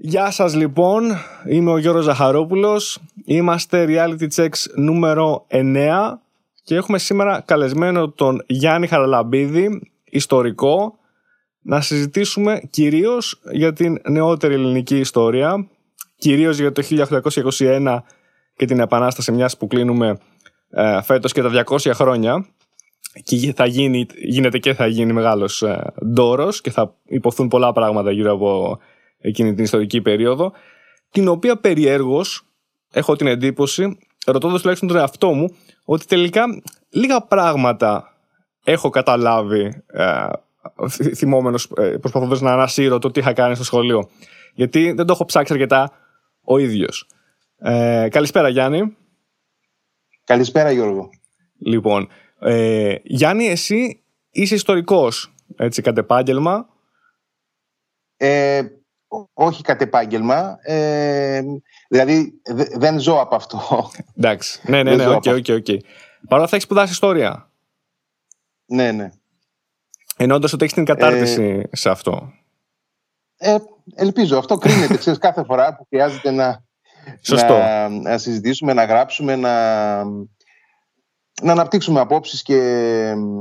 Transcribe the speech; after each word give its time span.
Γεια 0.00 0.30
σας 0.30 0.54
λοιπόν, 0.54 1.04
είμαι 1.48 1.70
ο 1.70 1.78
Γιώργος 1.78 2.04
Ζαχαρόπουλος, 2.04 2.98
είμαστε 3.24 3.84
Reality 3.88 4.28
Checks 4.34 4.70
νούμερο 4.74 5.46
9 5.50 6.20
και 6.62 6.74
έχουμε 6.74 6.98
σήμερα 6.98 7.40
καλεσμένο 7.40 8.08
τον 8.08 8.42
Γιάννη 8.46 8.86
Χαραλαμπίδη, 8.86 9.92
ιστορικό, 10.04 10.98
να 11.60 11.80
συζητήσουμε 11.80 12.60
κυρίως 12.70 13.40
για 13.52 13.72
την 13.72 14.00
νεότερη 14.08 14.54
ελληνική 14.54 14.98
ιστορία, 14.98 15.68
κυρίως 16.16 16.58
για 16.58 16.72
το 16.72 16.82
1821 17.58 17.98
και 18.56 18.66
την 18.66 18.80
Επανάσταση 18.80 19.32
μιας 19.32 19.56
που 19.56 19.66
κλείνουμε 19.66 20.18
ε, 20.70 21.02
φέτος 21.02 21.32
και 21.32 21.42
τα 21.42 21.64
200 21.66 21.90
χρόνια. 21.94 22.46
Και 23.22 23.52
θα 23.56 23.66
γίνει, 23.66 24.06
γίνεται 24.14 24.58
και 24.58 24.74
θα 24.74 24.86
γίνει 24.86 25.12
μεγάλος 25.12 25.62
ε, 25.62 25.92
ντόρος 26.06 26.60
και 26.60 26.70
θα 26.70 26.94
υποθούν 27.04 27.48
πολλά 27.48 27.72
πράγματα 27.72 28.10
γύρω 28.10 28.32
από 28.32 28.78
εκείνη 29.18 29.54
την 29.54 29.64
ιστορική 29.64 30.00
περίοδο, 30.00 30.52
την 31.10 31.28
οποία 31.28 31.56
περιέργως 31.56 32.42
έχω 32.90 33.16
την 33.16 33.26
εντύπωση, 33.26 33.98
ρωτώντας 34.26 34.60
τουλάχιστον 34.60 34.88
τον 34.88 34.98
εαυτό 34.98 35.32
μου, 35.32 35.56
ότι 35.84 36.06
τελικά 36.06 36.44
λίγα 36.88 37.22
πράγματα 37.22 38.16
έχω 38.64 38.90
καταλάβει 38.90 39.82
ε, 39.86 40.26
θυμόμενος 41.14 41.70
ε, 41.76 41.82
προσπαθώντας 41.82 42.40
να 42.40 42.52
ανασύρω 42.52 42.98
το 42.98 43.10
τι 43.10 43.20
είχα 43.20 43.32
κάνει 43.32 43.54
στο 43.54 43.64
σχολείο. 43.64 44.08
Γιατί 44.54 44.92
δεν 44.92 45.06
το 45.06 45.12
έχω 45.12 45.24
ψάξει 45.24 45.52
αρκετά 45.52 45.92
ο 46.42 46.58
ίδιος. 46.58 47.06
Ε, 47.58 48.08
καλησπέρα 48.10 48.48
Γιάννη. 48.48 48.96
Καλησπέρα 50.24 50.70
Γιώργο. 50.70 51.10
Λοιπόν, 51.58 52.08
ε, 52.38 52.94
Γιάννη 53.02 53.46
εσύ 53.46 54.02
είσαι 54.30 54.54
ιστορικός, 54.54 55.34
έτσι, 55.56 55.82
κατ' 55.82 55.98
επάγγελμα. 55.98 56.68
Ε, 58.16 58.62
όχι 59.32 59.62
κατ' 59.62 59.80
επάγγελμα. 59.80 60.58
Ε, 60.62 61.42
δηλαδή 61.88 62.40
δεν 62.74 62.98
ζω 62.98 63.20
από 63.20 63.34
αυτό. 63.34 63.90
Εντάξει. 64.16 64.60
Ναι, 64.64 64.82
ναι, 64.82 64.96
ναι, 64.96 65.06
οκ, 65.08 65.24
οκ, 65.26 65.46
οκ. 65.48 65.66
Παρ' 66.28 66.40
θα 66.40 66.48
έχεις 66.50 66.62
σπουδάσει 66.62 66.92
ιστορία. 66.92 67.50
Ναι, 68.66 68.92
ναι. 68.92 69.10
Εννοώντας 70.16 70.52
ότι 70.52 70.64
έχεις 70.64 70.74
την 70.74 70.84
κατάρτιση 70.84 71.68
ε, 71.70 71.76
σε 71.76 71.90
αυτό. 71.90 72.32
Ε, 73.36 73.56
ελπίζω. 73.94 74.38
Αυτό 74.38 74.56
κρίνεται 74.56 74.96
ξέρεις, 74.96 75.18
κάθε 75.18 75.44
φορά 75.44 75.76
που 75.76 75.86
χρειάζεται 75.88 76.30
να, 76.30 76.64
να, 77.28 77.88
να, 77.88 78.18
συζητήσουμε, 78.18 78.72
να 78.72 78.84
γράψουμε, 78.84 79.36
να, 79.36 80.04
να 81.42 81.52
αναπτύξουμε 81.52 82.00
απόψεις 82.00 82.42
και 82.42 82.56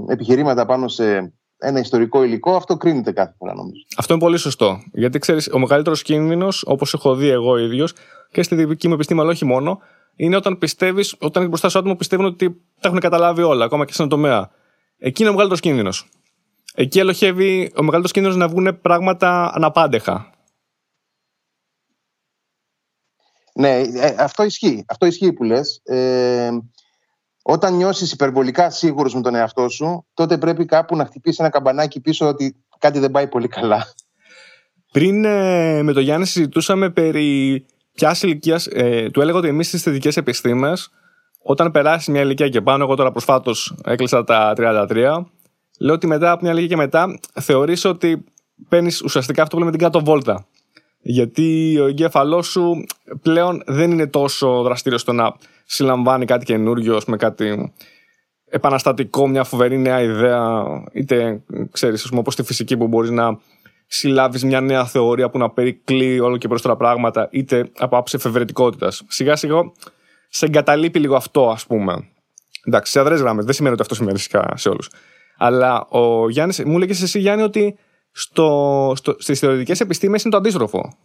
επιχειρήματα 0.07 0.65
πάνω 0.65 0.87
σε 0.87 1.33
ένα 1.58 1.80
ιστορικό 1.80 2.23
υλικό, 2.23 2.55
αυτό 2.55 2.77
κρίνεται 2.77 3.11
κάθε 3.11 3.33
φορά 3.38 3.53
νομίζω. 3.53 3.81
Αυτό 3.97 4.13
είναι 4.13 4.22
πολύ 4.22 4.38
σωστό. 4.38 4.81
Γιατί 4.94 5.19
ξέρεις, 5.19 5.50
ο 5.53 5.59
μεγαλύτερος 5.59 6.02
κίνδυνος, 6.02 6.64
όπως 6.67 6.94
έχω 6.94 7.16
δει 7.16 7.27
εγώ 7.27 7.58
ίδιος 7.58 7.94
και 8.31 8.44
στη 8.44 8.66
δική 8.66 8.88
μου 8.88 8.94
επιστήμη, 8.94 9.19
αλλά 9.19 9.30
όχι 9.30 9.45
μόνο, 9.45 9.80
είναι 10.16 10.36
όταν 10.36 10.58
πιστεύεις, 10.58 11.14
όταν 11.14 11.33
έχεις 11.36 11.47
μπροστά 11.47 11.69
σου 11.69 11.80
άτομο 11.80 11.95
πιστεύουν 11.95 12.25
ότι 12.25 12.49
τα 12.80 12.88
έχουν 12.88 12.99
καταλάβει 12.99 13.41
όλα, 13.41 13.66
ακόμα 13.66 13.86
και 13.86 13.94
σε 13.94 14.02
ένα 14.02 14.11
τομέα. 14.11 14.49
Εκεί 14.97 15.22
είναι 15.22 15.30
ο 15.30 15.33
μεγαλύτερος 15.33 15.61
κίνδυνος. 15.61 16.09
Εκεί 16.75 16.99
ελοχεύει 16.99 17.71
ο 17.75 17.83
μεγαλύτερος 17.83 18.11
κίνδυνος 18.11 18.38
να 18.38 18.47
βγουν 18.47 18.81
πράγματα 18.81 19.52
αναπάντεχα. 19.55 20.31
Ναι, 23.53 23.80
ε, 23.80 24.16
αυτό 24.19 24.44
ισχύει. 24.44 24.86
Αυτό 24.88 25.05
ισχύει 25.05 25.33
που 25.33 25.44
λες. 25.44 25.81
Ε, 25.83 26.49
όταν 27.49 27.75
νιώσεις 27.75 28.11
υπερβολικά 28.11 28.69
σίγουρος 28.69 29.13
με 29.13 29.21
τον 29.21 29.35
εαυτό 29.35 29.69
σου, 29.69 30.05
τότε 30.13 30.37
πρέπει 30.37 30.65
κάπου 30.65 30.95
να 30.95 31.05
χτυπήσεις 31.05 31.39
ένα 31.39 31.49
καμπανάκι 31.49 31.99
πίσω 31.99 32.27
ότι 32.27 32.55
κάτι 32.77 32.99
δεν 32.99 33.11
πάει 33.11 33.27
πολύ 33.27 33.47
καλά. 33.47 33.85
Πριν 34.91 35.25
ε, 35.25 35.81
με 35.83 35.93
τον 35.93 36.03
Γιάννη 36.03 36.25
συζητούσαμε 36.25 36.89
περί 36.89 37.65
ποιας 37.93 38.23
ηλικίας. 38.23 38.67
Ε, 38.67 39.09
του 39.13 39.21
έλεγα 39.21 39.37
ότι 39.37 39.47
εμείς 39.47 39.67
στις 39.67 39.81
θετικές 39.81 40.17
επιστήμες, 40.17 40.89
όταν 41.43 41.71
περάσει 41.71 42.11
μια 42.11 42.21
ηλικία 42.21 42.49
και 42.49 42.61
πάνω, 42.61 42.83
εγώ 42.83 42.95
τώρα 42.95 43.11
προσφάτως 43.11 43.75
έκλεισα 43.83 44.23
τα 44.23 44.53
33, 44.57 45.25
λέω 45.80 45.93
ότι 45.93 46.07
μετά 46.07 46.31
από 46.31 46.41
μια 46.43 46.52
ηλικία 46.52 46.67
και 46.67 46.75
μετά 46.75 47.19
θεωρείς 47.33 47.86
ότι 47.86 48.23
παίρνεις 48.69 49.02
ουσιαστικά 49.02 49.41
αυτό 49.41 49.55
που 49.55 49.61
λέμε 49.61 49.77
την 49.77 49.83
κάτω 49.83 50.03
βόλτα. 50.03 50.47
Γιατί 50.99 51.77
ο 51.80 51.87
εγκέφαλός 51.87 52.47
σου 52.47 52.83
πλέον 53.21 53.63
δεν 53.65 53.91
είναι 53.91 54.07
τόσο 54.07 54.61
δραστήριος 54.61 55.02
στο 55.02 55.13
να 55.13 55.36
συλλαμβάνει 55.67 56.26
κάτι 56.26 56.45
καινούριο, 56.45 57.00
με 57.08 57.17
κάτι 57.17 57.73
επαναστατικό, 58.50 59.28
μια 59.28 59.44
φοβερή 59.44 59.78
νέα 59.78 60.02
ιδέα, 60.02 60.64
είτε 60.94 61.42
ξέρεις, 61.72 62.04
ας 62.04 62.08
πούμε, 62.08 62.20
όπως 62.20 62.33
στη 62.33 62.44
φυσική 62.44 62.78
που 62.78 62.88
μπορείς 62.88 63.10
να 63.10 63.39
συλλάβεις 63.88 64.44
μια 64.44 64.61
νέα 64.61 64.86
θεωρία 64.86 65.30
που 65.30 65.38
να 65.38 65.50
περικλεί 65.50 66.20
όλο 66.20 66.38
και 66.38 66.48
περισσότερα 66.48 66.78
πράγματα, 66.78 67.28
είτε 67.32 67.72
από 67.78 67.98
άψη 67.98 68.16
εφευρετικότητας. 68.16 69.04
Σιγά 69.08 69.36
σιγά 69.36 69.72
σε 70.30 70.45
εγκαταλείπει 70.45 71.00
λίγο 71.00 71.16
αυτό, 71.16 71.50
ας 71.50 71.66
πούμε. 71.66 72.10
Εντάξει, 72.64 72.92
σε 72.92 72.99
αδρές 72.99 73.20
γράμμες, 73.20 73.45
δεν 73.45 73.54
σημαίνει 73.54 73.73
ότι 73.73 73.82
αυτό 73.82 73.95
σημαίνει 73.95 74.20
σε 74.54 74.70
όλους. 74.70 74.89
Αλλά 75.38 75.86
ο 75.89 76.30
Γιάννης, 76.30 76.64
μου 76.64 76.78
λέγες 76.78 77.02
εσύ 77.02 77.20
Γιάννη 77.20 77.44
ότι 77.44 77.78
στο, 78.11 78.94
στο, 78.95 79.16
στις 79.20 79.39
θεωρητικές 79.39 79.80
επιστήμες 79.80 80.22
είναι 80.22 80.32
το 80.32 80.38
αντίστροφο. 80.38 80.98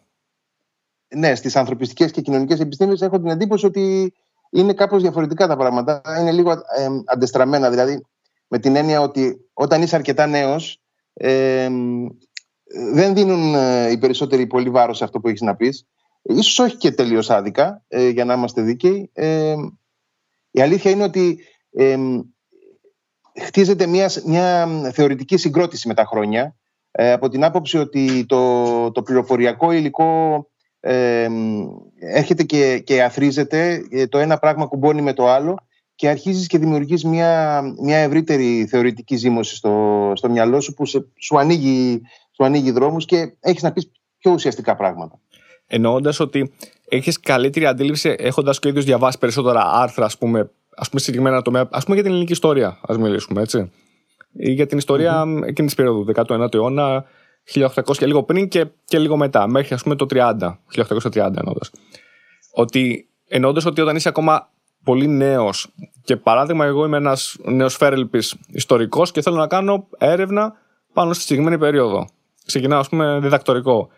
Ναι, 1.16 1.34
στις 1.34 1.56
ανθρωπιστικές 1.56 2.10
και 2.10 2.20
κοινωνικές 2.20 2.60
επιστήμες 2.60 3.00
έχω 3.00 3.18
την 3.18 3.28
εντύπωση 3.28 3.66
ότι 3.66 4.14
είναι 4.52 4.72
κάπως 4.72 5.02
διαφορετικά 5.02 5.46
τα 5.46 5.56
πράγματα. 5.56 6.02
Είναι 6.20 6.32
λίγο 6.32 6.50
ε, 6.52 6.88
αντεστραμμένα, 7.04 7.70
δηλαδή 7.70 8.06
με 8.48 8.58
την 8.58 8.76
έννοια 8.76 9.00
ότι 9.00 9.48
όταν 9.52 9.82
είσαι 9.82 9.96
αρκετά 9.96 10.26
νέος 10.26 10.80
ε, 11.12 11.68
δεν 12.92 13.14
δίνουν 13.14 13.54
ε, 13.54 13.90
οι 13.90 13.98
περισσότεροι 13.98 14.46
πολύ 14.46 14.70
βάρος 14.70 14.96
σε 14.96 15.04
αυτό 15.04 15.20
που 15.20 15.28
έχεις 15.28 15.40
να 15.40 15.56
πεις. 15.56 15.86
Ίσως 16.22 16.58
όχι 16.58 16.76
και 16.76 16.90
τελείως 16.90 17.30
άδικα, 17.30 17.82
ε, 17.88 18.08
για 18.08 18.24
να 18.24 18.34
είμαστε 18.34 18.62
δίκαιοι. 18.62 19.10
Ε, 19.12 19.54
η 20.50 20.60
αλήθεια 20.60 20.90
είναι 20.90 21.02
ότι 21.02 21.38
χτίζεται 23.42 23.86
μια, 23.86 24.10
μια 24.24 24.66
θεωρητική 24.92 25.36
συγκρότηση 25.36 25.88
με 25.88 25.94
τα 25.94 26.04
χρόνια 26.04 26.56
από 26.94 27.28
την 27.28 27.44
άποψη 27.44 27.78
ότι 27.78 28.26
το, 28.28 28.92
το 28.92 29.02
πληροφοριακό 29.02 29.72
υλικό 29.72 30.46
ε, 30.84 31.28
έρχεται 31.98 32.42
και, 32.42 32.78
και 32.78 33.02
αθρίζεται, 33.02 33.82
ε, 33.90 34.06
το 34.06 34.18
ένα 34.18 34.38
πράγμα 34.38 34.66
κουμπώνει 34.66 35.02
με 35.02 35.12
το 35.12 35.28
άλλο 35.28 35.58
και 35.94 36.08
αρχίζεις 36.08 36.46
και 36.46 36.58
δημιουργείς 36.58 37.04
μια, 37.04 37.62
μια 37.82 37.98
ευρύτερη 37.98 38.66
θεωρητική 38.68 39.16
ζήμωση 39.16 39.56
στο, 39.56 40.12
στο 40.14 40.30
μυαλό 40.30 40.60
σου 40.60 40.74
που 40.74 40.86
σε, 40.86 41.06
σου, 41.18 41.38
ανοίγει, 41.38 42.00
σου 42.36 42.44
ανοίγει 42.44 42.70
δρόμους 42.70 43.04
και 43.04 43.36
έχεις 43.40 43.62
να 43.62 43.72
πεις 43.72 43.90
πιο 44.18 44.32
ουσιαστικά 44.32 44.76
πράγματα. 44.76 45.18
Εννοώντας 45.66 46.20
ότι 46.20 46.52
έχεις 46.88 47.20
καλύτερη 47.20 47.66
αντίληψη 47.66 48.14
έχοντας 48.18 48.58
και 48.58 48.66
ο 48.66 48.70
ίδιος 48.70 48.84
διαβάσει 48.84 49.18
περισσότερα 49.18 49.70
άρθρα, 49.72 50.04
ας 50.04 50.18
πούμε, 50.18 50.50
ας 50.76 50.88
πούμε 50.88 51.00
συγκεκριμένα 51.00 51.42
τομέα, 51.42 51.68
ας 51.70 51.82
πούμε 51.82 51.94
για 51.94 52.04
την 52.04 52.12
ελληνική 52.12 52.32
ιστορία, 52.32 52.78
ας 52.82 52.98
μιλήσουμε, 52.98 53.42
έτσι. 53.42 53.70
Ή 54.32 54.50
για 54.50 54.66
την 54.66 54.78
ιστορία 54.78 55.22
mm-hmm. 55.22 55.42
εκείνης 55.46 55.74
της 55.74 55.74
περίοδου, 55.74 56.12
19ου 56.14 56.54
αιώνα, 56.54 57.04
1800 57.54 57.96
και 57.96 58.06
λίγο 58.06 58.22
πριν 58.22 58.48
και, 58.48 58.66
και 58.84 58.98
λίγο 58.98 59.16
μετά, 59.16 59.46
μέχρι 59.46 59.74
ας 59.74 59.82
πούμε 59.82 59.94
το 59.94 60.06
30, 60.10 60.34
1830 60.74 61.14
εννοώντας. 61.14 61.70
Ότι 62.52 63.08
εννοώντας 63.28 63.64
ότι 63.64 63.80
όταν 63.80 63.96
είσαι 63.96 64.08
ακόμα 64.08 64.50
πολύ 64.84 65.06
νέος 65.06 65.72
και 66.04 66.16
παράδειγμα 66.16 66.64
εγώ 66.64 66.84
είμαι 66.84 66.96
ένας 66.96 67.36
νέος 67.44 67.76
φέρελπης 67.76 68.36
ιστορικός 68.46 69.10
και 69.10 69.22
θέλω 69.22 69.36
να 69.36 69.46
κάνω 69.46 69.88
έρευνα 69.98 70.52
πάνω 70.92 71.12
στη 71.12 71.22
συγκεκριμένη 71.22 71.58
περίοδο. 71.58 72.08
Ξεκινάω 72.46 72.80
ας 72.80 72.88
πούμε 72.88 73.18
διδακτορικό. 73.20 73.88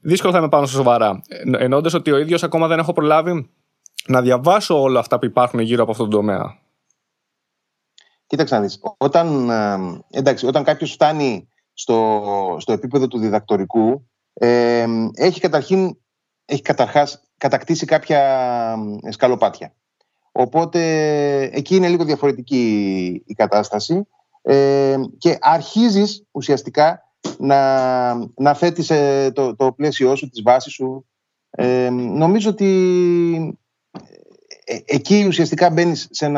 Δύσκολο 0.00 0.32
θα 0.32 0.38
είμαι 0.38 0.48
πάνω 0.48 0.66
στο 0.66 0.76
σοβαρά. 0.76 1.22
Εννοώντας 1.58 1.94
ότι 1.94 2.10
ο 2.10 2.16
ίδιος 2.18 2.42
ακόμα 2.42 2.66
δεν 2.66 2.78
έχω 2.78 2.92
προλάβει 2.92 3.50
να 4.06 4.22
διαβάσω 4.22 4.80
όλα 4.82 5.00
αυτά 5.00 5.18
που 5.18 5.24
υπάρχουν 5.24 5.60
γύρω 5.60 5.82
από 5.82 5.90
αυτόν 5.90 6.10
τον 6.10 6.20
τομέα. 6.20 6.58
Κοίταξε 8.26 8.54
να 8.54 8.60
δεις. 8.60 8.80
Όταν, 8.96 9.50
ε, 9.50 9.78
εντάξει, 10.10 10.46
όταν 10.46 10.64
κάποιος 10.64 10.92
φτάνει 10.92 11.48
στο, 11.78 12.56
στο 12.60 12.72
επίπεδο 12.72 13.08
του 13.08 13.18
διδακτορικού 13.18 14.08
ε, 14.34 14.86
έχει 15.14 15.40
καταρχήν 15.40 15.96
έχει 16.44 16.62
καταρχάς 16.62 17.28
κατακτήσει 17.36 17.86
κάποια 17.86 18.76
σκαλοπάτια. 19.08 19.74
Οπότε 20.32 20.80
εκεί 21.52 21.76
είναι 21.76 21.88
λίγο 21.88 22.04
διαφορετική 22.04 23.22
η 23.26 23.34
κατάσταση 23.34 24.06
ε, 24.42 24.96
και 25.18 25.36
αρχίζεις 25.40 26.24
ουσιαστικά 26.30 27.00
να, 27.38 28.14
να 28.14 28.54
θέτεις 28.54 28.90
ε, 28.90 29.30
το, 29.34 29.56
το 29.56 29.72
πλαίσιό 29.72 30.16
σου, 30.16 30.28
τις 30.28 30.42
βάσεις 30.42 30.72
σου. 30.72 31.06
Ε, 31.50 31.90
νομίζω 31.90 32.50
ότι 32.50 33.58
ε, 34.64 34.78
εκεί 34.84 35.24
ουσιαστικά 35.26 35.70
μπαίνεις 35.70 36.08
σε, 36.10 36.32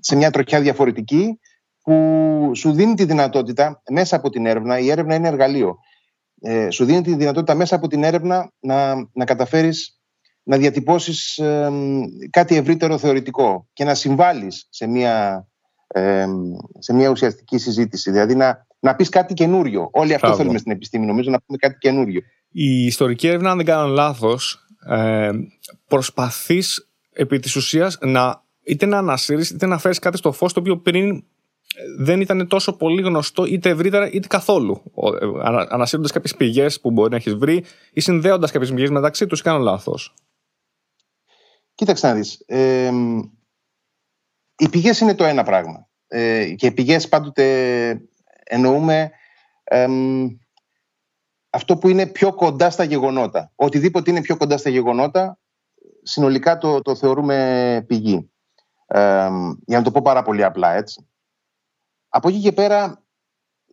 σε 0.00 0.16
μια 0.16 0.30
τροχιά 0.30 0.60
διαφορετική 0.60 1.38
που 1.86 2.50
σου 2.54 2.72
δίνει 2.72 2.94
τη 2.94 3.04
δυνατότητα 3.04 3.82
μέσα 3.90 4.16
από 4.16 4.30
την 4.30 4.46
έρευνα, 4.46 4.78
η 4.78 4.90
έρευνα 4.90 5.14
είναι 5.14 5.28
εργαλείο, 5.28 5.76
ε, 6.40 6.70
σου 6.70 6.84
δίνει 6.84 7.02
τη 7.02 7.14
δυνατότητα 7.14 7.54
μέσα 7.54 7.76
από 7.76 7.88
την 7.88 8.04
έρευνα 8.04 8.52
να, 8.60 8.94
να 9.12 9.24
καταφέρεις 9.24 10.00
να 10.42 10.56
διατυπώσεις 10.56 11.40
κάτι 12.30 12.56
ευρύτερο 12.56 12.98
θεωρητικό 12.98 13.68
και 13.72 13.84
να 13.84 13.94
συμβάλλεις 13.94 14.66
σε 14.70 14.86
μια, 14.86 15.46
σε 16.78 16.92
μια 16.92 17.08
ουσιαστική 17.08 17.58
συζήτηση. 17.58 18.10
Δηλαδή 18.10 18.34
να, 18.34 18.66
να 18.78 18.94
πεις 18.94 19.08
κάτι 19.08 19.34
καινούριο. 19.34 19.88
Όλοι 19.92 20.14
αυτό 20.14 20.34
θέλουμε 20.34 20.58
στην 20.58 20.72
επιστήμη, 20.72 21.06
νομίζω, 21.06 21.30
να 21.30 21.40
πούμε 21.40 21.58
κάτι 21.58 21.76
καινούριο. 21.78 22.20
η 22.50 22.86
ιστορική 22.86 23.26
έρευνα, 23.26 23.50
αν 23.50 23.56
δεν 23.56 23.66
κάνω 23.66 23.86
λάθος, 23.86 24.66
ε, 24.88 25.30
προσπαθείς 25.88 26.90
επί 27.12 27.38
της 27.38 27.56
ουσίας 27.56 27.98
να 28.00 28.44
είτε 28.64 28.86
να 28.86 28.98
ανασύρεις 28.98 29.50
είτε 29.50 29.66
να 29.66 29.78
φέρεις 29.78 29.98
κάτι 29.98 30.16
στο 30.16 30.32
φως 30.32 30.52
το 30.52 30.60
οποίο 30.60 30.78
πριν 30.78 31.24
δεν 31.98 32.20
ήταν 32.20 32.48
τόσο 32.48 32.76
πολύ 32.76 33.02
γνωστό 33.02 33.44
είτε 33.44 33.68
ευρύτερα 33.68 34.10
είτε 34.10 34.26
καθόλου. 34.26 34.82
Ε, 35.20 35.26
ανασύροντας 35.68 36.12
κάποιες 36.12 36.36
πηγές 36.36 36.80
που 36.80 36.90
μπορεί 36.90 37.10
να 37.10 37.16
έχεις 37.16 37.34
βρει 37.34 37.64
ή 37.92 38.00
συνδέοντας 38.00 38.50
κάποιες 38.50 38.70
πηγές 38.70 38.90
μεταξύ 38.90 39.26
τους, 39.26 39.42
κάνω 39.42 39.58
λάθος. 39.58 40.14
Κοίταξε 41.74 42.06
να 42.06 42.14
δεις. 42.14 42.42
Ε, 42.46 42.90
οι 44.56 44.68
πηγές 44.68 45.00
είναι 45.00 45.14
το 45.14 45.24
ένα 45.24 45.42
πράγμα. 45.42 45.88
Ε, 46.08 46.54
και 46.54 46.66
οι 46.66 46.72
πηγές 46.72 47.08
πάντοτε 47.08 48.08
εννοούμε 48.44 49.10
αυτό 51.50 51.76
που 51.76 51.88
είναι 51.88 52.06
πιο 52.06 52.34
κοντά 52.34 52.70
στα 52.70 52.84
γεγονότα. 52.84 53.52
Οτιδήποτε 53.54 54.10
είναι 54.10 54.20
πιο 54.20 54.36
κοντά 54.36 54.56
στα 54.56 54.70
γεγονότα, 54.70 55.38
συνολικά 56.02 56.58
το, 56.58 56.82
το 56.82 56.94
θεωρούμε 56.94 57.84
πηγή. 57.86 58.30
για 59.66 59.78
να 59.78 59.82
το 59.82 59.90
πω 59.90 60.00
πάρα 60.02 60.22
πολύ 60.22 60.44
απλά 60.44 60.74
έτσι. 60.74 61.08
Από 62.16 62.28
εκεί 62.28 62.40
και 62.40 62.52
πέρα 62.52 63.02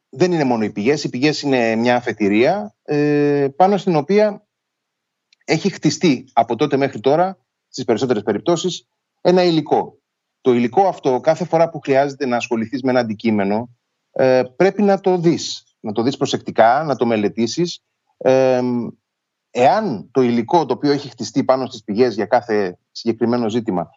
δεν 0.09 0.31
είναι 0.31 0.43
μόνο 0.43 0.63
οι 0.63 0.71
πηγές. 0.71 1.03
Οι 1.03 1.09
πηγές 1.09 1.41
είναι 1.41 1.75
μια 1.75 1.95
αφετηρία 1.95 2.75
ε, 2.83 3.47
πάνω 3.55 3.77
στην 3.77 3.95
οποία 3.95 4.47
έχει 5.45 5.69
χτιστεί 5.69 6.29
από 6.33 6.55
τότε 6.55 6.77
μέχρι 6.77 6.99
τώρα, 6.99 7.37
στις 7.67 7.83
περισσότερες 7.85 8.23
περιπτώσεις, 8.23 8.87
ένα 9.21 9.43
υλικό. 9.43 9.97
Το 10.41 10.53
υλικό 10.53 10.87
αυτό, 10.87 11.19
κάθε 11.19 11.45
φορά 11.45 11.69
που 11.69 11.79
χρειάζεται 11.79 12.25
να 12.25 12.35
ασχοληθείς 12.35 12.81
με 12.81 12.89
ένα 12.89 12.99
αντικείμενο, 12.99 13.69
ε, 14.11 14.43
πρέπει 14.55 14.81
να 14.81 14.99
το 14.99 15.17
δεις. 15.17 15.63
Να 15.79 15.91
το 15.91 16.01
δεις 16.01 16.17
προσεκτικά, 16.17 16.83
να 16.83 16.95
το 16.95 17.05
μελετήσεις. 17.05 17.83
Ε, 18.17 18.61
εάν 19.51 20.09
το 20.11 20.21
υλικό 20.21 20.65
το 20.65 20.73
οποίο 20.73 20.91
έχει 20.91 21.09
χτιστεί 21.09 21.43
πάνω 21.43 21.65
στις 21.65 21.83
πηγές 21.83 22.15
για 22.15 22.25
κάθε 22.25 22.77
συγκεκριμένο 22.91 23.49
ζήτημα 23.49 23.89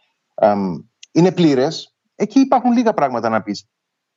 είναι 1.13 1.33
πλήρες, 1.33 1.95
εκεί 2.15 2.41
υπάρχουν 2.41 2.73
λίγα 2.73 2.95
πράγματα 2.95 3.29
να 3.29 3.43
πεις. 3.43 3.69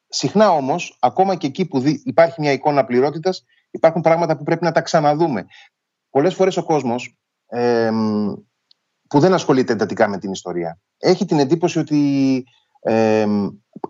Συχνά 0.09 0.51
όμως, 0.51 0.97
ακόμα 0.99 1.35
και 1.35 1.47
εκεί 1.47 1.65
που 1.65 1.81
υπάρχει 2.03 2.41
μια 2.41 2.51
εικόνα 2.51 2.85
πληρότητας, 2.85 3.45
υπάρχουν 3.71 4.01
πράγματα 4.01 4.37
που 4.37 4.43
πρέπει 4.43 4.63
να 4.63 4.71
τα 4.71 4.81
ξαναδούμε. 4.81 5.45
Πολλές 6.09 6.33
φορές 6.33 6.57
ο 6.57 6.63
κόσμος 6.63 7.17
ε, 7.45 7.91
που 9.09 9.19
δεν 9.19 9.33
ασχολείται 9.33 9.73
εντατικά 9.73 10.07
με 10.07 10.17
την 10.17 10.31
ιστορία 10.31 10.79
έχει 10.99 11.25
την 11.25 11.39
εντύπωση 11.39 11.79
ότι 11.79 12.43
ε, 12.79 13.25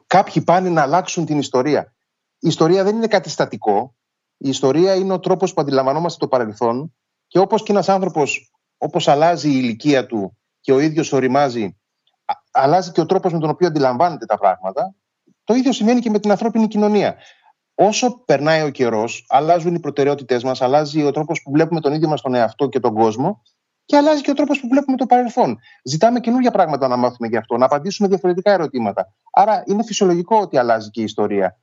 κάποιοι 0.08 0.44
πάνε 0.44 0.70
να 0.70 0.82
αλλάξουν 0.82 1.26
την 1.26 1.40
ιστορία. 1.40 1.94
Η 2.40 2.48
ιστορία 2.48 2.84
δεν 2.84 2.96
είναι 2.96 3.08
κάτι 3.08 3.30
στατικό. 3.30 3.96
Η 4.38 4.50
ιστορία 4.50 4.96
είναι 4.96 5.14
ο 5.14 5.20
τρόπος 5.20 5.54
που 5.54 5.62
αντιλαμβανόμαστε 5.62 6.20
το 6.20 6.28
παρελθόν 6.28 6.96
και 7.28 7.40
όπως 7.40 7.64
και 7.64 7.72
ένας 7.72 7.90
άνθρωπος, 7.90 8.52
όπως 8.78 9.08
αλλάζει 9.08 9.50
η 9.50 9.60
ηλικία 9.62 10.06
του 10.06 10.38
και 10.60 10.72
ο 10.72 10.80
ίδιος 10.80 11.12
οριμάζει, 11.12 11.78
αλλάζει 12.52 12.92
και 12.92 13.02
ο 13.02 13.06
τρόπος 13.06 13.34
με 13.34 13.40
τον 13.40 13.50
οποίο 13.50 13.68
αντιλαμβάνεται 13.68 14.26
τα 14.26 14.38
πράγματα 14.38 14.96
το 15.50 15.56
ίδιο 15.56 15.72
σημαίνει 15.72 16.00
και 16.00 16.10
με 16.10 16.20
την 16.20 16.32
ανθρώπινη 16.32 16.68
κοινωνία. 16.68 17.16
Όσο 17.76 18.24
περνάει 18.26 18.62
ο 18.62 18.70
καιρός, 18.70 19.26
αλλάζουν 19.30 19.76
οι 19.76 19.80
προτεραιότητές 19.80 20.44
μας, 20.44 20.62
αλλάζει 20.62 21.04
ο 21.04 21.12
τρόπος 21.12 21.42
που 21.42 21.52
βλέπουμε 21.52 21.80
τον 21.80 21.94
ίδιο 21.94 22.08
μας 22.08 22.22
τον 22.22 22.34
εαυτό 22.34 22.68
και 22.68 22.80
τον 22.80 22.94
κόσμο 22.94 23.42
και 23.86 23.96
αλλάζει 23.98 24.22
και 24.22 24.32
ο 24.32 24.34
τρόπος 24.34 24.60
που 24.60 24.68
βλέπουμε 24.68 24.98
το 24.98 25.06
παρελθόν. 25.06 25.58
Ζητάμε 25.84 26.20
καινούργια 26.20 26.52
πράγματα 26.52 26.88
να 26.88 26.96
μάθουμε 26.96 27.28
γι' 27.28 27.38
αυτό, 27.38 27.58
να 27.58 27.66
απαντήσουμε 27.66 28.08
διαφορετικά 28.08 28.52
ερωτήματα. 28.52 29.14
Άρα 29.32 29.64
είναι 29.66 29.84
φυσιολογικό 29.84 30.38
ότι 30.38 30.58
αλλάζει 30.58 30.90
και 30.90 31.02
η 31.02 31.04
ιστορία. 31.04 31.60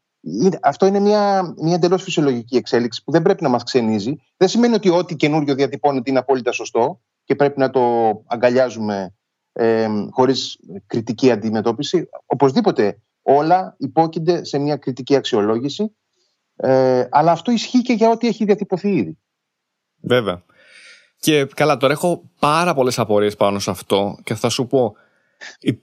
Αυτό 0.63 0.87
είναι 0.87 1.01
μια, 1.01 1.55
μια 1.63 1.75
εντελώς 1.75 2.03
φυσιολογική 2.03 2.57
εξέλιξη 2.57 3.05
που 3.05 3.13
δεν 3.13 3.23
πρέπει 3.23 3.43
να 3.43 3.49
μας 3.49 3.63
ξενίζει. 3.63 4.17
Δεν 4.37 4.49
σημαίνει 4.49 4.75
ότι 4.75 4.89
ό,τι 4.89 5.17
καινούριο 5.17 5.55
διατυπώνεται 5.55 6.11
είναι 6.11 6.19
απόλυτα 6.19 6.53
σωστό 6.53 7.01
και 7.25 7.35
πρέπει 7.35 7.59
να 7.59 7.71
το 7.71 7.81
αγκαλιάζουμε 8.27 9.15
ε, 9.53 9.89
χωρίς 10.11 10.59
κριτική 10.87 11.31
αντιμετώπιση. 11.31 12.09
Οπωσδήποτε 12.27 13.01
όλα 13.27 13.75
υπόκεινται 13.79 14.45
σε 14.45 14.59
μια 14.59 14.77
κριτική 14.77 15.17
αξιολόγηση. 15.17 15.97
Ε, 16.57 17.07
αλλά 17.11 17.33
αυτό 17.33 17.53
ισχύει 17.53 17.83
και 17.83 17.93
για 17.93 18.11
ό,τι 18.11 18.27
έχει 18.27 18.45
διατυπωθεί 18.45 18.89
ήδη. 18.89 19.19
Βέβαια. 20.01 20.43
Και 21.19 21.45
καλά, 21.45 21.77
τώρα 21.77 21.93
έχω 21.93 22.31
πάρα 22.39 22.75
πολλές 22.75 22.99
απορίες 22.99 23.37
πάνω 23.37 23.59
σε 23.59 23.71
αυτό 23.71 24.19
και 24.25 24.35
θα 24.35 24.49
σου 24.49 24.67
πω. 24.67 24.95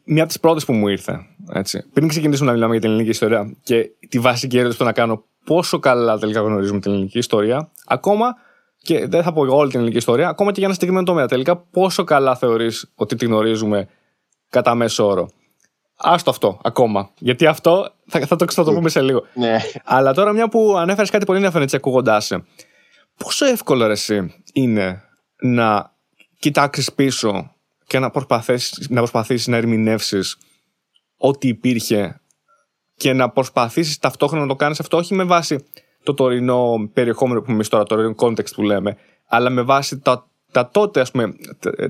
Μια 0.03 0.23
από 0.23 0.33
τι 0.33 0.39
πρώτε 0.39 0.61
που 0.65 0.73
μου 0.73 0.87
ήρθε. 0.87 1.19
Έτσι, 1.53 1.89
πριν 1.93 2.07
ξεκινήσουμε 2.07 2.47
να 2.47 2.53
μιλάμε 2.53 2.71
για 2.71 2.81
την 2.81 2.89
ελληνική 2.89 3.11
ιστορία 3.11 3.55
και 3.63 3.89
τη 4.09 4.19
βασική 4.19 4.57
ερώτηση 4.57 4.77
που 4.77 4.83
να 4.83 4.91
κάνω 4.91 5.25
πόσο 5.43 5.79
καλά 5.79 6.17
τελικά 6.17 6.41
γνωρίζουμε 6.41 6.79
την 6.79 6.91
ελληνική 6.91 7.17
ιστορία, 7.17 7.71
ακόμα 7.85 8.35
και 8.77 9.07
δεν 9.07 9.23
θα 9.23 9.33
πω 9.33 9.41
όλη 9.41 9.69
την 9.69 9.79
ελληνική 9.79 9.97
ιστορία, 9.97 10.29
ακόμα 10.29 10.49
και 10.49 10.55
για 10.57 10.65
ένα 10.65 10.73
συγκεκριμένο 10.73 11.05
τομέα. 11.05 11.27
Τελικά, 11.27 11.57
πόσο 11.57 12.03
καλά 12.03 12.35
θεωρείς 12.35 12.91
ότι 12.95 13.15
τη 13.15 13.25
γνωρίζουμε 13.25 13.87
κατά 14.49 14.75
μέσο 14.75 15.07
όρο; 15.07 15.29
Άστο 15.95 16.29
αυτό 16.29 16.59
ακόμα. 16.63 17.09
Γιατί 17.17 17.45
αυτό 17.45 17.93
θα, 18.07 18.19
θα, 18.25 18.35
το, 18.35 18.45
θα 18.51 18.63
το 18.63 18.73
πούμε 18.73 18.89
σε 18.89 19.01
λίγο. 19.01 19.23
Ναι. 19.33 19.57
Αλλά 19.83 20.13
τώρα, 20.13 20.33
μια 20.33 20.49
που 20.49 20.75
ανέφερες 20.77 21.09
κάτι 21.09 21.25
πολύ 21.25 21.37
ενδιαφέρον 21.37 21.63
έτσι 21.63 21.75
ακούγοντάς 21.75 22.25
σε, 22.25 22.45
πόσο 23.17 23.45
εύκολο 23.45 23.85
εσύ 23.85 24.43
είναι 24.53 25.01
να 25.41 25.91
κοιτάξεις 26.39 26.93
πίσω 26.93 27.55
και 27.87 27.99
να 27.99 28.09
προσπαθήσει 28.09 28.85
να, 28.89 28.97
προσπαθήσεις 28.97 29.47
να 29.47 29.57
ερμηνεύσεις 29.57 30.37
ό,τι 31.17 31.47
υπήρχε 31.47 32.21
και 32.95 33.13
να 33.13 33.29
προσπαθήσεις 33.29 33.97
ταυτόχρονα 33.97 34.43
να 34.43 34.49
το 34.49 34.55
κάνεις 34.55 34.79
αυτό 34.79 34.97
όχι 34.97 35.13
με 35.13 35.23
βάση 35.23 35.65
το 36.03 36.13
τωρινό 36.13 36.89
περιεχόμενο 36.93 37.41
που 37.41 37.51
εμείς 37.51 37.67
τώρα, 37.67 37.83
το 37.83 37.95
τωρινό 37.95 38.15
context 38.17 38.53
που 38.55 38.61
λέμε, 38.61 38.97
αλλά 39.27 39.49
με 39.49 39.61
βάση 39.61 39.99
τα, 39.99 40.27
τα 40.51 40.69
τότε, 40.69 40.99
ας 40.99 41.11
πούμε, 41.11 41.33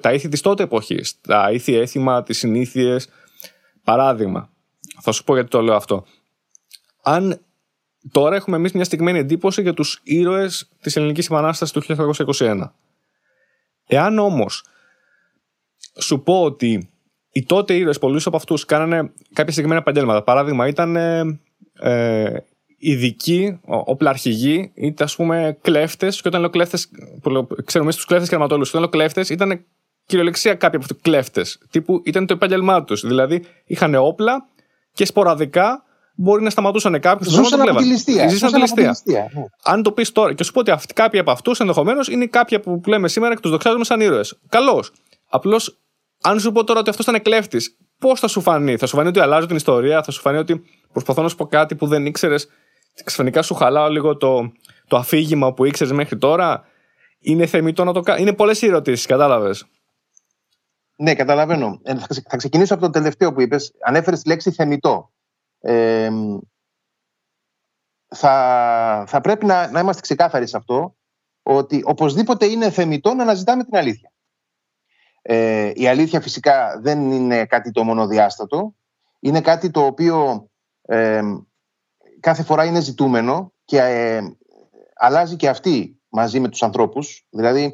τα 0.02 0.14
ήθη 0.14 0.30
της 0.30 0.42
τότε 0.42 0.64
εποχής, 0.64 1.20
τα 1.22 1.52
ήθη 1.52 1.76
έθιμα, 1.76 2.24
τις 2.24 2.38
συνήθειες, 2.38 3.10
Παράδειγμα, 3.84 4.50
θα 5.02 5.12
σου 5.12 5.24
πω 5.24 5.34
γιατί 5.34 5.50
το 5.50 5.62
λέω 5.62 5.76
αυτό. 5.76 6.06
Αν 7.02 7.42
τώρα 8.12 8.36
έχουμε 8.36 8.56
εμείς 8.58 8.72
μια 8.72 8.84
στιγμένη 8.84 9.20
εντύπωση 9.20 9.62
για 9.62 9.74
τους 9.74 10.02
ήρωες 10.04 10.70
της 10.82 10.96
Ελληνικής 10.96 11.26
Επανάστασης 11.26 11.74
του 11.74 11.82
1921. 12.38 12.72
Εάν 13.88 14.20
όμως 14.20 14.66
σου 16.00 16.24
πω 16.24 16.44
ότι 16.44 16.90
οι 17.32 17.44
τότε 17.44 17.74
ήρωες, 17.74 18.00
πολλοί 18.00 18.22
από 18.26 18.36
αυτούς, 18.36 18.66
κάνανε 18.66 19.12
κάποια 19.34 19.52
συγκεκριμένα 19.52 19.80
επαγγέλματα. 19.80 20.24
Παράδειγμα, 20.24 20.68
ήταν 20.68 20.96
ε, 21.74 22.38
ειδικοί, 22.78 23.60
οπλαρχηγοί, 23.66 24.72
είτε 24.76 25.04
ας 25.04 25.16
πούμε 25.16 25.58
κλέφτες. 25.62 26.22
Και 26.22 26.28
όταν 26.28 26.42
λέω 26.42 26.50
κλέφτες, 26.50 26.90
ξέρουμε 27.66 27.84
εμείς 27.84 27.96
τους 27.96 28.06
κλέφτες 28.06 28.30
και 28.30 28.36
αρματόλους. 28.36 28.70
Όταν 28.70 28.82
λέω 28.82 28.90
κλέφτες, 28.90 29.30
ήταν 29.30 29.66
κυριολεξία 30.14 30.54
κάποιοι 30.54 30.76
από 30.76 30.86
αυτού 30.86 31.02
κλέφτες. 31.02 31.58
Τύπου 31.70 32.02
ήταν 32.06 32.26
το 32.26 32.34
επάγγελμά 32.34 32.84
τους. 32.84 33.02
Δηλαδή 33.02 33.46
είχαν 33.66 33.96
όπλα 33.96 34.46
και 34.94 35.06
σποραδικά 35.06 35.84
μπορεί 36.16 36.44
να 36.44 36.50
σταματούσαν 36.50 37.00
κάποιους. 37.00 37.34
Ζούσαν 37.34 37.62
από 37.62 37.78
τη 37.78 37.86
ληστεία. 37.86 38.30
Ζούσαν 38.30 38.48
από 38.48 38.58
τη 38.58 38.62
ληστεία. 38.62 38.98
Ναι. 39.04 39.26
Αν 39.64 39.84
το 39.84 39.92
πεις 39.92 40.12
τώρα 40.12 40.34
και 40.34 40.44
σου 40.44 40.52
πω 40.52 40.60
ότι 40.60 40.72
αυτοί, 40.72 40.94
κάποιοι 40.94 41.20
από 41.20 41.32
αυτούς 41.32 41.60
ενδεχομένως 41.60 42.08
είναι 42.08 42.26
κάποιοι 42.26 42.60
που 42.60 42.82
λέμε 42.88 43.08
σήμερα 43.08 43.36
και 43.36 43.42
τους 43.42 43.52
δοξάζουμε 43.52 43.84
σαν 43.84 44.02
ήρωες. 44.02 44.40
Καλώς. 44.50 44.92
Απλώς, 45.30 45.78
αν 46.22 46.40
σου 46.40 46.52
πω 46.52 46.64
τώρα 46.64 46.80
ότι 46.80 46.90
αυτός 46.90 47.06
ήταν 47.06 47.22
κλέφτης, 47.22 47.78
πώς 48.00 48.20
θα 48.20 48.28
σου 48.28 48.42
φανεί; 48.42 48.78
Θα 48.78 48.86
σου 48.86 48.96
φανεί 48.96 49.08
ότι 49.08 49.20
αλλάζω 49.20 49.46
την 49.48 49.56
ιστορία, 49.56 50.04
θα 50.04 50.12
σου 50.12 50.22
φανεί 50.22 50.38
ότι 50.38 50.64
προσπαθώ 50.92 51.22
να 51.22 51.30
σου 51.30 51.36
πω 51.36 51.46
κάτι 51.46 51.76
που 51.76 51.88
δεν 51.88 52.06
ήξερες. 52.06 52.48
Ξαφνικά 53.04 53.42
σου 53.42 53.54
χαλάω 53.54 53.90
λίγο 53.90 54.18
το, 54.18 54.52
το 54.88 54.98
αφήγημα 54.98 55.54
που 55.54 55.66
ήξερες 55.66 55.94
μέχρι 55.94 56.18
τώρα. 56.18 56.64
Είναι 57.20 57.46
θεμητό 57.46 57.84
να 57.84 57.94
το 57.94 58.00
κάνει. 58.00 58.22
Είναι 58.22 58.34
πολλές 58.34 58.62
ερωτήσεις, 58.62 59.06
κατάλαβες. 59.06 59.66
Ναι, 60.96 61.16
καταλαβαίνω. 61.16 61.80
Ε, 61.84 61.96
θα 62.30 62.38
ξεκινήσω 62.38 62.74
από 62.74 62.84
το 62.84 62.90
τελευταίο 62.90 63.34
που 63.34 63.42
είπες. 63.42 63.74
Ανέφερες 63.82 64.22
τη 64.22 64.28
λέξη 64.28 64.52
θεμητό. 64.52 65.12
Ε, 65.60 66.10
θα, 68.16 69.04
θα 69.08 69.22
πρέπει 69.22 69.46
να, 69.46 69.72
να 69.72 69.80
είμαστε 69.80 70.02
ξεκάθαροι 70.02 70.48
σε 70.48 70.58
αυτό 70.58 70.96
ότι 71.44 71.82
οπωσδήποτε 71.86 72.46
είναι 72.46 72.70
θεμητό 72.70 73.14
να 73.14 73.24
αναζητάμε 73.24 73.64
την 73.64 73.76
αλήθεια. 73.76 74.12
Ε, 75.22 75.72
η 75.76 75.88
αλήθεια 75.88 76.22
φυσικά 76.22 76.80
δεν 76.82 77.12
είναι 77.12 77.46
κάτι 77.46 77.72
το 77.72 77.84
μονοδιάστατο. 77.84 78.76
Είναι 79.20 79.42
κάτι 79.42 79.72
το 79.72 79.86
οποίο 79.86 80.48
ε, 80.82 81.22
κάθε 82.20 82.44
φορά 82.44 82.66
είναι 82.66 82.82
ζητούμενο 82.82 83.54
και 83.66 83.78
ε, 83.78 84.22
αλλάζει 84.96 85.36
και 85.36 85.50
αυτή 85.50 86.02
μαζί 86.10 86.40
με 86.40 86.50
τους 86.50 86.64
ανθρώπους. 86.64 87.26
Δηλαδή 87.30 87.74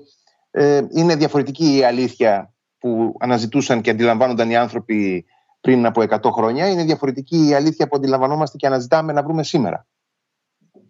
ε, 0.51 0.81
είναι 0.89 1.15
διαφορετική 1.15 1.75
η 1.75 1.83
αλήθεια 1.83 2.53
που 2.79 3.15
αναζητούσαν 3.19 3.81
και 3.81 3.89
αντιλαμβάνονταν 3.89 4.50
οι 4.50 4.55
άνθρωποι 4.55 5.25
πριν 5.62 5.86
από 5.86 6.01
100 6.01 6.31
χρόνια 6.31 6.69
είναι 6.69 6.83
διαφορετική 6.83 7.48
η 7.48 7.53
αλήθεια 7.53 7.88
που 7.88 7.95
αντιλαμβανόμαστε 7.95 8.57
και 8.57 8.67
αναζητάμε 8.67 9.13
να 9.13 9.24
βρούμε 9.24 9.43
σήμερα. 9.43 9.88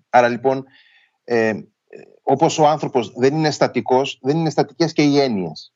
Άρα 0.09 0.27
λοιπόν, 0.27 0.65
ε, 1.23 1.53
όπως 2.23 2.59
ο 2.59 2.67
άνθρωπος 2.67 3.13
δεν 3.15 3.35
είναι 3.35 3.51
στατικός, 3.51 4.19
δεν 4.21 4.37
είναι 4.37 4.49
στατικές 4.49 4.93
και 4.93 5.03
οι 5.03 5.19
έννοιες. 5.19 5.73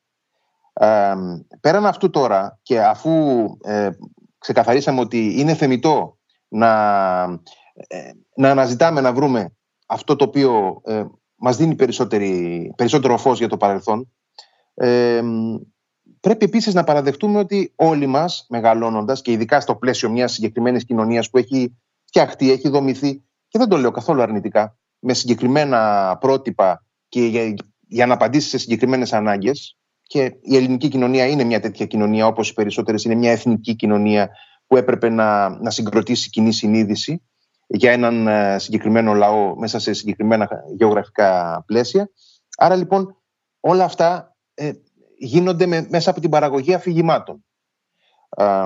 Ε, 0.72 1.14
πέραν 1.60 1.86
αυτού 1.86 2.10
τώρα 2.10 2.58
και 2.62 2.82
αφού 2.82 3.46
ε, 3.62 3.90
ξεκαθαρίσαμε 4.38 5.00
ότι 5.00 5.40
είναι 5.40 5.54
θεμητό 5.54 6.18
να, 6.48 7.22
ε, 7.86 8.10
να 8.36 8.50
αναζητάμε 8.50 9.00
να 9.00 9.12
βρούμε 9.12 9.54
αυτό 9.86 10.16
το 10.16 10.24
οποίο 10.24 10.80
ε, 10.84 11.04
μας 11.34 11.56
δίνει 11.56 11.74
περισσότερο 12.76 13.18
φως 13.18 13.38
για 13.38 13.48
το 13.48 13.56
παρελθόν. 13.56 14.12
Ε, 16.24 16.28
πρέπει 16.28 16.44
επίσης 16.44 16.74
να 16.74 16.84
παραδεχτούμε 16.84 17.38
ότι 17.38 17.72
όλοι 17.76 18.06
μας 18.06 18.46
μεγαλώνοντας 18.48 19.22
και 19.22 19.32
ειδικά 19.32 19.60
στο 19.60 19.74
πλαίσιο 19.74 20.10
μιας 20.10 20.32
συγκεκριμένης 20.32 20.84
κοινωνίας 20.84 21.30
που 21.30 21.38
έχει 21.38 21.76
φτιαχτεί, 22.04 22.50
έχει 22.50 22.68
δομηθεί 22.68 23.14
και 23.48 23.58
δεν 23.58 23.68
το 23.68 23.76
λέω 23.76 23.90
καθόλου 23.90 24.22
αρνητικά, 24.22 24.76
με 24.98 25.14
συγκεκριμένα 25.14 26.16
πρότυπα 26.20 26.84
και 27.08 27.24
για, 27.24 27.54
για 27.80 28.06
να 28.06 28.14
απαντήσει 28.14 28.48
σε 28.48 28.58
συγκεκριμένες 28.58 29.12
ανάγκες 29.12 29.76
και 30.02 30.22
η 30.40 30.56
ελληνική 30.56 30.88
κοινωνία 30.88 31.26
είναι 31.26 31.44
μια 31.44 31.60
τέτοια 31.60 31.86
κοινωνία 31.86 32.26
όπως 32.26 32.48
οι 32.50 32.54
περισσότερες 32.54 33.04
είναι 33.04 33.14
μια 33.14 33.30
εθνική 33.30 33.74
κοινωνία 33.74 34.30
που 34.66 34.76
έπρεπε 34.76 35.08
να, 35.08 35.48
να 35.48 35.70
συγκροτήσει 35.70 36.30
κοινή 36.30 36.52
συνείδηση 36.52 37.22
για 37.66 37.92
έναν 37.92 38.26
ε, 38.26 38.58
συγκεκριμένο 38.58 39.14
λαό 39.14 39.56
μέσα 39.56 39.78
σε 39.78 39.92
συγκεκριμένα 39.92 40.48
γεωγραφικά 40.76 41.62
πλαίσια. 41.66 42.10
Άρα 42.56 42.76
λοιπόν 42.76 43.16
όλα 43.60 43.84
αυτά 43.84 44.36
ε, 44.54 44.72
γίνονται 45.16 45.66
με, 45.66 45.86
μέσα 45.90 46.10
από 46.10 46.20
την 46.20 46.30
παραγωγή 46.30 46.74
αφηγημάτων. 46.74 47.44
Ε, 48.36 48.64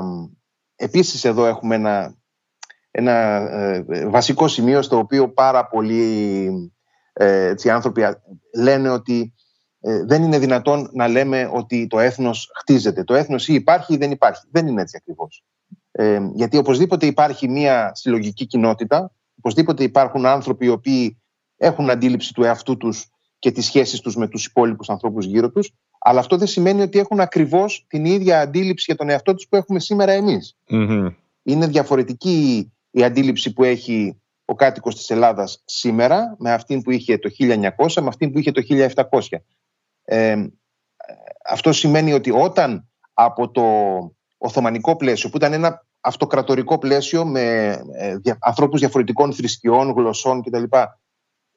επίσης 0.77 1.25
εδώ 1.25 1.47
έχουμε 1.47 1.75
ένα, 1.75 2.15
ένα 2.91 3.13
ε, 3.13 3.85
βασικό 4.09 4.49
σημείο 4.49 4.83
στο 4.83 4.99
οποίο 4.99 5.29
πάρα 5.29 5.67
πολλοί 5.67 6.73
έτσι, 7.21 7.71
άνθρωποι 7.71 8.03
λένε 8.55 8.89
ότι 8.89 9.35
δεν 9.81 10.23
είναι 10.23 10.39
δυνατόν 10.39 10.91
να 10.93 11.09
λέμε 11.09 11.51
ότι 11.53 11.87
το 11.87 11.99
έθνος 11.99 12.51
χτίζεται. 12.59 13.05
Το 13.05 13.15
έθνος 13.15 13.49
ή 13.49 13.55
υπάρχει 13.55 13.95
ή 13.95 13.97
δεν 13.97 14.11
υπάρχει. 14.11 14.47
Δεν 14.51 14.67
είναι 14.67 14.81
έτσι 14.81 14.97
ακριβώς. 15.01 15.45
Ε, 15.91 16.31
γιατί 16.35 16.57
οπωσδήποτε 16.57 17.07
υπάρχει 17.07 17.49
μια 17.49 17.91
συλλογική 17.95 18.47
κοινότητα, 18.47 19.13
οπωσδήποτε 19.39 19.83
υπάρχουν 19.83 20.27
άνθρωποι 20.27 20.67
οι 20.67 20.69
οποίοι 20.69 21.23
έχουν 21.57 21.91
αντίληψη 21.91 22.33
του 22.35 22.45
εαυτού 22.45 22.77
τους 22.77 23.11
και 23.39 23.51
τις 23.51 23.65
σχέσεις 23.65 24.01
τους 24.01 24.17
με 24.17 24.29
τους 24.29 24.47
υπόλοιπους 24.47 24.91
ανθρώπους 24.91 25.25
γύρω 25.27 25.51
τους, 25.51 25.73
αλλά 25.99 26.21
αυτό 26.21 26.37
δεν 26.37 26.47
σημαίνει 26.47 26.83
ότι 26.83 26.99
έχουν 26.99 27.21
ακριβώς 27.21 27.85
την 27.89 28.05
ίδια 28.05 28.41
αντίληψη 28.41 28.85
για 28.89 28.97
τον 28.97 29.09
εαυτό 29.09 29.35
τους 29.35 29.49
που 29.49 29.57
έχουμε 29.57 29.81
σήμερα 29.81 30.13
Είναι 31.43 31.67
διαφορετική 31.67 32.73
η 32.91 33.05
αντίληψη 33.05 33.53
που 33.53 33.65
έχει 33.65 34.21
ο 34.45 34.55
κάτοικος 34.55 34.97
της 34.97 35.11
Ελλάδας 35.11 35.63
σήμερα 35.65 36.37
με 36.39 36.53
αυτήν 36.53 36.83
που 36.83 36.91
είχε 36.91 37.19
το 37.19 37.31
1900, 37.39 38.03
με 38.03 38.09
αυτήν 38.09 38.33
που 38.33 38.39
είχε 38.39 38.51
το 38.53 38.63
1700. 39.11 39.21
Ε, 40.05 40.47
αυτό 41.45 41.73
σημαίνει 41.73 42.13
ότι 42.13 42.31
όταν 42.31 42.89
από 43.15 43.51
το 43.51 43.63
Οθωμανικό 44.39 44.97
πλαίσιο, 44.97 45.31
που 45.31 45.37
ήταν 45.37 45.53
ένα 45.53 45.87
αυτοκρατορικό 46.01 46.79
πλαίσιο 46.79 47.27
με 47.27 47.67
ε, 47.93 48.17
ανθρώπους 48.39 48.81
διαφορετικών 48.81 49.33
θρησκειών, 49.33 49.91
γλωσσών 49.91 50.43
κτλ. 50.43 50.63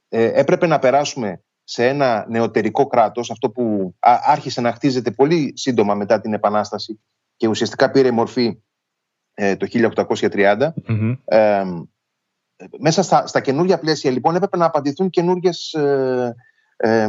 Ε, 0.10 0.40
έπρεπε 0.40 0.68
να 0.68 0.80
περάσουμε 0.80 1.44
σε 1.64 1.88
ένα 1.88 2.26
νεωτερικό 2.30 2.88
κράτος, 2.88 3.32
αυτό 3.32 3.50
που 3.50 3.96
άρχισε 4.00 4.62
να 4.62 4.72
χτίζεται 4.72 5.12
πολύ 5.12 5.54
σύντομα 5.56 5.96
μετά 5.96 6.22
την 6.22 6.34
Επανάσταση 6.34 7.00
και 7.36 7.48
ουσιαστικά 7.48 7.92
πήρε 7.92 8.12
μορφή 8.12 8.62
ε, 9.34 9.56
το 9.56 9.68
1830. 9.72 10.72
μέσα 12.80 13.04
στα, 13.04 13.28
στα 13.28 13.42
καινούργια 13.42 13.80
πλαίσια 13.80 14.12
λοιπόν 14.12 14.36
έπρεπε 14.36 14.58
να 14.58 14.66
απαντηθούν 14.66 15.10
καινούργιες, 15.10 15.74
ε, 15.74 16.36
ε, 16.78 17.08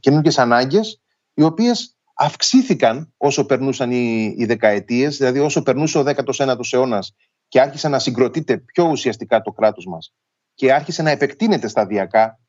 καινούργιες 0.00 0.38
ανάγκες 0.38 1.02
οι 1.34 1.42
οποίες 1.42 1.96
αυξήθηκαν 2.14 3.12
όσο 3.16 3.46
περνούσαν 3.46 3.90
οι, 3.90 4.34
οι 4.38 4.44
δεκαετίες, 4.44 5.16
δηλαδή 5.16 5.38
όσο 5.38 5.62
περνούσε 5.62 5.98
ο 5.98 6.04
19ο 6.06 6.72
αιώνας 6.72 7.14
και 7.48 7.60
άρχισε 7.60 7.88
να 7.88 7.98
συγκροτείται 7.98 8.58
πιο 8.58 8.84
ουσιαστικά 8.84 9.40
το 9.40 9.52
κράτος 9.52 9.86
μας 9.86 10.14
και 10.54 10.72
άρχισε 10.72 11.02
να 11.02 11.10
επεκτείνεται 11.10 11.68
σταδιακά, 11.68 12.22
ε, 12.22 12.41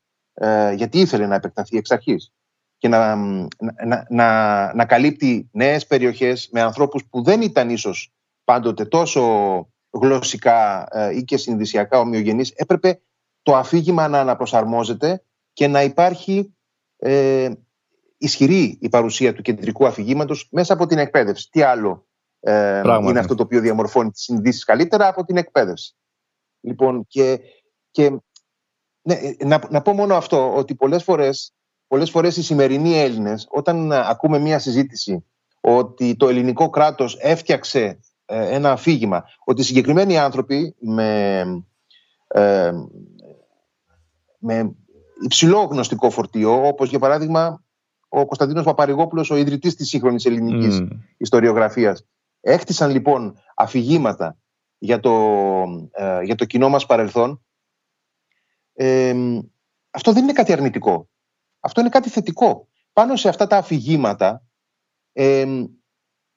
γιατί 0.76 1.00
ήθελε 1.00 1.28
να 1.28 1.36
επεκταθεί 1.36 1.78
εξ 1.78 1.92
αρχής 1.92 2.32
και 2.78 2.88
να, 2.88 3.16
να, 3.16 4.06
να, 4.10 4.74
να 4.74 4.86
καλύπτει 4.86 5.50
νέες 5.52 5.88
περιοχές 5.88 6.50
με 6.52 6.62
ανθρώπους 6.62 7.06
που 7.06 7.24
δεν 7.24 7.42
ήταν 7.42 7.70
ίσως 7.70 8.14
πάντοτε 8.44 8.86
τόσο 8.86 9.24
γλωσσικά 9.94 10.88
ε, 10.92 11.16
ή 11.18 11.24
και 11.24 11.38
συνδυσιακά 11.38 12.00
ομοιογενείς, 12.00 12.52
έπρεπε 12.52 13.02
το 13.42 13.56
αφήγημα 13.56 14.08
να 14.08 14.20
αναπροσαρμόζεται 14.20 15.24
και 15.54 15.68
να 15.68 15.84
υπάρχει 15.84 16.56
ε, 16.98 17.52
ισχυρή 18.18 18.78
η 18.82 18.90
παρουσία 18.90 19.34
του 19.34 19.42
κεντρικού 19.42 19.86
αφηγήματος 19.86 20.48
μέσα 20.52 20.74
από 20.74 20.86
την 20.86 20.98
εκπαίδευση. 20.98 21.50
Τι 21.50 21.62
άλλο 21.62 22.08
ε, 22.40 22.82
είναι 23.02 23.20
αυτό 23.20 23.36
το 23.36 23.44
οποίο 23.44 23.60
διαμορφώνει 23.60 24.12
τις 24.12 24.24
συνδύσεις 24.24 24.64
καλύτερα 24.64 25.08
από 25.08 25.24
την 25.24 25.38
εκπαίδευση. 25.38 25.96
Λοιπόν, 26.60 27.06
και, 27.08 27.40
και 27.92 28.18
ναι, 29.04 29.16
να, 29.46 29.62
να 29.70 29.82
πω 29.82 29.94
μόνο 29.94 30.16
αυτό, 30.16 30.56
ότι 30.56 30.76
πολλές 30.76 31.04
φορές, 31.04 31.54
πολλές 31.88 32.10
φορές 32.10 32.38
οι 32.38 32.44
σημερινοί 32.44 33.00
Έλληνες, 33.00 33.48
όταν 33.50 33.92
ακούμε 33.92 34.40
μία 34.40 34.60
συζήτηση 34.60 35.26
ότι 35.62 36.16
το 36.16 36.28
ελληνικό 36.28 36.70
κράτος 36.70 37.18
έφτιαξε 37.22 38.00
ε, 38.26 38.56
ένα 38.56 38.72
αφήγημα, 38.72 39.24
ότι 39.46 39.64
συγκεκριμένοι 39.64 40.18
άνθρωποι 40.18 40.76
με, 40.80 41.40
ε, 42.28 42.72
με 44.38 44.76
υψηλό 45.24 45.60
γνωστικό 45.60 46.10
φορτίο, 46.10 46.68
όπως 46.68 46.90
για 46.90 47.00
παράδειγμα 47.00 47.64
ο 48.10 48.26
Κωνσταντίνος 48.26 48.64
Παπαρηγόπουλος, 48.64 49.32
ο 49.32 49.36
ιδρυτής 49.36 49.76
της 49.76 49.88
σύγχρονης 49.88 50.26
ελληνικής 50.26 50.80
mm. 50.82 50.88
ιστοριογραφίας. 51.18 52.06
Έχτισαν 52.42 52.92
λοιπόν 52.92 53.38
αφηγήματα 53.56 54.38
για 54.78 55.00
το, 55.00 55.12
ε, 55.92 56.22
για 56.24 56.36
το 56.36 56.46
κοινό 56.46 56.70
μας 56.70 56.86
παρελθόν. 56.86 57.43
Ε, 58.74 59.14
αυτό 59.92 60.14
δεν 60.14 60.24
είναι 60.24 60.34
κάτι 60.34 60.54
αρνητικό. 60.54 61.10
Αυτό 61.60 61.82
είναι 61.82 61.90
κάτι 61.90 62.10
θετικό. 62.10 62.68
Πάνω 62.94 63.16
σε 63.16 63.30
αυτά 63.30 63.48
τα 63.48 63.58
αφηγήματα 63.58 64.44
ε, 65.14 65.46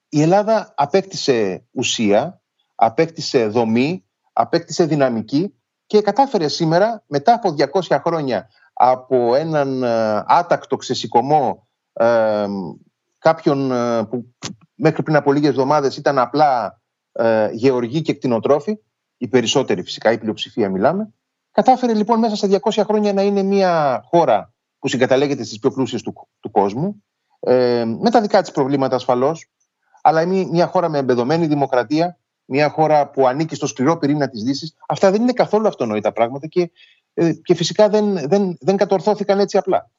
η 0.09 0.21
Ελλάδα 0.23 0.75
απέκτησε 0.77 1.67
ουσία, 1.71 2.43
απέκτησε 2.75 3.47
δομή, 3.47 4.05
απέκτησε 4.33 4.85
δυναμική 4.85 5.55
και 5.87 6.01
κατάφερε 6.01 6.49
σήμερα 6.49 7.05
μετά 7.07 7.35
από 7.35 7.55
200 7.81 7.99
χρόνια 8.05 8.49
από 8.73 9.35
έναν 9.35 9.83
ε, 9.83 10.25
άτακτο 10.27 10.77
ξεσηκωμό 10.77 11.69
ε, 11.93 12.47
κάποιον 13.19 13.71
ε, 13.73 14.05
που 14.05 14.35
μέχρι 14.75 15.03
πριν 15.03 15.17
από 15.17 15.33
λίγες 15.33 15.51
εβδομάδες 15.51 15.97
ήταν 15.97 16.19
απλά 16.19 16.81
ε, 17.13 17.49
γεωργοί 17.53 18.03
και 18.03 18.15
κτηνοτρόφοι, 18.15 18.79
οι 19.17 19.29
περισσότεροι 19.29 19.83
φυσικά, 19.83 20.13
η 20.13 20.19
πλειοψηφία 20.19 20.71
μιλάμε, 20.71 21.15
κατάφερε 21.57 21.95
λοιπόν 21.95 22.19
μέσα 22.19 22.37
σε 22.37 22.61
200 22.63 22.83
χρόνια 22.85 23.13
να 23.13 23.23
είναι 23.23 23.43
μια 23.43 24.03
χώρα 24.05 24.53
που 24.79 24.89
συγκαταλέγεται 24.89 25.45
στις 25.45 25.59
πιο 25.59 25.71
πλούσιες 25.71 26.03
του, 26.03 26.29
του 26.41 26.51
κόσμου, 26.51 27.05
ε, 27.41 27.85
με 27.85 28.11
τα 28.11 28.21
δικά 28.21 28.41
της 28.41 28.51
προβλήματα 28.51 28.97
ασφαλώς, 28.97 29.51
αλλά 30.03 30.23
είναι 30.23 30.49
μια 30.51 30.67
χώρα 30.67 30.89
με 30.89 30.99
εμπεδομένη 30.99 31.47
δημοκρατία, 31.47 32.19
μια 32.45 32.69
χώρα 32.69 33.11
που 33.11 33.27
ανήκει 33.27 33.55
στο 33.55 33.67
σκληρό 33.67 33.99
πυρήνα 33.99 34.29
της 34.29 34.43
Δύσης. 34.43 34.75
Αυτά 34.89 35.11
δεν 35.11 35.23
είναι 35.23 35.33
καθόλου 35.33 35.67
αυτονόητα 35.67 36.13
πράγματα 36.13 36.47
και, 36.47 36.71
ε, 37.15 37.33
και 37.33 37.55
φυσικά 37.55 37.89
δεν, 37.89 38.29
δεν, 38.29 38.57
δεν 38.61 38.77
κατορθώθηκαν 38.77 39.39
έτσι 39.39 39.57
απλά. 39.57 39.91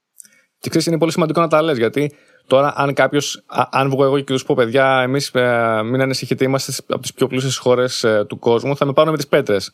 Και 0.60 0.70
ξέρεις, 0.70 0.88
είναι 0.88 0.98
πολύ 0.98 1.12
σημαντικό 1.12 1.42
να 1.42 1.48
τα 1.48 1.62
λες, 1.62 1.78
γιατί 1.78 2.16
τώρα, 2.48 2.74
αν 2.76 2.94
κάποιος, 2.94 3.44
αν 3.72 3.90
βγω 3.90 4.04
εγώ 4.04 4.18
και 4.18 4.24
τους 4.24 4.46
πω, 4.46 4.56
παιδιά, 4.56 5.02
εμείς 5.02 5.30
ε, 5.34 5.82
μην 5.84 6.02
ανησυχείτε, 6.02 6.44
είμαστε 6.44 6.74
από 6.88 7.02
τις 7.02 7.14
πιο 7.14 7.28
πλούσιες 7.28 7.58
χώρες 7.58 8.04
ε, 8.04 8.26
του 8.28 8.40
κόσμου, 8.40 8.76
θα 8.78 8.86
με 8.86 8.94
πάρουν 8.94 9.12
με 9.12 9.18
τις 9.18 9.28
πέτρες. 9.28 9.72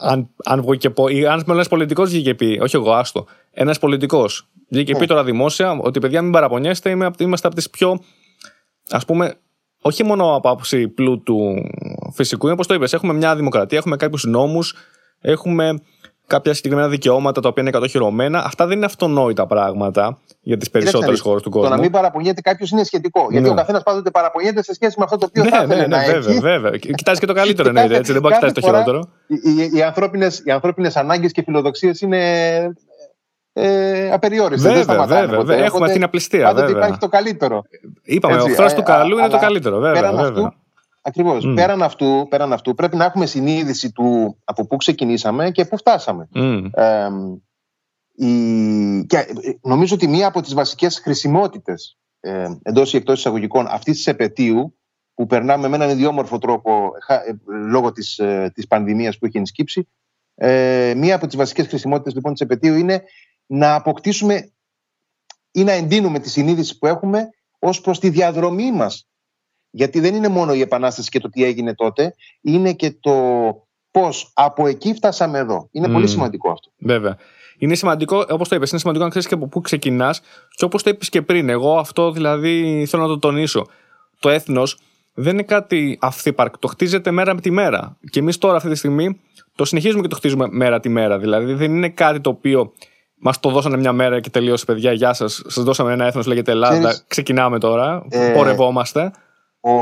Αν, 0.00 0.28
αν 0.44 0.60
βγω 0.60 0.74
και 0.74 0.90
πω, 0.90 1.08
ή 1.08 1.26
αν 1.26 1.42
με 1.46 1.54
ένα 1.54 1.64
πολιτικός 1.64 2.10
βγήκε 2.10 2.24
και 2.24 2.34
πει, 2.34 2.58
όχι 2.62 2.76
εγώ, 2.76 2.92
άστο, 2.92 3.26
ένας 3.50 3.78
πολιτικός 3.78 4.48
βγήκε 4.68 4.84
και 4.84 4.94
πει 4.94 5.00
ναι. 5.00 5.06
τώρα 5.06 5.24
δημόσια 5.24 5.78
ότι 5.80 6.00
παιδιά 6.00 6.22
μην 6.22 6.32
παραπονιέστε, 6.32 6.90
είμαστε 7.18 7.46
από 7.46 7.56
τις 7.56 7.70
πιο, 7.70 8.00
ας 8.90 9.04
πούμε, 9.04 9.34
όχι 9.82 10.04
μόνο 10.04 10.34
από 10.34 10.50
άποψη 10.50 10.88
πλούτου 10.88 11.38
φυσικού, 12.12 12.44
είναι 12.44 12.54
όπως 12.54 12.66
το 12.66 12.74
είπες, 12.74 12.92
έχουμε 12.92 13.12
μια 13.12 13.36
δημοκρατία, 13.36 13.78
έχουμε 13.78 13.96
κάποιους 13.96 14.24
νόμους, 14.24 14.74
έχουμε 15.20 15.78
κάποια 16.32 16.54
συγκεκριμένα 16.54 16.88
δικαιώματα 16.88 17.40
τα 17.40 17.48
οποία 17.48 17.62
είναι 17.62 17.72
κατοχυρωμένα. 17.72 18.44
Αυτά 18.44 18.66
δεν 18.66 18.76
είναι 18.76 18.86
αυτονόητα 18.86 19.46
πράγματα 19.46 20.18
για 20.40 20.56
τις 20.56 20.70
περισσότερες 20.70 21.20
χώρες 21.20 21.42
του 21.42 21.50
κόσμου. 21.50 21.68
Το 21.68 21.74
να 21.74 21.80
μην 21.80 21.90
παραπονιέται 21.90 22.40
κάποιος 22.40 22.70
είναι 22.70 22.84
σχετικό. 22.84 23.26
Γιατί 23.30 23.46
ο 23.48 23.50
ναι. 23.50 23.56
καθένας 23.56 23.82
πάντοτε 23.82 24.10
παραπονιέται 24.10 24.62
σε 24.62 24.74
σχέση 24.74 24.94
με 24.98 25.04
αυτό 25.04 25.16
το 25.16 25.26
οποίο 25.28 25.42
ναι, 25.44 25.50
θα 25.50 25.56
ήθελε 25.56 25.74
ναι, 25.74 25.86
ναι, 25.86 25.96
να 25.96 26.02
βέβαια, 26.02 26.32
έχει. 26.32 26.40
Βέβαια. 26.40 26.70
Κοιτάζει 26.70 27.20
και 27.20 27.26
το 27.26 27.32
καλύτερο 27.32 27.68
εννοείται. 27.68 27.96
Έτσι, 27.96 28.12
δεν 28.12 28.20
μπορεί 28.20 28.34
να 28.34 28.40
κοιτάζει 28.40 28.54
το 28.54 28.60
χειρότερο. 28.60 29.08
Οι, 29.26 29.78
οι 30.44 30.50
ανθρώπινες 30.50 30.96
ανάγκες 30.96 31.32
και 31.32 31.42
φιλοδοξίες 31.42 32.00
είναι 32.00 32.20
ε, 33.52 34.12
απεριόριστες. 34.12 34.72
Βέβαια, 34.72 35.06
δεν 35.06 35.20
βέβαια, 35.20 35.38
βέβαια. 35.38 35.64
Έχουμε 35.64 35.82
αυτή 35.82 35.96
την 35.96 36.04
απληστία. 36.04 36.44
Πάντοτε 36.44 36.70
υπάρχει 36.70 36.98
το 36.98 37.08
καλύτερο. 37.08 37.62
Είπαμε, 38.02 38.36
ο 38.36 38.46
εχθρό 38.46 38.66
του 38.66 38.80
ε, 38.80 38.82
καλού 38.82 39.18
είναι 39.18 39.28
το 39.28 39.38
καλύτερο. 39.38 39.78
Βέβαια, 39.78 40.12
βέβαια. 40.12 40.54
Ακριβώς. 41.02 41.44
Mm. 41.46 41.52
Πέραν, 41.54 41.82
αυτού, 41.82 42.26
πέραν 42.28 42.52
αυτού, 42.52 42.74
πρέπει 42.74 42.96
να 42.96 43.04
έχουμε 43.04 43.26
συνείδηση 43.26 43.92
του 43.92 44.38
από 44.44 44.66
πού 44.66 44.76
ξεκινήσαμε 44.76 45.50
και 45.50 45.64
πού 45.64 45.76
φτάσαμε. 45.76 46.28
Mm. 46.34 46.70
Ε, 46.72 47.08
η, 48.14 49.06
και 49.06 49.26
νομίζω 49.62 49.94
ότι 49.94 50.08
μία 50.08 50.26
από 50.26 50.40
τις 50.40 50.54
βασικές 50.54 50.98
χρησιμότητες 50.98 51.98
ε, 52.20 52.46
εντός 52.62 52.92
ή 52.92 52.96
εκτός 52.96 53.18
εισαγωγικών 53.18 53.66
αυτής 53.66 53.96
της 53.96 54.06
επαιτίου 54.06 54.76
που 55.14 55.26
περνάμε 55.26 55.68
με 55.68 55.76
έναν 55.76 55.90
ιδιόμορφο 55.90 56.38
τρόπο 56.38 56.90
ε, 57.06 57.16
λόγω 57.46 57.92
της, 57.92 58.18
ε, 58.18 58.50
της 58.54 58.66
πανδημίας 58.66 59.18
που 59.18 59.26
έχει 59.26 59.38
ενσκύψει 59.38 59.88
Ε, 60.34 60.94
μία 60.96 61.14
από 61.14 61.26
τις 61.26 61.36
βασικές 61.36 61.66
χρησιμότητες 61.66 62.14
λοιπόν 62.14 62.32
της 62.32 62.40
επαιτίου 62.40 62.74
είναι 62.74 63.02
να 63.46 63.74
αποκτήσουμε 63.74 64.52
ή 65.50 65.64
να 65.64 65.72
εντείνουμε 65.72 66.18
τη 66.18 66.30
συνείδηση 66.30 66.78
που 66.78 66.86
έχουμε 66.86 67.28
ως 67.58 67.80
προς 67.80 67.98
τη 67.98 68.08
διαδρομή 68.08 68.72
μας. 68.72 69.06
Γιατί 69.74 70.00
δεν 70.00 70.14
είναι 70.14 70.28
μόνο 70.28 70.54
η 70.54 70.60
Επανάσταση 70.60 71.08
και 71.08 71.20
το 71.20 71.28
τι 71.28 71.44
έγινε 71.44 71.74
τότε, 71.74 72.14
είναι 72.40 72.72
και 72.72 72.96
το 73.00 73.12
πώς 73.90 74.30
από 74.34 74.66
εκεί 74.66 74.94
φτάσαμε 74.94 75.38
εδώ. 75.38 75.68
Είναι 75.72 75.88
πολύ 75.88 76.08
σημαντικό 76.08 76.50
αυτό. 76.50 76.70
Βέβαια. 76.78 77.16
Είναι 77.58 77.74
σημαντικό, 77.74 78.24
όπως 78.28 78.48
το 78.48 78.56
είπες, 78.56 78.70
είναι 78.70 78.80
σημαντικό 78.80 79.04
να 79.04 79.10
ξέρεις 79.10 79.28
και 79.28 79.34
από 79.34 79.46
πού 79.46 79.60
ξεκινάς. 79.60 80.20
Και 80.50 80.64
όπως 80.64 80.82
το 80.82 80.90
είπες 80.90 81.08
και 81.08 81.22
πριν, 81.22 81.48
εγώ 81.48 81.78
αυτό 81.78 82.10
δηλαδή 82.10 82.86
θέλω 82.88 83.02
να 83.02 83.08
το 83.08 83.18
τονίσω. 83.18 83.66
Το 84.18 84.28
έθνος 84.28 84.78
δεν 85.14 85.32
είναι 85.32 85.42
κάτι 85.42 85.98
αυθύπαρκτο. 86.00 86.58
Το 86.58 86.68
χτίζεται 86.68 87.10
μέρα 87.10 87.34
με 87.34 87.40
τη 87.40 87.50
μέρα. 87.50 87.96
Και 88.10 88.20
εμείς 88.20 88.38
τώρα 88.38 88.56
αυτή 88.56 88.68
τη 88.68 88.74
στιγμή 88.74 89.20
το 89.54 89.64
συνεχίζουμε 89.64 90.02
και 90.02 90.08
το 90.08 90.16
χτίζουμε 90.16 90.46
μέρα 90.50 90.80
τη 90.80 90.88
μέρα. 90.88 91.18
Δηλαδή 91.18 91.54
δεν 91.54 91.76
είναι 91.76 91.88
κάτι 91.88 92.20
το 92.20 92.30
οποίο 92.30 92.72
μας 93.16 93.40
το 93.40 93.50
δώσανε 93.50 93.76
μια 93.76 93.92
μέρα 93.92 94.20
και 94.20 94.30
τελείωσε, 94.30 94.64
παιδιά. 94.64 94.92
Γεια 94.92 95.12
σας. 95.12 95.42
Σας 95.46 95.64
δώσαμε 95.64 95.92
ένα 95.92 96.04
έθνος, 96.04 96.26
λέγεται 96.26 96.50
Ελλάδα. 96.50 97.02
Ξεκινάμε 97.06 97.58
τώρα. 97.58 98.04
Ε, 98.08 98.32
πορευόμαστε. 98.36 99.10
Ο, 99.62 99.72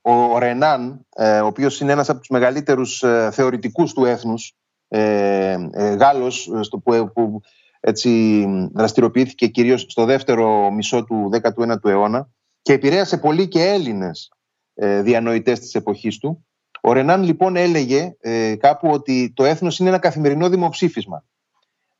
ο 0.00 0.38
Ρενάν, 0.38 1.06
ε, 1.16 1.40
ο 1.40 1.46
οποίος 1.46 1.80
είναι 1.80 1.92
ένας 1.92 2.08
από 2.08 2.18
τους 2.18 2.28
μεγαλύτερους 2.28 3.02
ε, 3.02 3.30
θεωρητικούς 3.32 3.92
του 3.92 4.04
έθνους, 4.04 4.54
ε, 4.88 5.56
ε, 5.72 5.94
Γάλλος 5.94 6.50
στο 6.60 6.78
που, 6.78 7.10
που 7.14 7.40
έτσι 7.80 8.44
δραστηριοποιήθηκε 8.72 9.46
κυρίως 9.46 9.86
στο 9.88 10.04
δεύτερο 10.04 10.70
μισό 10.70 11.04
του 11.04 11.30
19ου 11.42 11.84
αιώνα 11.84 12.28
και 12.62 12.72
επηρέασε 12.72 13.18
πολύ 13.18 13.48
και 13.48 13.62
Έλληνες 13.62 14.32
ε, 14.74 15.02
διανοητές 15.02 15.60
της 15.60 15.74
εποχής 15.74 16.18
του. 16.18 16.46
Ο 16.80 16.92
Ρενάν 16.92 17.22
λοιπόν 17.22 17.56
έλεγε 17.56 18.16
ε, 18.20 18.56
κάπου 18.56 18.88
ότι 18.88 19.32
το 19.36 19.44
έθνος 19.44 19.78
είναι 19.78 19.88
ένα 19.88 19.98
καθημερινό 19.98 20.48
δημοψήφισμα 20.48 21.24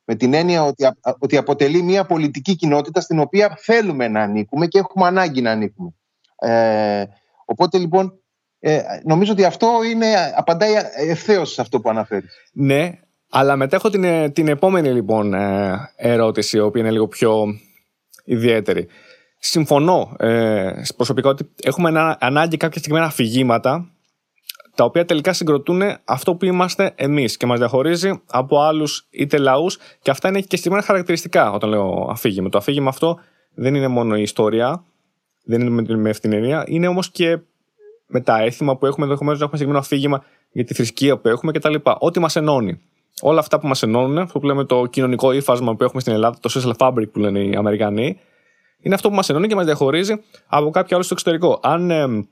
με 0.05 0.15
την 0.15 0.35
έννοια 0.35 0.65
ότι, 0.65 0.89
ότι 1.19 1.37
αποτελεί 1.37 1.83
μια 1.83 2.07
πολιτική 2.07 2.57
κοινότητα 2.57 3.01
στην 3.01 3.19
οποία 3.19 3.57
θέλουμε 3.61 4.09
να 4.09 4.23
ανήκουμε 4.23 4.67
και 4.67 4.79
έχουμε 4.79 5.07
ανάγκη 5.07 5.41
να 5.41 5.51
ανήκουμε. 5.51 5.95
Ε, 6.39 7.05
οπότε 7.45 7.79
λοιπόν 7.79 8.21
ε, 8.59 8.81
νομίζω 9.05 9.33
ότι 9.33 9.45
αυτό 9.45 9.69
είναι, 9.91 10.07
απαντάει 10.37 10.73
ευθέως 11.09 11.53
σε 11.53 11.61
αυτό 11.61 11.81
που 11.81 11.91
αναφέρεις. 11.91 12.37
Ναι, 12.53 12.93
αλλά 13.31 13.57
μετά 13.57 13.77
έχω 13.77 13.91
την, 13.91 14.33
την 14.33 14.49
επόμενη 14.49 14.89
λοιπόν 14.89 15.35
ε, 15.35 15.91
ερώτηση, 15.97 16.57
η 16.57 16.61
οποία 16.61 16.81
είναι 16.81 16.91
λίγο 16.91 17.09
πιο 17.09 17.45
ιδιαίτερη. 18.25 18.89
Συμφωνώ 19.39 20.17
ε, 20.19 20.73
προσωπικά 20.97 21.29
ότι 21.29 21.51
έχουμε 21.63 21.89
ένα, 21.89 22.17
ανάγκη 22.21 22.57
κάποια 22.57 22.75
συγκεκριμένα 22.75 23.07
αφηγήματα 23.07 23.91
τα 24.75 24.85
οποία 24.85 25.05
τελικά 25.05 25.33
συγκροτούν 25.33 25.83
αυτό 26.05 26.35
που 26.35 26.45
είμαστε 26.45 26.93
εμείς 26.95 27.37
και 27.37 27.47
μας 27.47 27.59
διαχωρίζει 27.59 28.23
από 28.27 28.61
άλλους 28.61 29.07
είτε 29.11 29.39
λαούς 29.39 29.79
και 30.03 30.11
αυτά 30.11 30.29
είναι 30.29 30.39
και 30.39 30.47
συγκεκριμένα 30.47 30.83
χαρακτηριστικά 30.83 31.51
όταν 31.53 31.71
λέω 31.71 32.09
αφήγημα. 32.11 32.49
Το 32.49 32.59
αφήγημα 32.59 32.89
αυτό 32.89 33.19
δεν 33.55 33.75
είναι 33.75 33.89
μόνο 33.89 34.17
η 34.17 34.23
ιστορία, 34.23 34.85
δεν 35.49 35.61
είναι 35.61 35.71
με 35.71 35.83
την 35.83 36.07
ευθυνερία, 36.07 36.65
είναι 36.67 36.87
όμως 36.87 37.11
και 37.11 37.39
με 38.07 38.21
τα 38.21 38.43
έθιμα 38.43 38.77
που 38.77 38.87
έχουμε, 38.87 39.05
ενδεχομένως 39.05 39.39
να 39.39 39.45
έχουμε 39.45 39.59
συγκεκριμένο 39.59 39.79
αφήγημα 39.79 40.25
για 40.53 40.65
τη 40.65 40.75
θρησκεία 40.75 41.19
που 41.19 41.29
έχουμε 41.29 41.53
κτλ. 41.53 41.75
Ό,τι 41.99 42.21
μας 42.21 42.37
ενώνει. 42.37 42.81
Όλα 43.21 43.39
αυτά 43.39 43.59
που 43.59 43.67
μας 43.67 43.83
ενώνουν, 43.83 44.19
αυτό 44.19 44.39
που 44.39 44.47
λέμε 44.47 44.65
το 44.65 44.87
κοινωνικό 44.87 45.33
ύφασμα 45.33 45.77
που 45.77 45.85
έχουμε 45.85 46.01
στην 46.01 46.13
Ελλάδα, 46.13 46.39
το 46.41 46.51
social 46.55 46.73
fabric 46.87 47.11
που 47.13 47.19
λένε 47.19 47.41
οι 47.41 47.55
Αμερικανοί, 47.57 48.21
είναι 48.81 48.95
αυτό 48.95 49.09
που 49.09 49.15
μας 49.15 49.29
ενώνει 49.29 49.47
και 49.47 49.55
μας 49.55 49.65
διαχωρίζει 49.65 50.15
από 50.47 50.71
κάποιο 50.71 50.97
άλλο 50.97 51.05
στο 51.05 51.15
εξωτερικό. 51.15 51.61
Αν 51.63 51.91
ε, 51.91 52.29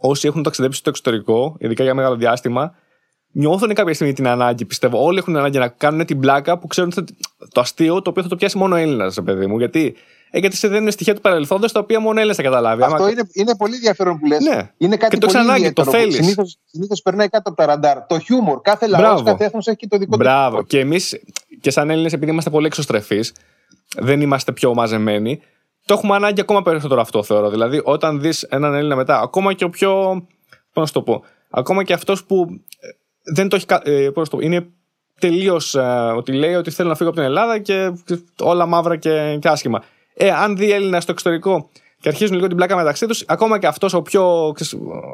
όσοι 0.00 0.26
έχουν 0.26 0.42
ταξιδέψει 0.42 0.78
στο 0.78 0.90
εξωτερικό, 0.90 1.56
ειδικά 1.58 1.82
για 1.82 1.94
μεγάλο 1.94 2.16
διάστημα, 2.16 2.74
νιώθουν 3.32 3.74
κάποια 3.74 3.94
στιγμή 3.94 4.12
την 4.12 4.26
ανάγκη, 4.26 4.64
πιστεύω. 4.64 5.04
Όλοι 5.04 5.18
έχουν 5.18 5.36
ανάγκη 5.36 5.58
να 5.58 5.68
κάνουν 5.68 6.04
την 6.06 6.20
πλάκα 6.20 6.58
που 6.58 6.66
ξέρουν 6.66 6.92
το 7.52 7.60
αστείο 7.60 8.02
το 8.02 8.10
οποίο 8.10 8.22
θα 8.22 8.28
το 8.28 8.36
πιάσει 8.36 8.58
μόνο 8.58 8.76
Έλληνας, 8.76 9.18
παιδί 9.24 9.46
μου. 9.46 9.58
Γιατί 9.58 9.86
ε, 9.86 9.92
γιατί 10.32 10.56
σε 10.56 10.68
δίνουν 10.68 10.90
στοιχεία 10.90 11.14
του 11.14 11.20
παρελθόντος 11.20 11.72
τα 11.72 11.80
οποία 11.80 12.00
μόνο 12.00 12.16
Έλληνες 12.16 12.36
θα 12.36 12.42
καταλάβει. 12.42 12.82
Αυτό 12.82 13.08
είναι, 13.08 13.22
είναι 13.32 13.56
πολύ 13.56 13.74
ενδιαφέρον 13.74 14.18
που 14.18 14.26
λες. 14.26 14.40
Ναι. 14.40 14.70
Είναι 14.76 14.96
κάτι 14.96 15.14
και 15.14 15.20
το 15.20 15.26
ξανάγκη, 15.26 15.72
το 15.72 15.84
θέλεις. 15.84 16.16
Συνήθω 16.64 16.94
περνάει 17.02 17.28
κάτω 17.28 17.48
από 17.48 17.58
τα 17.58 17.66
ραντάρ. 17.66 18.06
Το 18.06 18.18
χιούμορ. 18.18 18.60
Κάθε 18.60 18.86
λαός, 18.86 19.22
κάθε 19.22 19.44
έθνος 19.44 19.66
έχει 19.66 19.76
και 19.76 19.86
το 19.86 19.98
δικό 19.98 20.10
του. 20.10 20.16
Μπράβο. 20.16 20.62
Και 20.62 20.78
εμείς 20.78 21.20
και 21.60 21.70
σαν 21.70 21.90
Έλληνες, 21.90 22.12
επειδή 22.12 22.30
είμαστε 22.30 22.50
πολύ 22.50 22.66
εξωστρεφείς, 22.66 23.32
δεν 23.96 24.20
είμαστε 24.20 24.52
πιο 24.52 24.74
μαζεμένοι, 24.74 25.42
το 25.84 25.94
έχουμε 25.94 26.14
ανάγκη 26.14 26.40
ακόμα 26.40 26.62
περισσότερο 26.62 27.00
αυτό 27.00 27.22
θεωρώ. 27.22 27.50
Δηλαδή, 27.50 27.80
όταν 27.84 28.20
δεις 28.20 28.42
έναν 28.42 28.74
Έλληνα 28.74 28.96
μετά, 28.96 29.20
ακόμα 29.20 29.52
και 29.52 29.64
ο 29.64 29.70
πιο. 29.70 30.22
Πώς 30.72 30.92
να 30.92 31.02
το 31.02 31.02
πω. 31.02 31.24
Ακόμα 31.50 31.84
και 31.84 31.92
αυτός 31.92 32.24
που 32.24 32.46
ε, 32.80 32.88
δεν 33.34 33.48
το 33.48 33.56
έχει. 33.56 33.66
Ε, 33.82 34.10
πώς 34.10 34.28
το 34.28 34.36
πω, 34.36 34.42
είναι 34.42 34.66
τελείως 35.20 35.74
ε, 35.74 35.80
ότι 36.16 36.32
λέει 36.32 36.54
ότι 36.54 36.70
θέλει 36.70 36.88
να 36.88 36.94
φύγω 36.94 37.08
από 37.08 37.18
την 37.18 37.26
Ελλάδα 37.28 37.58
και 37.58 37.92
όλα 38.40 38.66
μαύρα 38.66 38.96
και, 38.96 39.38
και 39.40 39.48
άσχημα. 39.48 39.82
Ε, 40.22 40.30
αν 40.30 40.56
δει 40.56 40.72
Έλληνα 40.72 41.00
στο 41.00 41.12
εξωτερικό 41.12 41.70
και 42.00 42.08
αρχίζουν 42.08 42.34
λίγο 42.34 42.46
την 42.46 42.56
πλάκα 42.56 42.76
μεταξύ 42.76 43.06
τους, 43.06 43.24
ακόμα 43.26 43.58
και 43.58 43.66
αυτός 43.66 43.92
ο 43.92 44.02
πιο 44.02 44.54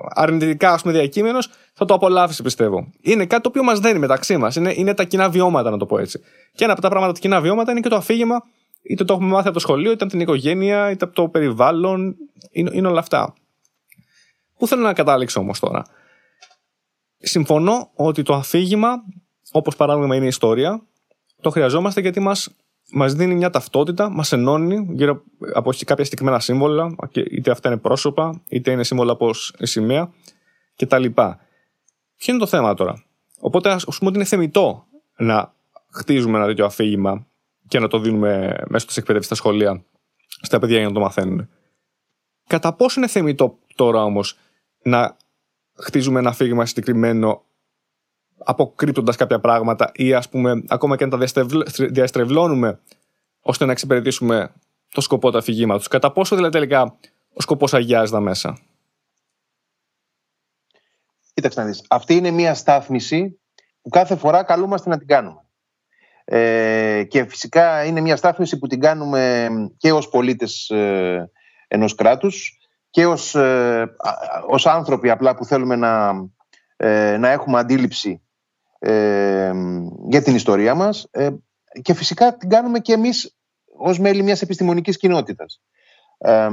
αρνητικά 0.09 0.73
ας 0.73 0.83
πούμε, 0.83 0.95
διακείμενος 0.95 1.51
θα 1.73 1.85
το 1.85 1.95
απολαύσει, 1.95 2.43
πιστεύω. 2.43 2.93
Είναι 3.01 3.27
κάτι 3.27 3.43
το 3.43 3.49
οποίο 3.49 3.63
μας 3.63 3.81
δένει 3.81 3.99
μεταξύ 3.99 4.37
μας. 4.37 4.57
Είναι, 4.57 4.73
είναι 4.77 4.95
τα 4.95 5.05
κοινά 5.05 5.29
βιώματα, 5.29 5.71
να 5.71 5.77
το 5.77 5.87
πω 5.87 5.99
έτσι. 5.99 6.21
Και 6.53 6.65
ένα 6.65 6.73
από 6.73 6.83
τα 6.83 6.89
πράγματα 6.89 7.13
τα 7.13 7.21
κοινά 7.21 7.41
βιώματα 7.41 7.71
είναι 7.71 7.81
και 7.81 7.89
το 7.89 7.97
αφήγημα, 7.97 8.43
είτε 8.83 9.05
το 9.05 9.13
έχουμε 9.13 9.29
μάθει 9.29 9.45
από 9.45 9.57
το 9.57 9.61
σχολείο, 9.61 9.91
είτε 9.91 10.03
από 10.03 10.13
την 10.13 10.21
οικογένεια, 10.21 10.91
είτε 10.91 11.05
από 11.05 11.15
το 11.15 11.29
περιβάλλον. 11.29 12.17
Είναι, 12.51 12.71
είναι 12.73 12.89
όλα 12.89 13.01
αυτά. 13.01 13.35
Πού 14.59 14.67
θέλω 14.67 14.83
να 14.83 14.93
κατάληξω 14.93 15.41
όμως 15.41 15.61
τώρα. 15.61 15.83
Συμφωνώ 17.19 17.91
ότι 17.95 18.23
το 18.23 18.35
αφήγημα, 18.35 18.95
όπως 19.51 19.77
παράδειγμα 19.77 20.17
είναι 20.17 20.25
η 20.25 20.29
ιστορία, 20.29 20.83
το 21.41 21.51
χρειαζόμαστε 21.51 22.01
γιατί 22.01 22.21
μας 22.21 22.49
μας 22.93 23.15
δίνει 23.15 23.35
μια 23.35 23.51
ταυτότητα, 23.51 24.11
μας 24.11 24.33
ενώνει 24.33 24.87
γύρω 24.91 25.23
από 25.55 25.73
κάποια 25.87 26.05
συγκεκριμένα 26.05 26.41
σύμβολα, 26.41 26.95
είτε 27.13 27.51
αυτά 27.51 27.69
είναι 27.69 27.79
πρόσωπα, 27.79 28.43
είτε 28.49 28.71
είναι 28.71 28.85
σύμβολα 28.85 29.13
όπως 29.13 29.55
η 29.59 29.67
σημαία 29.67 30.13
κτλ. 30.77 31.05
Ποιο 32.17 32.33
είναι 32.33 32.39
το 32.39 32.47
θέμα 32.47 32.75
τώρα; 32.75 33.05
Οπότε, 33.39 33.71
ας 33.71 33.85
πούμε 33.85 34.09
ότι 34.09 34.15
είναι 34.17 34.25
θεμητό 34.25 34.87
να 35.17 35.55
χτίζουμε 35.91 36.39
ένα 36.39 36.47
τέτοιο 36.47 36.65
αφήγημα 36.65 37.27
και 37.69 37.79
να 37.79 37.89
το 37.89 37.99
δίνουμε 37.99 38.57
μέσω 38.69 38.87
τη 38.87 38.95
εκπαίδευση 38.97 39.27
στα 39.27 39.37
σχολεία 39.37 39.85
στα 40.41 40.59
παιδιά 40.59 40.79
για 40.79 40.87
να 40.87 40.93
το 40.93 41.01
μαθαίνουν. 41.01 41.49
Κατά 42.47 42.73
πόσο 42.73 43.01
είναι 43.01 43.09
θεμητό 43.09 43.59
τώρα 43.75 44.03
όμως 44.03 44.39
να 44.83 45.17
χτίζουμε 45.75 46.19
ένα 46.19 46.29
αφήγημα 46.29 46.67
συγκεκριμένο 46.67 47.45
αποκρύπτοντας 48.47 49.17
κάποια 49.17 49.41
πράγματα 49.41 49.91
ή 49.95 50.15
ας 50.15 50.29
πούμε 50.29 50.63
ακόμα 50.69 50.97
και 50.97 51.07
να 51.07 51.19
τα 51.19 51.47
διαστρεβλώνουμε 51.91 52.81
ώστε 53.41 53.65
να 53.65 53.73
εξυπηρετήσουμε 53.73 54.53
το 54.93 55.01
σκοπό 55.01 55.31
του 55.31 55.39
αφηγήματος. 55.39 55.89
Κατά 55.89 56.13
πόσο 56.13 56.37
δηλαδή 56.37 56.53
τελικά 56.53 56.83
ο 57.33 57.41
σκοπός 57.41 57.75
αγιάζει 57.75 58.13
τα 58.13 58.21
μέσα; 58.21 58.59
Κοίταξε 61.35 61.61
να 61.61 61.67
δεις. 61.67 61.85
Αυτή 61.89 62.15
είναι 62.15 62.31
μια 62.31 62.55
στάθμιση 62.55 63.41
που 63.83 63.89
κάθε 63.89 64.17
φορά 64.17 64.43
καλούμαστε 64.43 64.89
να 64.89 64.99
την 64.99 65.07
κάνουμε. 65.07 65.41
Ε, 66.25 67.05
και 67.09 67.25
φυσικά 67.25 67.85
είναι 67.85 68.01
μια 68.01 68.17
στάθμιση 68.17 68.59
που 68.59 68.67
την 68.67 68.81
κάνουμε 68.81 69.49
και 69.77 69.93
ως 69.93 70.09
πολίτες 70.09 70.69
ε, 70.71 71.31
ενός 71.69 71.95
κράτους 71.95 72.59
και 72.91 73.07
ως, 73.07 73.35
ε, 73.35 73.95
ως 74.49 74.67
άνθρωποι 74.67 75.11
απλά 75.11 75.35
που 75.35 75.45
θέλουμε 75.45 75.77
να, 75.77 76.13
ε, 76.77 77.17
να 77.17 77.29
έχουμε 77.29 77.59
αντίληψη 77.59 78.26
ε, 78.79 79.53
για 80.09 80.23
την 80.23 80.35
ιστορία 80.35 80.75
μας 80.75 81.09
ε, 81.11 81.29
και 81.83 81.95
φυσικά 81.95 82.37
την 82.37 82.49
κάνουμε 82.49 82.79
και 82.79 82.93
εμείς 82.93 83.37
ως 83.77 83.99
μέλη 83.99 84.23
μιας 84.23 84.43
επιστημονικής 84.43 84.97
κοινότητας. 84.97 85.61
Ε, 86.19 86.49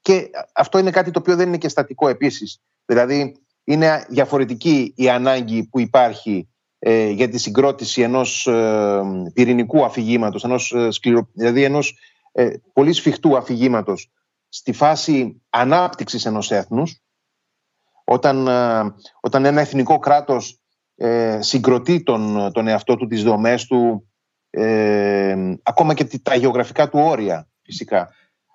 και 0.00 0.30
αυτό 0.54 0.78
είναι 0.78 0.90
κάτι 0.90 1.10
το 1.10 1.18
οποίο 1.18 1.36
δεν 1.36 1.48
είναι 1.48 1.58
και 1.58 1.68
στατικό 1.68 2.08
επίσης. 2.08 2.60
Δηλαδή 2.84 3.36
είναι 3.64 4.06
διαφορετική 4.08 4.92
η 4.96 5.08
ανάγκη 5.08 5.68
που 5.68 5.80
υπάρχει 5.80 6.48
ε, 6.78 7.08
για 7.08 7.28
τη 7.28 7.38
συγκρότηση 7.38 8.02
ενός 8.02 8.46
ε, 8.46 9.00
πυρηνικού 9.32 9.84
αφηγήματος, 9.84 10.44
ενός, 10.44 10.74
σκληρο, 10.88 11.28
δηλαδή 11.32 11.64
ενός 11.64 11.98
πολύ 12.72 12.92
σφιχτού 12.92 13.36
αφηγήματος 13.36 14.10
στη 14.48 14.72
φάση 14.72 15.42
ανάπτυξης 15.50 16.24
ενός 16.24 16.50
έθνους 16.50 17.00
όταν, 18.08 18.46
ε, 18.46 18.94
όταν 19.26 19.44
ένα 19.44 19.60
εθνικό 19.60 19.98
κράτος 19.98 20.60
ε, 20.96 21.38
συγκροτεί 21.42 22.02
τον, 22.02 22.52
τον 22.52 22.68
εαυτό 22.68 22.96
του, 22.96 23.06
τις 23.06 23.22
δομές 23.22 23.66
του, 23.66 24.08
ε, 24.50 25.54
ακόμα 25.62 25.94
και 25.94 26.18
τα 26.22 26.34
γεωγραφικά 26.34 26.88
του 26.88 26.98
όρια 26.98 27.48
φυσικά. 27.62 28.10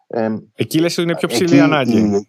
Ε, 0.08 0.36
εκεί 0.56 0.80
λες 0.80 0.98
είναι 0.98 1.16
πιο 1.16 1.28
ψηλή 1.28 1.54
εκεί, 1.54 1.60
ανάγκη. 1.60 2.28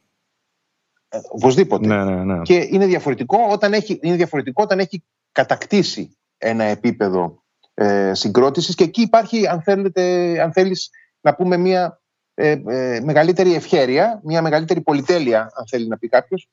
Ε, 1.09 1.19
οπωσδήποτε. 1.31 1.87
Ναι, 1.87 2.05
ναι, 2.05 2.25
ναι. 2.25 2.43
Και 2.43 2.69
είναι 2.71 2.87
διαφορετικό, 2.87 3.39
όταν 3.51 3.73
έχει, 3.73 3.99
είναι 4.03 4.17
διαφορετικό 4.17 4.63
όταν 4.63 4.79
έχει 4.79 5.05
κατακτήσει 5.33 6.17
ένα 6.39 6.65
επίπεδο 6.65 7.43
ε, 7.75 8.15
συγκρότησης 8.15 8.75
και 8.75 8.85
εκεί 8.85 9.01
υπάρχει, 9.01 9.47
αν, 9.47 9.63
θέλετε, 9.63 10.03
αν 10.43 10.53
θέλεις 10.53 10.91
να 11.21 11.35
πούμε, 11.35 11.57
μια 11.57 12.01
ε, 12.35 12.61
μεγαλύτερη 13.03 13.55
ευχέρεια, 13.55 14.21
μια 14.25 14.43
μεγαλύτερη 14.43 14.81
πολυτέλεια, 14.81 15.41
αν 15.41 15.67
θέλει 15.67 15.89
να 15.89 15.99
πει 15.99 16.09
κάποιος, 16.09 16.49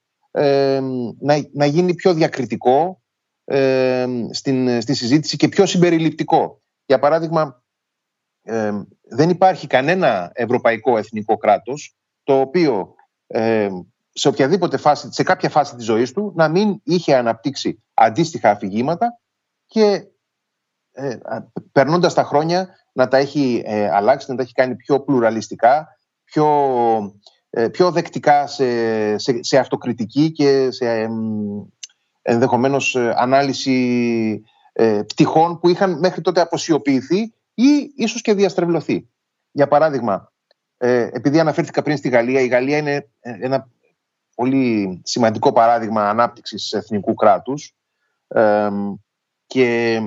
να, 1.19 1.49
να 1.53 1.65
γίνει 1.65 1.95
πιο 1.95 2.13
διακριτικό, 2.13 3.01
ε, 3.45 4.07
στην, 4.31 4.81
στη 4.81 4.93
συζήτηση 4.93 5.37
και 5.37 5.47
πιο 5.47 5.65
συμπεριληπτικό. 5.65 6.61
Για 6.85 6.99
παράδειγμα, 6.99 7.63
ε, 8.41 8.71
δεν 9.09 9.29
υπάρχει 9.29 9.67
κανένα 9.67 10.31
ευρωπαϊκό 10.33 10.97
εθνικό 10.97 11.37
κράτος 11.37 11.95
το 12.23 12.39
οποίο 12.39 12.95
ε, 13.27 13.69
σε 14.11 14.27
οποιαδήποτε 14.27 14.77
φάση, 14.77 15.07
σε 15.11 15.23
κάποια 15.23 15.49
φάση 15.49 15.75
της 15.75 15.85
ζωής 15.85 16.11
του 16.11 16.33
να 16.35 16.47
μην 16.47 16.79
είχε 16.83 17.15
αναπτύξει 17.15 17.83
αντίστοιχα 17.93 18.49
αφηγήματα 18.49 19.19
και 19.65 20.07
ε, 20.91 21.17
περνώντας 21.71 22.13
τα 22.13 22.23
χρόνια 22.23 22.69
να 22.93 23.07
τα 23.07 23.17
έχει 23.17 23.61
ε, 23.65 23.89
αλλάξει, 23.89 24.31
να 24.31 24.37
τα 24.37 24.41
έχει 24.41 24.53
κάνει 24.53 24.75
πιο 24.75 24.99
πλουραλιστικά, 24.99 25.87
πιο, 26.23 26.47
ε, 26.95 27.38
πιο 27.71 27.91
δεκτικά 27.91 28.47
σε, 28.47 29.17
σε, 29.17 29.43
σε, 29.43 29.57
αυτοκριτική 29.57 30.31
και 30.31 30.71
σε 30.71 30.85
ε, 30.85 31.09
ενδεχομένως 32.21 32.95
ανάλυση 32.95 34.43
πτυχών 35.07 35.59
που 35.59 35.69
είχαν 35.69 35.99
μέχρι 35.99 36.21
τότε 36.21 36.41
αποσιοποιηθεί 36.41 37.33
ή 37.53 37.93
ίσως 37.95 38.21
και 38.21 38.33
διαστρεβλωθεί. 38.33 39.09
Για 39.51 39.67
παράδειγμα, 39.67 40.31
επειδή 40.77 41.39
αναφέρθηκα 41.39 41.81
πριν 41.81 41.97
στη 41.97 42.09
Γαλλία, 42.09 42.41
η 42.41 42.47
Γαλλία 42.47 42.77
είναι 42.77 43.09
ένα 43.19 43.69
πολύ 44.35 45.01
σημαντικό 45.03 45.51
παράδειγμα 45.51 46.09
ανάπτυξης 46.09 46.71
εθνικού 46.71 47.13
κράτους 47.13 47.75
και 49.45 49.99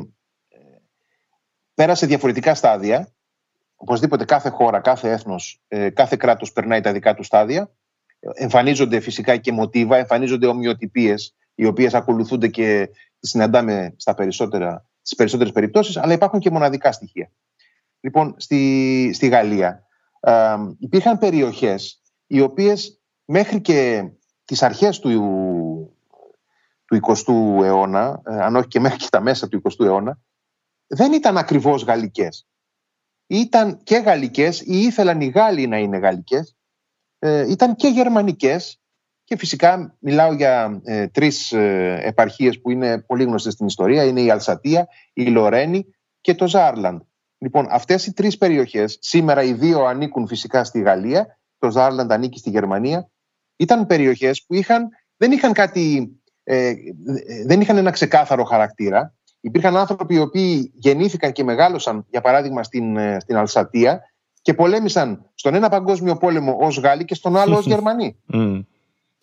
πέρασε 1.74 2.06
διαφορετικά 2.06 2.54
στάδια. 2.54 3.11
Οπωσδήποτε 3.82 4.24
κάθε 4.24 4.48
χώρα, 4.48 4.80
κάθε 4.80 5.10
έθνος, 5.10 5.60
ε, 5.68 5.90
κάθε 5.90 6.16
κράτος 6.16 6.52
περνάει 6.52 6.80
τα 6.80 6.92
δικά 6.92 7.14
του 7.14 7.22
στάδια. 7.22 7.70
Εμφανίζονται 8.34 9.00
φυσικά 9.00 9.36
και 9.36 9.52
μοτίβα, 9.52 9.96
εμφανίζονται 9.96 10.46
ομοιοτυπίες 10.46 11.34
οι 11.54 11.66
οποίες 11.66 11.94
ακολουθούνται 11.94 12.48
και 12.48 12.90
συναντάμε 13.18 13.94
στα 13.96 14.14
περισσότερα, 14.14 14.86
στις 15.02 15.16
περισσότερες 15.16 15.52
περιπτώσεις, 15.52 15.96
αλλά 15.96 16.12
υπάρχουν 16.12 16.40
και 16.40 16.50
μοναδικά 16.50 16.92
στοιχεία. 16.92 17.30
Λοιπόν, 18.00 18.34
στη, 18.36 19.10
στη 19.14 19.28
Γαλλία 19.28 19.86
ε, 20.20 20.56
υπήρχαν 20.78 21.18
περιοχές 21.18 22.02
οι 22.26 22.40
οποίες 22.40 23.00
μέχρι 23.24 23.60
και 23.60 24.10
τις 24.44 24.62
αρχές 24.62 24.98
του, 24.98 25.10
του 26.84 27.00
20ου 27.02 27.64
αιώνα, 27.64 28.22
ε, 28.26 28.40
αν 28.42 28.56
όχι 28.56 28.68
και 28.68 28.80
μέχρι 28.80 28.98
και 28.98 29.08
τα 29.10 29.20
μέσα 29.20 29.48
του 29.48 29.62
20ου 29.64 29.84
αιώνα, 29.84 30.18
δεν 30.86 31.12
ήταν 31.12 31.38
ακριβώς 31.38 31.84
γαλλικές. 31.84 32.46
Ήταν 33.32 33.80
και 33.82 33.96
γαλλικές 33.96 34.60
ή 34.60 34.78
ήθελαν 34.78 35.20
οι 35.20 35.26
Γάλλοι 35.26 35.66
να 35.66 35.78
είναι 35.78 35.98
γαλλικές. 35.98 36.56
Ε, 37.18 37.50
ήταν 37.50 37.76
και 37.76 37.88
γερμανικές 37.88 38.80
και 39.24 39.36
φυσικά 39.36 39.96
μιλάω 40.00 40.32
για 40.32 40.80
ε, 40.84 41.08
τρεις 41.08 41.52
ε, 41.52 41.98
επαρχίες 42.02 42.60
που 42.60 42.70
είναι 42.70 43.02
πολύ 43.02 43.24
γνωστές 43.24 43.52
στην 43.52 43.66
ιστορία. 43.66 44.04
Είναι 44.04 44.20
η 44.20 44.30
Αλσατία, 44.30 44.88
η 45.12 45.26
Λορένη 45.26 45.86
και 46.20 46.34
το 46.34 46.48
Ζάρλαντ. 46.48 47.00
Λοιπόν, 47.38 47.66
αυτές 47.70 48.06
οι 48.06 48.12
τρεις 48.12 48.38
περιοχές, 48.38 48.98
σήμερα 49.00 49.42
οι 49.42 49.52
δύο 49.52 49.84
ανήκουν 49.84 50.26
φυσικά 50.26 50.64
στη 50.64 50.80
Γαλλία, 50.80 51.40
το 51.58 51.70
Ζάρλαντ 51.70 52.12
ανήκει 52.12 52.38
στη 52.38 52.50
Γερμανία, 52.50 53.10
ήταν 53.56 53.86
περιοχές 53.86 54.44
που 54.44 54.54
είχαν, 54.54 54.88
δεν 55.16 55.32
είχαν 55.32 55.52
κάτι, 55.52 56.16
ε, 56.42 56.74
δεν 57.46 57.60
είχαν 57.60 57.76
ένα 57.76 57.90
ξεκάθαρο 57.90 58.44
χαρακτήρα, 58.44 59.14
Υπήρχαν 59.44 59.76
άνθρωποι 59.76 60.14
οι 60.14 60.18
οποίοι 60.18 60.72
γεννήθηκαν 60.74 61.32
και 61.32 61.44
μεγάλωσαν, 61.44 62.06
για 62.10 62.20
παράδειγμα, 62.20 62.62
στην, 62.62 62.96
ε, 62.96 63.20
στην 63.20 63.36
Αλσατία 63.36 64.00
και 64.42 64.54
πολέμησαν 64.54 65.30
στον 65.34 65.54
ένα 65.54 65.68
παγκόσμιο 65.68 66.16
πόλεμο 66.16 66.56
ως 66.60 66.78
Γάλλοι 66.78 67.04
και 67.04 67.14
στον 67.14 67.36
άλλο 67.36 67.56
ως 67.60 67.66
Γερμανοί. 67.66 68.16
Mm. 68.32 68.64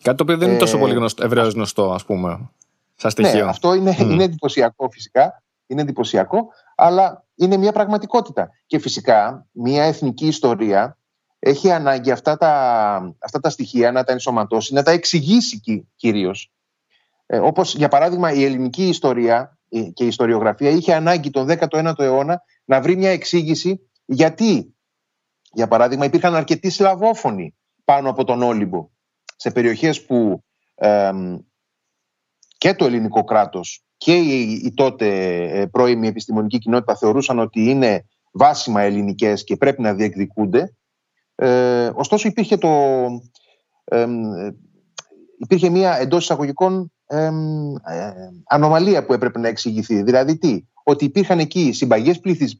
Κάτι 0.02 0.16
το 0.16 0.22
οποίο 0.22 0.36
δεν 0.36 0.48
είναι 0.48 0.58
τόσο 0.58 0.76
ε, 0.76 0.80
πολύ 0.80 0.94
γνωστό, 0.94 1.24
ευρέως 1.24 1.54
γνωστό, 1.54 1.92
ας 1.92 2.04
πούμε, 2.04 2.50
σαν 2.94 3.10
στοιχείο. 3.10 3.44
Ναι, 3.44 3.50
αυτό 3.50 3.74
είναι, 3.74 3.96
mm. 3.98 4.00
είναι 4.00 4.24
εντυπωσιακό 4.24 4.90
φυσικά. 4.90 5.42
Είναι 5.66 5.80
εντυπωσιακό, 5.80 6.48
αλλά 6.76 7.24
είναι 7.34 7.56
μια 7.56 7.72
πραγματικότητα. 7.72 8.50
Και 8.66 8.78
φυσικά 8.78 9.46
μια 9.52 9.84
εθνική 9.84 10.26
ιστορία 10.26 10.98
έχει 11.38 11.70
ανάγκη 11.70 12.10
αυτά 12.10 12.36
τα, 12.36 13.14
αυτά 13.18 13.40
τα 13.40 13.50
στοιχεία 13.50 13.92
να 13.92 14.04
τα 14.04 14.12
ενσωματώσει, 14.12 14.74
να 14.74 14.82
τα 14.82 14.90
εξηγήσει 14.90 15.84
κυρίως. 15.96 16.50
Ε, 17.26 17.38
όπως 17.38 17.74
για 17.74 17.88
παράδειγμα 17.88 18.32
η 18.32 18.44
ελληνική 18.44 18.88
ιστορία 18.88 19.58
και 19.92 20.04
η 20.04 20.06
ιστοριογραφία 20.06 20.70
είχε 20.70 20.94
ανάγκη 20.94 21.30
τον 21.30 21.48
19ο 21.50 21.98
αιώνα 21.98 22.42
να 22.64 22.80
βρει 22.80 22.96
μια 22.96 23.10
εξήγηση 23.10 23.90
γιατί, 24.04 24.76
για 25.52 25.68
παράδειγμα, 25.68 26.04
υπήρχαν 26.04 26.34
αρκετοί 26.34 26.70
Σλαβόφωνοι 26.70 27.56
πάνω 27.84 28.10
από 28.10 28.24
τον 28.24 28.42
Όλυμπο 28.42 28.88
σε 29.36 29.50
περιοχές 29.50 30.04
που 30.04 30.44
και 32.58 32.74
το 32.74 32.84
ελληνικό 32.84 33.24
κράτος 33.24 33.84
και 33.96 34.16
η, 34.16 34.72
τότε 34.74 35.36
ε, 35.60 35.66
πρώιμη 35.66 36.06
επιστημονική 36.08 36.58
κοινότητα 36.58 36.96
θεωρούσαν 36.96 37.38
ότι 37.38 37.70
είναι 37.70 38.06
βάσιμα 38.32 38.82
ελληνικές 38.82 39.44
και 39.44 39.56
πρέπει 39.56 39.82
να 39.82 39.94
διεκδικούνται. 39.94 40.76
Ε, 41.34 41.90
ωστόσο 41.94 42.28
υπήρχε, 42.28 42.56
το, 42.56 42.68
ε, 43.84 44.06
υπήρχε 45.38 45.68
μια 45.68 45.96
εντός 45.96 46.22
εισαγωγικών 46.22 46.92
ε, 47.10 47.30
ανομαλία 48.46 49.06
που 49.06 49.12
έπρεπε 49.12 49.38
να 49.38 49.48
εξηγηθεί. 49.48 50.02
Δηλαδή 50.02 50.38
τι, 50.38 50.64
ότι 50.82 51.04
υπήρχαν 51.04 51.38
εκεί 51.38 51.72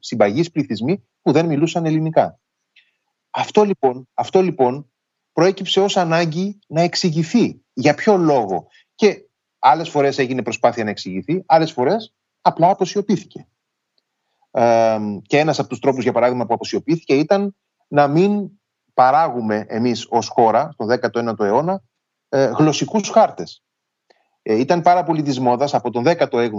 συμπαγείς, 0.00 0.50
πληθυσμοί 0.50 1.04
που 1.22 1.32
δεν 1.32 1.46
μιλούσαν 1.46 1.86
ελληνικά. 1.86 2.40
Αυτό 3.30 3.64
λοιπόν, 3.64 4.08
αυτό 4.14 4.42
λοιπόν 4.42 4.90
προέκυψε 5.32 5.80
ως 5.80 5.96
ανάγκη 5.96 6.58
να 6.66 6.80
εξηγηθεί. 6.80 7.62
Για 7.72 7.94
ποιο 7.94 8.16
λόγο. 8.16 8.66
Και 8.94 9.28
άλλες 9.58 9.88
φορές 9.88 10.18
έγινε 10.18 10.42
προσπάθεια 10.42 10.84
να 10.84 10.90
εξηγηθεί, 10.90 11.42
άλλες 11.46 11.72
φορές 11.72 12.14
απλά 12.40 12.70
αποσιωπήθηκε. 12.70 13.48
και 15.26 15.38
ένας 15.38 15.58
από 15.58 15.68
τους 15.68 15.78
τρόπους, 15.78 16.02
για 16.02 16.12
παράδειγμα, 16.12 16.46
που 16.46 16.54
αποσιωπήθηκε 16.54 17.14
ήταν 17.14 17.56
να 17.88 18.08
μην 18.08 18.50
παράγουμε 18.94 19.64
εμείς 19.68 20.06
ως 20.10 20.28
χώρα, 20.28 20.70
στον 20.72 20.86
19ο 20.86 21.44
αιώνα, 21.44 21.82
ε, 22.28 22.44
γλωσσικούς 22.44 23.08
χάρτες. 23.08 23.62
Ε, 24.50 24.58
ήταν 24.58 24.82
πάρα 24.82 25.02
πολύ 25.02 25.22
της 25.22 25.40
μόδας 25.40 25.74
από 25.74 25.90
τον 25.90 26.04
18ο, 26.06 26.50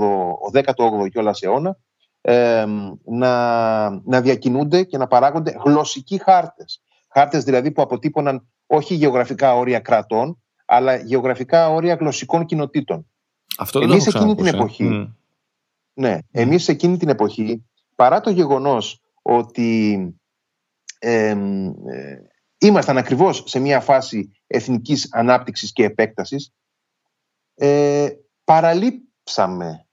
18ο 0.52 1.10
κιόλας 1.12 1.42
αιώνα 1.42 1.78
ε, 2.22 2.66
να, 3.06 3.90
να 3.90 4.22
διακινούνται 4.22 4.84
και 4.84 4.98
να 4.98 5.08
παράγονται 5.08 5.56
γλωσσικοί 5.66 6.18
χάρτες. 6.18 6.82
Χάρτες 7.08 7.44
δηλαδή 7.44 7.72
που 7.72 7.82
αποτύπωναν 7.82 8.48
όχι 8.66 8.96
γεωγραφικά 8.96 9.56
όρια 9.56 9.80
κρατών, 9.80 10.42
αλλά 10.66 10.96
γεωγραφικά 10.96 11.70
όρια 11.70 11.94
γλωσσικών 11.94 12.46
κοινοτήτων. 12.46 13.08
Αυτό 13.58 13.80
δεν 13.80 13.92
εμείς 13.92 14.08
εκείνη 14.08 14.36
την 14.36 14.46
εποχή, 14.46 15.14
Ναι, 15.94 16.18
εμείς 16.32 16.68
εκείνη 16.68 16.98
την 16.98 17.10
εποχή, 17.10 17.66
παρά 17.96 18.20
το 18.20 18.30
γεγονός 18.30 19.02
ότι 19.22 19.98
ε, 21.00 21.38
ήμασταν 22.58 22.98
ακριβώς 22.98 23.44
σε 23.46 23.60
μια 23.60 23.80
φάση 23.80 24.32
εθνικής 24.48 25.08
ανάπτυξης 25.12 25.72
και 25.74 25.84
επέκτασης, 25.84 26.52
ε, 27.64 28.10
παραλείψαμε 28.44 29.86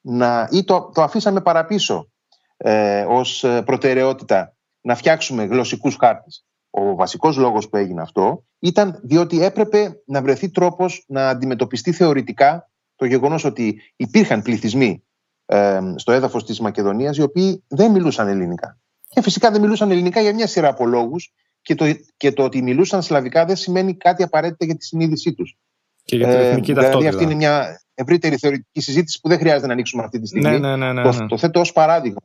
να, 0.00 0.48
ή 0.50 0.64
το, 0.64 0.90
το 0.94 1.02
αφήσαμε 1.02 1.40
παραπίσω 1.40 2.10
ε, 2.56 3.04
ως 3.08 3.44
προτεραιότητα 3.64 4.56
να 4.80 4.94
φτιάξουμε 4.94 5.44
γλωσσικούς 5.44 5.96
χάρτες. 5.96 6.46
Ο 6.70 6.94
βασικός 6.94 7.36
λόγος 7.36 7.68
που 7.68 7.76
έγινε 7.76 8.02
αυτό 8.02 8.44
ήταν 8.58 9.00
διότι 9.02 9.42
έπρεπε 9.42 10.02
να 10.06 10.22
βρεθεί 10.22 10.50
τρόπος 10.50 11.04
να 11.08 11.28
αντιμετωπιστεί 11.28 11.92
θεωρητικά 11.92 12.70
το 12.96 13.04
γεγονός 13.04 13.44
ότι 13.44 13.80
υπήρχαν 13.96 14.42
πληθυσμοί 14.42 15.04
ε, 15.46 15.80
στο 15.96 16.12
έδαφος 16.12 16.44
της 16.44 16.60
Μακεδονίας 16.60 17.16
οι 17.16 17.22
οποίοι 17.22 17.64
δεν 17.68 17.90
μιλούσαν 17.90 18.28
ελληνικά. 18.28 18.78
Και 19.08 19.22
φυσικά 19.22 19.50
δεν 19.50 19.60
μιλούσαν 19.60 19.90
ελληνικά 19.90 20.20
για 20.20 20.34
μια 20.34 20.46
σειρά 20.46 20.68
από 20.68 20.86
λόγους 20.86 21.32
και 21.62 21.74
το, 21.74 21.84
και 22.16 22.32
το 22.32 22.44
ότι 22.44 22.62
μιλούσαν 22.62 23.02
σλαβικά 23.02 23.44
δεν 23.44 23.56
σημαίνει 23.56 23.96
κάτι 23.96 24.22
απαραίτητα 24.22 24.64
για 24.64 24.76
τη 24.76 24.84
συνείδησή 24.84 25.34
τους. 25.34 25.58
Και 26.04 26.16
για 26.16 26.28
την 26.28 26.36
ε, 26.36 26.48
εθνική 26.48 26.72
ταυτότητα. 26.72 26.98
Δηλαδή 26.98 27.16
αυτή 27.16 27.24
είναι 27.24 27.34
μια 27.34 27.82
ευρύτερη 27.94 28.36
θεωρητική 28.36 28.80
συζήτηση 28.80 29.20
που 29.20 29.28
δεν 29.28 29.38
χρειάζεται 29.38 29.66
να 29.66 29.72
ανοίξουμε 29.72 30.02
αυτή 30.02 30.20
τη 30.20 30.26
στιγμή. 30.26 30.50
Ναι, 30.50 30.58
ναι, 30.58 30.76
ναι, 30.76 30.92
ναι, 30.92 31.02
το, 31.02 31.12
ναι. 31.12 31.26
το 31.26 31.38
θέτω 31.38 31.60
ως 31.60 31.72
παράδειγμα. 31.72 32.20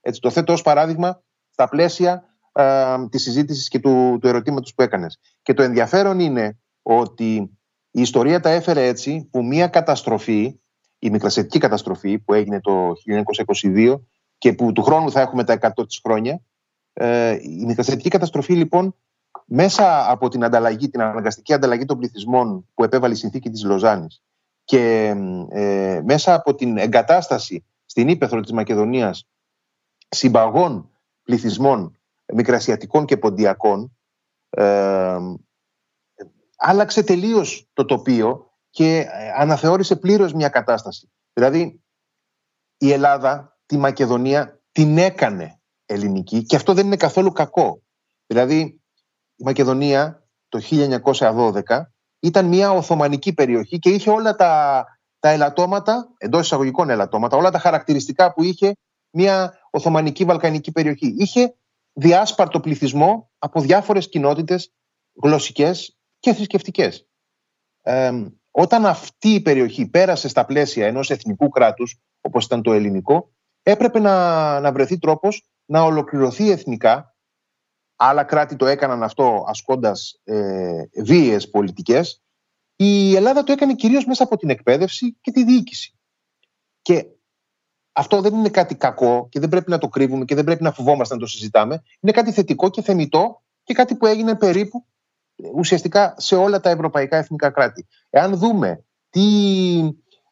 Έτσι, 0.00 0.20
το 0.20 0.30
θέτω 0.30 0.52
ως 0.52 0.62
παράδειγμα 0.62 1.22
στα 1.50 1.68
πλαίσια 1.68 2.24
ε, 2.52 2.94
της 3.10 3.22
συζήτησης 3.22 3.68
και 3.68 3.78
του, 3.78 4.18
του 4.20 4.28
ερωτήματος 4.28 4.74
που 4.74 4.82
έκανες. 4.82 5.18
Και 5.42 5.54
το 5.54 5.62
ενδιαφέρον 5.62 6.20
είναι 6.20 6.58
ότι 6.82 7.58
η 7.90 8.00
ιστορία 8.00 8.40
τα 8.40 8.50
έφερε 8.50 8.86
έτσι 8.86 9.28
που 9.30 9.44
μια 9.44 9.68
καταστροφή, 9.68 10.60
η 10.98 11.10
μικρασιατική 11.10 11.58
καταστροφή 11.58 12.18
που 12.18 12.34
έγινε 12.34 12.60
το 12.60 12.92
1922 13.62 14.00
και 14.38 14.52
που 14.52 14.72
του 14.72 14.82
χρόνου 14.82 15.10
θα 15.10 15.20
έχουμε 15.20 15.44
τα 15.44 15.58
100 15.76 15.86
της 15.86 16.00
χρόνια, 16.04 16.40
ε, 16.92 17.38
η 17.40 17.64
μικρασιατική 17.66 18.08
καταστροφή 18.08 18.54
λοιπόν 18.54 18.94
μέσα 19.50 20.10
από 20.10 20.28
την 20.28 20.44
ανταλλαγή, 20.44 20.88
την 20.88 21.00
αναγκαστική 21.02 21.52
ανταλλαγή 21.52 21.84
των 21.84 21.98
πληθυσμών 21.98 22.66
που 22.74 22.84
επέβαλε 22.84 23.14
η 23.14 23.16
συνθήκη 23.16 23.50
της 23.50 23.64
Λοζάνης 23.64 24.22
και 24.64 25.14
ε, 25.50 26.00
μέσα 26.04 26.34
από 26.34 26.54
την 26.54 26.76
εγκατάσταση 26.76 27.64
στην 27.84 28.08
ύπεθρο 28.08 28.40
της 28.40 28.52
Μακεδονίας 28.52 29.26
συμπαγών 30.08 30.90
πληθυσμών 31.22 31.98
μικρασιατικών 32.34 33.04
και 33.04 33.16
ποντιακών 33.16 33.96
ε, 34.50 35.18
άλλαξε 36.56 37.02
τελείως 37.02 37.68
το 37.72 37.84
τοπίο 37.84 38.52
και 38.70 39.06
αναθεώρησε 39.36 39.96
πλήρως 39.96 40.32
μια 40.32 40.48
κατάσταση. 40.48 41.10
Δηλαδή, 41.32 41.82
η 42.78 42.92
Ελλάδα 42.92 43.58
τη 43.66 43.76
Μακεδονία 43.76 44.60
την 44.72 44.98
έκανε 44.98 45.60
ελληνική 45.86 46.42
και 46.42 46.56
αυτό 46.56 46.74
δεν 46.74 46.86
είναι 46.86 46.96
καθόλου 46.96 47.32
κακό. 47.32 47.82
Δηλαδή, 48.26 48.80
η 49.38 49.44
Μακεδονία 49.44 50.28
το 50.48 50.60
1912 50.70 51.62
ήταν 52.20 52.46
μια 52.46 52.70
Οθωμανική 52.70 53.34
περιοχή 53.34 53.78
και 53.78 53.90
είχε 53.90 54.10
όλα 54.10 54.34
τα, 54.34 54.84
τα 55.18 55.28
ελαττώματα, 55.28 56.14
εντός 56.18 56.40
εισαγωγικών 56.40 56.90
ελαττώματα, 56.90 57.36
όλα 57.36 57.50
τα 57.50 57.58
χαρακτηριστικά 57.58 58.32
που 58.32 58.42
είχε 58.42 58.76
μια 59.10 59.58
Οθωμανική 59.70 60.24
Βαλκανική 60.24 60.72
περιοχή. 60.72 61.14
Είχε 61.18 61.54
διάσπαρτο 61.92 62.60
πληθυσμό 62.60 63.30
από 63.38 63.60
διάφορες 63.60 64.08
κοινότητες 64.08 64.72
γλωσσικές 65.22 65.96
και 66.18 66.32
θρησκευτικές. 66.32 67.06
όταν 68.50 68.86
αυτή 68.86 69.28
η 69.28 69.40
περιοχή 69.40 69.86
πέρασε 69.86 70.28
στα 70.28 70.44
πλαίσια 70.44 70.86
ενός 70.86 71.10
εθνικού 71.10 71.48
κράτους, 71.48 71.98
όπως 72.20 72.44
ήταν 72.44 72.62
το 72.62 72.72
ελληνικό, 72.72 73.32
έπρεπε 73.62 73.98
να, 73.98 74.60
να 74.60 74.72
βρεθεί 74.72 74.98
τρόπος 74.98 75.48
να 75.64 75.82
ολοκληρωθεί 75.82 76.50
εθνικά. 76.50 77.07
Άλλα 78.00 78.24
κράτη 78.24 78.56
το 78.56 78.66
έκαναν 78.66 79.02
αυτό 79.02 79.44
ασκώντας 79.48 80.20
ε, 80.24 80.82
βίαιες 81.02 81.50
πολιτικές. 81.50 82.22
Η 82.76 83.14
Ελλάδα 83.14 83.44
το 83.44 83.52
έκανε 83.52 83.74
κυρίως 83.74 84.04
μέσα 84.06 84.22
από 84.22 84.36
την 84.36 84.50
εκπαίδευση 84.50 85.16
και 85.20 85.30
τη 85.30 85.44
διοίκηση. 85.44 85.94
Και 86.82 87.06
αυτό 87.92 88.20
δεν 88.20 88.34
είναι 88.34 88.48
κάτι 88.48 88.74
κακό 88.74 89.28
και 89.30 89.40
δεν 89.40 89.48
πρέπει 89.48 89.70
να 89.70 89.78
το 89.78 89.88
κρύβουμε 89.88 90.24
και 90.24 90.34
δεν 90.34 90.44
πρέπει 90.44 90.62
να 90.62 90.72
φοβόμαστε 90.72 91.14
να 91.14 91.20
το 91.20 91.26
συζητάμε. 91.26 91.82
Είναι 92.00 92.12
κάτι 92.12 92.32
θετικό 92.32 92.70
και 92.70 92.82
θεμητό 92.82 93.42
και 93.62 93.74
κάτι 93.74 93.94
που 93.94 94.06
έγινε 94.06 94.36
περίπου 94.36 94.86
ουσιαστικά 95.54 96.14
σε 96.18 96.36
όλα 96.36 96.60
τα 96.60 96.70
ευρωπαϊκά 96.70 97.16
εθνικά 97.16 97.50
κράτη. 97.50 97.86
Εάν 98.10 98.36
δούμε 98.36 98.84
τι, 99.10 99.26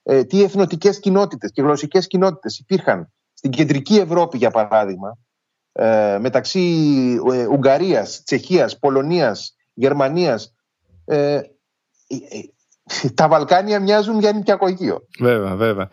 ε, 0.02 0.24
τι 0.24 0.42
εθνοτικές 0.42 1.00
κοινότητες 1.00 1.52
και 1.52 1.62
γλωσσικές 1.62 2.06
κοινότητες 2.06 2.58
υπήρχαν 2.58 3.12
στην 3.32 3.50
κεντρική 3.50 3.96
Ευρώπη 3.96 4.36
για 4.36 4.50
παράδειγμα 4.50 5.18
ε, 5.78 6.18
μεταξύ 6.20 6.60
ε, 7.32 7.46
Ουγγαρίας, 7.46 8.22
Τσεχίας, 8.24 8.78
Πολωνίας, 8.78 9.56
Γερμανίας 9.74 10.54
ε, 11.04 11.34
ε, 11.34 11.40
τα 13.14 13.28
Βαλκάνια 13.28 13.80
μοιάζουν 13.80 14.20
για 14.20 14.32
νηπιακογείο. 14.32 15.06
Βέβαια, 15.20 15.54
βέβαια. 15.54 15.88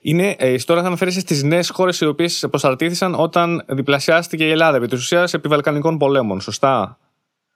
Είναι, 0.00 0.34
ε, 0.38 0.56
τώρα 0.56 0.80
θα 0.80 0.86
αναφέρεσαι 0.86 1.20
στις 1.20 1.42
νέες 1.42 1.70
χώρες 1.70 2.00
οι 2.00 2.06
οποίες 2.06 2.46
προσαρτήθησαν 2.50 3.14
όταν 3.14 3.64
διπλασιάστηκε 3.68 4.44
η 4.44 4.50
Ελλάδα 4.50 4.76
επί 4.76 4.86
της 4.86 5.00
ουσίας 5.00 5.34
επί 5.34 5.48
Βαλκανικών 5.48 5.98
πολέμων. 5.98 6.40
Σωστά; 6.40 6.98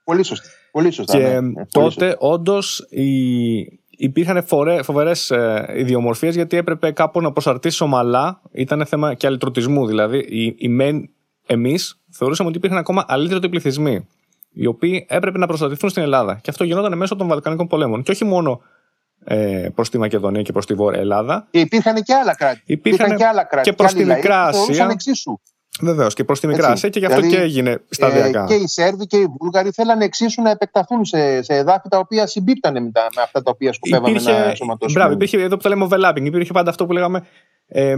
Πολύ 0.03 0.23
σωστά. 0.23 0.47
Πολύ 0.71 0.91
σωστά 0.91 1.17
και 1.17 1.39
ναι. 1.39 1.65
τότε 1.71 2.15
όντως 2.19 2.87
υπήρχαν 3.89 4.45
φοβερές 4.83 5.31
ε, 5.31 5.73
ιδιομορφίες 5.75 6.35
γιατί 6.35 6.57
έπρεπε 6.57 6.91
κάπου 6.91 7.21
να 7.21 7.31
προσαρτήσει 7.31 7.83
ομαλά. 7.83 8.41
Ήταν 8.51 8.85
θέμα 8.85 9.13
και 9.13 9.27
αλυτρωτισμού. 9.27 9.87
Δηλαδή, 9.87 10.17
οι, 10.17 10.55
οι 10.57 10.69
μεν, 10.69 11.09
εμείς 11.51 11.99
θεωρούσαμε 12.09 12.49
ότι 12.49 12.57
υπήρχαν 12.57 12.79
ακόμα 12.79 13.05
αλύτρωτοι 13.07 13.49
πληθυσμοί, 13.49 14.07
οι 14.51 14.65
οποίοι 14.65 15.05
έπρεπε 15.09 15.37
να 15.37 15.47
προστατευτούν 15.47 15.89
στην 15.89 16.03
Ελλάδα. 16.03 16.39
Και 16.41 16.49
αυτό 16.49 16.63
γινόταν 16.63 16.97
μέσω 16.97 17.15
των 17.15 17.27
Βαλκανικών 17.27 17.67
πολέμων. 17.67 18.03
Και 18.03 18.11
όχι 18.11 18.25
μόνο 18.25 18.61
ε, 19.23 19.69
προς 19.75 19.89
τη 19.89 19.97
Μακεδονία 19.97 20.41
και 20.41 20.51
προς 20.51 20.65
τη 20.65 20.73
Βόρεια 20.73 20.99
Ελλάδα. 20.99 21.47
Και 21.51 21.59
υπήρχαν 21.59 22.03
και 22.03 22.13
άλλα 22.13 22.35
κράτη. 22.35 22.61
Υπήρχαν, 22.65 23.15
και 23.15 23.25
άλλα 23.25 23.43
κράτη. 23.43 23.69
Και 23.69 23.75
προς 23.75 23.93
τη 23.93 24.05
Μικρά 24.05 24.45
Ασία. 24.45 24.95
Βεβαίως 25.81 26.13
και 26.13 26.23
προς 26.23 26.39
τη 26.39 26.47
Μικρά 26.47 26.67
Ασία 26.67 26.89
και 26.89 26.99
γι' 26.99 27.05
αυτό 27.05 27.21
δηλαδή, 27.21 27.37
και 27.37 27.43
έγινε 27.43 27.81
σταδιακά. 27.89 28.43
Ε, 28.43 28.47
και 28.47 28.53
οι 28.53 28.67
Σέρβοι 28.67 29.07
και 29.07 29.17
οι 29.17 29.27
Βούλγαροι 29.39 29.71
θέλανε 29.71 30.05
εξίσου 30.05 30.41
να 30.41 30.49
επεκταθούν 30.49 31.05
σε, 31.05 31.41
σε 31.41 31.53
εδάφη 31.53 31.89
τα 31.89 31.97
οποία 31.97 32.27
συμπίπτανε 32.27 32.79
με, 32.79 32.91
με 33.15 33.21
αυτά 33.21 33.41
τα 33.41 33.51
οποία 33.51 33.73
σκοπεύαμε 33.73 34.09
υπήρχε, 34.09 34.31
να 34.31 34.55
σωματώσουμε. 34.55 34.99
Μπράβο, 34.99 35.15
υπήρχε 35.15 35.41
εδώ 35.41 35.57
που 35.57 35.63
τα 35.63 35.69
λέμε 35.69 35.87
overlapping. 35.89 36.23
Υπήρχε 36.23 36.53
πάντα 36.53 36.69
αυτό 36.69 36.85
που 36.85 36.93
λέγαμε. 36.93 37.25
Ε, 37.67 37.95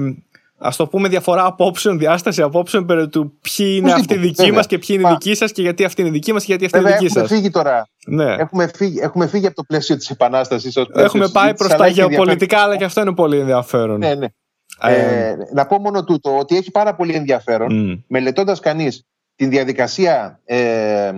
Α 0.63 0.69
το 0.77 0.87
πούμε 0.87 1.07
διαφορά 1.07 1.45
απόψεων, 1.45 1.97
διάσταση 1.97 2.41
απόψεων 2.41 2.85
περί 2.85 3.09
του 3.09 3.39
ποιοι 3.41 3.75
είναι 3.79 3.91
αυτοί 3.91 4.13
οι 4.13 4.17
δικοί 4.17 4.51
μας 4.51 4.67
και 4.67 4.77
ποιοι 4.77 4.97
είναι 4.99 5.09
οι 5.09 5.11
δικοί 5.11 5.35
σας 5.35 5.51
και 5.51 5.61
γιατί 5.61 5.83
αυτή 5.83 6.01
είναι 6.01 6.09
δική 6.09 6.33
μας 6.33 6.43
και 6.43 6.55
γιατί 6.55 6.65
αυτή 6.65 6.77
είναι 6.77 6.91
δική 6.91 7.07
σα. 7.07 7.19
Έχουμε 7.19 7.35
φύγει 7.35 7.49
τώρα. 7.49 7.87
Ναι. 8.05 8.33
Έχουμε, 8.33 8.69
φύγει, 8.75 8.99
έχουμε 8.99 9.27
φύγει 9.27 9.45
από 9.45 9.55
το 9.55 9.63
πλαίσιο 9.63 9.97
της 9.97 10.09
Επανάστασης. 10.09 10.77
Έχουμε 10.93 11.27
πάει 11.27 11.53
προς 11.53 11.73
τα 11.73 11.87
γεωπολιτικά, 11.87 12.59
αλλά 12.59 12.77
και 12.77 12.83
αυτό 12.83 13.01
είναι 13.01 13.13
πολύ 13.13 13.39
ενδιαφέρον. 13.39 13.99
Ναι, 13.99 14.15
ναι. 14.15 14.27
Ε, 14.81 15.35
να 15.53 15.65
πω 15.65 15.79
μόνο 15.79 16.03
τούτο 16.03 16.37
ότι 16.37 16.57
έχει 16.57 16.71
πάρα 16.71 16.95
πολύ 16.95 17.13
ενδιαφέρον 17.13 17.69
mm. 17.71 18.03
μελετώντας 18.07 18.59
κανείς 18.59 19.05
την 19.35 19.49
διαδικασία 19.49 20.39
ε, 20.45 20.57
ε, 21.07 21.11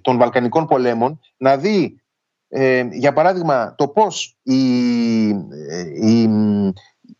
των 0.00 0.18
Βαλκανικών 0.18 0.66
πολέμων 0.66 1.20
να 1.36 1.56
δει 1.56 2.00
ε, 2.48 2.86
για 2.90 3.12
παράδειγμα 3.12 3.74
το 3.76 3.88
πώς 3.88 4.36
η, 4.42 5.28
η, 6.00 6.22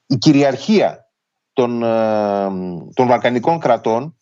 η 0.06 0.16
κυριαρχία 0.18 1.07
των, 1.58 1.80
των 2.94 3.06
Βαλκανικών 3.06 3.58
κρατών 3.58 4.16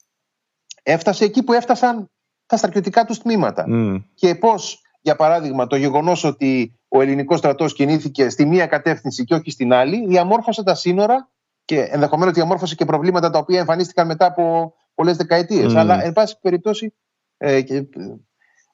έφτασε 0.82 1.24
εκεί 1.24 1.42
που 1.42 1.52
έφτασαν 1.52 2.10
τα 2.46 2.56
στρατιωτικά 2.56 3.04
τους 3.04 3.18
τμήματα 3.18 3.64
mm. 3.68 4.02
και 4.14 4.34
πώς 4.34 4.80
για 5.00 5.16
παράδειγμα 5.16 5.66
το 5.66 5.76
γεγονός 5.76 6.24
ότι 6.24 6.78
ο 6.88 7.00
ελληνικός 7.00 7.38
στρατός 7.38 7.72
κινήθηκε 7.74 8.28
στη 8.28 8.46
μία 8.46 8.66
κατεύθυνση 8.66 9.24
και 9.24 9.34
όχι 9.34 9.50
στην 9.50 9.72
άλλη 9.72 10.06
διαμόρφωσε 10.06 10.62
τα 10.62 10.74
σύνορα 10.74 11.30
και 11.64 11.80
ενδεχομένως 11.80 12.34
διαμόρφωσε 12.34 12.74
και 12.74 12.84
προβλήματα 12.84 13.30
τα 13.30 13.38
οποία 13.38 13.58
εμφανίστηκαν 13.58 14.06
μετά 14.06 14.26
από 14.26 14.74
πολλές 14.94 15.16
δεκαετίες. 15.16 15.74
Αλλά, 15.74 16.04
εν 16.04 16.12
πάση 16.12 16.38
περιπτώσει, 16.40 16.94
ε, 17.36 17.60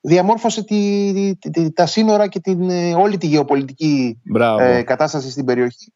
διαμόρφωσε 0.01 0.64
τη, 0.64 1.37
τη, 1.37 1.72
τα 1.72 1.87
σύνορα 1.87 2.29
και 2.29 2.40
την, 2.40 2.70
ε, 2.70 2.94
όλη 2.94 3.18
τη 3.18 3.27
γεωπολιτική 3.27 4.20
ε, 4.61 4.83
κατάσταση 4.83 5.31
στην 5.31 5.44
περιοχή. 5.44 5.92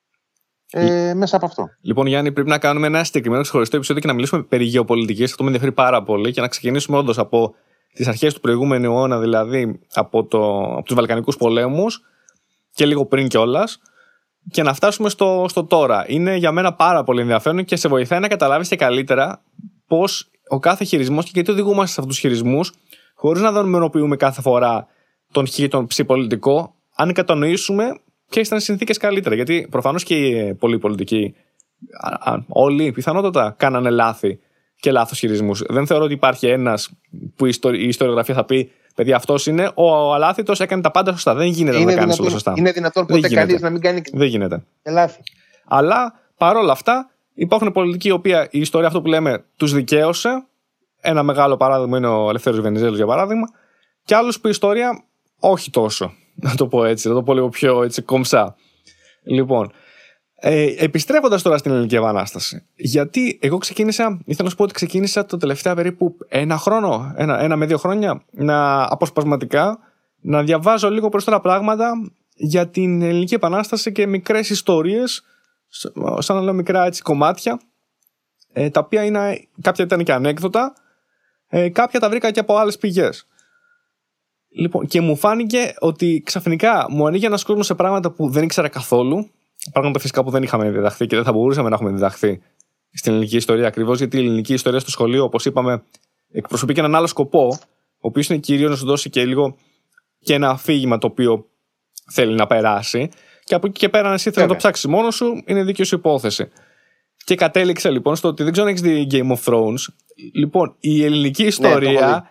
Ε, 0.79 1.15
μέσα 1.15 1.37
από 1.37 1.47
αυτό. 1.47 1.69
Λοιπόν, 1.81 2.07
Γιάννη, 2.07 2.33
πρέπει 2.33 2.49
να 2.49 2.59
κάνουμε 2.59 2.87
ένα 2.87 3.05
συγκεκριμένο 3.05 3.43
ξεχωριστό 3.43 3.77
επεισόδιο 3.77 4.03
και 4.03 4.09
να 4.09 4.15
μιλήσουμε 4.15 4.43
περί 4.43 4.65
γεωπολιτικής. 4.65 5.31
Αυτό 5.31 5.43
με 5.43 5.49
ενδιαφέρει 5.49 5.75
πάρα 5.75 6.03
πολύ 6.03 6.33
και 6.33 6.41
να 6.41 6.49
ξεκινήσουμε 6.49 6.97
όντως 6.97 7.19
από 7.19 7.55
τις 7.93 8.09
αρχές 8.09 8.35
του 8.35 8.41
προηγούμενου 8.41 8.85
αιώνα, 8.85 9.19
δηλαδή 9.19 9.81
από, 9.95 10.25
το, 10.25 10.61
από 10.61 10.83
τους 10.83 10.95
Βαλκανικούς 10.95 11.37
πολέμους 11.37 12.01
και 12.73 12.87
λίγο 12.87 13.07
πριν 13.07 13.29
κιόλας 13.29 13.81
και 14.51 14.63
να 14.63 14.75
φτάσουμε 14.75 15.09
στο, 15.09 15.47
στο 15.49 15.65
τώρα. 15.65 16.05
Είναι 16.09 16.37
για 16.37 16.53
μένα 16.53 16.73
πάρα 16.73 17.05
πολύ 17.05 17.21
ενδιαφέρον 17.21 17.65
και 17.65 17.77
σε 17.77 17.89
βοηθάει 17.89 18.21
να 18.21 18.29
καταλάβεις 18.29 18.69
και 18.69 18.77
καλύτερα 18.77 19.43
πώς 19.87 20.31
ο 20.49 20.59
κάθε 20.59 20.85
χειρισμός 20.85 21.25
και 21.25 21.31
γιατί 21.35 21.51
οδηγούμαστε 21.51 21.93
σε 21.93 22.01
αυτούς 22.01 22.15
τους 22.15 22.19
χειρισμούς, 22.19 22.73
χωρίς 23.15 23.43
να 23.43 23.53
δομηνοποιούμε 23.53 24.17
κάθε 24.17 24.41
φορά 24.41 24.87
τον 25.33 25.49
χ, 25.49 25.69
τον 25.69 25.87
ψηπολιτικό, 25.87 26.75
αν 26.97 27.13
κατανοήσουμε 27.13 28.01
ποιε 28.29 28.43
ήταν 28.43 28.59
οι 28.59 28.61
συνθήκες 28.61 28.99
καλύτερα. 28.99 29.35
Γιατί 29.35 29.67
προφανώς 29.71 30.03
και 30.03 30.15
οι 30.15 30.55
πολλοί 30.55 30.79
πολιτικοί, 30.79 31.35
όλοι 32.49 32.93
πιθανότατα 32.93 33.55
κάνανε 33.59 33.91
λάθη 33.91 34.39
και 34.81 34.91
λάθος 34.93 35.19
χειρισμούς. 35.19 35.63
Δεν 35.69 35.87
θεωρώ 35.87 36.05
ότι 36.05 36.13
υπάρχει 36.13 36.47
ένας 36.47 36.91
που 37.37 37.47
η 37.47 37.89
ιστοριογραφία 37.89 38.35
θα 38.35 38.45
πει 38.45 38.71
Παιδιά, 38.97 39.17
αυτός 39.17 39.47
είναι. 39.47 39.71
Ο 39.75 40.15
αλάθητος 40.15 40.61
έκανε 40.61 40.83
τα 40.83 40.91
πάντα 40.91 41.13
σωστά. 41.13 41.35
Δεν 41.35 41.47
γίνεται 41.47 41.79
είναι 41.79 41.95
να 41.95 41.99
κάνει 41.99 42.17
όλα 42.21 42.31
σωστά. 42.31 42.53
Είναι 42.57 42.73
δυνατόν 42.73 43.07
ποτέ 43.07 43.29
κανείς 43.29 43.61
να 43.61 43.71
μην 43.71 43.81
κάνει. 43.81 44.01
Δεν 44.13 44.27
γίνεται. 44.27 44.65
Λάθη. 44.85 45.21
Αλλά 45.65 46.21
παρόλα 46.37 46.73
αυτά 46.73 47.11
υπάρχουν 47.35 47.73
πολιτικοί 47.73 48.09
οι 48.09 48.11
οποία 48.11 48.49
η 48.51 48.59
ιστορία 48.61 48.87
αυτό 48.87 49.03
που 49.03 49.09
λέμε 49.09 49.45
τους 49.57 49.73
δικαίωσε. 49.73 50.47
Ένα 51.01 51.23
μεγάλο 51.23 51.57
παράδειγμα 51.57 51.97
είναι 51.97 52.09
ο 52.09 52.29
Ελευθέρω 52.29 52.63
Βενιζέλος 52.63 52.97
για 52.97 53.07
παράδειγμα. 53.07 53.47
Και 54.05 54.15
άλλους 54.15 54.41
που 54.41 54.47
η 54.47 54.51
ιστορία 54.51 55.05
όχι 55.39 55.71
τόσο. 55.71 56.13
Να 56.41 56.55
το 56.55 56.67
πω 56.67 56.85
έτσι, 56.85 57.09
να 57.09 57.15
το 57.15 57.23
πω 57.23 57.35
λίγο 57.35 57.49
πιο 57.49 57.83
έτσι 57.83 58.03
κομψά. 58.03 58.57
Λοιπόν, 59.23 59.73
ε, 60.39 60.75
Επιστρέφοντας 60.79 61.43
τώρα 61.43 61.59
στην 61.59 61.73
Ελληνική 61.73 61.95
Επανάσταση, 61.95 62.67
γιατί 62.75 63.39
εγώ 63.43 63.59
ξεκίνησα, 63.59 64.21
ήθελα 64.25 64.45
να 64.45 64.51
σου 64.51 64.57
πω 64.57 64.63
ότι 64.63 64.73
ξεκίνησα 64.73 65.27
το 65.27 65.37
τελευταίο 65.37 65.75
περίπου 65.75 66.17
ένα 66.29 66.59
χρόνο, 66.59 67.13
ένα, 67.17 67.41
ένα 67.41 67.57
με 67.57 67.67
δύο 67.67 67.79
χρόνια, 67.79 68.25
να 68.31 68.83
αποσπασματικά 68.83 69.79
να 70.21 70.43
διαβάζω 70.43 70.91
λίγο 70.91 71.09
περισσότερα 71.09 71.41
πράγματα 71.41 71.93
για 72.35 72.69
την 72.69 73.03
Ελληνική 73.03 73.35
Επανάσταση 73.35 73.93
και 73.93 74.07
μικρές 74.07 74.51
ιστορίες, 74.51 75.23
σαν 76.19 76.37
να 76.37 76.43
λέω 76.43 76.53
μικρά 76.53 76.85
έτσι 76.85 77.03
κομμάτια, 77.03 77.61
ε, 78.53 78.71
τα 78.71 78.81
οποία 78.81 79.05
είναι, 79.05 79.49
κάποια 79.61 79.85
ήταν 79.85 80.05
και 80.05 80.13
ανέκδοτα, 80.13 80.75
ε, 81.49 81.69
κάποια 81.69 82.01
τα 82.01 82.09
βρήκα 82.09 82.31
και 82.31 82.41
από 82.41 82.57
άλλες 82.57 82.79
πηγές. 82.79 83.27
Λοιπόν, 84.59 84.87
και 84.87 85.01
μου 85.01 85.17
φάνηκε 85.17 85.75
ότι 85.79 86.23
ξαφνικά 86.25 86.87
μου 86.91 87.07
ανοίγει 87.07 87.25
ένας 87.25 87.43
κόσμος 87.43 87.67
σε 87.67 87.75
πράγματα 87.75 88.11
που 88.11 88.29
δεν 88.29 88.43
ήξερα 88.43 88.69
καθόλου 88.69 89.31
πράγματα 89.73 89.99
φυσικά 89.99 90.25
που 90.25 90.31
δεν 90.31 90.43
είχαμε 90.43 90.71
διδαχθεί 90.71 91.07
και 91.07 91.17
δεν 91.17 91.25
θα 91.25 91.33
μπορούσαμε 91.33 91.69
να 91.69 91.75
έχουμε 91.75 91.91
διδαχθεί 91.91 92.41
στην 92.93 93.13
ελληνική 93.13 93.37
ιστορία. 93.37 93.67
Ακριβώς 93.67 93.99
γιατί 93.99 94.17
η 94.17 94.21
ελληνική 94.21 94.53
ιστορία 94.53 94.79
στο 94.79 94.91
σχολείο, 94.91 95.25
όπως 95.25 95.45
είπαμε, 95.45 95.83
εκπροσωπεί 96.31 96.75
και 96.75 96.81
έναν 96.81 96.95
άλλο 96.95 97.07
σκοπό, 97.07 97.59
ο 97.95 98.09
οποίος 98.09 98.29
είναι 98.29 98.39
κυρίως 98.39 98.71
να 98.71 98.77
σου 98.77 98.87
δώσει 98.87 99.11
και 99.11 99.25
λίγο 99.25 99.57
και 100.19 100.35
ένα 100.35 100.49
αφήγημα 100.49 100.99
το 100.99 101.07
οποίο 101.07 101.47
θέλει 102.11 102.35
να 102.35 102.47
περάσει. 102.47 103.09
Και 103.45 103.55
από 103.55 103.67
εκεί 103.67 103.79
και 103.79 103.89
πέρα, 103.89 104.09
αν 104.09 104.15
εσύ 104.15 104.31
θέλει 104.31 104.47
να 104.47 104.53
το 104.53 104.59
ψάξεις 104.59 104.87
μόνος 104.87 105.15
σου, 105.15 105.43
είναι 105.47 105.63
δίκαιο 105.63 105.85
σου 105.85 105.95
υπόθεση. 105.95 106.49
Και 107.25 107.35
κατέληξε 107.35 107.91
λοιπόν 107.91 108.17
στο 108.17 108.29
ότι 108.29 108.43
δεν 108.43 108.53
ξέρω 108.53 108.67
αν 108.67 108.73
έχεις 108.75 108.85
δει 108.87 109.07
Game 109.11 109.37
of 109.37 109.53
Thrones. 109.53 109.95
Λοιπόν, 110.35 110.77
η 110.81 111.05
ελληνική 111.05 111.43
ναι, 111.43 111.49
ιστορία 111.49 112.31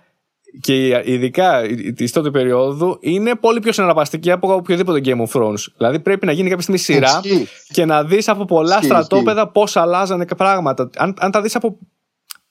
και 0.62 1.02
ειδικά 1.06 1.62
της 1.96 2.12
τότε 2.12 2.32
περίοδου 2.32 2.98
είναι 3.02 3.36
πολύ 3.36 3.60
πιο 3.60 3.72
συναρπαστική 3.72 4.32
από 4.32 4.54
οποιοδήποτε 4.54 5.02
Game 5.06 5.28
of 5.28 5.42
Thrones. 5.42 5.66
Δηλαδή 5.78 6.00
πρέπει 6.00 6.26
να 6.26 6.32
γίνει 6.32 6.50
κάποια 6.50 6.62
στιγμή 6.62 6.80
σειρά 6.80 7.22
και 7.68 7.86
να 7.86 8.04
δεις 8.04 8.30
από 8.30 8.46
πολλά 8.46 8.82
στρατόπεδα 8.82 9.48
πώς 9.48 9.76
αλλάζανε 9.76 10.26
πράγματα. 10.26 10.90
Αν, 10.96 11.14
αν 11.20 11.32
τα 11.32 11.42
δεις 11.42 11.56
από 11.56 11.78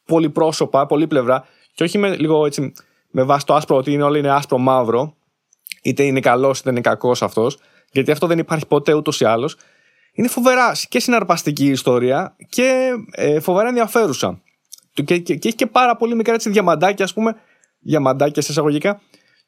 πολυπρόσωπα, 0.04 0.86
πλευρά 0.86 1.44
και 1.74 1.84
όχι 1.84 1.98
με 1.98 2.16
λίγο 2.16 2.46
έτσι 2.46 2.72
με 3.10 3.22
βάση 3.22 3.46
το 3.46 3.54
άσπρο 3.54 3.76
ότι 3.76 3.92
είναι 3.92 4.02
όλοι 4.02 4.18
είναι 4.18 4.30
άσπρο 4.30 4.58
μαύρο, 4.58 5.14
είτε 5.82 6.02
είναι 6.02 6.20
καλός 6.20 6.58
είτε 6.58 6.70
είναι 6.70 6.80
κακός 6.80 7.22
αυτός, 7.22 7.58
γιατί 7.92 8.10
αυτό 8.10 8.26
δεν 8.26 8.38
υπάρχει 8.38 8.66
ποτέ 8.66 8.94
ούτως 8.94 9.20
ή 9.20 9.24
άλλως. 9.24 9.56
Είναι 10.12 10.28
φοβερά 10.28 10.72
και 10.88 11.00
συναρπαστική 11.00 11.64
η 11.64 11.70
ιστορία 11.70 12.36
και 12.48 12.90
ε, 13.10 13.40
φοβερά 13.40 13.68
ενδιαφέρουσα. 13.68 14.40
Και, 14.92 15.02
και, 15.02 15.18
και, 15.18 15.48
έχει 15.48 15.56
και 15.56 15.66
πάρα 15.66 15.96
πολύ 15.96 16.14
μικρά 16.14 16.34
έτσι, 16.34 16.50
διαμαντάκια, 16.50 17.04
ας 17.04 17.12
πούμε, 17.12 17.36
διαμαντάκια 17.84 18.42
σε 18.42 18.52
εισαγωγικά, 18.52 19.00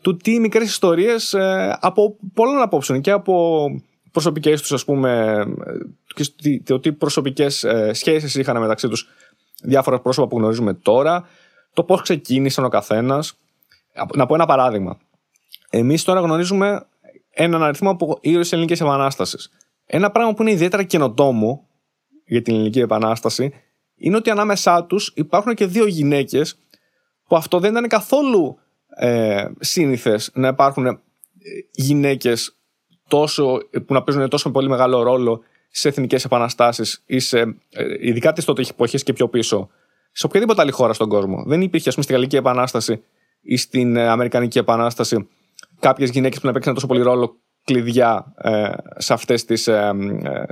του 0.03 0.17
τι 0.17 0.41
μικρές 0.41 0.69
ιστορίες 0.69 1.35
ε, 1.35 1.79
από 1.81 2.17
πολλών 2.35 2.63
απόψεων 2.63 3.01
και 3.01 3.11
από 3.11 3.67
προσωπικές 4.13 4.61
τους, 4.61 4.73
ας 4.73 4.85
πούμε, 4.85 5.43
ε, 6.15 6.23
και 6.39 6.63
το 6.65 6.81
τι 6.81 6.93
προσωπικές 6.93 7.65
ε, 7.65 7.93
σχέσεις 7.93 8.35
είχαν 8.35 8.61
μεταξύ 8.61 8.89
τους 8.89 9.09
διάφορα 9.63 10.01
πρόσωπα 10.01 10.29
που 10.29 10.39
γνωρίζουμε 10.39 10.75
τώρα, 10.75 11.29
το 11.73 11.83
πώς 11.85 12.03
ξεκίνησαν 12.03 12.65
ο 12.65 12.69
καθένας. 12.69 13.37
Να 14.15 14.27
πω 14.27 14.35
ένα 14.35 14.47
παράδειγμα. 14.47 14.99
Εμείς 15.71 16.03
τώρα 16.03 16.21
γνωρίζουμε 16.21 16.87
έναν 17.31 17.63
αριθμό 17.63 17.91
από 17.91 18.19
ήρωε 18.21 18.43
τη 18.43 18.49
Ελληνικής 18.53 18.81
Επανάστασης. 18.81 19.51
Ένα 19.87 20.11
πράγμα 20.11 20.35
που 20.35 20.43
είναι 20.43 20.51
ιδιαίτερα 20.51 20.83
καινοτόμο 20.83 21.67
για 22.27 22.43
την 22.43 22.55
Ελληνική 22.55 22.81
Επανάσταση 22.81 23.53
είναι 23.97 24.17
ότι 24.17 24.31
ανάμεσά 24.31 24.85
τους 24.85 25.13
υπάρχουν 25.15 25.55
και 25.55 25.67
δύο 25.67 25.87
γυναίκες 25.87 26.59
που 27.27 27.37
αυτό 27.37 27.61
δεν 27.61 27.71
ήταν 27.71 27.89
καθόλου 27.89 28.59
ε, 28.97 29.45
σύνηθες 29.61 30.31
να 30.35 30.49
υπάρχουν 30.49 30.87
ε, 30.87 30.99
γυναίκες 31.71 32.57
που 33.87 33.95
να 33.95 34.03
παίζουν 34.03 34.29
τόσο 34.29 34.51
πολύ 34.51 34.69
μεγάλο 34.69 35.03
ρόλο 35.03 35.43
σε 35.71 35.89
εθνικές 35.89 36.25
επαναστάσεις 36.25 37.03
ή 37.07 37.19
σε, 37.19 37.39
ε, 37.71 37.85
ειδικά 38.01 38.33
τις 38.33 38.45
τότε 38.45 38.65
εποχές 38.71 39.03
και 39.03 39.13
πιο 39.13 39.29
πίσω, 39.29 39.71
σε 40.13 40.27
οποιαδήποτε 40.27 40.61
άλλη 40.61 40.71
χώρα 40.71 40.93
στον 40.93 41.09
κόσμο. 41.09 41.45
Δεν 41.47 41.61
υπήρχε, 41.61 41.89
ας 41.89 41.95
πούμε, 41.95 42.07
στη 42.07 42.15
Γαλλική 42.15 42.37
Επανάσταση 42.37 43.03
ή 43.41 43.57
στην 43.57 43.97
ε, 43.97 44.09
Αμερικανική 44.09 44.59
Επανάσταση 44.59 45.29
κάποιες 45.81 46.11
γυναίκες 46.11 46.41
που 46.41 46.47
να 46.47 46.53
παίξαν 46.53 46.75
τόσο 46.75 46.87
πολύ 46.87 47.03
ρόλο 47.03 47.37
κλειδιά 47.65 48.35
ε, 48.37 48.71
σε 48.97 49.13
αυτές 49.13 49.45
τις 49.45 49.67
ε, 49.67 49.93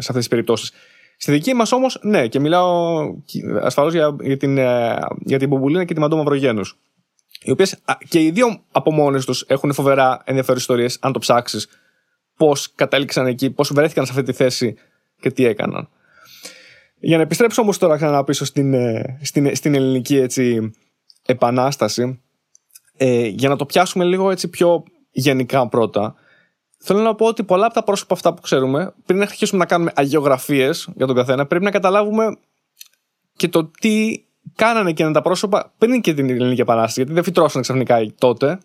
ε 0.06 0.12
τις 0.12 0.28
περιπτώσεις. 0.28 0.72
Στη 1.16 1.32
δική 1.32 1.54
μας 1.54 1.72
όμως, 1.72 1.98
ναι, 2.02 2.28
και 2.28 2.40
μιλάω 2.40 3.02
ασφαλώς 3.60 3.92
για, 3.92 4.16
για, 4.20 4.36
την, 4.36 4.58
ε, 4.58 4.98
για 5.18 5.38
την 5.38 5.48
Μπομπουλίνα 5.48 5.84
και 5.84 5.94
τη 5.94 6.00
Μαντώ 6.00 6.16
Μαυρογένου. 6.16 6.62
Οι 7.42 7.50
οποίες 7.50 7.78
και 8.08 8.22
οι 8.22 8.30
δύο 8.30 8.62
από 8.72 8.92
μόνες 8.92 9.24
τους 9.24 9.44
έχουν 9.48 9.72
φοβερά 9.72 10.22
ενδιαφέρον 10.24 10.58
ιστορίες, 10.58 10.98
αν 11.00 11.12
το 11.12 11.18
ψάξεις, 11.18 11.68
πώς 12.36 12.72
κατέληξαν 12.74 13.26
εκεί, 13.26 13.50
πώς 13.50 13.72
βρέθηκαν 13.72 14.06
σε 14.06 14.12
αυτή 14.12 14.24
τη 14.24 14.32
θέση 14.32 14.74
και 15.20 15.30
τι 15.30 15.44
έκαναν. 15.44 15.88
Για 17.00 17.16
να 17.16 17.22
επιστρέψω 17.22 17.62
όμως 17.62 17.78
τώρα 17.78 17.96
ξανά 17.96 18.24
πίσω 18.24 18.44
στην, 18.44 18.74
ε, 18.74 19.18
στην, 19.22 19.56
στην 19.56 19.74
ελληνική 19.74 20.16
έτσι, 20.16 20.72
επανάσταση, 21.26 22.22
ε, 22.96 23.26
για 23.26 23.48
να 23.48 23.56
το 23.56 23.66
πιάσουμε 23.66 24.04
λίγο 24.04 24.30
έτσι 24.30 24.48
πιο 24.48 24.82
γενικά 25.10 25.68
πρώτα, 25.68 26.14
θέλω 26.84 27.00
να 27.00 27.14
πω 27.14 27.26
ότι 27.26 27.42
πολλά 27.42 27.64
από 27.64 27.74
τα 27.74 27.82
πρόσωπα 27.82 28.14
αυτά 28.14 28.34
που 28.34 28.40
ξέρουμε, 28.40 28.92
πριν 29.06 29.18
να 29.18 29.24
αρχίσουμε 29.24 29.58
να 29.58 29.66
κάνουμε 29.66 29.92
αγιογραφίες 29.94 30.88
για 30.96 31.06
τον 31.06 31.16
καθένα, 31.16 31.46
πρέπει 31.46 31.64
να 31.64 31.70
καταλάβουμε 31.70 32.36
και 33.36 33.48
το 33.48 33.70
τι 33.80 34.24
κάνανε 34.54 34.92
και 34.92 35.10
τα 35.10 35.22
πρόσωπα 35.22 35.72
πριν 35.78 36.00
και 36.00 36.14
την 36.14 36.30
Ελληνική 36.30 36.60
Επανάσταση. 36.60 36.94
Γιατί 37.00 37.12
δεν 37.12 37.22
φυτρώσαν 37.22 37.62
ξαφνικά 37.62 38.06
τότε. 38.18 38.58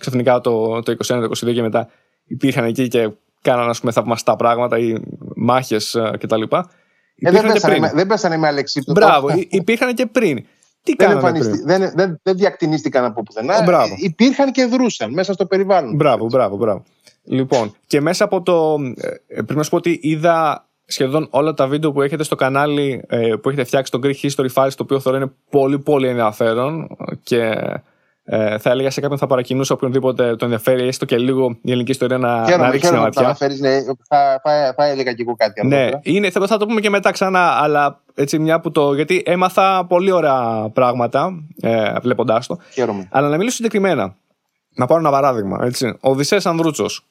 Ξαφνικά 0.00 0.40
το, 0.40 0.82
το 0.82 0.92
21, 0.92 0.96
το 1.06 1.48
22 1.48 1.54
και 1.54 1.62
μετά 1.62 1.88
υπήρχαν 2.24 2.64
εκεί 2.64 2.88
και 2.88 3.10
κάνανε 3.42 3.70
ας 3.70 3.80
πούμε, 3.80 3.92
θαυμαστά 3.92 4.36
πράγματα 4.36 4.78
ή 4.78 4.94
μάχες 5.36 5.94
ε, 5.94 6.10
κτλ. 6.20 6.42
Ε, 6.42 7.30
δεν, 7.30 7.46
πέσανε, 7.46 7.90
δεν 7.94 8.06
πέσανε 8.06 8.36
με 8.36 8.46
αλεξίπτωτο. 8.46 9.00
Μπράβο, 9.00 9.28
υπήρχαν 9.48 9.94
και 9.94 10.06
πριν. 10.06 10.46
Τι 10.82 10.94
δεν, 10.98 11.20
πριν; 11.20 11.64
δεν, 11.64 11.92
δεν, 11.94 12.20
δεν 12.22 12.36
διακτηνίστηκαν 12.36 13.04
από 13.04 13.22
πουθενά. 13.22 13.62
Μπράβο. 13.62 13.94
Υπήρχαν 13.98 14.52
και 14.52 14.64
δρούσαν 14.64 15.12
μέσα 15.12 15.32
στο 15.32 15.46
περιβάλλον. 15.46 15.94
Μπράβο, 15.94 16.26
μπράβο, 16.26 16.56
μπράβο. 16.56 16.84
Λοιπόν, 17.24 17.74
και 17.86 18.00
μέσα 18.00 18.24
από 18.24 18.42
το. 18.42 18.76
Ε, 19.26 19.34
πρέπει 19.34 19.56
να 19.56 19.62
σου 19.62 19.70
πω 19.70 19.76
ότι 19.76 19.98
είδα 20.02 20.68
σχεδόν 20.86 21.26
όλα 21.30 21.54
τα 21.54 21.66
βίντεο 21.66 21.92
που 21.92 22.02
έχετε 22.02 22.22
στο 22.22 22.34
κανάλι 22.34 23.04
ε, 23.06 23.34
που 23.42 23.48
έχετε 23.48 23.64
φτιάξει 23.64 23.92
το 23.92 24.00
Greek 24.02 24.14
History 24.22 24.52
Files, 24.54 24.72
το 24.76 24.82
οποίο 24.82 25.00
θεωρώ 25.00 25.18
είναι 25.18 25.32
πολύ 25.50 25.78
πολύ 25.78 26.08
ενδιαφέρον 26.08 26.96
και 27.22 27.56
ε, 28.26 28.58
θα 28.58 28.70
έλεγα 28.70 28.90
σε 28.90 29.00
κάποιον 29.00 29.18
θα 29.18 29.26
παρακινούσα 29.26 29.74
οποιονδήποτε 29.74 30.36
το 30.36 30.44
ενδιαφέρει, 30.44 30.86
έστω 30.86 31.04
και 31.04 31.18
λίγο 31.18 31.58
η 31.62 31.70
ελληνική 31.70 31.90
ιστορία 31.90 32.18
να, 32.18 32.44
χαίρομαι, 32.46 32.64
να 32.64 32.70
ρίξει 32.70 32.90
μια 32.90 33.00
ματιά. 33.00 33.36
ναι, 33.60 33.82
θα, 34.08 34.40
θα, 34.42 34.74
θα, 34.76 34.84
έλεγα 34.84 35.12
και 35.12 35.22
εγώ 35.22 35.34
κάτι 35.36 35.66
Ναι, 35.66 35.88
είναι, 36.02 36.30
θα, 36.30 36.46
θα 36.46 36.56
το 36.56 36.66
πούμε 36.66 36.80
και 36.80 36.90
μετά 36.90 37.10
ξανά, 37.10 37.40
αλλά 37.40 38.00
έτσι 38.14 38.38
μια 38.38 38.60
που 38.60 38.70
το. 38.70 38.94
Γιατί 38.94 39.22
έμαθα 39.26 39.86
πολύ 39.86 40.10
ωραία 40.10 40.70
πράγματα 40.72 41.44
ε, 41.60 41.92
βλέποντάς 42.02 42.46
το. 42.46 42.58
Χαίρομαι. 42.72 43.08
Αλλά 43.10 43.28
να 43.28 43.36
μιλήσω 43.36 43.56
συγκεκριμένα. 43.56 44.16
Να 44.76 44.86
πάρω 44.86 45.00
ένα 45.00 45.10
παράδειγμα. 45.10 45.58
Έτσι. 45.62 45.86
Ο 45.86 46.10
Οδυσσέας 46.10 46.46
Ανδρούτσος. 46.46 47.06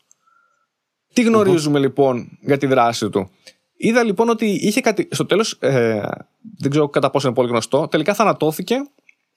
Τι 1.13 1.21
γνωριζουμε 1.21 1.80
λοιπόν 1.80 2.38
για 2.41 2.58
τη 2.58 2.65
δράση 2.65 3.10
του; 3.10 3.30
Είδα 3.78 4.04
λοιπόν 4.04 4.30
ότι 4.30 4.45
είχε 4.45 4.82
κάτι. 4.82 5.08
Στο 5.12 5.26
τέλος, 5.26 5.58
ε, 5.60 6.02
δεν 6.58 6.69
ξέρω 6.71 6.89
κατά 6.89 7.10
πόσο 7.10 7.28
είναι 7.28 7.36
πολύ 7.36 7.49
γνωστό, 7.49 7.88
τελικά 7.88 8.13
θανατώθηκε 8.13 8.76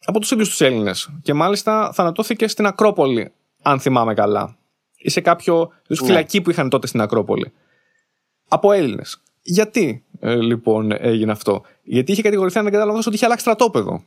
από 0.04 0.20
τους 0.20 0.30
ίδιους 0.30 0.48
τους 0.48 0.60
Έλληνες. 0.60 1.10
Και 1.22 1.34
μάλιστα 1.34 1.92
θανατώθηκε 1.92 2.48
στην 2.48 2.66
Ακρόπολη, 2.66 3.32
αν 3.62 3.80
θυμάμαι 3.80 4.14
καλά. 4.14 4.56
Ή 4.96 5.10
σε 5.10 5.20
κάποιο 5.20 5.72
ναι. 5.88 5.96
φυλακή 5.96 6.40
που 6.40 6.50
είχαν 6.50 6.68
τότε 6.68 6.86
στην 6.86 7.00
Ακρόπολη. 7.00 7.52
Από 8.48 8.72
Έλληνες. 8.72 9.22
Γιατί 9.42 10.04
ε, 10.20 10.34
λοιπόν 10.34 10.92
έγινε 10.98 11.32
αυτό, 11.32 11.62
Γιατί 11.82 12.12
είχε 12.12 12.22
κατηγορηθεί, 12.22 12.58
αν 12.58 12.64
δεν 12.64 12.72
κατάλαβα, 12.72 12.98
ότι 12.98 13.14
είχε 13.14 13.24
αλλάξει 13.24 13.44
στρατόπεδο; 13.44 14.02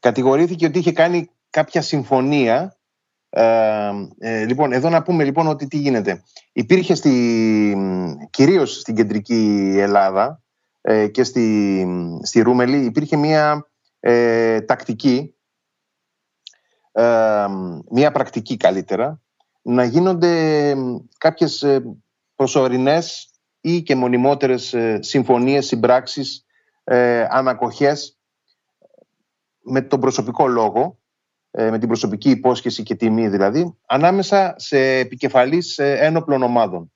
Κατηγορήθηκε 0.00 0.66
ότι 0.66 0.78
είχε 0.78 0.92
κάνει 0.92 1.30
κάποια 1.50 1.82
συμφωνία. 1.82 2.76
Ε, 3.30 3.90
ε, 4.18 4.44
λοιπόν, 4.44 4.72
εδώ 4.72 4.88
να 4.88 5.02
πούμε 5.02 5.24
λοιπόν 5.24 5.46
ότι 5.46 5.66
τι 5.66 5.76
γίνεται. 5.76 6.22
Υπήρχε 6.52 6.94
στη, 6.94 7.76
κυρίως 8.30 8.80
στην 8.80 8.94
κεντρική 8.94 9.74
Ελλάδα 9.78 10.42
ε, 10.80 11.08
και 11.08 11.24
στη, 11.24 11.86
στη 12.22 12.40
Ρούμελη 12.40 12.84
υπήρχε 12.84 13.16
μια 13.16 13.70
ε, 14.00 14.60
τακτική, 14.60 15.34
ε, 16.92 17.46
μια 17.90 18.10
πρακτική 18.10 18.56
καλύτερα, 18.56 19.20
να 19.62 19.84
γίνονται 19.84 20.74
κάποιες 21.18 21.62
ε, 21.62 21.82
προσωρινές 22.34 23.30
ή 23.60 23.82
και 23.82 23.94
μονιμότερες 23.94 24.74
συμφωνίες, 24.98 25.66
συμπράξεις, 25.66 26.44
ανακοχές 27.28 28.18
με 29.62 29.80
τον 29.80 30.00
προσωπικό 30.00 30.46
λόγο, 30.46 30.99
με 31.50 31.78
την 31.78 31.88
προσωπική 31.88 32.30
υπόσχεση 32.30 32.82
και 32.82 32.94
τιμή 32.94 33.28
δηλαδή, 33.28 33.76
ανάμεσα 33.86 34.54
σε 34.56 34.78
επικεφαλής 34.78 35.78
ένοπλων 35.78 36.42
ομάδων. 36.42 36.92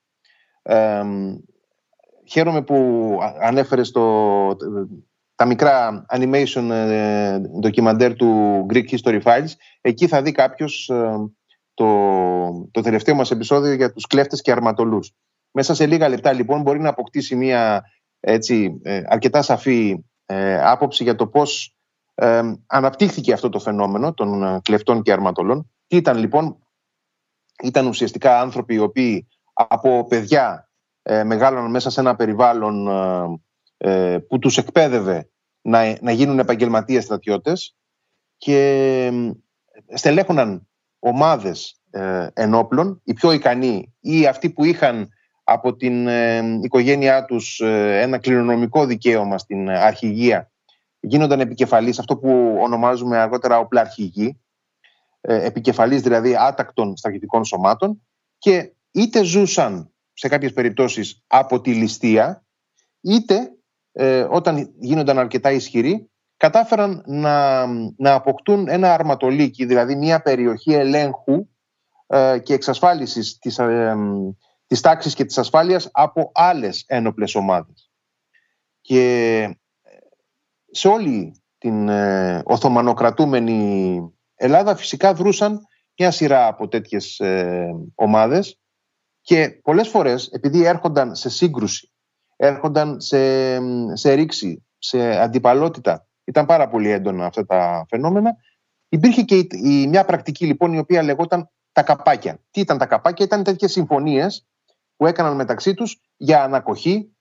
Χαίρομαι 2.26 2.62
που 2.62 3.18
ανέφερες 3.40 3.90
το, 3.90 4.56
τα 5.34 5.46
μικρά 5.46 6.06
animation 6.08 6.70
ε, 6.70 7.38
ντοκιμαντέρ 7.38 8.14
του 8.14 8.66
Greek 8.72 8.88
History 8.90 9.22
Files. 9.22 9.52
Εκεί 9.80 10.06
θα 10.06 10.22
δει 10.22 10.32
κάποιος 10.32 10.88
ε, 10.88 11.30
το, 11.74 12.68
το 12.70 12.80
τελευταίο 12.80 13.14
μας 13.14 13.30
επεισόδιο 13.30 13.72
για 13.72 13.92
τους 13.92 14.06
κλέφτες 14.06 14.42
και 14.42 14.52
αρματολούς. 14.52 15.12
Μέσα 15.50 15.74
σε 15.74 15.86
λίγα 15.86 16.08
λεπτά 16.08 16.32
λοιπόν 16.32 16.62
μπορεί 16.62 16.80
να 16.80 16.88
αποκτήσει 16.88 17.36
μια 17.36 17.84
έτσι, 18.20 18.80
ε, 18.82 19.02
αρκετά 19.06 19.42
σαφή 19.42 20.04
άποψη 20.60 21.02
για 21.02 21.14
το 21.14 21.26
πώς 21.26 21.76
αναπτύχθηκε 22.66 23.32
αυτό 23.32 23.48
το 23.48 23.58
φαινόμενο 23.58 24.14
των 24.14 24.60
κλεφτών 24.62 25.02
και 25.02 25.12
αρματολών. 25.12 25.70
Τι 25.86 25.96
ήταν 25.96 26.18
λοιπόν, 26.18 26.58
ήταν 27.62 27.86
ουσιαστικά 27.86 28.40
άνθρωποι 28.40 28.74
οι 28.74 28.78
οποίοι 28.78 29.28
από 29.52 30.06
παιδιά 30.06 30.70
ε, 31.02 31.24
μεγάλωναν 31.24 31.70
μέσα 31.70 31.90
σε 31.90 32.00
ένα 32.00 32.16
περιβάλλον 32.16 32.88
ε, 33.76 34.18
που 34.28 34.38
τους 34.38 34.58
εκπαίδευε 34.58 35.30
να, 35.60 35.96
να 36.00 36.12
γίνουν 36.12 36.38
επαγγελματίες 36.38 37.04
στρατιώτες 37.04 37.76
και 38.36 39.10
στελέχωναν 39.94 40.68
ομάδες 40.98 41.80
ε, 41.90 42.26
ενόπλων, 42.32 43.00
οι 43.04 43.12
πιο 43.12 43.32
ικανοί 43.32 43.94
ή 44.00 44.26
αυτοί 44.26 44.50
που 44.50 44.64
είχαν 44.64 45.08
από 45.44 45.76
την 45.76 46.06
ε, 46.06 46.58
οικογένειά 46.62 47.24
τους 47.24 47.60
ε, 47.60 48.00
ένα 48.00 48.18
κληρονομικό 48.18 48.86
δικαίωμα 48.86 49.38
στην 49.38 49.70
αρχηγία 49.70 50.52
γίνονταν 51.06 51.40
επικεφαλής, 51.40 51.98
αυτό 51.98 52.16
που 52.16 52.56
ονομάζουμε 52.60 53.18
αργότερα 53.18 53.58
οπλαρχηγοί, 53.58 54.40
ε, 55.20 55.44
επικεφαλής 55.44 56.02
δηλαδή 56.02 56.36
άτακτων 56.36 56.96
στρατιωτικών 56.96 57.44
σωμάτων 57.44 58.02
και 58.38 58.72
είτε 58.90 59.22
ζούσαν 59.22 59.92
σε 60.12 60.28
κάποιες 60.28 60.52
περιπτώσεις 60.52 61.22
από 61.26 61.60
τη 61.60 61.74
ληστεία 61.74 62.44
είτε 63.00 63.50
ε, 63.92 64.26
όταν 64.30 64.74
γίνονταν 64.78 65.18
αρκετά 65.18 65.50
ισχυροί, 65.50 66.10
κατάφεραν 66.36 67.02
να, 67.06 67.66
να 67.96 68.14
αποκτούν 68.14 68.68
ένα 68.68 68.94
αρματολίκι, 68.94 69.64
δηλαδή 69.64 69.96
μια 69.96 70.22
περιοχή 70.22 70.72
ελέγχου 70.72 71.48
ε, 72.06 72.38
και 72.42 72.54
εξασφάλισης 72.54 73.38
της, 73.38 73.58
ε, 73.58 73.96
της 74.66 74.80
τάξης 74.80 75.14
και 75.14 75.24
της 75.24 75.38
ασφάλειας 75.38 75.88
από 75.92 76.30
άλλες 76.34 76.84
ένοπλες 76.86 77.34
ομάδες. 77.34 77.90
Και 78.80 79.00
ε, 79.42 79.50
σε 80.76 80.88
όλη 80.88 81.42
την 81.58 81.88
ε, 81.88 82.42
Οθωμανοκρατούμενη 82.44 84.00
Ελλάδα 84.34 84.76
φυσικά 84.76 85.14
δρούσαν 85.14 85.60
μια 85.98 86.10
σειρά 86.10 86.46
από 86.46 86.68
τέτοιες 86.68 87.18
ε, 87.18 87.68
ομάδες 87.94 88.60
και 89.20 89.48
πολλές 89.62 89.88
φορές 89.88 90.28
επειδή 90.32 90.64
έρχονταν 90.64 91.14
σε 91.14 91.30
σύγκρουση, 91.30 91.92
έρχονταν 92.36 93.00
σε, 93.00 93.58
σε 93.96 94.12
ρήξη, 94.12 94.66
σε 94.78 95.20
αντιπαλότητα, 95.20 96.06
ήταν 96.24 96.46
πάρα 96.46 96.68
πολύ 96.68 96.90
έντονα 96.90 97.26
αυτά 97.26 97.46
τα 97.46 97.86
φαινόμενα, 97.88 98.36
υπήρχε 98.88 99.22
και 99.22 99.46
η, 99.50 99.86
μια 99.88 100.04
πρακτική 100.04 100.46
λοιπόν 100.46 100.72
η 100.72 100.78
οποία 100.78 101.02
λεγόταν 101.02 101.50
τα 101.72 101.82
καπάκια. 101.82 102.40
Τι 102.50 102.60
ήταν 102.60 102.78
τα 102.78 102.86
καπάκια, 102.86 103.24
ήταν 103.24 103.42
τέτοιες 103.42 103.72
συμφωνίες 103.72 104.46
που 104.96 105.06
έκαναν 105.06 105.34
μεταξύ 105.34 105.74
τους 105.74 106.00
για 106.16 106.42
ανακοχή. 106.42 107.16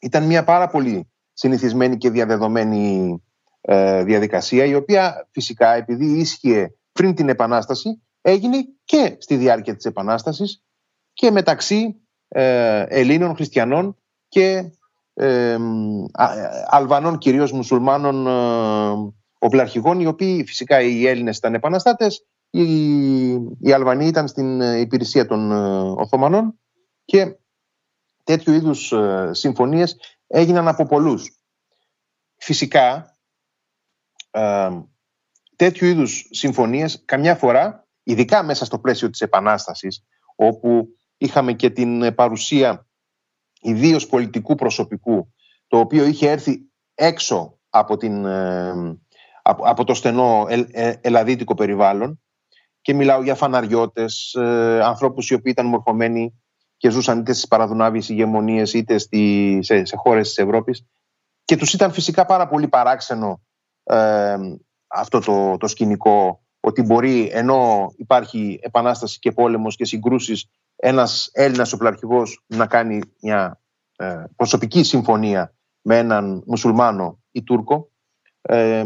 Ήταν 0.00 0.26
μια 0.26 0.44
πάρα 0.44 0.68
πολύ 0.68 1.13
συνηθισμένη 1.34 1.96
και 1.96 2.10
διαδεδομένη 2.10 3.22
ε, 3.60 4.04
διαδικασία 4.04 4.64
η 4.64 4.74
οποία 4.74 5.28
φυσικά 5.30 5.74
επειδή 5.74 6.06
ίσχυε 6.06 6.74
πριν 6.92 7.14
την 7.14 7.28
Επανάσταση 7.28 8.02
έγινε 8.20 8.56
και 8.84 9.16
στη 9.18 9.36
διάρκεια 9.36 9.76
της 9.76 9.84
Επανάστασης 9.84 10.62
και 11.12 11.30
μεταξύ 11.30 12.04
ε, 12.28 12.84
Ελλήνων 12.88 13.34
χριστιανών 13.34 13.96
και 14.28 14.70
ε, 15.14 15.56
Αλβανών 16.66 17.18
κυρίως 17.18 17.52
μουσουλμάνων 17.52 18.26
ε, 18.26 19.12
οπλαρχηγών 19.38 20.00
οι 20.00 20.06
οποίοι 20.06 20.44
φυσικά 20.46 20.80
οι 20.80 21.06
Έλληνες 21.06 21.36
ήταν 21.36 21.54
επαναστάτες 21.54 22.26
οι, 22.50 22.64
οι 23.60 23.72
Αλβανοί 23.74 24.06
ήταν 24.06 24.28
στην 24.28 24.60
υπηρεσία 24.60 25.26
των 25.26 25.52
Οθωμανών 25.98 26.60
και 27.04 27.36
τέτοιου 28.24 28.52
είδους 28.52 28.92
συμφωνίες 29.30 29.96
έγιναν 30.26 30.68
από 30.68 30.86
πολλούς. 30.86 31.38
Φυσικά 32.36 33.18
τέτοιου 35.56 35.86
είδους 35.86 36.28
συμφωνίες 36.30 37.02
καμιά 37.04 37.34
φορά, 37.34 37.86
ειδικά 38.02 38.42
μέσα 38.42 38.64
στο 38.64 38.78
πλαίσιο 38.78 39.10
της 39.10 39.20
Επανάστασης, 39.20 40.04
όπου 40.36 40.88
είχαμε 41.16 41.52
και 41.52 41.70
την 41.70 42.14
παρουσία 42.14 42.86
ιδίως 43.60 44.06
πολιτικού 44.06 44.54
προσωπικού, 44.54 45.32
το 45.66 45.78
οποίο 45.78 46.04
είχε 46.04 46.30
έρθει 46.30 46.60
έξω 46.94 47.58
από, 47.68 47.96
την, 47.96 48.26
από, 49.42 49.84
το 49.84 49.94
στενό 49.94 50.46
ε, 50.48 50.94
ελαδίτικο 51.00 51.54
περιβάλλον 51.54 52.22
και 52.80 52.94
μιλάω 52.94 53.22
για 53.22 53.34
φαναριώτες, 53.34 54.34
ε, 54.34 54.80
ανθρώπους 54.82 55.30
οι 55.30 55.34
οποίοι 55.34 55.52
ήταν 55.56 55.66
μορφωμένοι 55.66 56.43
και 56.84 56.90
ζούσαν 56.90 57.18
είτε 57.18 57.32
στις 57.32 57.48
παραδουνάβιες 57.48 58.08
ηγεμονίες 58.08 58.72
είτε 58.72 58.98
στη, 58.98 59.58
σε, 59.62 59.84
σε 59.84 59.96
χώρες 59.96 60.28
της 60.28 60.38
Ευρώπης. 60.38 60.86
Και 61.44 61.56
τους 61.56 61.72
ήταν 61.72 61.92
φυσικά 61.92 62.24
πάρα 62.24 62.48
πολύ 62.48 62.68
παράξενο 62.68 63.42
ε, 63.82 64.36
αυτό 64.86 65.18
το, 65.18 65.56
το 65.56 65.66
σκηνικό 65.66 66.44
ότι 66.60 66.82
μπορεί 66.82 67.30
ενώ 67.32 67.92
υπάρχει 67.96 68.58
επανάσταση 68.62 69.18
και 69.18 69.32
πόλεμος 69.32 69.76
και 69.76 69.84
συγκρούσεις 69.84 70.50
ένας 70.76 71.30
Έλληνας 71.32 71.72
οπλαρχηγός 71.72 72.44
να 72.46 72.66
κάνει 72.66 73.00
μια 73.20 73.60
ε, 73.96 74.24
προσωπική 74.36 74.82
συμφωνία 74.82 75.54
με 75.80 75.98
έναν 75.98 76.42
μουσουλμάνο 76.46 77.22
ή 77.30 77.42
Τούρκο. 77.42 77.90
Ε, 78.42 78.84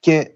και 0.00 0.35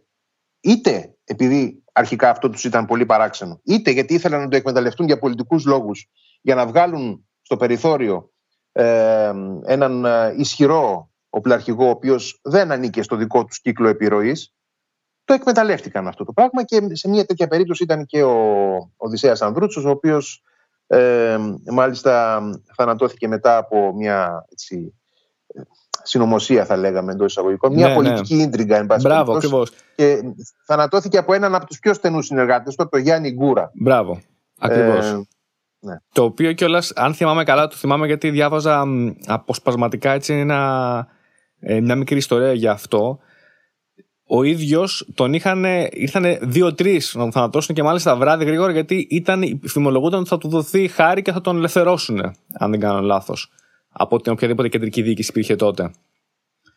είτε 0.61 1.14
επειδή 1.24 1.82
αρχικά 1.92 2.30
αυτό 2.30 2.50
τους 2.50 2.64
ήταν 2.64 2.86
πολύ 2.86 3.06
παράξενο 3.06 3.61
είτε 3.64 3.90
γιατί 3.90 4.14
ήθελαν 4.14 4.40
να 4.40 4.48
το 4.48 4.56
εκμεταλλευτούν 4.56 5.06
για 5.06 5.18
πολιτικούς 5.18 5.64
λόγους 5.64 6.08
για 6.40 6.54
να 6.54 6.66
βγάλουν 6.66 7.28
στο 7.42 7.56
περιθώριο 7.56 8.30
ε, 8.72 9.32
έναν 9.64 10.06
ισχυρό 10.36 11.11
οπλαρχηγό, 11.30 11.86
ο 11.86 11.90
οποίος 11.90 12.40
δεν 12.42 12.72
ανήκε 12.72 13.02
στο 13.02 13.16
δικό 13.16 13.44
τους 13.44 13.61
κύκλο 13.61 13.88
επιρροής, 13.88 14.54
το 15.24 15.32
εκμεταλλεύτηκαν 15.32 16.06
αυτό 16.08 16.24
το 16.24 16.32
πράγμα 16.32 16.64
και 16.64 16.80
σε 16.92 17.08
μια 17.08 17.24
τέτοια 17.24 17.48
περίπτωση 17.48 17.82
ήταν 17.82 18.06
και 18.06 18.22
ο 18.22 18.36
Οδυσσέας 18.96 19.42
Ανδρούτσος, 19.42 19.84
ο 19.84 19.90
οποίος 19.90 20.42
ε, 20.86 21.38
μάλιστα 21.70 22.42
θανατώθηκε 22.76 23.28
μετά 23.28 23.56
από 23.56 23.94
μια 23.94 24.46
έτσι, 24.50 24.99
συνωμοσία 26.03 26.64
θα 26.64 26.76
λέγαμε 26.76 27.12
εντός 27.12 27.30
εισαγωγικών, 27.30 27.74
μια 27.74 27.86
ναι, 27.86 27.94
ναι. 27.94 28.03
πολιτική 28.03 28.34
ναι. 28.34 28.42
ίντριγκα 28.42 28.76
εν 28.76 28.86
πάση 28.86 29.07
Μπράβο, 29.07 29.32
ακριβώς. 29.32 29.72
Και 29.94 30.20
θανατώθηκε 30.66 31.18
από 31.18 31.32
έναν 31.32 31.55
από 31.55 31.66
τους 31.66 31.78
πιο 31.78 31.94
στενούς 31.94 32.26
συνεργάτες 32.26 32.74
του, 32.74 32.88
τον 32.88 33.01
Γιάννη 33.01 33.30
Γκούρα. 33.30 33.70
Μπράβο. 33.74 34.20
Ακριβώς. 34.59 35.07
Ε, 35.07 35.26
ναι. 35.80 35.94
Το 36.12 36.24
οποίο 36.24 36.53
κιόλας, 36.53 36.92
αν 36.94 37.14
θυμάμαι 37.14 37.44
καλά, 37.44 37.66
το 37.66 37.76
θυμάμαι 37.76 38.07
γιατί 38.07 38.30
διάβαζα 38.30 38.84
αποσπασματικά 39.26 40.11
έτσι 40.11 40.32
ένα 40.34 41.09
ε, 41.61 41.80
μια 41.80 41.96
μικρή 41.96 42.16
ιστορία 42.16 42.53
για 42.53 42.72
αυτό. 42.72 43.18
Ο 44.32 44.42
ίδιος 44.42 45.09
τον 45.14 45.34
είχαν, 45.34 45.64
ήρθαν 45.90 46.38
δύο-τρει 46.40 47.03
να 47.12 47.20
τον 47.20 47.32
θανατώσουν 47.32 47.74
και 47.74 47.82
μάλιστα 47.82 48.16
βράδυ 48.16 48.44
γρήγορα 48.44 48.72
γιατί 48.72 49.07
ήταν, 49.11 49.61
φημολογούνταν 49.64 50.20
ότι 50.20 50.28
θα 50.28 50.38
του 50.38 50.48
δοθεί 50.48 50.88
χάρη 50.88 51.22
και 51.22 51.32
θα 51.32 51.40
τον 51.40 51.57
ελευθερώσουν, 51.57 52.20
αν 52.53 52.70
δεν 52.70 52.80
κάνω 52.80 53.01
λάθος. 53.01 53.51
Από 53.93 54.20
την 54.20 54.32
οποιαδήποτε 54.32 54.68
κεντρική 54.68 55.03
διοίκηση 55.03 55.30
υπήρχε 55.30 55.57
τότε. 55.57 55.91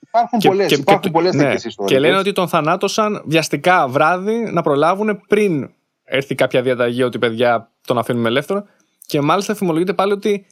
Υπάρχουν 0.07 0.39
πολλές 0.39 0.71
υπάρχουν 0.71 1.11
πολλές 1.11 1.35
ναι, 1.35 1.53
ιστορίες. 1.53 1.75
Και 1.85 1.99
λένε 1.99 2.17
ότι 2.17 2.31
τον 2.31 2.47
θανάτωσαν 2.47 3.21
βιαστικά 3.25 3.87
βράδυ 3.87 4.51
να 4.51 4.61
προλάβουν 4.61 5.21
πριν 5.27 5.69
έρθει 6.03 6.35
κάποια 6.35 6.61
διαταγή 6.61 7.03
ότι 7.03 7.19
παιδιά 7.19 7.71
τον 7.85 7.97
αφήνουμε 7.97 8.27
ελεύθερο. 8.27 8.65
Και 9.05 9.21
μάλιστα 9.21 9.55
φημολογείται 9.55 9.93
πάλι 9.93 10.11
ότι 10.11 10.45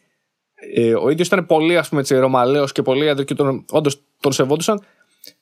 ε, 0.75 0.93
ο 0.95 1.09
ίδιος 1.09 1.27
ήταν 1.27 1.45
πολύ 1.45 1.77
ας 1.77 1.89
πούμε, 1.89 2.03
ρωμαλαίος 2.09 2.71
και 2.71 2.81
πολύ 2.81 3.09
άντρε 3.09 3.23
και 3.23 3.33
τον, 3.33 3.65
όντως 3.71 4.01
τον 4.19 4.31
σεβόντουσαν. 4.31 4.83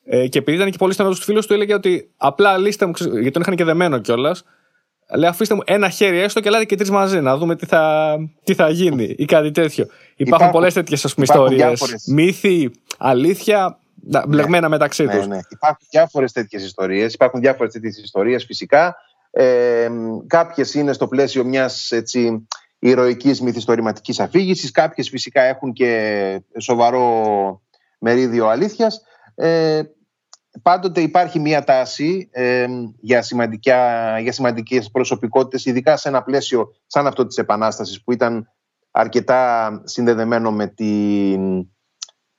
Ε, 0.04 0.28
και 0.28 0.38
επειδή 0.38 0.58
ήταν 0.58 0.72
και 0.72 0.78
πολύ 0.78 0.94
στενός 0.94 1.16
τους 1.16 1.26
φίλους 1.26 1.48
του, 1.48 1.54
έλεγε 1.54 1.74
ότι 1.74 2.12
απλά 2.18 2.58
λύστε 2.58 2.86
μου, 2.86 2.92
γιατί 2.98 3.32
τον 3.32 3.42
είχαν 3.42 3.56
και 3.56 3.64
δεμένο 3.64 4.00
κιόλας. 4.00 4.44
Λέει, 5.16 5.30
αφήστε 5.30 5.56
μου 5.56 5.62
ένα 5.66 5.90
χέρι 5.90 6.20
έστω 6.20 6.40
και 6.40 6.48
ελάτε 6.48 6.66
και 6.66 6.76
τρεις 6.76 6.90
μαζί 6.90 7.22
να 7.22 7.38
δούμε 7.38 7.56
τι 7.56 7.66
θα, 7.66 8.16
τι 8.44 8.54
θα 8.54 8.70
γίνει 8.70 9.16
ή 9.18 9.26
κάτι 9.26 9.52
τέτοιο. 9.52 9.84
Υπάρχουν, 9.84 10.04
υπάρχουν 10.16 10.52
πολλές 10.52 10.74
τέτοιες 10.74 11.04
ιστορίες. 11.04 12.04
Μύθοι, 12.08 12.72
αλήθεια, 12.98 13.80
μπλεγμένα 14.28 14.62
ναι, 14.62 14.68
μεταξύ 14.68 15.04
ναι, 15.04 15.16
τους. 15.16 15.28
Ναι. 15.28 15.40
Υπάρχουν 15.50 15.88
διάφορες 15.90 16.32
τέτοιες 16.32 16.64
ιστορίες. 16.64 17.14
Υπάρχουν 17.14 17.40
διάφορες 17.40 17.74
τέτοιες 17.74 17.98
ιστορίες 17.98 18.46
φυσικά. 18.46 18.96
Ε, 19.32 19.90
Κάποιες 20.28 20.74
είναι 20.74 20.94
στο 20.94 21.08
πλαίσιο 21.08 21.44
μιας 21.44 21.92
έτσι, 21.92 22.48
ηρωικής 22.80 23.42
μυθιστορηματικής 23.42 24.20
αφήγησης. 24.20 24.72
Κάποιες 24.72 25.10
φυσικά 25.10 25.42
έχουν 25.42 25.74
και 25.74 26.42
σοβαρό 26.60 27.62
μερίδιο 28.00 28.48
αλήθειας. 28.48 29.02
Ε, 29.36 29.82
πάντοτε 30.62 31.02
υπάρχει 31.02 31.40
μία 31.40 31.64
τάση 31.64 32.30
ε, 32.32 32.68
για, 33.00 33.22
σημαντικά, 33.22 34.20
για 34.20 34.32
σημαντικές 34.32 34.92
προσωπικότητες, 34.92 35.66
ειδικά 35.66 35.98
σε 35.98 36.10
ένα 36.10 36.24
πλαίσιο 36.24 36.72
σαν 36.86 37.08
αυτό 37.08 37.26
της 37.26 37.38
Επανάστασης 37.38 38.04
που 38.04 38.12
ήταν 38.12 38.48
αρκετά 38.92 39.72
συνδεδεμένο 39.86 40.52
με 40.52 40.68
την, 40.68 41.60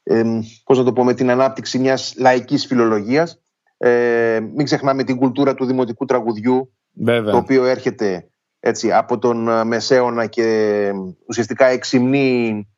ε, 0.02 0.22
πώς 0.64 0.78
να 0.78 0.84
το 0.84 0.92
πω, 0.92 1.04
με 1.04 1.14
την 1.14 1.30
ανάπτυξη 1.30 1.78
μιας 1.78 2.14
λαϊκής 2.16 2.66
φιλολογίας. 2.66 3.40
Ε, 3.76 4.40
μην 4.54 4.64
ξεχνάμε 4.64 5.04
την 5.04 5.16
κουλτούρα 5.16 5.54
του 5.54 5.64
δημοτικού 5.64 6.04
τραγουδιού, 6.04 6.72
το 7.04 7.36
οποίο 7.36 7.64
έρχεται 7.64 8.30
έτσι, 8.60 8.92
από 8.92 9.18
τον 9.18 9.48
ε, 9.48 9.64
Μεσαίωνα 9.64 10.26
και 10.26 10.90
ουσιαστικά 11.28 11.66
εξυμνεί 11.66 12.68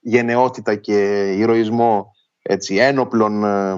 γενναιότητα 0.00 0.74
και 0.74 1.30
ηρωισμό 1.32 2.12
έτσι, 2.42 2.76
ένοπλων 2.76 3.44
ε, 3.44 3.74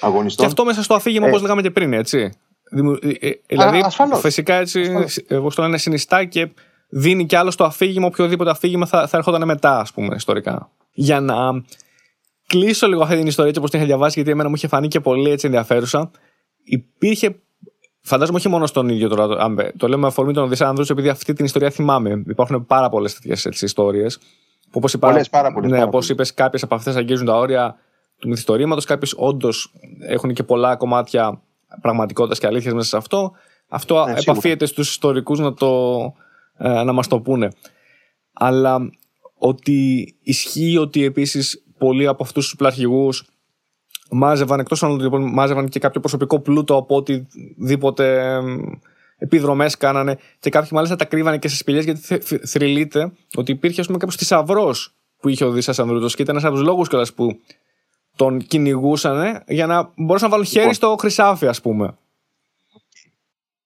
αγωνιστών. 0.00 0.44
Και 0.44 0.50
αυτό 0.50 0.64
μέσα 0.64 0.82
στο 0.82 0.94
αφήγημα, 0.94 1.26
ε, 1.26 1.28
όπως 1.28 1.42
λέγαμε 1.42 1.62
και 1.62 1.70
πριν, 1.70 1.92
έτσι. 1.92 2.32
Δηλαδή, 3.46 3.84
φυσικά 4.20 4.54
έτσι, 4.54 5.04
εγώ 5.26 5.48
το 5.48 5.62
λένε 5.62 5.78
συνιστά 5.78 6.24
και 6.24 6.50
δίνει 6.88 7.26
κι 7.26 7.36
άλλο 7.36 7.50
στο 7.50 7.64
αφήγημα, 7.64 8.06
οποιοδήποτε 8.06 8.50
αφήγημα 8.50 8.86
θα, 8.86 9.06
θα 9.06 9.16
έρχονταν 9.16 9.44
μετά, 9.44 9.78
ας 9.78 9.92
πούμε, 9.92 10.14
ιστορικά. 10.14 10.70
Για 10.92 11.20
να 11.20 11.36
κλείσω 12.46 12.86
λίγο 12.86 13.02
αυτή 13.02 13.16
την 13.16 13.26
ιστορία, 13.26 13.48
έτσι 13.48 13.58
όπως 13.58 13.70
την 13.70 13.78
είχα 13.78 13.88
διαβάσει, 13.88 14.12
γιατί 14.14 14.30
εμένα 14.30 14.48
μου 14.48 14.54
είχε 14.54 14.66
φανεί 14.66 14.88
και 14.88 15.00
πολύ 15.00 15.30
έτσι 15.30 15.46
ενδιαφέρουσα. 15.46 16.10
Υπήρχε 16.64 17.40
Φαντάζομαι 18.02 18.38
όχι 18.38 18.48
μόνο 18.48 18.66
στον 18.66 18.88
ίδιο 18.88 19.08
τώρα. 19.08 19.54
Το 19.76 19.88
λέω 19.88 19.98
με 19.98 20.06
αφορμή 20.06 20.32
τον 20.32 20.44
Οδυσσέα 20.44 20.68
Ανδρούτσο, 20.68 20.92
επειδή 20.92 21.08
αυτή 21.08 21.32
την 21.32 21.44
ιστορία 21.44 21.70
θυμάμαι. 21.70 22.22
Υπάρχουν 22.28 22.66
πάρα 22.66 22.88
πολλές 22.88 23.14
τέτοιες 23.14 23.62
ιστορίες. 23.62 24.18
Όπως 24.72 24.92
είπα, 24.92 25.20
πάρα 25.30 25.52
πολλές, 25.52 25.70
ναι, 25.70 25.82
όπως 25.82 26.08
είπες, 26.08 26.34
κάποιες 26.34 26.62
από 26.62 26.74
αυτές 26.74 26.96
αγγίζουν 26.96 27.26
τα 27.26 27.36
όρια 27.36 27.76
του 28.20 28.28
μυθιστορήματος. 28.28 28.84
Κάποιες 28.84 29.14
όντως 29.16 29.72
έχουν 30.00 30.34
και 30.34 30.42
πολλά 30.42 30.76
κομμάτια 30.76 31.42
πραγματικότητας 31.80 32.38
και 32.38 32.46
αλήθειας 32.46 32.74
μέσα 32.74 32.88
σε 32.88 32.96
αυτό. 32.96 33.32
Αυτό 33.68 34.04
ναι, 34.04 34.14
επαφίεται 34.16 34.66
στους 34.66 34.90
ιστορικούς 34.90 35.38
να, 35.38 35.54
το, 35.54 36.00
ε, 36.56 36.82
να 36.82 36.92
μας 36.92 37.06
το 37.06 37.20
πούνε. 37.20 37.48
Αλλά 38.32 38.90
ότι 39.38 40.14
ισχύει 40.22 40.76
ότι 40.76 41.04
επίσης 41.04 41.64
πολλοί 41.78 42.06
από 42.06 42.22
αυτούς 42.22 42.44
τους 42.44 42.56
πλαρχηγούς 42.56 43.24
μάζευαν 44.10 44.60
εκτός 44.60 44.82
αν 44.82 45.00
λοιπόν, 45.00 45.32
μάζευαν 45.32 45.68
και 45.68 45.78
κάποιο 45.78 46.00
προσωπικό 46.00 46.40
πλούτο 46.40 46.76
από 46.76 46.96
οτιδήποτε 46.96 48.38
επιδρομές 49.18 49.76
κάνανε 49.76 50.18
και 50.38 50.50
κάποιοι 50.50 50.68
μάλιστα 50.72 50.96
τα 50.96 51.04
κρύβανε 51.04 51.38
και 51.38 51.48
στις 51.48 51.60
σπηλιές 51.60 51.84
γιατί 51.84 52.00
θρυλείται 52.46 53.12
ότι 53.34 53.52
υπήρχε 53.52 53.80
ας 53.80 53.86
πούμε 53.86 53.98
κάποιος 53.98 54.16
θησαυρός 54.16 54.94
που 55.20 55.28
είχε 55.28 55.44
ο 55.44 55.50
Δήσας 55.50 55.78
Ανδρούτος 55.78 56.14
και 56.14 56.22
ήταν 56.22 56.34
ένας 56.34 56.48
από 56.48 56.56
τους 56.56 56.66
λόγους 56.66 56.88
κιόλας 56.88 57.12
που 57.12 57.40
τον 58.20 58.38
κυνηγούσαν 58.38 59.42
για 59.46 59.66
να 59.66 59.92
μπορούσαν 59.96 60.28
να 60.28 60.34
βάλουν 60.34 60.46
χέρι 60.46 60.58
λοιπόν. 60.58 60.74
στο 60.74 60.96
χρυσάφι, 60.98 61.46
ας 61.46 61.60
πούμε. 61.60 61.98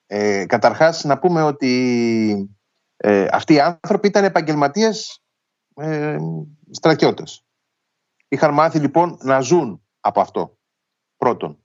Ε, 0.07 0.47
καταρχάς 0.47 1.05
να 1.05 1.19
πούμε 1.19 1.43
ότι 1.43 2.51
ε, 2.97 3.27
αυτοί 3.31 3.55
οι 3.55 3.61
άνθρωποι 3.61 4.07
ήταν 4.07 4.25
επαγγελματίες 4.25 5.23
ε, 5.75 6.17
στρατιώτες. 6.71 7.45
Είχαν 8.29 8.55
μάθει 8.55 8.79
λοιπόν 8.79 9.19
να 9.23 9.41
ζουν 9.41 9.83
από 10.01 10.21
αυτό. 10.21 10.59
Πρώτον. 11.17 11.59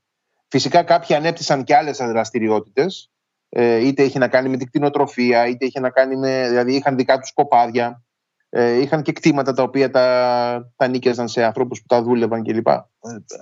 Φυσικά 0.47 0.83
κάποιοι 0.83 1.15
ανέπτυσαν 1.15 1.63
και 1.63 1.75
άλλες 1.75 1.97
δραστηριότητες 1.97 3.11
ε, 3.49 3.87
είτε 3.87 4.03
είχε 4.03 4.19
να 4.19 4.27
κάνει 4.27 4.49
με 4.49 4.57
την 4.57 4.67
κτηνοτροφία, 4.67 5.47
είτε 5.47 5.65
είχε 5.65 5.79
να 5.79 5.89
κάνει 5.89 6.15
με. 6.15 6.47
δηλαδή 6.47 6.75
είχαν 6.75 6.95
δικά 6.95 7.19
τους 7.19 7.33
κοπάδια. 7.33 8.03
Ε, 8.49 8.71
είχαν 8.71 9.01
και 9.01 9.11
κτήματα 9.11 9.53
τα 9.53 9.63
οποία 9.63 9.89
τα, 9.89 10.71
τα 10.75 10.87
νίκιαζαν 10.87 11.27
σε 11.27 11.43
ανθρώπους 11.43 11.79
που 11.79 11.85
τα 11.87 12.01
δούλευαν 12.01 12.43
κλπ. 12.43 12.67
Ε, 12.67 12.83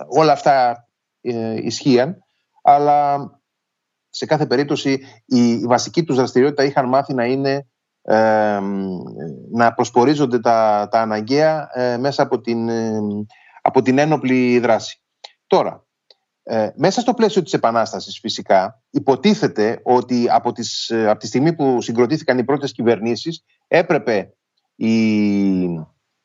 όλα 0.08 0.32
αυτά 0.32 0.86
ε, 1.20 1.66
ισχύαν. 1.66 2.16
Αλλά 2.62 3.30
σε 4.10 4.26
κάθε 4.26 4.46
περίπτωση 4.46 4.90
η, 5.24 5.50
η 5.50 5.66
βασική 5.66 6.04
τους 6.04 6.16
δραστηριότητα 6.16 6.64
είχαν 6.64 6.88
μάθει 6.88 7.14
να 7.14 7.24
είναι 7.24 7.66
ε, 8.02 8.60
να 9.52 9.74
προσπορίζονται 9.74 10.40
τα, 10.40 10.88
τα 10.90 11.00
αναγκαία 11.00 11.70
ε, 11.72 11.96
μέσα 11.96 12.22
από 12.22 12.40
την, 12.40 12.70
από 13.62 13.82
την 13.82 13.98
ένοπλη 13.98 14.58
δράση. 14.58 15.02
Τώρα, 15.46 15.86
ε, 16.50 16.70
μέσα 16.74 17.00
στο 17.00 17.14
πλαίσιο 17.14 17.42
της 17.42 17.52
Επανάστασης 17.52 18.18
φυσικά 18.18 18.82
υποτίθεται 18.90 19.80
ότι 19.82 20.26
από, 20.30 20.52
τις, 20.52 20.88
ε, 20.90 21.08
από 21.08 21.18
τη 21.18 21.26
στιγμή 21.26 21.52
που 21.52 21.80
συγκροτήθηκαν 21.80 22.38
οι 22.38 22.44
πρώτες 22.44 22.72
κυβερνήσεις 22.72 23.44
έπρεπε 23.66 24.32
οι, 24.78 25.62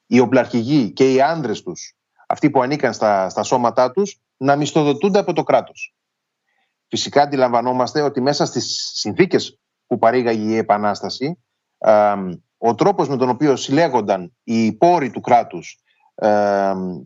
οι 0.06 0.20
οπλαρχηγοί 0.20 0.91
και 0.91 1.14
οι 1.14 1.22
άνδρες 1.22 1.64
τους, 1.64 1.95
αυτοί 2.28 2.49
που 2.49 2.62
ανήκαν 2.62 2.93
στα, 2.93 3.30
στα 3.30 3.43
σώματά 3.43 3.91
τους, 3.91 4.20
να 4.38 4.56
μισθοδοτούνται 4.56 5.20
από 5.20 5.34
το 5.34 5.43
κράτος. 5.43 5.95
Φυσικά 6.88 7.22
αντιλαμβανόμαστε 7.22 8.01
ότι 8.01 8.22
μέσα 8.22 8.45
στις 8.45 8.91
συνθήκες 8.93 9.60
που 9.88 9.97
παρήγαγε 9.97 10.51
η 10.51 10.58
Επανάσταση, 10.58 11.43
ο 12.58 12.76
τρόπος 12.76 13.10
με 13.10 13.18
τον 13.18 13.30
οποίο 13.30 13.56
συλλέγονταν 13.56 14.36
οι 14.43 14.74
πόροι 14.74 15.12
του 15.12 15.22
κράτους 15.22 15.78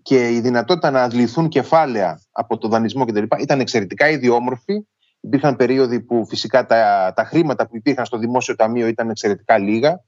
και 0.01 0.29
η 0.31 0.39
δυνατότητα 0.39 0.91
να 0.91 1.03
αντληθούν 1.03 1.47
κεφάλαια 1.47 2.21
από 2.31 2.57
το 2.57 2.67
δανεισμό 2.67 3.05
κτλ. 3.05 3.23
ήταν 3.39 3.59
εξαιρετικά 3.59 4.09
ιδιόμορφη. 4.09 4.87
Υπήρχαν 5.19 5.55
περίοδοι 5.55 6.01
που 6.01 6.25
φυσικά 6.27 6.65
τα, 6.65 7.13
τα 7.15 7.23
χρήματα 7.23 7.67
που 7.67 7.75
υπήρχαν 7.75 8.05
στο 8.05 8.17
δημόσιο 8.17 8.55
ταμείο 8.55 8.87
ήταν 8.87 9.09
εξαιρετικά 9.09 9.57
λίγα. 9.57 10.03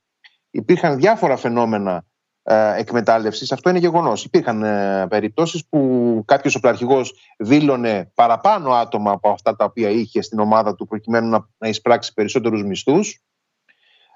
Υπήρχαν 0.52 0.98
διάφορα 0.98 1.38
φαινόμενα 1.38 2.06
ε, 2.44 2.74
εκμετάλλευσης. 2.78 3.52
Αυτό 3.52 3.70
είναι 3.70 3.80
γεγονός. 3.80 4.26
Υπήρχαν 4.26 4.64
ε, 4.64 5.08
περιπτώσεις 5.10 5.66
που 5.70 6.24
κάποιος 6.26 6.56
οπλαρχηγός 6.56 7.14
δήλωνε 7.38 8.12
παραπάνω 8.14 8.72
άτομα 8.74 9.12
από 9.12 9.30
αυτά 9.30 9.56
τα 9.56 9.66
οποία 9.66 9.90
είχε 9.90 10.22
στην 10.22 10.40
ομάδα 10.40 10.76
του 10.76 10.88
προκειμένου 10.88 11.30
να, 11.30 11.50
να 11.58 11.68
εισπράξει 11.68 12.14
περισσότερους 12.14 12.64
μισθούς. 12.64 13.24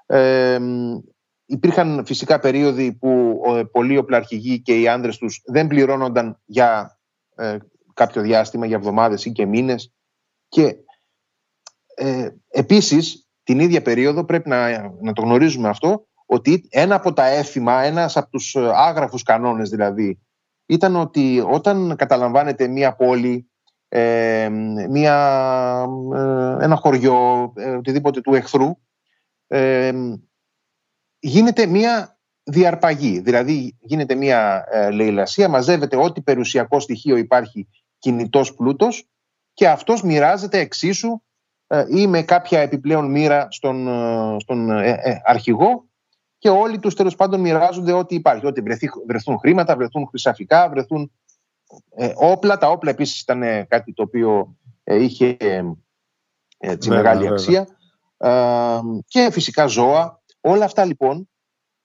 Ε, 0.06 0.58
Υπήρχαν 1.46 2.02
φυσικά 2.06 2.38
περίοδοι 2.38 2.92
που 2.92 3.40
πολλοί 3.72 3.96
οπλαρχηγοί 3.96 4.60
και 4.60 4.80
οι 4.80 4.88
άνδρες 4.88 5.18
τους 5.18 5.42
δεν 5.44 5.66
πληρώνονταν 5.66 6.40
για 6.44 6.98
ε, 7.34 7.56
κάποιο 7.94 8.22
διάστημα, 8.22 8.66
για 8.66 8.76
εβδομάδες 8.76 9.24
ή 9.24 9.32
και 9.32 9.46
μήνες. 9.46 9.92
Και 10.48 10.76
ε, 11.94 12.28
επίσης 12.48 13.28
την 13.42 13.60
ίδια 13.60 13.82
περίοδο 13.82 14.24
πρέπει 14.24 14.48
να, 14.48 14.88
να 15.00 15.12
το 15.12 15.22
γνωρίζουμε 15.22 15.68
αυτό 15.68 16.06
ότι 16.26 16.68
ένα 16.70 16.94
από 16.94 17.12
τα 17.12 17.26
έθιμα, 17.26 17.82
ένας 17.82 18.16
από 18.16 18.30
τους 18.30 18.56
άγραφους 18.56 19.22
κανόνες 19.22 19.70
δηλαδή 19.70 20.20
ήταν 20.66 20.96
ότι 20.96 21.44
όταν 21.50 21.96
καταλαμβάνεται 21.96 22.68
μία 22.68 22.94
πόλη, 22.94 23.50
ε, 23.88 24.48
μία, 24.90 25.16
ε, 26.14 26.64
ένα 26.64 26.76
χωριό, 26.76 27.52
οτιδήποτε 27.78 28.20
του 28.20 28.34
εχθρού 28.34 28.76
γίνεται 31.18 31.66
μία 31.66 32.18
διαρπαγή. 32.44 33.20
Δηλαδή 33.20 33.76
γίνεται 33.80 34.14
μία 34.14 34.64
ε, 34.70 34.90
λαιλασία, 34.90 35.48
μαζεύεται 35.48 35.96
ό,τι 35.96 36.20
περιουσιακό 36.20 36.80
στοιχείο 36.80 37.16
υπάρχει 37.16 37.68
κινητός 37.98 38.54
πλούτος 38.54 39.08
και 39.52 39.68
αυτός 39.68 40.02
μοιράζεται 40.02 40.58
εξίσου 40.58 41.20
ε, 41.66 41.84
ή 41.88 42.06
με 42.06 42.22
κάποια 42.22 42.60
επιπλέον 42.60 43.10
μοίρα 43.10 43.46
στον, 43.50 43.88
ε, 43.88 44.36
στον 44.40 44.70
αρχηγό 45.24 45.88
και 46.44 46.50
όλοι 46.50 46.78
τους 46.78 46.94
τέλος 46.94 47.16
πάντων 47.16 47.40
μοιράζονται 47.40 47.92
ό,τι 47.92 48.14
υπάρχει. 48.14 48.46
Ό,τι 48.46 48.62
βρεθούν 49.06 49.38
χρήματα, 49.38 49.76
βρεθούν 49.76 50.06
χρυσαφικά, 50.08 50.68
βρεθούν 50.68 51.12
όπλα. 52.14 52.58
Τα 52.58 52.70
όπλα 52.70 52.90
επίσης 52.90 53.20
ήταν 53.20 53.66
κάτι 53.68 53.92
το 53.92 54.02
οποίο 54.02 54.56
είχε 54.84 55.36
έτσι, 56.58 56.88
μεγάλη 56.88 57.28
αξία. 57.28 57.66
και 59.06 59.28
φυσικά 59.30 59.66
ζώα 59.66 60.22
Όλα 60.40 60.64
αυτά 60.64 60.84
λοιπόν 60.84 61.28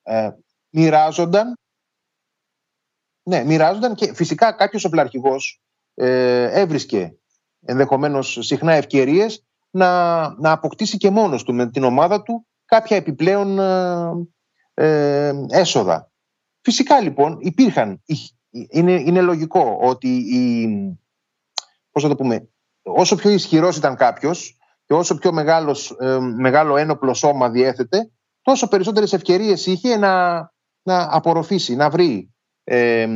ε, 0.03 0.29
μοιράζονταν 0.69 1.57
ναι, 3.23 3.43
μοιράζονταν 3.43 3.95
και 3.95 4.13
φυσικά 4.13 4.51
κάποιος 4.51 4.85
οπλαρχηγός 4.85 5.61
ε, 5.93 6.61
έβρισκε 6.61 7.17
ενδεχομένως 7.65 8.37
συχνά 8.41 8.73
ευκαιρίες 8.73 9.45
να, 9.69 10.19
να 10.39 10.51
αποκτήσει 10.51 10.97
και 10.97 11.09
μόνος 11.09 11.43
του 11.43 11.53
με 11.53 11.69
την 11.69 11.83
ομάδα 11.83 12.21
του 12.21 12.47
κάποια 12.65 12.97
επιπλέον 12.97 13.59
ε, 14.79 15.27
ε 15.27 15.33
έσοδα. 15.49 16.11
Φυσικά 16.61 17.01
λοιπόν 17.01 17.37
υπήρχαν, 17.39 18.03
είναι, 18.49 18.91
είναι 18.91 19.21
λογικό 19.21 19.77
ότι 19.81 20.07
η, 20.07 20.67
πώς 21.91 22.03
θα 22.03 22.09
το 22.09 22.15
πούμε, 22.15 22.49
όσο 22.81 23.15
πιο 23.15 23.29
ισχυρός 23.29 23.77
ήταν 23.77 23.95
κάποιος 23.95 24.57
και 24.85 24.93
όσο 24.93 25.17
πιο 25.17 25.31
μεγάλος, 25.31 25.95
ε, 25.99 26.19
μεγάλο 26.19 26.77
ένοπλο 26.77 27.13
σώμα 27.13 27.49
διέθετε, 27.49 28.11
τόσο 28.41 28.67
περισσότερες 28.67 29.13
ευκαιρίες 29.13 29.65
είχε 29.65 29.97
να, 29.97 30.39
να 30.81 31.07
απορροφήσει, 31.15 31.75
να 31.75 31.89
βρει 31.89 32.33
ε, 32.63 33.07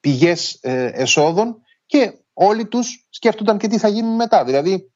πηγές 0.00 0.58
ε, 0.60 0.86
εσόδων 0.86 1.62
και 1.86 2.12
όλοι 2.32 2.66
τους 2.66 3.06
σκέφτονταν 3.10 3.58
και 3.58 3.68
τι 3.68 3.78
θα 3.78 3.88
γίνει 3.88 4.16
μετά. 4.16 4.44
Δηλαδή 4.44 4.92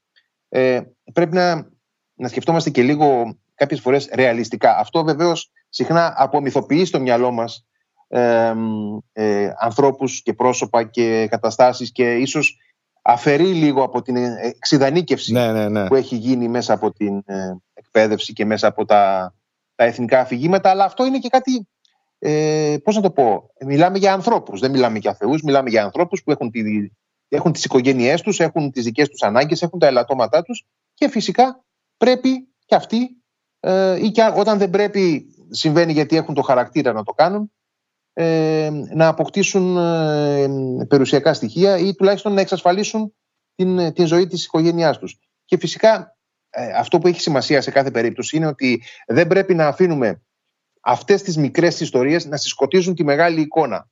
ε, 0.49 0.81
πρέπει 1.13 1.35
να, 1.35 1.69
να 2.13 2.27
σκεφτόμαστε 2.27 2.69
και 2.69 2.83
λίγο 2.83 3.37
κάποιες 3.55 3.79
φορές 3.79 4.09
ρεαλιστικά. 4.13 4.77
Αυτό 4.77 5.03
βεβαίως 5.03 5.51
συχνά 5.71 6.13
απομυθοποιείς 6.17 6.87
στο 6.87 6.99
μυαλό 6.99 7.31
μας 7.31 7.65
ε, 8.07 8.53
ε, 9.13 9.53
ανθρώπους 9.59 10.21
και 10.21 10.33
πρόσωπα 10.33 10.83
και 10.83 11.27
καταστάσεις 11.29 11.91
και 11.91 12.15
ίσως 12.15 12.57
αφαιρεί 13.01 13.53
λίγο 13.53 13.83
από 13.83 14.01
την 14.01 14.15
εξειδανίκευση 14.41 15.31
ναι, 15.31 15.51
ναι, 15.51 15.69
ναι. 15.69 15.87
που 15.87 15.95
έχει 15.95 16.15
γίνει 16.15 16.47
μέσα 16.47 16.73
από 16.73 16.91
την 16.91 17.21
ε, 17.25 17.55
εκπαίδευση 17.73 18.33
και 18.33 18.45
μέσα 18.45 18.67
από 18.67 18.85
τα 18.85 19.33
τα 19.81 19.87
εθνικά 19.87 20.19
αφηγήματα, 20.19 20.69
αλλά 20.69 20.83
αυτό 20.83 21.05
είναι 21.05 21.19
και 21.19 21.29
κάτι, 21.29 21.67
ε, 22.19 22.77
πώς 22.83 22.95
να 22.95 23.01
το 23.01 23.11
πω, 23.11 23.49
μιλάμε 23.65 23.97
για 23.97 24.13
ανθρώπους, 24.13 24.59
δεν 24.59 24.71
μιλάμε 24.71 24.97
για 24.97 25.13
θεούς, 25.13 25.41
μιλάμε 25.41 25.69
για 25.69 25.83
ανθρώπους 25.83 26.23
που 26.23 26.31
έχουν, 26.31 26.51
τη, 26.51 26.61
έχουν 27.27 27.51
τις 27.51 27.65
οικογένειές 27.65 28.21
τους, 28.21 28.39
έχουν 28.39 28.71
τις 28.71 28.83
δικές 28.83 29.09
τους 29.09 29.21
ανάγκες, 29.21 29.61
έχουν 29.61 29.79
τα 29.79 29.87
ελαττώματά 29.87 30.41
τους 30.41 30.65
και 30.93 31.09
φυσικά 31.09 31.63
πρέπει 31.97 32.47
και 32.65 32.75
αυτοί 32.75 33.23
ε, 33.59 34.05
ή 34.05 34.11
και 34.11 34.31
όταν 34.35 34.57
δεν 34.57 34.69
πρέπει 34.69 35.25
συμβαίνει 35.51 35.91
γιατί 35.91 36.15
έχουν 36.15 36.33
το 36.33 36.41
χαρακτήρα 36.41 36.93
να 36.93 37.03
το 37.03 37.11
κάνουν 37.11 37.51
ε, 38.13 38.69
να 38.93 39.07
αποκτήσουν 39.07 39.77
ε, 39.77 40.85
περιουσιακά 40.87 41.33
στοιχεία 41.33 41.77
ή 41.77 41.95
τουλάχιστον 41.95 42.33
να 42.33 42.41
εξασφαλίσουν 42.41 43.13
την, 43.55 43.93
την 43.93 44.05
ζωή 44.05 44.27
της 44.27 44.45
οικογένειάς 44.45 44.97
τους. 44.97 45.19
Και 45.45 45.57
φυσικά 45.57 46.17
ε, 46.49 46.71
αυτό 46.73 46.99
που 46.99 47.07
έχει 47.07 47.21
σημασία 47.21 47.61
σε 47.61 47.71
κάθε 47.71 47.91
περίπτωση 47.91 48.37
είναι 48.37 48.47
ότι 48.47 48.83
δεν 49.07 49.27
πρέπει 49.27 49.53
να 49.55 49.67
αφήνουμε 49.67 50.21
αυτές 50.81 51.21
τις 51.21 51.37
μικρές 51.37 51.79
ιστορίες 51.79 52.25
να 52.25 52.37
συσκοτίζουν 52.37 52.95
τη 52.95 53.03
μεγάλη 53.03 53.41
εικόνα. 53.41 53.89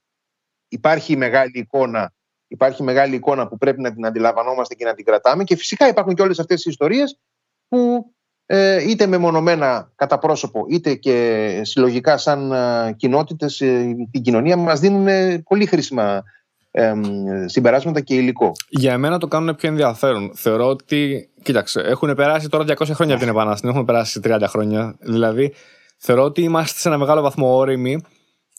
Υπάρχει 0.67 1.13
η 1.13 1.15
μεγάλη 1.15 1.51
εικόνα, 1.53 2.13
υπάρχει 2.47 2.83
μεγάλη 2.83 3.15
εικόνα 3.15 3.47
που 3.47 3.57
πρέπει 3.57 3.81
να 3.81 3.93
την 3.93 4.05
αντιλαμβανόμαστε 4.05 4.75
και 4.75 4.85
να 4.85 4.93
την 4.93 5.05
κρατάμε 5.05 5.43
και 5.43 5.55
φυσικά 5.55 5.87
υπάρχουν 5.87 6.13
και 6.13 6.21
όλες 6.21 6.39
αυτές 6.39 6.65
οι 6.65 6.69
ιστορίες 6.69 7.19
που 7.67 8.11
ε, 8.18 8.18
είτε 8.87 9.07
μεμονωμένα 9.07 9.91
κατά 9.95 10.19
πρόσωπο 10.19 10.65
είτε 10.69 10.95
και 10.95 11.61
συλλογικά 11.63 12.17
σαν 12.17 12.51
ε, 12.51 12.93
κοινότητες 12.97 13.61
ε, 13.61 13.95
την 14.11 14.21
κοινωνία 14.21 14.57
μας 14.57 14.79
δίνουν 14.79 15.07
πολύ 15.43 15.65
χρήσιμα 15.65 16.23
συμπεράσματα 17.45 18.01
και 18.01 18.15
υλικό. 18.15 18.51
Για 18.69 18.97
μένα 18.97 19.17
το 19.17 19.27
κάνουν 19.27 19.55
πιο 19.55 19.69
ενδιαφέρον. 19.69 20.31
Θεωρώ 20.35 20.67
ότι. 20.67 21.29
Κοίταξε, 21.43 21.81
έχουν 21.81 22.15
περάσει 22.15 22.49
τώρα 22.49 22.63
200 22.67 22.73
χρόνια 22.93 23.15
από 23.15 23.23
την 23.23 23.33
Επανάσταση, 23.33 23.61
δεν 23.61 23.71
έχουν 23.71 23.85
περάσει 23.85 24.19
30 24.23 24.43
χρόνια. 24.47 24.95
Δηλαδή, 24.99 25.53
θεωρώ 25.97 26.23
ότι 26.23 26.41
είμαστε 26.41 26.79
σε 26.79 26.87
ένα 26.87 26.97
μεγάλο 26.97 27.21
βαθμό 27.21 27.57
όριμοι 27.57 28.01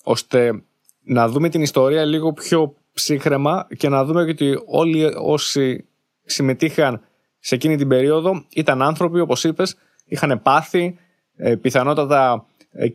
ώστε 0.05 0.63
να 1.03 1.29
δούμε 1.29 1.49
την 1.49 1.63
ιστορία 1.63 2.05
λίγο 2.05 2.33
πιο 2.33 2.75
ψύχρεμα 2.93 3.67
και 3.77 3.89
να 3.89 4.05
δούμε 4.05 4.21
ότι 4.21 4.63
όλοι 4.67 5.15
όσοι 5.23 5.85
συμμετείχαν 6.25 7.01
σε 7.41 7.55
εκείνη 7.55 7.77
την 7.77 7.89
περίοδο 7.89 8.45
ήταν 8.55 8.83
άνθρωποι, 8.83 9.21
όπως 9.21 9.45
είπες, 9.45 9.77
είχαν 10.05 10.43
πάθει, 10.43 10.99
ε, 11.37 11.57
πιθανότατα 11.57 12.47
ε, 12.71 12.87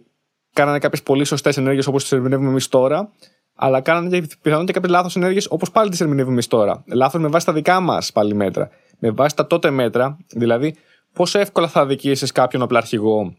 κάνανε 0.53 0.79
κάποιες 0.79 1.03
πολύ 1.03 1.25
σωστές 1.25 1.57
ενέργειες 1.57 1.87
όπως 1.87 2.01
τις 2.01 2.11
ερμηνεύουμε 2.11 2.49
εμείς 2.49 2.67
τώρα, 2.67 3.11
αλλά 3.55 3.81
κάνανε 3.81 4.19
και 4.19 4.27
πιθανότατα 4.41 4.73
κάποιες 4.73 4.91
λάθος 4.91 5.15
ενέργειες 5.15 5.47
όπως 5.49 5.71
πάλι 5.71 5.89
τις 5.89 6.01
ερμηνεύουμε 6.01 6.33
εμείς 6.33 6.47
τώρα. 6.47 6.83
Λάθος 6.87 7.21
με 7.21 7.27
βάση 7.27 7.45
τα 7.45 7.53
δικά 7.53 7.79
μας 7.79 8.11
πάλι 8.11 8.33
μέτρα. 8.33 8.69
Με 8.99 9.11
βάση 9.11 9.35
τα 9.35 9.47
τότε 9.47 9.69
μέτρα, 9.69 10.17
δηλαδή 10.27 10.75
πόσο 11.13 11.39
εύκολα 11.39 11.67
θα 11.67 11.81
αδικήσεις 11.81 12.31
κάποιον 12.31 12.61
οπλαρχηγό 12.61 13.35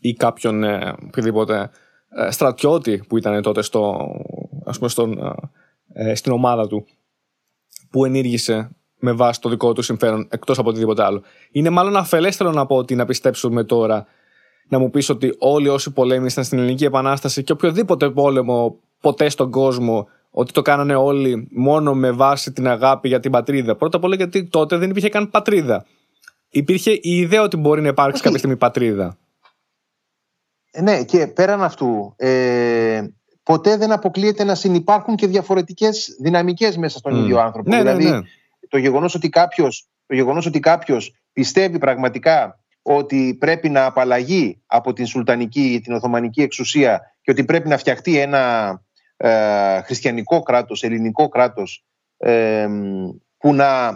ή 0.00 0.12
κάποιον 0.12 0.64
ε, 0.64 0.94
οποιοδήποτε 1.06 1.70
ε, 2.08 2.30
στρατιώτη 2.30 3.04
που 3.08 3.16
ήταν 3.16 3.42
τότε 3.42 3.62
στο, 3.62 4.08
ας 4.64 4.76
πούμε 4.76 4.90
στον, 4.90 5.36
ε, 5.92 6.14
στην 6.14 6.32
ομάδα 6.32 6.66
του 6.66 6.86
που 7.90 8.04
ενήργησε 8.04 8.70
με 9.00 9.12
βάση 9.12 9.40
το 9.40 9.48
δικό 9.48 9.72
του 9.72 9.82
συμφέρον 9.82 10.26
εκτός 10.30 10.58
από 10.58 10.68
οτιδήποτε 10.68 11.04
άλλο. 11.04 11.22
Είναι 11.50 11.70
μάλλον 11.70 11.96
αφελέστερο 11.96 12.50
να 12.50 12.66
πω 12.66 12.76
ότι 12.76 12.94
να 12.94 13.04
πιστέψουμε 13.04 13.64
τώρα 13.64 14.06
να 14.68 14.78
μου 14.78 14.90
πεις 14.90 15.08
ότι 15.08 15.34
όλοι 15.38 15.68
όσοι 15.68 15.90
πολέμησαν 15.90 16.44
στην 16.44 16.58
Ελληνική 16.58 16.84
Επανάσταση 16.84 17.42
και 17.42 17.52
οποιοδήποτε 17.52 18.10
πόλεμο 18.10 18.78
ποτέ 19.00 19.28
στον 19.28 19.50
κόσμο 19.50 20.08
ότι 20.30 20.52
το 20.52 20.62
κάνανε 20.62 20.94
όλοι 20.94 21.48
μόνο 21.50 21.94
με 21.94 22.10
βάση 22.10 22.52
την 22.52 22.68
αγάπη 22.68 23.08
για 23.08 23.20
την 23.20 23.30
πατρίδα. 23.30 23.76
Πρώτα 23.76 23.96
απ' 23.96 24.04
όλα 24.04 24.14
γιατί 24.14 24.44
τότε 24.44 24.76
δεν 24.76 24.90
υπήρχε 24.90 25.08
καν 25.08 25.30
πατρίδα. 25.30 25.86
Υπήρχε 26.50 26.90
η 26.90 27.16
ιδέα 27.16 27.42
ότι 27.42 27.56
μπορεί 27.56 27.80
να 27.80 27.88
υπάρξει 27.88 28.22
κάποια 28.22 28.38
στιγμή 28.38 28.56
πατρίδα. 28.56 29.16
Ε, 30.70 30.82
ναι, 30.82 31.04
και 31.04 31.26
πέραν 31.26 31.62
αυτού, 31.62 32.14
ε, 32.16 33.02
ποτέ 33.42 33.76
δεν 33.76 33.92
αποκλείεται 33.92 34.44
να 34.44 34.54
συνεπάρχουν 34.54 35.16
και 35.16 35.26
διαφορετικές 35.26 36.16
δυναμικές 36.20 36.76
μέσα 36.76 36.98
στον 36.98 37.16
ίδιο 37.16 37.40
άνθρωπο. 37.40 37.70
Ναι, 37.70 37.82
ναι, 37.82 37.82
δηλαδή, 37.82 38.16
ναι. 38.16 38.20
Το 38.70 38.78
γεγονός 38.78 39.14
ότι 39.14 39.28
κάποιος, 39.28 39.88
το 40.06 40.14
γεγονός 40.14 40.46
ότι 40.46 40.60
κάποιος 40.60 41.14
πιστεύει 41.32 41.78
πραγματικά 41.78 42.60
ότι 42.82 43.36
πρέπει 43.40 43.68
να 43.68 43.84
απαλλαγεί 43.84 44.62
από 44.66 44.92
την 44.92 45.06
Σουλτανική, 45.06 45.80
την 45.82 45.92
Οθωμανική 45.92 46.42
εξουσία 46.42 47.14
και 47.20 47.30
ότι 47.30 47.44
πρέπει 47.44 47.68
να 47.68 47.76
φτιαχτεί 47.76 48.18
ένα 48.18 48.74
ε, 49.16 49.82
χριστιανικό 49.82 50.42
κράτος, 50.42 50.82
ελληνικό 50.82 51.28
κράτος 51.28 51.84
ε, 52.16 52.68
που 53.38 53.54
να 53.54 53.88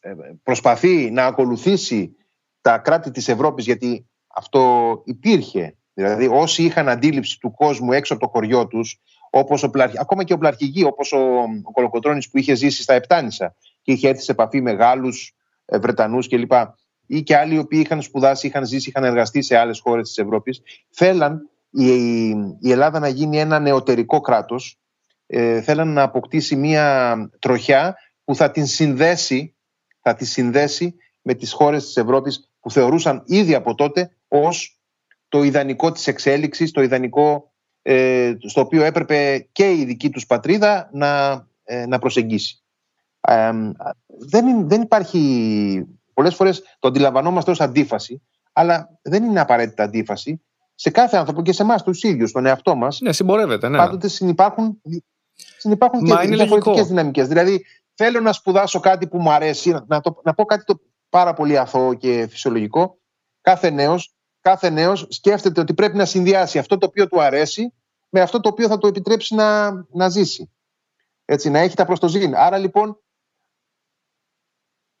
ε, 0.00 0.12
προσπαθεί 0.42 1.10
να 1.10 1.26
ακολουθήσει 1.26 2.16
τα 2.60 2.78
κράτη 2.78 3.10
της 3.10 3.28
Ευρώπης 3.28 3.64
γιατί 3.64 4.08
αυτό 4.26 4.92
υπήρχε. 5.04 5.76
Δηλαδή, 5.94 6.26
όσοι 6.26 6.62
είχαν 6.62 6.88
αντίληψη 6.88 7.38
του 7.38 7.54
κόσμου 7.54 7.92
έξω 7.92 8.14
από 8.14 8.22
το 8.22 8.28
χωριό 8.28 8.66
τους, 8.66 9.00
όπως 9.30 9.62
ο 9.62 9.70
ακόμα 10.00 10.24
και 10.24 10.32
ο 10.32 10.38
Πλαρχηγή, 10.38 10.84
όπως 10.84 11.12
ο, 11.12 11.18
ο 11.62 11.72
Κολοκοτρόνη 11.72 12.22
που 12.30 12.38
είχε 12.38 12.54
ζήσει 12.54 12.82
στα 12.82 12.94
Επτάνησα 12.94 13.54
και 13.88 13.94
είχε 13.94 14.08
έρθει 14.08 14.22
σε 14.22 14.32
επαφή 14.32 14.60
με 14.60 14.72
Γάλλους, 14.72 15.34
ε, 15.64 15.78
Βρετανούς 15.78 16.28
κλπ. 16.28 16.52
ή 17.06 17.22
και 17.22 17.36
άλλοι 17.36 17.54
οι 17.54 17.58
οποίοι 17.58 17.80
είχαν 17.84 18.02
σπουδάσει, 18.02 18.46
είχαν 18.46 18.66
ζήσει, 18.66 18.88
είχαν 18.88 19.04
εργαστεί 19.04 19.42
σε 19.42 19.56
άλλες 19.56 19.80
χώρες 19.80 20.08
της 20.08 20.18
Ευρώπης, 20.18 20.60
θέλαν 20.90 21.50
η, 21.70 22.28
η 22.60 22.70
Ελλάδα 22.70 22.98
να 22.98 23.08
γίνει 23.08 23.38
ένα 23.38 23.58
νεωτερικό 23.58 24.20
κράτος. 24.20 24.78
Ε, 25.26 25.60
θέλαν 25.60 25.88
να 25.88 26.02
αποκτήσει 26.02 26.56
μία 26.56 27.16
τροχιά 27.38 27.96
που 28.24 28.34
θα 28.34 28.50
την 28.50 28.66
συνδέσει, 28.66 29.54
θα 30.00 30.14
τη 30.14 30.24
συνδέσει 30.24 30.94
με 31.22 31.34
τις 31.34 31.52
χώρες 31.52 31.84
της 31.84 31.96
Ευρώπης 31.96 32.50
που 32.60 32.70
θεωρούσαν 32.70 33.22
ήδη 33.26 33.54
από 33.54 33.74
τότε 33.74 34.16
ως 34.28 34.80
το 35.28 35.42
ιδανικό 35.42 35.92
της 35.92 36.06
εξέλιξης, 36.06 36.70
το 36.70 36.82
ιδανικό 36.82 37.52
ε, 37.82 38.34
στο 38.46 38.60
οποίο 38.60 38.84
έπρεπε 38.84 39.48
και 39.52 39.72
η 39.72 39.84
δική 39.84 40.10
τους 40.10 40.26
πατρίδα 40.26 40.90
να, 40.92 41.44
ε, 41.64 41.86
να 41.86 41.98
προσεγγίσει. 41.98 42.62
Ε, 43.20 43.50
δεν, 44.06 44.68
δεν 44.68 44.82
υπάρχει, 44.82 45.86
πολλές 46.14 46.34
φορές 46.34 46.62
το 46.78 46.88
αντιλαμβανόμαστε 46.88 47.50
ως 47.50 47.60
αντίφαση, 47.60 48.22
αλλά 48.52 48.98
δεν 49.02 49.24
είναι 49.24 49.40
απαραίτητα 49.40 49.82
αντίφαση. 49.82 50.42
Σε 50.74 50.90
κάθε 50.90 51.16
άνθρωπο 51.16 51.42
και 51.42 51.52
σε 51.52 51.62
εμάς 51.62 51.82
τους 51.82 52.02
ίδιους, 52.02 52.30
στον 52.30 52.46
εαυτό 52.46 52.74
μας, 52.74 53.00
ναι, 53.00 53.12
συμπορεύεται, 53.12 53.68
ναι. 53.68 53.76
πάντοτε 53.76 54.08
συνεπάρχουν, 54.08 54.82
συνυπάρχουν 55.58 56.04
και 56.04 56.26
διαφορετικές 56.26 56.86
δυναμικές. 56.86 57.28
Δηλαδή, 57.28 57.64
θέλω 57.94 58.20
να 58.20 58.32
σπουδάσω 58.32 58.80
κάτι 58.80 59.06
που 59.06 59.18
μου 59.18 59.30
αρέσει, 59.30 59.76
να, 59.86 60.00
το, 60.00 60.20
να 60.24 60.34
πω 60.34 60.44
κάτι 60.44 60.64
το 60.64 60.80
πάρα 61.08 61.34
πολύ 61.34 61.58
αθώο 61.58 61.94
και 61.94 62.26
φυσιολογικό. 62.30 62.98
Κάθε 63.40 63.70
νέος 63.70 64.18
κάθε 64.40 64.70
νέος 64.70 65.06
σκέφτεται 65.08 65.60
ότι 65.60 65.74
πρέπει 65.74 65.96
να 65.96 66.04
συνδυάσει 66.04 66.58
αυτό 66.58 66.78
το 66.78 66.86
οποίο 66.86 67.08
του 67.08 67.22
αρέσει 67.22 67.72
με 68.08 68.20
αυτό 68.20 68.40
το 68.40 68.48
οποίο 68.48 68.68
θα 68.68 68.78
του 68.78 68.86
επιτρέψει 68.86 69.34
να, 69.34 69.70
να 69.90 70.08
ζήσει. 70.08 70.50
Έτσι, 71.24 71.50
να 71.50 71.58
έχει 71.58 71.76
τα 71.76 71.84
προστοζήν. 71.84 72.34
Άρα 72.34 72.58
λοιπόν, 72.58 73.00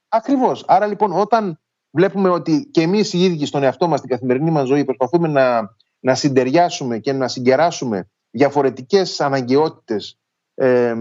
ακριβώς, 0.08 0.64
άρα 0.66 0.86
λοιπόν 0.86 1.12
όταν 1.12 1.60
βλέπουμε 1.90 2.28
ότι 2.28 2.68
και 2.70 2.80
εμείς 2.80 3.12
οι 3.12 3.24
ίδιοι 3.24 3.46
στον 3.46 3.62
εαυτό 3.62 3.88
μας, 3.88 3.98
στην 3.98 4.10
καθημερινή 4.10 4.50
μας 4.50 4.66
ζωή, 4.66 4.84
προσπαθούμε 4.84 5.28
να, 5.28 5.74
να 6.00 6.14
συντεριάσουμε 6.14 6.98
και 6.98 7.12
να 7.12 7.28
συγκεράσουμε 7.28 8.08
διαφορετικές 8.30 9.20
αναγκαιότητες 9.20 10.18
ε, 10.54 10.94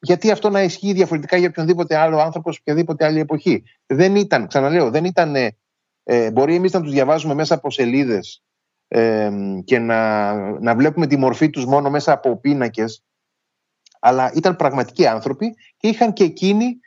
γιατί 0.00 0.30
αυτό 0.30 0.50
να 0.50 0.62
ισχύει 0.62 0.92
διαφορετικά 0.92 1.36
για 1.36 1.48
οποιονδήποτε 1.48 1.96
άλλο 1.96 2.18
άνθρωπος 2.18 2.54
σε 2.54 2.60
οποιαδήποτε 2.60 3.04
άλλη 3.04 3.20
εποχή. 3.20 3.62
Δεν 3.86 4.16
ήταν, 4.16 4.46
ξαναλέω, 4.46 4.90
δεν 4.90 5.04
ήταν 5.04 5.34
ε, 6.02 6.30
μπορεί 6.30 6.54
εμείς 6.54 6.72
να 6.72 6.80
τους 6.80 6.92
διαβάζουμε 6.92 7.34
μέσα 7.34 7.54
από 7.54 7.70
σελίδες 7.70 8.42
ε, 8.88 9.30
και 9.64 9.78
να, 9.78 10.32
να 10.60 10.74
βλέπουμε 10.74 11.06
τη 11.06 11.16
μορφή 11.16 11.50
τους 11.50 11.64
μόνο 11.66 11.90
μέσα 11.90 12.12
από 12.12 12.36
πίνακες 12.36 13.04
αλλά 14.00 14.32
ήταν 14.34 14.56
πραγματικοί 14.56 15.06
άνθρωποι 15.06 15.54
και 15.76 15.88
είχαν 15.88 16.12
και 16.12 16.24
εκείνοι 16.24 16.80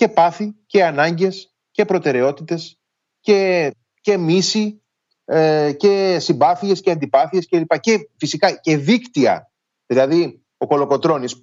και 0.00 0.08
πάθη 0.08 0.54
και 0.66 0.84
ανάγκες 0.84 1.54
και 1.70 1.84
προτεραιότητες 1.84 2.78
και, 3.20 3.70
και 4.00 4.16
μίση 4.16 4.82
ε, 5.24 5.72
και 5.72 6.16
συμπάθειες 6.20 6.80
και 6.80 6.90
αντιπάθειες 6.90 7.46
και, 7.46 7.58
λοιπά. 7.58 7.76
και 7.76 8.08
φυσικά 8.16 8.52
και 8.52 8.76
δίκτυα. 8.76 9.52
Δηλαδή 9.86 10.44
ο 10.56 10.66
Κολοκοτρώνης 10.66 11.40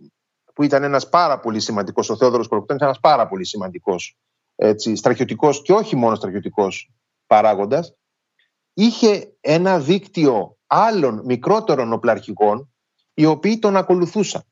που 0.53 0.63
ήταν 0.63 0.83
ένας 0.83 1.09
πάρα 1.09 1.39
πολύ 1.39 1.59
σημαντικός, 1.59 2.09
ο 2.09 2.15
Θεόδωρος 2.17 2.47
Κολοκοτρώνης 2.47 2.83
ένας 2.83 2.99
πάρα 2.99 3.27
πολύ 3.27 3.45
σημαντικός 3.45 4.17
έτσι, 4.55 4.95
στρατιωτικός 4.95 5.61
και 5.61 5.73
όχι 5.73 5.95
μόνο 5.95 6.15
στρατιωτικός 6.15 6.91
παράγοντας, 7.27 7.95
είχε 8.73 9.37
ένα 9.41 9.79
δίκτυο 9.79 10.57
άλλων 10.67 11.21
μικρότερων 11.25 11.93
οπλαρχικών 11.93 12.73
οι 13.13 13.25
οποίοι 13.25 13.59
τον 13.59 13.77
ακολουθούσαν. 13.77 14.43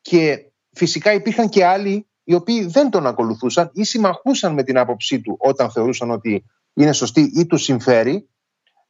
Και 0.00 0.52
φυσικά 0.70 1.12
υπήρχαν 1.12 1.48
και 1.48 1.64
άλλοι 1.64 2.08
οι 2.28 2.34
οποίοι 2.34 2.66
δεν 2.66 2.90
τον 2.90 3.06
ακολουθούσαν 3.06 3.70
ή 3.72 3.84
συμμαχούσαν 3.84 4.54
με 4.54 4.62
την 4.62 4.78
άποψή 4.78 5.20
του 5.20 5.36
όταν 5.40 5.70
θεωρούσαν 5.70 6.10
ότι 6.10 6.44
είναι 6.74 6.92
σωστή 6.92 7.32
ή 7.34 7.46
τους 7.46 7.62
συμφέρει 7.62 8.28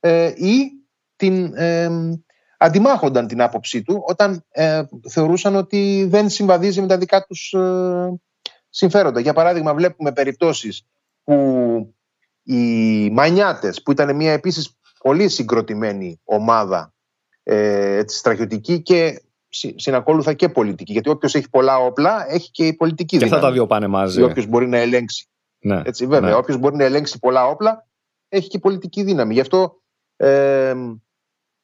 ε, 0.01 0.33
ή 0.37 0.71
την 1.17 1.55
ε, 1.55 1.91
αντιμάχονταν 2.59 3.27
την 3.27 3.43
άποψή 3.43 3.83
του 3.83 4.03
όταν 4.07 4.45
ε, 4.51 4.83
θεωρούσαν 5.09 5.55
ότι 5.55 6.07
δεν 6.11 6.29
συμβαδίζει 6.29 6.81
με 6.81 6.87
τα 6.87 6.99
δικά 6.99 7.25
τους 7.25 7.53
ε, 7.53 8.21
συμφέροντα. 8.69 9.21
Για 9.21 9.33
παράδειγμα 9.33 9.75
βλέπουμε 9.75 10.13
περιπτώσεις 10.13 10.87
που 11.25 11.95
οι 12.43 12.65
Μανιάτες 13.11 13.83
που 13.83 13.91
ήταν 13.91 14.17
μια 14.17 14.33
επίσης 14.33 14.79
πολύ 14.99 15.29
συγκροτημένη 15.29 16.21
ομάδα 16.25 16.95
ε, 17.43 18.03
στρατιωτική 18.07 18.83
και 18.83 19.23
συνακόλουθα 19.77 20.33
και 20.33 20.49
πολιτική. 20.49 20.93
Γιατί 20.93 21.09
όποιος 21.09 21.35
έχει 21.35 21.51
πολλά 21.51 21.79
όπλα 21.79 22.27
έχει 22.29 22.51
και 22.51 22.67
η 22.67 22.75
πολιτική 22.75 23.19
και 23.19 23.25
δύναμη. 23.25 23.31
Και 23.31 23.37
αυτά 23.37 23.49
τα 23.49 23.53
δύο 23.53 23.67
πάνε 23.67 23.87
μαζί. 23.87 24.23
Όποιος 24.23 24.47
μπορεί 24.47 24.69
να 24.69 24.79
ελέγξει. 24.79 25.29
Ναι, 25.59 25.83
Έτσι, 25.85 26.07
βέβαια, 26.07 26.31
ναι. 26.31 26.37
όποιος 26.37 26.57
μπορεί 26.59 26.77
να 26.77 26.85
ελέγξει 26.85 27.19
πολλά 27.19 27.47
όπλα 27.47 27.87
έχει 28.29 28.49
και 28.49 28.59
πολιτική 28.59 29.03
δύναμη. 29.03 29.35
Γι' 29.35 29.41
αυτό 29.41 29.83
ε, 30.17 30.75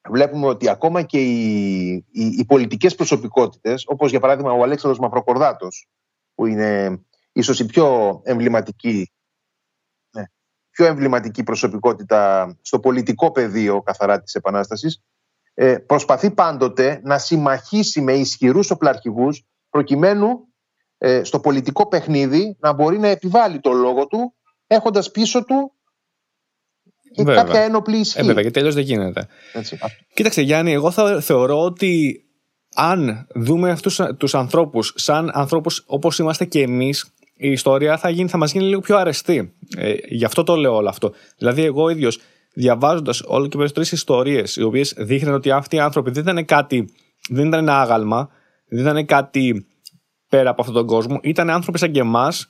βλέπουμε 0.09 0.47
ότι 0.47 0.68
ακόμα 0.68 1.03
και 1.03 1.22
οι, 1.22 1.89
οι, 1.93 2.26
οι 2.39 2.45
πολιτικές 2.45 2.95
προσωπικότητες, 2.95 3.85
όπως 3.87 4.11
για 4.11 4.20
παράδειγμα 4.20 4.53
ο 4.53 4.62
Αλέξανδρος 4.62 5.01
Μαυροκορδάτος, 5.01 5.89
που 6.35 6.47
είναι 6.47 7.01
ίσως 7.32 7.61
η 7.61 7.66
πιο 7.66 8.20
εμβληματική 8.24 9.09
πιο 10.74 10.87
εμβληματική 10.87 11.43
προσωπικότητα 11.43 12.55
στο 12.62 12.80
πολιτικό 12.80 13.32
πεδίο 13.32 13.82
καθαρά 13.82 14.20
της 14.20 14.35
Επανάστασης, 14.35 15.03
ε, 15.55 15.77
προσπαθεί 15.79 16.31
πάντοτε 16.31 17.01
να 17.05 17.19
συμμαχίσει 17.19 18.01
με 18.01 18.13
ισχυρούς 18.13 18.71
οπλαρχηγούς 18.71 19.45
προκειμένου 19.71 20.29
ε, 20.99 21.25
στο 21.25 21.41
πολιτικό 21.41 21.89
παιχνίδι 21.89 22.57
να 22.61 22.73
μπορεί 22.73 22.99
να 22.99 23.09
επιβάλλει 23.09 23.61
το 23.61 23.73
λόγο 23.73 24.07
του 24.07 24.35
έχοντας 24.67 25.11
πίσω 25.11 25.45
του 25.45 25.73
και 27.15 27.23
Βέβαια. 27.23 27.43
κάποια 27.43 27.61
ένοπλη 27.61 27.97
ισχύ. 27.97 28.19
Ε, 28.21 28.23
βέβαια, 28.23 28.41
γιατί 28.41 28.59
τελείω 28.59 28.73
δεν 28.73 28.83
γίνεται. 28.83 29.27
Έτσι. 29.53 29.79
Κοίταξε, 30.15 30.43
Γιάννη, 30.43 30.73
εγώ 30.73 30.91
θα 30.91 31.21
θεωρώ 31.21 31.61
ότι 31.61 32.25
αν 32.75 33.27
δούμε 33.35 33.71
αυτούς 33.71 34.01
τους 34.19 34.35
ανθρώπους 34.35 34.93
σαν 34.97 35.31
ανθρώπους 35.33 35.85
όπως 35.87 36.19
είμαστε 36.19 36.45
και 36.45 36.61
εμείς 36.61 37.15
η 37.37 37.51
ιστορία 37.51 37.99
θα, 37.99 38.11
γίνει, 38.11 38.29
θα 38.29 38.37
μας 38.37 38.53
γίνει 38.53 38.65
λίγο 38.65 38.81
πιο 38.81 38.97
αρεστή. 38.97 39.55
Ε, 39.77 39.95
γι' 40.09 40.25
αυτό 40.25 40.43
το 40.43 40.57
λέω 40.57 40.75
όλο 40.75 40.89
αυτό. 40.89 41.13
Δηλαδή, 41.39 41.65
εγώ 41.65 41.89
ίδιος 41.89 42.21
διαβάζοντας 42.55 43.23
όλο 43.27 43.47
και 43.47 43.57
περισσότερες 43.57 43.93
ιστορίες, 43.93 44.57
οι 44.57 44.63
οποίες 44.63 44.95
δείχνουν 44.97 45.35
ότι 45.35 45.51
αυτοί 45.51 45.77
οι 45.77 45.81
άνθρωποι 45.81 46.11
δεν 46.11 46.23
ήταν 46.23 46.45
κάτι, 46.45 46.89
δεν 47.29 47.47
ήταν 47.47 47.61
ένα 47.61 47.81
άγαλμα, 47.81 48.29
Δεν 48.69 48.81
ήταν 48.81 49.07
κάτι 49.07 49.67
πέρα 50.29 50.51
από 50.51 50.61
αυτόν 50.61 50.77
τον 50.77 50.87
κόσμο. 50.87 51.19
Ήταν 51.23 51.51
άνθρωποι 51.51 51.79
σαν 51.79 51.91
και 51.91 52.01
εμάς 52.01 52.47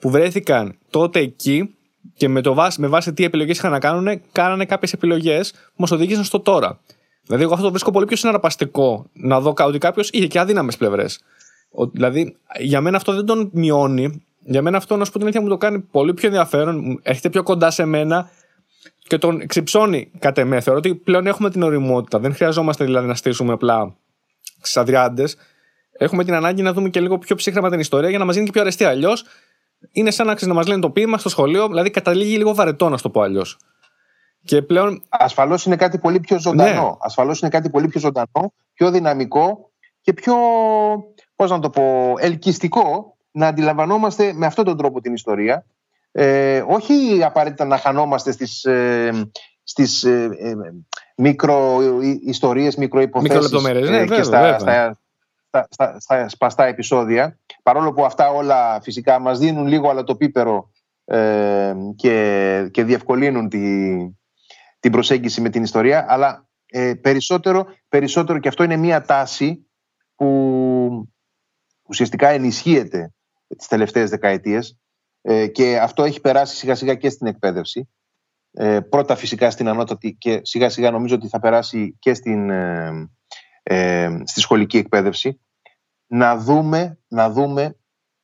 που 0.00 0.10
βρέθηκαν 0.10 0.78
τότε 0.90 1.20
εκεί 1.20 1.74
και 2.16 2.28
με, 2.28 2.40
το 2.40 2.54
βάση, 2.54 2.80
με 2.80 2.86
βάση 2.86 3.12
τι 3.12 3.24
επιλογές 3.24 3.56
είχαν 3.56 3.70
να 3.70 3.78
κάνουν, 3.78 4.20
κάνανε 4.32 4.64
κάποιες 4.64 4.92
επιλογές 4.92 5.50
που 5.52 5.76
μας 5.76 5.90
οδήγησαν 5.90 6.24
στο 6.24 6.40
τώρα. 6.40 6.80
Δηλαδή, 7.26 7.42
εγώ 7.42 7.52
αυτό 7.52 7.64
το 7.64 7.70
βρίσκω 7.70 7.90
πολύ 7.90 8.06
πιο 8.06 8.16
συναρπαστικό 8.16 9.06
να 9.12 9.40
δω 9.40 9.54
ότι 9.58 9.78
κάποιος 9.78 10.10
είχε 10.10 10.26
και 10.26 10.38
αδύναμες 10.38 10.76
πλευρές. 10.76 11.20
Δηλαδή, 11.92 12.36
για 12.58 12.80
μένα 12.80 12.96
αυτό 12.96 13.14
δεν 13.14 13.24
τον 13.24 13.50
μειώνει. 13.52 14.24
Για 14.46 14.62
μένα 14.62 14.76
αυτό, 14.76 14.96
να 14.96 15.04
σου 15.04 15.10
πω 15.10 15.18
την 15.18 15.26
αλήθεια, 15.26 15.42
μου 15.42 15.48
το 15.48 15.56
κάνει 15.56 15.80
πολύ 15.80 16.14
πιο 16.14 16.28
ενδιαφέρον. 16.28 17.00
Έρχεται 17.02 17.30
πιο 17.30 17.42
κοντά 17.42 17.70
σε 17.70 17.84
μένα 17.84 18.30
και 19.08 19.18
τον 19.18 19.46
ξυψώνει 19.46 20.10
κατ' 20.18 20.38
εμέ. 20.38 20.60
Θεωρώ 20.60 20.78
ότι 20.78 20.94
πλέον 20.94 21.26
έχουμε 21.26 21.50
την 21.50 21.62
οριμότητα. 21.62 22.18
Δεν 22.18 22.34
χρειαζόμαστε 22.34 22.84
δηλαδή 22.84 23.06
να 23.06 23.14
στήσουμε 23.14 23.52
απλά 23.52 23.96
ξαδιάντε. 24.60 25.24
Έχουμε 25.92 26.24
την 26.24 26.34
ανάγκη 26.34 26.62
να 26.62 26.72
δούμε 26.72 26.88
και 26.88 27.00
λίγο 27.00 27.18
πιο 27.18 27.36
ψύχραμα 27.36 27.70
την 27.70 27.80
ιστορία 27.80 28.08
για 28.08 28.18
να 28.18 28.24
μας 28.24 28.34
γίνει 28.34 28.46
και 28.46 28.52
πιο 28.52 28.60
αρεστή. 28.60 28.84
Αλλιώς 28.84 29.24
είναι 29.92 30.10
σαν 30.10 30.26
να, 30.26 30.36
να 30.40 30.54
μας 30.54 30.66
λένε 30.66 30.80
το 30.80 30.90
ποίημα 30.90 31.18
στο 31.18 31.28
σχολείο, 31.28 31.68
δηλαδή 31.68 31.90
καταλήγει 31.90 32.36
λίγο 32.36 32.54
βαρετό, 32.54 32.88
να 32.88 32.98
το 32.98 33.10
πω 33.10 33.20
αλλιώς. 33.20 33.58
Και 34.44 34.62
πλέον... 34.62 35.02
Ασφαλώς 35.08 35.64
είναι 35.64 35.76
κάτι 35.76 35.98
πολύ 35.98 36.20
πιο 36.20 36.40
ζωντανό. 36.40 36.82
Ναι. 36.82 36.96
Ασφαλώς 37.00 37.40
είναι 37.40 37.50
κάτι 37.50 37.70
πολύ 37.70 37.88
πιο 37.88 38.00
ζωντανό, 38.00 38.52
πιο 38.74 38.90
δυναμικό 38.90 39.70
και 40.00 40.12
πιο, 40.12 40.34
πώς 41.36 41.50
να 41.50 41.58
το 41.58 41.70
πω, 41.70 42.14
ελκυστικό 42.18 43.16
να 43.30 43.46
αντιλαμβανόμαστε 43.46 44.32
με 44.32 44.46
αυτόν 44.46 44.64
τον 44.64 44.76
τρόπο 44.76 45.00
την 45.00 45.14
ιστορία. 45.14 45.66
Ε, 46.16 46.64
όχι 46.66 47.22
απαραίτητα 47.24 47.64
να 47.64 47.78
χανόμαστε 47.78 48.32
στις, 48.32 48.64
ε, 48.64 49.30
στις 49.62 50.04
ε, 50.04 50.28
ε, 50.38 50.54
μικροϊστορίες, 51.16 52.76
μικροϋποθέσεις 52.76 53.50
ναι, 53.90 54.04
και 54.04 54.22
στα, 54.22 54.58
στα, 54.58 54.98
στα, 55.68 56.00
στα, 56.00 56.28
σπαστά 56.28 56.64
επεισόδια. 56.64 57.38
Παρόλο 57.62 57.92
που 57.92 58.04
αυτά 58.04 58.30
όλα 58.30 58.80
φυσικά 58.80 59.18
μας 59.18 59.38
δίνουν 59.38 59.66
λίγο 59.66 59.88
αλλά 59.88 60.02
το 60.02 60.16
πίπερο 60.16 60.70
ε, 61.04 61.74
και, 61.96 62.68
και 62.70 62.84
διευκολύνουν 62.84 63.48
τη, 63.48 63.94
την 64.80 64.92
προσέγγιση 64.92 65.40
με 65.40 65.48
την 65.48 65.62
ιστορία, 65.62 66.06
αλλά 66.08 66.48
ε, 66.66 66.94
περισσότερο, 66.94 67.66
περισσότερο 67.88 68.38
και 68.38 68.48
αυτό 68.48 68.62
είναι 68.62 68.76
μια 68.76 69.02
τάση 69.02 69.66
που 70.14 71.08
ουσιαστικά 71.82 72.28
ενισχύεται 72.28 73.12
τις 73.56 73.66
τελευταίες 73.66 74.10
δεκαετίες 74.10 74.78
ε, 75.26 75.46
και 75.46 75.78
αυτό 75.78 76.04
έχει 76.04 76.20
περάσει 76.20 76.56
σιγά 76.56 76.74
σιγά 76.74 76.94
και 76.94 77.10
στην 77.10 77.26
εκπαίδευση. 77.26 77.88
Ε, 78.50 78.80
πρώτα 78.80 79.16
φυσικά 79.16 79.50
στην 79.50 79.68
ανώτατη 79.68 80.14
και 80.14 80.40
σιγά 80.42 80.68
σιγά 80.68 80.90
νομίζω 80.90 81.14
ότι 81.14 81.28
θα 81.28 81.40
περάσει 81.40 81.96
και 81.98 82.14
στην, 82.14 82.50
ε, 82.50 83.10
ε, 83.62 84.18
στη 84.24 84.40
σχολική 84.40 84.76
εκπαίδευση 84.76 85.40
να 86.06 86.36
δούμε, 86.36 86.98
να 87.08 87.30
δούμε 87.30 87.78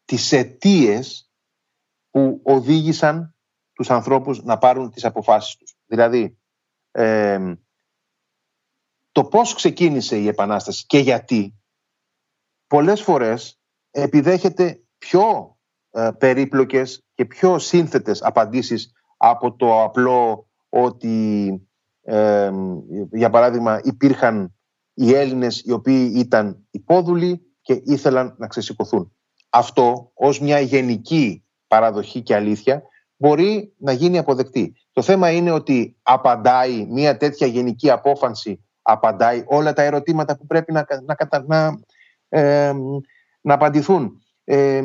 τις 0.05 0.33
αιτίες 0.33 1.31
που 2.11 2.41
οδήγησαν 2.45 3.35
τους 3.73 3.91
ανθρώπους 3.91 4.43
να 4.43 4.59
πάρουν 4.59 4.91
τις 4.91 5.05
αποφάσεις 5.05 5.57
τους. 5.57 5.77
Δηλαδή, 5.87 6.39
το 9.13 9.25
πώς 9.25 9.55
ξεκίνησε 9.55 10.19
η 10.19 10.29
Επανάσταση 10.29 10.87
και 10.87 10.99
γιατί, 10.99 11.55
πολλές 12.67 13.03
φορές 13.03 13.61
επιδέχεται 13.91 14.83
πιο 14.99 15.55
ε, 15.57 15.60
περίπλοκες 16.19 17.05
και 17.15 17.25
πιο 17.25 17.59
σύνθετες 17.59 18.23
απαντήσεις 18.23 18.93
από 19.17 19.57
το 19.57 19.83
απλό 19.83 20.49
ότι, 20.69 21.49
για 23.11 23.31
παράδειγμα, 23.31 23.81
υπήρχαν 23.83 24.55
οι 24.95 25.13
Έλληνες 25.13 25.63
οι 25.65 25.73
οποίοι 25.73 26.13
ήταν 26.15 26.67
υπόδουλοι 26.71 27.55
και 27.61 27.81
ήθελαν 27.85 28.35
να 28.39 28.47
ξεσηκωθούν. 28.47 29.13
Αυτό 29.51 30.11
ως 30.15 30.41
μια 30.41 30.61
γενική 30.61 31.45
παραδοχή 31.67 32.23
και 32.23 32.35
αλήθεια 32.35 32.83
μπορεί 33.17 33.75
να 33.79 33.93
γίνει 33.93 34.19
αποδεκτή. 34.19 34.73
Το 34.93 35.03
θέμα 35.03 35.31
είναι 35.31 35.51
ότι 35.51 35.97
απαντάει 36.03 36.87
μια 36.91 37.17
τέτοια 37.17 37.47
γενική 37.47 37.91
απόφαση, 37.91 38.65
απαντάει 38.83 39.43
όλα 39.47 39.73
τα 39.73 39.83
ερωτήματα 39.83 40.37
που 40.37 40.47
πρέπει 40.47 40.73
να, 40.73 40.87
να, 41.05 41.45
να, 41.47 41.79
να 43.41 43.55
απαντηθούν. 43.55 44.23
Ε, 44.53 44.83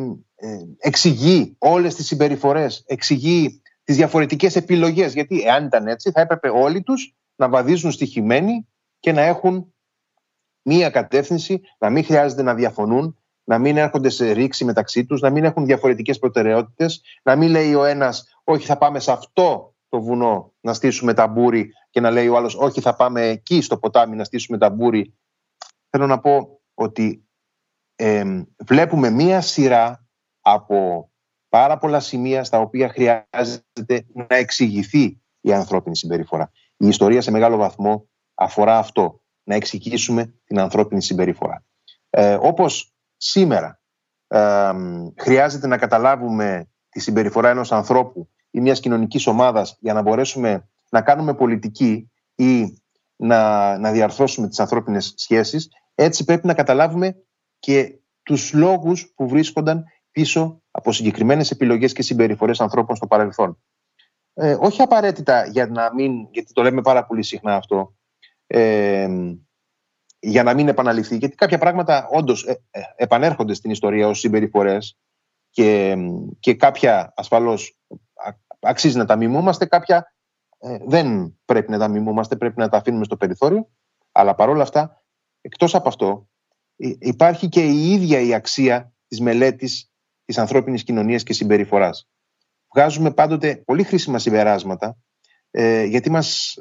εξηγεί 0.78 1.56
όλες 1.58 1.96
τις 1.96 2.06
συμπεριφορές, 2.06 2.84
εξηγεί 2.88 3.62
τις 3.84 3.96
διαφορετικές 3.96 4.56
επιλογές. 4.56 5.14
Γιατί 5.14 5.42
εάν 5.42 5.66
ήταν 5.66 5.88
έτσι 5.88 6.12
θα 6.12 6.22
έπρεπε 6.22 6.50
όλοι 6.50 6.84
τους 6.84 7.16
να 7.36 7.50
βαδίζουν 7.50 7.92
στοιχημένοι 7.92 8.68
και 9.00 9.12
να 9.12 9.22
έχουν 9.22 9.74
μία 10.62 10.90
κατεύθυνση, 10.90 11.62
να 11.78 11.90
μην 11.90 12.04
χρειάζεται 12.04 12.42
να 12.42 12.54
διαφωνούν, 12.54 13.18
να 13.44 13.58
μην 13.58 13.78
έρχονται 13.78 14.10
σε 14.10 14.32
ρήξη 14.32 14.66
μεταξύ 14.66 15.06
τους, 15.06 15.22
να 15.22 15.30
μην 15.30 15.44
έχουν 15.44 15.66
διαφορετικές 15.66 16.20
προτεραιότητες, 16.20 17.02
να 17.24 17.36
μην 17.36 17.50
λέει 17.50 17.74
ο 17.74 17.84
ένας 17.84 18.40
όχι 18.44 18.66
θα 18.66 18.78
πάμε 18.78 19.00
σε 19.00 19.12
αυτό 19.12 19.76
το 19.90 20.02
βουνό 20.02 20.54
να 20.62 20.74
στήσουμε 20.74 21.14
ταμπούρι 21.14 21.72
και 21.90 22.00
να 22.00 22.12
λέει 22.12 22.28
ο 22.28 22.38
άλλος 22.38 22.56
όχι 22.56 22.82
θα 22.82 22.96
πάμε 22.96 23.22
εκεί 23.28 23.62
στο 23.62 23.78
ποτάμι 23.78 24.16
να 24.16 24.24
στήσουμε 24.24 24.58
ταμπούρι. 24.58 25.14
Θέλω 25.90 26.08
να 26.08 26.20
πω 26.20 26.60
ότι 26.74 27.25
βλέπουμε 28.66 29.10
μία 29.10 29.42
σειρά 29.42 30.06
από 30.42 31.10
πάρα 31.50 31.78
πολλά 31.78 32.00
σημεία 32.00 32.44
στα 32.44 32.60
οποία 32.60 32.90
χρειάζεται 32.90 34.06
να 34.14 34.36
εξηγηθεί 34.36 35.22
η 35.42 35.54
ανθρώπινη 35.54 35.96
συμπεριφορά. 35.96 36.52
Η 36.78 36.88
ιστορία 36.88 37.22
σε 37.22 37.32
μεγάλο 37.32 37.58
βαθμό 37.58 38.10
αφορά 38.34 38.78
αυτό, 38.78 39.22
να 39.44 39.56
εξηγήσουμε 39.56 40.34
την 40.46 40.60
ανθρώπινη 40.60 41.02
συμπεριφορά. 41.02 41.64
Ε, 42.10 42.38
όπως 42.42 42.94
σήμερα 43.18 43.80
ε, 44.28 44.72
χρειάζεται 45.18 45.68
να 45.68 45.78
καταλάβουμε 45.78 46.70
τη 46.90 47.00
συμπεριφορά 47.00 47.50
ενός 47.50 47.72
ανθρώπου 47.72 48.30
ή 48.52 48.62
μιας 48.62 48.80
κοινωνικής 48.80 49.28
ομάδας 49.28 49.78
για 49.80 49.94
να 49.94 50.02
μπορέσουμε 50.02 50.70
να 50.90 51.02
κάνουμε 51.02 51.34
πολιτική 51.34 52.12
ή 52.36 52.82
να, 53.16 53.78
να 53.78 53.92
διαρθώσουμε 53.92 54.48
τις 54.48 54.60
ανθρώπινες 54.60 55.14
σχέσεις, 55.16 55.70
έτσι 55.96 56.24
πρέπει 56.24 56.48
να 56.48 56.54
καταλάβουμε 56.54 57.16
και 57.60 58.00
τους 58.24 58.54
λόγους 58.54 59.14
που 59.16 59.28
βρίσκονταν 59.28 59.86
πίσω 60.12 60.62
από 60.72 60.92
συγκεκριμένες 60.92 61.52
επιλογές 61.52 61.94
και 61.94 62.02
συμπεριφορές 62.02 62.62
ανθρώπων 62.62 62.96
στο 62.96 63.08
παρελθόν. 63.08 63.62
Ε, 64.34 64.58
όχι 64.60 64.82
απαραίτητα 64.82 65.46
για 65.46 65.68
να 65.68 65.94
μην, 65.94 66.28
γιατί 66.32 66.54
το 66.54 66.62
λέμε 66.62 66.82
πάρα 66.82 67.06
πολύ 67.06 67.24
συχνά 67.24 67.56
αυτό, 67.56 67.96
ε, 68.48 69.08
για 70.20 70.44
να 70.44 70.54
μην 70.54 70.68
επαναληφθεί, 70.68 71.18
γιατί 71.18 71.36
κάποια 71.36 71.58
πράγματα 71.58 72.08
όντως 72.12 72.46
ε, 72.46 72.64
ε, 72.72 72.82
επανέρχονται 72.96 73.54
στην 73.54 73.72
ιστορία 73.72 74.08
ως 74.08 74.20
συμπεριφορές 74.20 74.98
και, 75.50 75.98
και 76.40 76.56
κάποια 76.56 77.14
ασφαλώς 77.16 77.80
αξίζει 78.60 78.98
να 78.98 79.06
τα 79.06 79.16
μιμούμαστε, 79.16 79.66
κάποια 79.66 80.16
ε, 80.58 80.78
δεν 80.86 81.38
πρέπει 81.46 81.72
να 81.72 81.78
τα 81.78 81.88
μιμούμαστε, 81.88 82.36
πρέπει 82.36 82.60
να 82.60 82.70
τα 82.70 82.78
αφήνουμε 82.78 83.04
στο 83.04 83.18
περιθώριο. 83.18 83.70
Αλλά 84.12 84.36
παρόλα 84.36 84.62
αυτά, 84.62 85.04
εκτός 85.42 85.76
από 85.76 85.88
αυτό, 85.88 86.30
υπάρχει 86.78 87.50
και 87.50 87.66
η 87.66 87.92
ίδια 87.92 88.20
η 88.20 88.34
αξία 88.34 88.94
της 89.08 89.20
μελέτης 89.20 89.92
της 90.26 90.38
ανθρώπινης 90.38 90.84
κοινωνίας 90.84 91.24
και 91.24 91.34
συμπεριφοράς. 91.34 92.10
Βγάζουμε 92.76 93.12
πάντοτε 93.12 93.56
πολύ 93.56 93.84
χρήσιμα 93.84 94.20
συμπεράσματα, 94.20 94.98
ε, 95.52 95.84
γιατί 95.84 96.10
μας, 96.10 96.58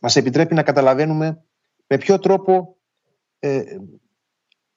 μας 0.00 0.16
επιτρέπει 0.16 0.54
να 0.54 0.62
καταλαβαίνουμε 0.62 1.44
με 1.86 1.98
ποιο 1.98 2.18
τρόπο 2.18 2.76
ε, 3.38 3.62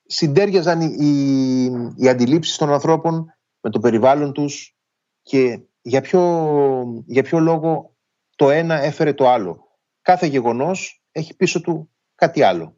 συντέριαζαν 0.06 0.82
οι, 0.82 0.96
οι, 1.00 1.66
οι 1.96 2.10
αντιλήψεις 2.10 2.58
των 2.58 2.72
ανθρώπων 2.72 3.26
με 3.62 3.70
το 3.70 3.80
περιβάλλον 3.80 4.34
τους 4.34 4.76
και 5.22 5.60
για 5.82 6.02
ποιο, 6.02 7.04
για 7.06 7.24
ποιο 7.24 7.40
λόγο 7.40 7.96
το 8.36 8.50
ένα 8.50 8.76
έφερε 8.82 9.14
το 9.14 9.30
άλλο. 9.30 9.78
Κάθε 10.02 10.26
γεγονός 10.26 11.04
έχει 11.12 11.36
πίσω 11.36 11.62
του 11.62 11.90
κάτι 12.16 12.42
άλλο. 12.42 12.77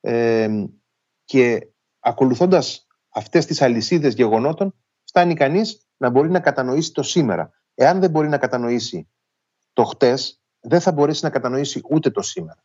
Ε, 0.00 0.64
και 1.24 1.68
ακολουθώντας 2.00 2.86
αυτές 3.08 3.46
τις 3.46 3.62
αλυσίδες 3.62 4.14
γεγονότων 4.14 4.74
φτάνει 5.04 5.34
κανείς 5.34 5.88
να 5.96 6.10
μπορεί 6.10 6.30
να 6.30 6.40
κατανοήσει 6.40 6.92
το 6.92 7.02
σήμερα. 7.02 7.50
Εάν 7.74 8.00
δεν 8.00 8.10
μπορεί 8.10 8.28
να 8.28 8.38
κατανοήσει 8.38 9.08
το 9.72 9.84
χτες, 9.84 10.40
δεν 10.60 10.80
θα 10.80 10.92
μπορέσει 10.92 11.24
να 11.24 11.30
κατανοήσει 11.30 11.80
ούτε 11.88 12.10
το 12.10 12.22
σήμερα. 12.22 12.64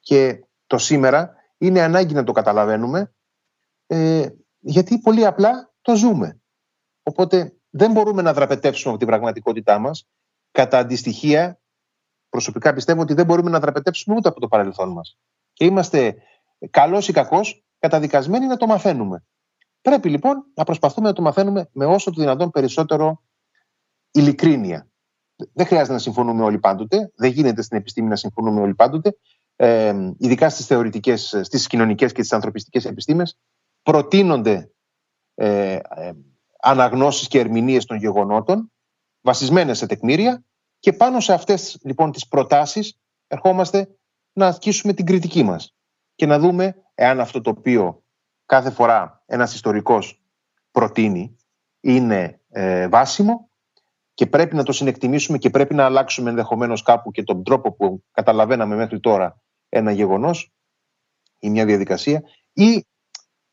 Και 0.00 0.44
το 0.66 0.78
σήμερα 0.78 1.34
είναι 1.58 1.80
ανάγκη 1.80 2.14
να 2.14 2.24
το 2.24 2.32
καταλαβαίνουμε 2.32 3.14
ε, 3.86 4.28
γιατί 4.58 4.98
πολύ 4.98 5.26
απλά 5.26 5.72
το 5.80 5.96
ζούμε. 5.96 6.40
Οπότε 7.02 7.56
δεν 7.70 7.92
μπορούμε 7.92 8.22
να 8.22 8.32
δραπετεύσουμε 8.32 8.90
από 8.90 8.98
την 8.98 9.08
πραγματικότητά 9.08 9.78
μας. 9.78 10.08
Κατά 10.50 10.78
αντιστοιχεία, 10.78 11.60
προσωπικά 12.28 12.72
πιστεύω 12.72 13.00
ότι 13.00 13.14
δεν 13.14 13.26
μπορούμε 13.26 13.50
να 13.50 13.60
δραπετεύσουμε 13.60 14.16
ούτε 14.16 14.28
από 14.28 14.40
το 14.40 14.48
παρελθόν 14.48 14.88
μας. 14.88 15.18
Και 15.52 15.64
είμαστε 15.64 16.16
καλός 16.70 17.08
ή 17.08 17.12
κακός 17.12 17.64
καταδικασμένοι 17.78 18.46
να 18.46 18.56
το 18.56 18.66
μαθαίνουμε. 18.66 19.24
Πρέπει 19.80 20.08
λοιπόν 20.08 20.44
να 20.54 20.64
προσπαθούμε 20.64 21.08
να 21.08 21.14
το 21.14 21.22
μαθαίνουμε 21.22 21.68
με 21.72 21.84
όσο 21.84 22.10
το 22.10 22.20
δυνατόν 22.20 22.50
περισσότερο 22.50 23.22
ειλικρίνεια. 24.10 24.86
Δεν 25.52 25.66
χρειάζεται 25.66 25.92
να 25.92 25.98
συμφωνούμε 25.98 26.42
όλοι 26.44 26.58
πάντοτε. 26.58 27.12
Δεν 27.16 27.30
γίνεται 27.30 27.62
στην 27.62 27.76
επιστήμη 27.76 28.08
να 28.08 28.16
συμφωνούμε 28.16 28.60
όλοι 28.60 28.74
πάντοτε. 28.74 29.16
ε, 29.56 29.94
ειδικά 30.18 30.48
στις 30.48 30.66
θεωρητικές, 30.66 31.40
στις 31.42 31.66
κοινωνικές 31.66 32.12
και 32.12 32.20
στις 32.20 32.32
ανθρωπιστικές 32.32 32.84
επιστήμες, 32.84 33.38
προτείνονται 33.82 34.72
ε, 35.34 35.72
ε, 35.72 36.12
αναγνώσεις 36.60 37.28
και 37.28 37.38
ερμηνείες 37.38 37.84
των 37.84 37.96
γεγονότων, 37.96 38.72
βασισμένες 39.20 39.78
σε 39.78 39.86
τεκμήρια 39.86 40.44
και 40.78 40.92
πάνω 40.92 41.20
σε 41.20 41.32
αυτές 41.32 41.78
λοιπόν 41.82 42.12
τις 42.12 42.28
προτάσεις 42.28 42.98
ερχόμαστε 43.26 43.88
να 44.32 44.46
ασκήσουμε 44.46 44.92
την 44.92 45.06
κριτική 45.06 45.42
μας 45.42 45.74
και 46.22 46.28
να 46.28 46.38
δούμε 46.38 46.76
εάν 46.94 47.20
αυτό 47.20 47.40
το 47.40 47.50
οποίο 47.50 48.02
κάθε 48.46 48.70
φορά 48.70 49.22
ένας 49.26 49.54
ιστορικός 49.54 50.22
προτείνει 50.70 51.36
είναι 51.80 52.40
ε, 52.48 52.88
βάσιμο 52.88 53.50
και 54.14 54.26
πρέπει 54.26 54.56
να 54.56 54.62
το 54.62 54.72
συνεκτιμήσουμε 54.72 55.38
και 55.38 55.50
πρέπει 55.50 55.74
να 55.74 55.84
αλλάξουμε 55.84 56.30
ενδεχομένως 56.30 56.82
κάπου 56.82 57.10
και 57.10 57.22
τον 57.22 57.44
τρόπο 57.44 57.72
που 57.72 58.04
καταλαβαίναμε 58.12 58.76
μέχρι 58.76 59.00
τώρα 59.00 59.40
ένα 59.68 59.90
γεγονός 59.90 60.52
ή 61.38 61.50
μια 61.50 61.64
διαδικασία 61.64 62.22
ή 62.52 62.86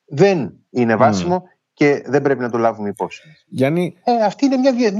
δεν 0.05 0.53
είναι 0.69 0.95
βάσιμο 0.95 1.43
και 1.73 2.03
δεν 2.05 2.21
πρέπει 2.21 2.41
να 2.41 2.49
το 2.49 2.57
λάβουμε 2.57 2.89
υπόψη. 2.89 3.21
Γιάννη... 3.47 3.95
Ε, 4.03 4.23
αυτή 4.25 4.45
είναι 4.45 4.57
μια, 4.57 4.73
μια, 4.73 4.91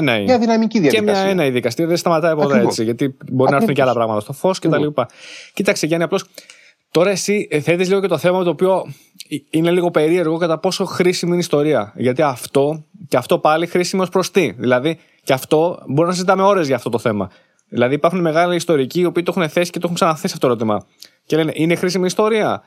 μια, 0.00 0.22
μια 0.22 0.38
δυναμική 0.38 0.80
διαδικασία. 0.80 1.14
Και 1.14 1.20
μια 1.20 1.30
ένα 1.30 1.44
η 1.44 1.50
δικαστήρια 1.50 1.88
δεν 1.88 1.96
σταματάει 1.96 2.34
ποτέ 2.34 2.60
έτσι. 2.60 2.84
Γιατί 2.84 3.16
μπορεί 3.32 3.50
να 3.50 3.56
έρθουν 3.56 3.74
και 3.74 3.82
άλλα 3.82 3.92
πράγματα 3.92 4.20
στο 4.20 4.32
φως 4.32 4.58
κτλ. 4.58 4.86
Κοίταξε, 5.52 5.86
Γιάννη, 5.86 6.04
απλώς 6.04 6.24
τώρα 6.96 7.10
εσύ 7.10 7.48
θέτεις 7.62 7.88
λίγο 7.88 8.00
και 8.00 8.06
το 8.06 8.18
θέμα 8.18 8.44
το 8.44 8.50
οποίο 8.50 8.86
είναι 9.50 9.70
λίγο 9.70 9.90
περίεργο 9.90 10.36
κατά 10.36 10.58
πόσο 10.58 10.84
χρήσιμη 10.84 11.30
είναι 11.30 11.40
η 11.40 11.44
ιστορία. 11.44 11.92
Γιατί 11.96 12.22
αυτό 12.22 12.84
και 13.08 13.16
αυτό 13.16 13.38
πάλι 13.38 13.66
χρήσιμο 13.66 14.02
ως 14.02 14.08
προς 14.08 14.30
τι. 14.30 14.52
Δηλαδή, 14.56 14.98
και 15.22 15.32
αυτό 15.32 15.82
μπορεί 15.86 16.08
να 16.08 16.14
συζητάμε 16.14 16.42
ώρες 16.42 16.66
για 16.66 16.76
αυτό 16.76 16.90
το 16.90 16.98
θέμα. 16.98 17.30
Δηλαδή, 17.68 17.94
υπάρχουν 17.94 18.20
μεγάλοι 18.20 18.54
ιστορικοί 18.54 19.00
οι 19.00 19.04
οποίοι 19.04 19.22
το 19.22 19.32
έχουν 19.36 19.48
θέσει 19.48 19.70
και 19.70 19.78
το 19.78 19.82
έχουν 19.84 19.94
ξαναθέσει 19.94 20.26
αυτό 20.26 20.38
το 20.38 20.46
ερώτημα. 20.46 20.86
Και 21.26 21.36
λένε, 21.36 21.52
είναι 21.54 21.74
χρήσιμη 21.74 22.06
ιστορία; 22.06 22.62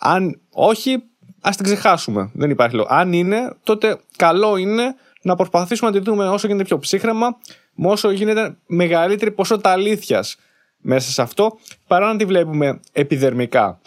Αν 0.00 0.40
όχι, 0.50 1.02
ας 1.40 1.56
την 1.56 1.64
ξεχάσουμε. 1.64 2.30
Δεν 2.34 2.50
υπάρχει 2.50 2.76
λόγο. 2.76 2.88
Αν 2.90 3.12
είναι, 3.12 3.56
τότε 3.62 4.00
καλό 4.16 4.56
είναι 4.56 4.94
να 5.22 5.36
προσπαθήσουμε 5.36 5.90
να 5.90 5.98
τη 5.98 6.04
δούμε 6.04 6.28
όσο 6.28 6.46
γίνεται 6.46 6.64
πιο 6.64 6.78
ψύχρεμα, 6.78 7.36
με 7.74 7.88
όσο 7.88 8.10
γίνεται 8.10 8.56
μεγαλύτερη 8.66 9.30
ποσότητα 9.30 9.70
αλήθειας 9.70 10.36
μέσα 10.80 11.10
σε 11.10 11.22
αυτό, 11.22 11.58
παρά 11.86 12.12
να 12.12 12.16
τη 12.16 12.24
βλέπουμε 12.24 12.80
επιδερμικά. 12.92 13.80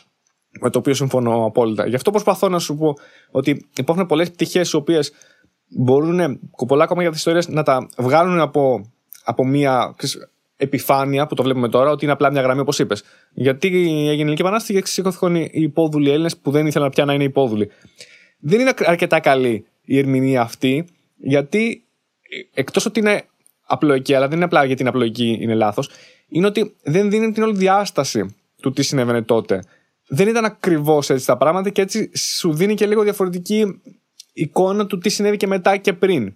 Με 0.60 0.70
το 0.70 0.80
οποίο 0.80 0.94
συμφωνώ 0.94 1.46
απόλυτα. 1.46 1.88
Γι' 1.88 1.96
αυτό 1.96 2.12
προσπαθώ 2.12 2.50
να 2.50 2.60
σου 2.60 2.78
πω 2.78 2.94
ότι 3.32 3.68
υπάρχουν 3.78 4.06
πολλές 4.06 4.32
πτυχές 4.32 4.72
οι 4.72 4.76
οποίες 4.76 5.12
μπορούν 5.68 6.40
πολλά 6.68 6.86
κομμάτια 6.86 7.12
τη 7.12 7.16
ιστορία 7.16 7.44
να 7.48 7.64
τα 7.64 7.88
βγάλουν 7.98 8.40
από, 8.40 8.92
από 9.24 9.46
μια 9.46 9.96
επιφάνεια 10.58 11.28
που 11.28 11.36
το 11.36 11.44
βλέπουμε 11.44 11.70
τώρα, 11.70 11.90
ότι 11.90 12.04
είναι 12.04 12.14
απλά 12.14 12.32
μια 12.32 12.42
γραμμή 12.42 12.62
όπως 12.62 12.80
είπες. 12.80 13.04
Γιατί 13.34 13.68
έγινε 13.68 14.12
η 14.12 14.20
Ελληνική 14.20 14.42
Επανάσταση 14.42 14.74
και 14.74 14.88
σηκώθηκαν 14.88 15.36
οι 15.36 15.50
υπόδουλοι 15.52 16.10
Έλληνες 16.10 16.38
που 16.38 16.52
δεν 16.52 16.68
ήθελαν 16.68 16.90
πια 16.90 17.06
να 17.06 17.14
είναι 17.14 17.24
υπόδουλοι. 17.24 17.70
Δεν 18.40 18.60
είναι 18.60 18.74
αρκετά 18.86 19.20
καλή 19.20 19.66
η 19.82 19.98
ερμηνεία 19.98 20.42
αυτή, 20.42 20.86
γιατί 21.18 21.86
εκτός 22.54 22.86
ότι 22.86 23.00
είναι 23.00 23.26
απλοϊκή, 23.66 24.14
αλλά 24.14 24.28
δεν 24.28 24.36
είναι 24.36 24.46
απλά 24.46 24.66
γιατί 24.66 24.82
είναι 24.82 24.90
απλοϊκή, 24.90 25.38
είναι 25.42 25.54
λάθος, 25.54 25.90
είναι 26.34 26.46
ότι 26.48 26.76
δεν 26.84 27.10
δίνει 27.10 27.32
την 27.32 27.44
όλη 27.44 27.58
διάσταση 27.58 28.36
του 28.62 28.72
τι 28.72 28.84
συνέβαινε 28.84 29.22
τότε. 29.22 29.64
Δεν 30.08 30.28
ήταν 30.28 30.46
ακριβώς 30.46 31.10
έτσι 31.10 31.26
τα 31.26 31.38
πράγματα 31.38 31.70
και 31.70 31.82
έτσι 31.82 32.12
σου 32.18 32.54
δίνει 32.54 32.74
και 32.74 32.86
λίγο 32.86 33.04
διαφορετική 33.04 33.82
εικόνα 34.34 34.86
του 34.86 34.98
τι 34.98 35.10
συνέβη 35.10 35.38
και 35.38 35.48
μετά 35.48 35.78
και 35.78 35.94
πριν. 35.94 36.36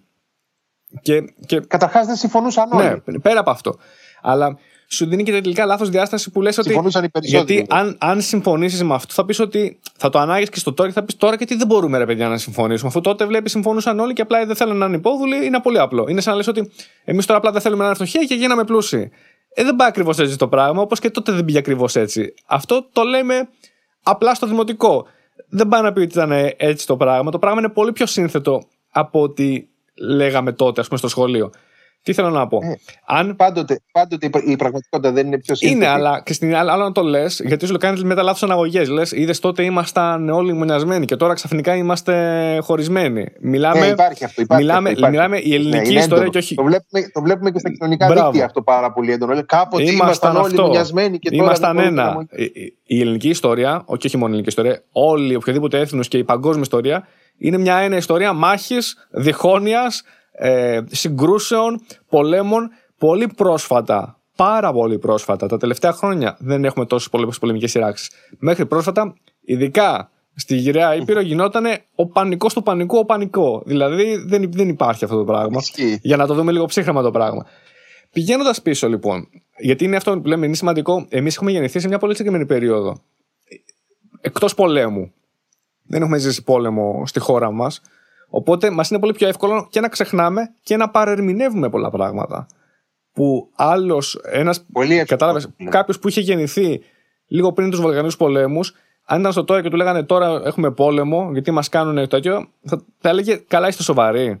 Και, 1.02 1.22
και... 1.46 1.60
Καταρχάς 1.60 2.06
δεν 2.06 2.16
συμφωνούσαν 2.16 2.72
όλοι. 2.72 3.02
Ναι, 3.04 3.18
πέρα 3.18 3.40
από 3.40 3.50
αυτό. 3.50 3.78
Αλλά 4.22 4.58
σου 4.90 5.06
δίνει 5.06 5.22
και 5.22 5.40
τελικά 5.40 5.66
λάθος 5.66 5.90
διάσταση 5.90 6.30
που 6.30 6.42
λες 6.42 6.58
ότι. 6.58 6.68
Συμφωνούσαν 6.68 7.04
οι 7.04 7.08
περισσότεροι. 7.08 7.54
Γιατί 7.54 7.74
αν, 7.74 7.96
αν 8.00 8.20
συμφωνήσεις 8.20 8.82
με 8.82 8.94
αυτό, 8.94 9.14
θα 9.14 9.24
πεις 9.24 9.38
ότι 9.38 9.78
θα 9.96 10.08
το 10.10 10.18
ανάγεις 10.18 10.48
και 10.48 10.58
στο 10.58 10.72
τώρα 10.72 10.88
και 10.88 10.94
θα 10.94 11.04
πεις 11.04 11.16
τώρα 11.16 11.34
γιατί 11.34 11.54
δεν 11.54 11.66
μπορούμε 11.66 11.98
ρε 11.98 12.06
παιδιά 12.06 12.28
να 12.28 12.38
συμφωνήσουμε. 12.38 12.88
Αφού 12.88 13.00
τότε 13.00 13.26
βλέπεις 13.26 13.50
συμφωνούσαν 13.50 13.98
όλοι 13.98 14.12
και 14.12 14.22
απλά 14.22 14.46
δεν 14.46 14.56
θέλουν 14.56 14.76
να 14.76 14.86
είναι 14.86 14.96
υπόδουλοι, 14.96 15.46
είναι 15.46 15.60
πολύ 15.60 15.78
απλό. 15.78 16.06
Είναι 16.08 16.20
σαν 16.20 16.32
να 16.32 16.38
λες 16.38 16.46
ότι 16.46 16.70
εμείς 17.04 17.26
τώρα 17.26 17.38
απλά 17.38 17.52
δεν 17.52 17.60
θέλουμε 17.60 17.80
να 17.80 17.86
είναι 17.86 17.94
φτωχοί 17.94 18.26
και 18.26 18.34
γίναμε 18.34 18.64
πλούσιοι. 18.64 19.10
Ε, 19.54 19.64
δεν 19.64 19.76
πάει 19.76 19.88
ακριβώς 19.88 20.18
έτσι 20.18 20.38
το 20.38 20.48
πράγμα, 20.48 20.82
όπως 20.82 20.98
και 21.00 21.10
τότε 21.10 21.32
δεν 21.32 21.44
πήγε 21.44 21.58
ακριβώς 21.58 21.96
έτσι. 21.96 22.34
Αυτό 22.46 22.88
το 22.92 23.02
λέμε 23.02 23.48
απλά 24.02 24.34
στο 24.34 24.46
δημοτικό. 24.46 25.06
Δεν 25.48 25.68
πάει 25.68 25.82
να 25.82 25.92
πει 25.92 26.00
ότι 26.00 26.12
ήταν 26.12 26.32
έτσι 26.56 26.86
το 26.86 26.96
πράγμα. 26.96 27.30
Το 27.30 27.38
πράγμα 27.38 27.60
είναι 27.60 27.68
πολύ 27.68 27.92
πιο 27.92 28.06
σύνθετο 28.06 28.62
από 28.90 29.22
ό,τι 29.22 29.66
λέγαμε 29.94 30.52
τότε, 30.52 30.80
ας 30.80 30.86
πούμε, 30.86 30.98
στο 30.98 31.08
σχολείο. 31.08 31.50
Τι 32.08 32.14
θέλω 32.14 32.30
να 32.30 32.46
πω; 32.46 32.58
Ε, 32.62 32.78
Αν... 33.06 33.36
πάντοτε, 33.36 33.80
πάντοτε 33.92 34.30
η 34.46 34.56
πραγματικότητα 34.56 35.12
δεν 35.12 35.26
είναι 35.26 35.38
πιο 35.38 35.54
σύνθετη. 35.54 35.80
Είναι, 35.80 35.92
αλλά 35.92 36.22
και 36.24 36.32
στην 36.32 36.56
άλλη, 36.56 36.70
άλλο 36.70 36.82
να 36.82 36.92
το 36.92 37.02
λες, 37.02 37.40
γιατί 37.44 37.66
σου 37.66 37.76
κάνεις 37.76 38.04
μετά 38.04 38.22
λάθος 38.22 38.42
αναγωγές. 38.42 38.88
Λες, 38.88 39.12
είδες 39.12 39.38
τότε 39.38 39.62
ήμασταν 39.62 40.28
όλοι 40.28 40.52
μονιασμένοι 40.52 41.04
και 41.04 41.16
τώρα 41.16 41.34
ξαφνικά 41.34 41.76
είμαστε 41.76 42.14
χωρισμένοι. 42.62 43.26
Μιλάμε, 43.40 43.86
ε, 43.86 43.88
υπάρχει 43.88 44.24
αυτό. 44.24 44.42
Υπάρχει 44.42 44.64
μιλάμε, 44.64 44.90
αυτό, 44.90 45.08
μιλάμε 45.08 45.38
η 45.38 45.54
ελληνική 45.54 45.92
ναι, 45.92 45.98
ιστορία 45.98 46.26
και 46.26 46.38
όχι. 46.38 46.54
Το 46.54 46.62
βλέπουμε, 46.62 47.10
το 47.12 47.20
βλέπουμε 47.20 47.50
και 47.50 47.58
στα 47.58 47.70
κοινωνικά 47.70 48.06
Μπράβο. 48.06 48.26
δίκτυα 48.26 48.44
αυτό 48.44 48.62
πάρα 48.62 48.92
πολύ 48.92 49.12
έντονο. 49.12 49.44
Κάποτε 49.46 49.90
ήμασταν, 49.90 50.36
όλοι 50.36 50.60
μονιασμένοι 50.60 51.18
και 51.18 51.30
τώρα. 51.30 51.42
Ήμασταν 51.42 51.78
ένα. 51.78 52.26
Η, 52.84 53.00
ελληνική 53.00 53.28
ιστορία, 53.28 53.82
όχι, 53.84 54.06
όχι 54.06 54.16
μόνο 54.16 54.28
η 54.28 54.36
ελληνική 54.36 54.48
ιστορία, 54.48 54.82
όλη 54.92 55.34
οποιοδήποτε 55.34 55.78
έθνος 55.78 56.08
και 56.08 56.18
η 56.18 56.24
παγκόσμια 56.24 56.62
ιστορία 56.62 57.06
είναι 57.38 57.58
μια 57.58 57.76
ένα 57.76 57.96
ιστορία 57.96 58.32
μάχης, 58.32 59.08
διχόνοιας, 59.10 60.02
ε, 60.38 60.80
συγκρούσεων, 60.90 61.80
πολέμων 62.08 62.70
πολύ 62.98 63.26
πρόσφατα. 63.36 64.20
Πάρα 64.36 64.72
πολύ 64.72 64.98
πρόσφατα. 64.98 65.46
Τα 65.46 65.56
τελευταία 65.56 65.92
χρόνια 65.92 66.36
δεν 66.40 66.64
έχουμε 66.64 66.86
τόσες 66.86 67.08
πολεμικές 67.38 67.70
σειράξεις. 67.70 68.10
Μέχρι 68.38 68.66
πρόσφατα, 68.66 69.14
ειδικά 69.40 70.10
στη 70.34 70.56
γυραιά 70.56 70.94
Ήπειρο, 70.94 71.20
γινόταν 71.20 71.64
ο 71.94 72.06
πανικός 72.06 72.54
του 72.54 72.62
πανικού, 72.62 72.98
ο 72.98 73.04
πανικό. 73.04 73.62
Δηλαδή 73.66 74.16
δεν, 74.16 74.52
δεν 74.52 74.68
υπάρχει 74.68 75.04
αυτό 75.04 75.16
το 75.16 75.24
πράγμα. 75.24 75.60
Για 76.02 76.16
να 76.16 76.26
το 76.26 76.34
δούμε 76.34 76.52
λίγο 76.52 76.64
ψύχρεμα 76.64 77.02
το 77.02 77.10
πράγμα. 77.10 77.46
Πηγαίνοντας 78.12 78.62
πίσω 78.62 78.88
λοιπόν, 78.88 79.28
γιατί 79.58 79.84
είναι 79.84 79.96
αυτό 79.96 80.20
που 80.20 80.26
λέμε, 80.28 80.46
είναι 80.46 80.54
σημαντικό, 80.54 81.06
εμείς 81.08 81.36
έχουμε 81.36 81.50
γεννηθεί 81.50 81.80
σε 81.80 81.88
μια 81.88 81.98
πολύ 81.98 82.12
συγκεκριμένη 82.12 82.46
περίοδο. 82.46 83.02
Εκτός 84.20 84.54
πολέμου. 84.54 85.12
Δεν 85.86 86.02
έχουμε 86.02 86.18
ζήσει 86.18 86.42
πόλεμο 86.42 87.06
στη 87.06 87.20
χώρα 87.20 87.50
μας. 87.50 87.80
Οπότε 88.28 88.70
μας 88.70 88.90
είναι 88.90 88.98
πολύ 88.98 89.12
πιο 89.12 89.28
εύκολο 89.28 89.66
και 89.70 89.80
να 89.80 89.88
ξεχνάμε 89.88 90.54
και 90.62 90.76
να 90.76 90.90
παρερμηνεύουμε 90.90 91.68
πολλά 91.68 91.90
πράγματα. 91.90 92.46
Που 93.12 93.50
άλλος 93.54 94.18
ένας. 94.22 94.64
Κατάλαβες, 95.06 95.48
κάποιος 95.68 95.98
που 95.98 96.08
είχε 96.08 96.20
γεννηθεί 96.20 96.80
λίγο 97.26 97.52
πριν 97.52 97.70
τους 97.70 97.80
Βαλκανικού 97.80 98.16
πολέμους, 98.16 98.74
αν 99.04 99.20
ήταν 99.20 99.32
στο 99.32 99.44
τώρα 99.44 99.62
και 99.62 99.68
του 99.70 99.76
λέγανε 99.76 100.02
τώρα 100.02 100.42
έχουμε 100.44 100.70
πόλεμο, 100.70 101.30
γιατί 101.32 101.50
μας 101.50 101.68
κάνουν 101.68 102.08
τέτοιο, 102.08 102.48
θα, 102.64 102.82
θα 102.98 103.08
έλεγε 103.08 103.36
καλά 103.36 103.68
είστε 103.68 103.82
σοβαροί. 103.82 104.40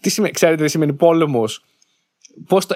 Τι 0.00 0.10
σημαίνει, 0.10 0.32
ξέρετε 0.32 0.62
τι 0.62 0.70
σημαίνει 0.70 0.92
πόλεμος; 0.92 1.64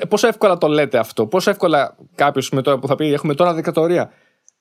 Πόσο 0.08 0.26
εύκολα 0.26 0.58
το 0.58 0.68
λέτε 0.68 0.98
αυτό, 0.98 1.26
πόσο 1.26 1.50
εύκολα 1.50 1.96
κάποιος 2.14 2.50
με 2.50 2.62
τώρα 2.62 2.78
που 2.78 2.86
θα 2.86 2.94
πει 2.94 3.12
έχουμε 3.12 3.34
τώρα 3.34 3.54
δικτατορία. 3.54 4.12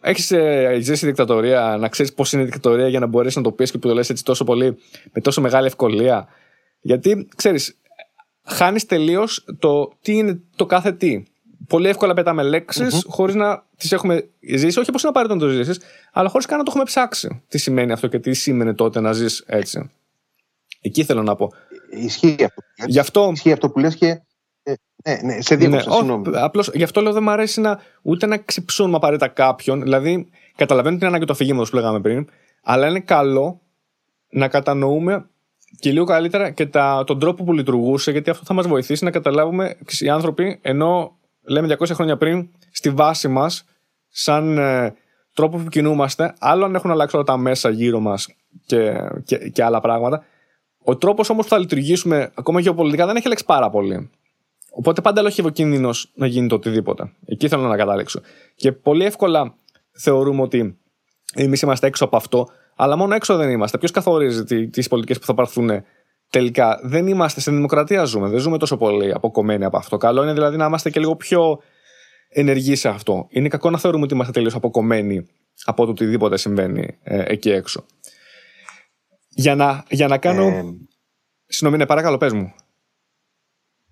Έχεις 0.01 0.31
ε, 0.31 0.77
ζήσει 0.81 1.05
δικτατορία, 1.05 1.77
να 1.79 1.87
ξέρεις 1.87 2.13
πώς 2.13 2.33
είναι 2.33 2.41
η 2.41 2.45
δικτατορία 2.45 2.87
για 2.87 2.99
να 2.99 3.05
μπορέσεις 3.05 3.35
να 3.35 3.41
το 3.41 3.51
πεις 3.51 3.71
και 3.71 3.77
που 3.77 3.87
το 3.87 3.93
λες 3.93 4.09
έτσι 4.09 4.23
τόσο 4.23 4.43
πολύ, 4.43 4.77
με 5.13 5.21
τόσο 5.21 5.41
μεγάλη 5.41 5.67
ευκολία. 5.67 6.27
Γιατί 6.81 7.27
ξέρεις, 7.35 7.77
χάνεις 8.43 8.85
τελείως 8.85 9.45
το 9.59 9.91
τι 10.01 10.13
είναι 10.13 10.39
το 10.55 10.65
κάθε 10.65 10.91
τι. 10.91 11.23
Πολύ 11.67 11.87
εύκολα 11.87 12.13
πετάμε 12.13 12.43
λέξεις 12.43 12.95
mm-hmm. 12.95 13.07
χωρίς 13.07 13.35
να 13.35 13.63
τις 13.77 13.91
έχουμε 13.91 14.29
ζήσει. 14.55 14.79
Όχι 14.79 14.91
πω 14.91 14.97
είναι 14.99 15.09
απαραίτητο 15.09 15.39
να 15.39 15.45
το 15.45 15.57
ζήσεις, 15.57 15.79
αλλά 16.11 16.29
χωρίς 16.29 16.45
καν 16.45 16.57
να 16.57 16.63
το 16.63 16.69
έχουμε 16.69 16.85
ψάξει. 16.85 17.41
Τι 17.47 17.57
σημαίνει 17.57 17.91
αυτό 17.91 18.07
και 18.07 18.19
τι 18.19 18.33
σήμαινε 18.33 18.73
τότε 18.73 18.99
να 18.99 19.13
ζεις 19.13 19.43
έτσι. 19.47 19.91
Εκεί 20.81 21.03
θέλω 21.03 21.23
να 21.23 21.35
πω. 21.35 21.51
Ισχύει 21.89 22.35
αυτό. 22.43 22.61
Γι' 22.85 22.99
αυτό... 22.99 23.29
Ισχύει 23.33 23.51
αυτό 23.51 23.69
που 23.69 23.79
λες 23.79 23.95
και 23.95 24.21
ναι, 25.05 25.19
ναι, 25.23 25.41
σε 25.41 25.55
διέκοψα, 25.55 25.89
ναι, 25.89 25.95
συγγνώμη. 25.95 26.25
Απλώς, 26.33 26.71
γι' 26.73 26.83
αυτό 26.83 27.01
λέω 27.01 27.13
δεν 27.13 27.23
μου 27.23 27.29
αρέσει 27.29 27.61
να, 27.61 27.79
ούτε 28.01 28.25
να 28.25 28.37
ξυψούμε 28.37 28.95
απαραίτητα 28.95 29.27
κάποιον. 29.27 29.81
Δηλαδή, 29.81 30.29
καταλαβαίνω 30.55 30.97
την 30.97 31.07
ανάγκη 31.07 31.25
του 31.25 31.31
αφηγήματο 31.31 31.69
που 31.69 31.75
λέγαμε 31.75 31.99
πριν, 31.99 32.27
αλλά 32.63 32.87
είναι 32.87 32.99
καλό 32.99 33.61
να 34.29 34.47
κατανοούμε 34.47 35.29
και 35.79 35.91
λίγο 35.91 36.05
καλύτερα 36.05 36.49
και 36.49 36.65
τα, 36.65 37.03
τον 37.05 37.19
τρόπο 37.19 37.43
που 37.43 37.53
λειτουργούσε, 37.53 38.11
γιατί 38.11 38.29
αυτό 38.29 38.45
θα 38.45 38.53
μας 38.53 38.67
βοηθήσει 38.67 39.03
να 39.03 39.11
καταλάβουμε 39.11 39.77
οι 39.99 40.09
άνθρωποι, 40.09 40.59
ενώ 40.61 41.17
λέμε 41.41 41.75
200 41.79 41.85
χρόνια 41.93 42.17
πριν, 42.17 42.49
στη 42.71 42.89
βάση 42.89 43.27
μας, 43.27 43.65
σαν 44.09 44.57
ε, 44.57 44.93
τρόπο 45.33 45.57
που 45.57 45.69
κινούμαστε, 45.69 46.33
άλλο 46.39 46.65
αν 46.65 46.75
έχουν 46.75 46.91
αλλάξει 46.91 47.15
όλα 47.15 47.25
τα 47.25 47.37
μέσα 47.37 47.69
γύρω 47.69 47.99
μας 47.99 48.27
και, 48.65 48.93
και, 49.25 49.37
και 49.37 49.63
άλλα 49.63 49.79
πράγματα. 49.79 50.23
Ο 50.83 50.97
τρόπος 50.97 51.29
όμως 51.29 51.43
που 51.43 51.49
θα 51.49 51.57
λειτουργήσουμε, 51.59 52.31
ακόμα 52.35 52.59
γεωπολιτικά, 52.59 53.05
δεν 53.05 53.15
έχει 53.15 53.25
αλλάξει 53.25 53.45
πάρα 53.45 53.69
πολύ. 53.69 54.09
Οπότε 54.79 55.01
πάντα 55.01 55.21
έχει 55.25 55.45
ο 55.45 55.49
κίνδυνος 55.49 56.11
να 56.15 56.25
γίνει 56.25 56.47
το 56.47 56.55
οτιδήποτε. 56.55 57.11
Εκεί 57.25 57.47
θέλω 57.47 57.67
να 57.67 57.77
καταλήξω. 57.77 58.21
Και 58.55 58.71
πολύ 58.71 59.05
εύκολα 59.05 59.55
θεωρούμε 59.91 60.41
ότι 60.41 60.77
εμείς 61.33 61.61
είμαστε 61.61 61.87
έξω 61.87 62.05
από 62.05 62.17
αυτό, 62.17 62.47
αλλά 62.75 62.95
μόνο 62.95 63.15
έξω 63.15 63.35
δεν 63.35 63.49
είμαστε. 63.49 63.77
Ποιος 63.77 63.91
καθορίζει 63.91 64.43
τι 64.69 64.87
πολιτικές 64.87 65.19
που 65.19 65.25
θα 65.25 65.33
πάρθουν 65.33 65.69
τελικά; 66.29 66.79
Δεν 66.83 67.07
είμαστε 67.07 67.39
στην 67.39 67.55
δημοκρατία, 67.55 68.03
ζούμε. 68.03 68.29
Δεν 68.29 68.39
ζούμε 68.39 68.57
τόσο 68.57 68.77
πολύ 68.77 69.11
αποκομμένοι 69.13 69.65
από 69.65 69.77
αυτό. 69.77 69.97
Καλό 69.97 70.23
είναι 70.23 70.33
δηλαδή 70.33 70.57
να 70.57 70.65
είμαστε 70.65 70.89
και 70.89 70.99
λίγο 70.99 71.15
πιο 71.15 71.59
ενεργεί 72.29 72.75
σε 72.75 72.89
αυτό. 72.89 73.27
Είναι 73.29 73.47
κακό 73.47 73.69
να 73.69 73.77
θεωρούμε 73.77 74.03
ότι 74.03 74.13
είμαστε 74.13 74.33
τελείως 74.33 74.55
αποκομμένοι 74.55 75.27
από 75.63 75.85
το 75.85 75.91
οτιδήποτε 75.91 76.37
συμβαίνει 76.37 76.97
ε, 77.03 77.23
εκεί 77.27 77.49
έξω. 77.49 77.85
Για 79.29 79.55
να, 79.55 79.83
για 79.89 80.07
να 80.07 80.17
κάνω. 80.17 80.43
Ε... 80.43 80.63
Συγγνώμη, 81.45 81.77
ναι, 81.77 81.85
παρακαλώ, 81.85 82.17
πες 82.17 82.33
μου. 82.33 82.53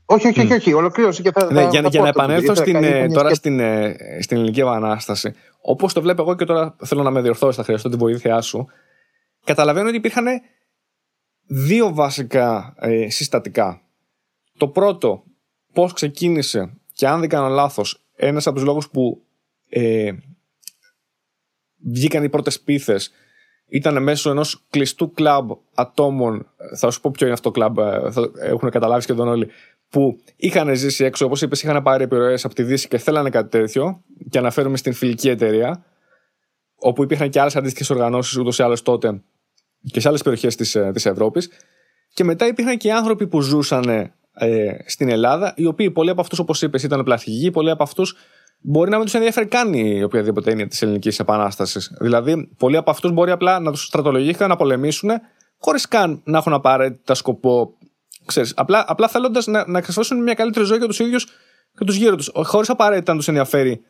Όχι, 0.10 0.28
όχι, 0.28 0.40
όχι, 0.40 0.54
όχι. 0.54 0.74
ολοκλήρωση 0.74 1.22
και 1.22 1.32
θα. 1.32 1.54
Ναι, 1.54 1.68
για, 1.68 1.88
για 1.90 2.02
να 2.02 2.08
επανέλθω 2.08 2.56
στην, 2.56 2.76
ε, 2.76 3.08
τώρα 3.08 3.34
στην, 3.34 3.60
ε, 3.60 3.96
στην 4.22 4.38
Ελληνική 4.38 4.60
Επανάσταση. 4.60 5.34
Όπως 5.62 5.94
το 5.94 6.02
βλέπω 6.02 6.22
εγώ 6.22 6.36
και 6.36 6.46
τώρα 6.46 6.76
θέλω 6.84 7.04
να 7.04 7.12
με 7.12 7.22
διορθώσει, 7.22 7.58
θα 7.58 7.64
χρειαστώ 7.64 7.90
τη 7.90 7.98
βοήθειά 7.98 8.42
σου. 8.42 8.68
Καταλαβαίνω 9.44 9.88
ότι 9.88 9.98
υπήρχαν 9.98 10.26
δύο 11.48 11.94
βασικά 11.94 12.76
ε, 12.80 13.10
συστατικά. 13.10 13.82
Το 14.58 14.68
πρώτο, 14.68 15.24
πώς 15.74 15.94
ξεκίνησε 15.94 16.74
και 16.94 17.08
αν 17.08 17.20
δεν 17.20 17.30
κάνω 17.30 17.48
λάθος, 17.48 18.06
ένας 18.16 18.48
από 18.48 18.56
τους 18.56 18.66
λόγους 18.66 18.90
που 18.90 19.24
ε, 19.70 20.12
βγήκαν 21.86 22.24
οι 22.24 22.30
πρώτες 22.30 22.60
πίθες 22.60 23.12
ήταν 23.68 24.04
μέσω 24.04 24.30
ενός 24.30 24.66
κλειστού 24.70 25.12
κλαμπ 25.12 25.52
ατόμων. 25.74 26.48
Θα 26.78 26.92
σου 26.92 27.02
πω 27.02 27.12
ποιο 27.12 27.26
είναι 27.26 27.36
αυτό 27.36 27.52
το 27.52 27.60
κλαμπ, 27.60 27.78
θα 28.12 28.32
έχουν 28.42 28.70
καταλάβει 28.70 29.02
σχεδόν 29.02 29.28
όλοι 29.28 29.50
που 29.90 30.20
είχαν 30.36 30.76
ζήσει 30.76 31.04
έξω, 31.04 31.26
όπως 31.26 31.42
είπες, 31.42 31.64
είχαν 31.64 31.84
πάρει 31.84 32.04
επιρροές 32.04 32.46
από 32.46 32.54
τη 32.54 32.64
Δύση 32.64 32.88
και 32.88 32.98
θέλανε 32.98 33.30
κάτι 33.30 33.50
τέτοιο. 33.50 34.04
Και 34.30 34.38
αναφέρομαι 34.38 34.78
στην 34.78 34.94
φιλική 34.94 35.30
εταιρεία, 35.30 35.86
όπου 36.76 37.04
υπήρχαν 37.04 37.30
και 37.30 37.40
άλλες 37.40 37.56
αντίστοιχες 37.56 37.90
οργανώσεις 37.90 38.38
ούτως 38.38 38.60
ή 38.60 38.64
άλλως 38.64 38.82
τότε 38.82 39.22
και 39.92 40.00
σε 40.00 40.08
άλλες 40.08 40.22
περιοχές 40.22 40.56
της 40.56 40.78
της 40.94 41.06
ε, 41.06 41.10
Ευρώπης. 41.10 41.50
Και 42.14 42.24
μετά 42.24 42.48
υπήρχαν 42.48 42.78
και 42.78 42.94
άνθρωποι 42.94 43.28
που 43.28 43.42
ζούσαν 43.42 43.90
ε, 44.34 44.78
στην 44.86 45.10
Ελλάδα, 45.10 45.54
οι 45.56 45.66
οποίοι 45.66 45.92
πολλοί 45.92 46.10
από 46.10 46.22
αυτούς, 46.22 46.40
όπως 46.40 46.62
είπες, 46.62 46.84
ήταν 46.84 47.04
πλαστικοί, 47.04 47.52
πολλοί 47.52 47.70
από 47.70 47.84
αυτούς 47.84 48.16
μπορεί 48.62 48.90
να 48.90 48.96
μην 48.96 49.06
τους 49.06 49.14
ενδιαφέρει 49.14 49.48
καν 49.48 49.74
η 49.74 50.04
οποιαδήποτε 50.04 50.52
έννοια 50.52 50.68
της 50.68 50.82
ελληνικής 50.82 51.20
επανάστασης. 51.20 51.98
Δηλαδή, 52.00 52.50
πολλοί 52.58 52.78
από 52.78 52.90
αυτούς 52.90 53.12
μπορεί 53.12 53.32
απλά 53.32 53.60
να 53.60 53.72
τους 53.72 53.84
στρατολογήθηκαν 53.84 54.50
να 54.50 54.56
πολεμήσουν, 54.56 55.10
χωρίς 55.58 55.88
καν 55.88 56.22
να 56.24 56.38
έχουν 56.38 56.54
απαραίτητα 56.54 57.14
σκοπό 57.14 57.78
Ξέρεις, 58.28 58.54
απλά, 58.56 58.86
απλά 58.88 59.08
θέλοντας 59.08 59.48
να, 59.48 59.68
να 59.68 59.78
εξασφαλίσουν 59.78 60.24
μια 60.24 60.34
καλύτερη 60.34 60.66
ζωή 60.66 60.78
για 60.78 60.88
τους 60.88 61.00
ίδιους 61.00 61.26
και 61.78 61.86
τους 61.86 61.96
γύρω 61.96 62.16
τους. 62.16 62.32
Χωρίς 62.34 62.70
απαραίτητα 62.70 63.12
να 63.12 63.18
τους 63.18 63.28
ενδιαφέρει 63.28 63.82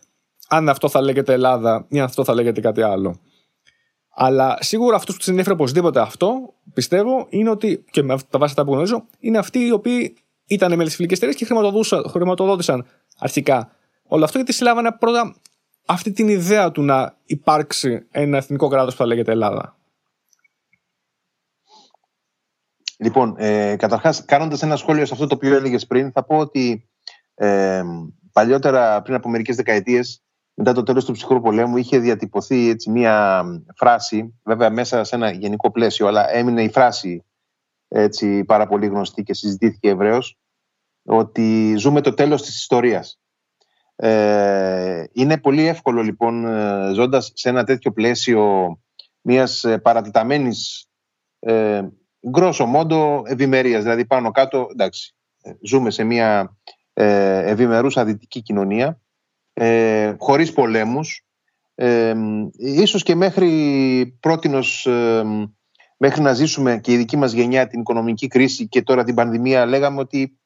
αν 0.47 0.69
αυτό 0.69 0.89
θα 0.89 1.01
λέγεται 1.01 1.33
Ελλάδα 1.33 1.85
ή 1.89 1.99
αν 1.99 2.05
αυτό 2.05 2.23
θα 2.23 2.33
λέγεται 2.33 2.61
κάτι 2.61 2.81
άλλο. 2.81 3.19
Αλλά 4.15 4.57
σίγουρα 4.59 4.95
αυτούς 4.95 5.13
που 5.13 5.19
τους 5.19 5.27
ενδιαφέρει 5.27 5.55
οπωσδήποτε 5.55 5.99
αυτό, 5.99 6.53
πιστεύω, 6.73 7.27
είναι 7.29 7.49
ότι, 7.49 7.85
και 7.91 8.03
με 8.03 8.17
τα 8.29 8.39
βάση 8.39 8.55
τα 8.55 8.65
που 8.65 8.71
γνωρίζω, 8.71 9.05
είναι 9.19 9.38
αυτοί 9.38 9.59
οι 9.59 9.71
οποίοι 9.71 10.17
ήταν 10.47 10.75
με 10.75 10.83
τι 10.83 10.89
φιλικές 10.89 11.17
εταιρείες 11.17 11.38
και 11.38 11.45
χρηματοδότησαν 12.09 12.85
αρχικά 13.17 13.71
όλο 14.07 14.23
αυτό, 14.23 14.38
γιατί 14.38 14.53
συλλάβανε 14.53 14.91
πρώτα 14.91 15.35
αυτή 15.85 16.11
την 16.11 16.27
ιδέα 16.27 16.71
του 16.71 16.81
να 16.81 17.17
υπάρξει 17.25 18.07
ένα 18.11 18.38
εθνικό 18.38 18.67
κράτος 18.67 18.91
που 18.93 18.99
θα 18.99 19.05
λέγεται 19.05 19.31
Ελλάδα. 19.31 19.76
Λοιπόν, 22.98 23.36
ε, 23.38 23.76
καταρχάς, 23.76 24.26
κάνοντας 24.26 24.62
ένα 24.64 24.76
σχόλιο 24.76 25.06
σε 25.06 25.14
αυτό 25.14 25.28
το 25.28 25.36
οποίο 25.36 25.56
έλεγες 25.56 25.88
πριν, 25.88 26.12
θα 26.12 26.24
πω 26.24 26.38
ότι 26.38 26.89
ε, 27.36 27.84
παλιότερα, 28.32 29.02
πριν 29.02 29.16
από 29.16 29.30
μερικές 29.30 29.56
δεκαετίες, 29.56 30.22
μετά 30.54 30.74
το 30.74 30.84
τέλος 30.84 31.06
του 31.06 31.12
ψυχρού 31.12 31.41
πολέμου, 31.41 31.78
είχε 31.78 32.00
διατυπωθεί 32.00 32.70
έτσι 32.70 32.89
μία 32.89 33.43
φράση, 33.76 34.39
βέβαια 34.43 34.70
μέσα 34.70 35.04
σε 35.04 35.16
ένα 35.16 35.32
γενικό 35.32 35.72
πλαίσιο, 35.72 36.08
αλλά 36.08 36.32
έμεινε 36.32 36.64
η 36.64 36.70
φράση 36.70 37.26
έτσι, 37.88 38.43
πάρα 38.43 38.68
πολύ 38.68 38.88
γνωστή 38.88 39.24
και 39.24 39.34
συζητήθηκε 39.34 39.89
ευρέως, 39.89 40.38
ότι 41.06 41.76
ζούμε 41.78 42.02
το 42.02 42.14
τέλος 42.14 42.41
της 42.41 42.56
ιστορίας. 42.56 43.20
Ε, 43.95 45.04
είναι 45.12 45.38
πολύ 45.38 45.68
εύκολο 45.68 46.02
λοιπόν 46.02 46.45
ε, 46.45 46.93
ζώντας 46.93 47.32
σε 47.36 47.50
ένα 47.50 47.64
τέτοιο 47.64 47.91
πλαίσιο 47.91 48.78
μιας 49.22 49.64
ε, 49.64 49.78
παρατηταμένης 49.78 50.88
ε, 51.39 51.82
γκρόσο 52.30 52.65
μόντο 52.65 53.24
ευημερίας. 53.26 53.84
Δηλαδή 53.84 54.05
πάνω 54.05 54.32
κάτω, 54.32 54.68
εντάξει, 54.72 55.15
ζούμε 55.61 55.91
σε 55.91 56.03
μια 56.03 56.57
ε, 56.93 57.49
ευημερούσα 57.49 58.05
δυτική 58.05 58.41
κοινωνία, 58.41 59.01
ε, 59.53 60.15
χωρίς 60.18 60.53
πολέμους, 60.53 61.26
ε, 61.76 62.13
ίσως 62.57 63.03
και 63.03 63.15
μέχρι 63.15 64.18
πρότινος, 64.20 64.86
ε, 64.86 65.24
μέχρι 65.97 66.22
να 66.22 66.34
ζήσουμε 66.34 66.80
και 66.80 66.91
η 66.91 66.97
δική 66.97 67.18
μας 67.18 67.32
γενιά 67.32 67.68
την 67.68 67.80
οικονομική 67.80 68.28
κρίση 68.28 68.68
και 68.68 68.82
τώρα 68.82 69.03
την 69.03 69.15
πανδημία 69.15 69.65
λέγαμε 69.65 69.99
ότι 69.99 70.39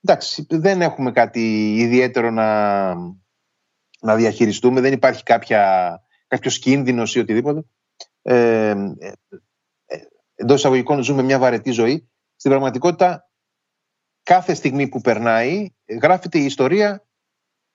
εντάξει, 0.00 0.46
δεν 0.48 0.82
έχουμε 0.82 1.12
κάτι 1.12 1.74
ιδιαίτερο 1.74 2.30
να, 2.30 2.94
να 4.00 4.16
διαχειριστούμε, 4.16 4.80
δεν 4.80 4.92
υπάρχει 4.92 5.22
κάποια, 5.22 5.92
κάποιος 6.26 6.58
κίνδυνος 6.58 7.14
ή 7.14 7.18
οτιδήποτε. 7.18 7.64
Ε, 8.22 8.74
εντός 10.38 10.58
εισαγωγικών 10.58 11.02
ζούμε 11.02 11.22
μια 11.22 11.38
βαρετή 11.38 11.70
ζωή. 11.70 12.08
Στην 12.36 12.50
πραγματικότητα, 12.50 13.30
κάθε 14.22 14.54
στιγμή 14.54 14.88
που 14.88 15.00
περνάει, 15.00 15.68
γράφεται 16.02 16.38
η 16.38 16.44
ιστορία 16.44 17.06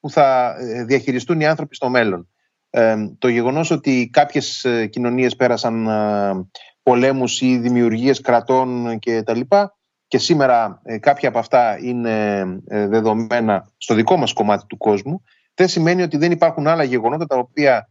που 0.00 0.10
θα 0.10 0.56
ε, 0.58 0.84
διαχειριστούν 0.84 1.40
οι 1.40 1.46
άνθρωποι 1.46 1.74
στο 1.74 1.88
μέλλον. 1.88 2.28
Ε, 2.76 3.08
το 3.18 3.28
γεγονός 3.28 3.70
ότι 3.70 4.08
κάποιες 4.12 4.64
ε, 4.64 4.86
κοινωνίες 4.86 5.36
πέρασαν 5.36 5.86
ε, 5.86 6.48
πολέμους 6.82 7.40
ή 7.40 7.58
δημιουργίες 7.58 8.20
κρατών 8.20 8.98
και 8.98 9.22
τα 9.22 9.34
λοιπά 9.34 9.76
και 10.06 10.18
σήμερα 10.18 10.82
κάποια 11.00 11.28
από 11.28 11.38
αυτά 11.38 11.78
είναι 11.78 12.44
δεδομένα 12.66 13.72
στο 13.76 13.94
δικό 13.94 14.16
μας 14.16 14.32
κομμάτι 14.32 14.66
του 14.66 14.76
κόσμου 14.76 15.22
δεν 15.54 15.68
σημαίνει 15.68 16.02
ότι 16.02 16.16
δεν 16.16 16.30
υπάρχουν 16.30 16.66
άλλα 16.66 16.82
γεγονότα 16.82 17.26
τα 17.26 17.36
οποία 17.36 17.88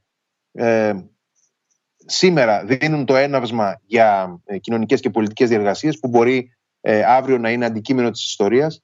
σήμερα 2.06 2.66
δίνουν 2.66 3.06
το 3.06 3.16
έναυσμα 3.16 3.80
για 3.86 4.40
ε, 4.46 4.58
κοινωνικές 4.58 5.00
και 5.00 5.10
πολιτικές 5.10 5.50
διεργασίες 5.50 6.00
που 6.00 6.08
μπορεί 6.08 6.56
ε, 6.82 7.04
αύριο 7.04 7.38
να 7.38 7.52
είναι 7.52 7.66
αντικείμενο 7.66 8.12
της 8.12 8.26
ιστορίας 8.26 8.84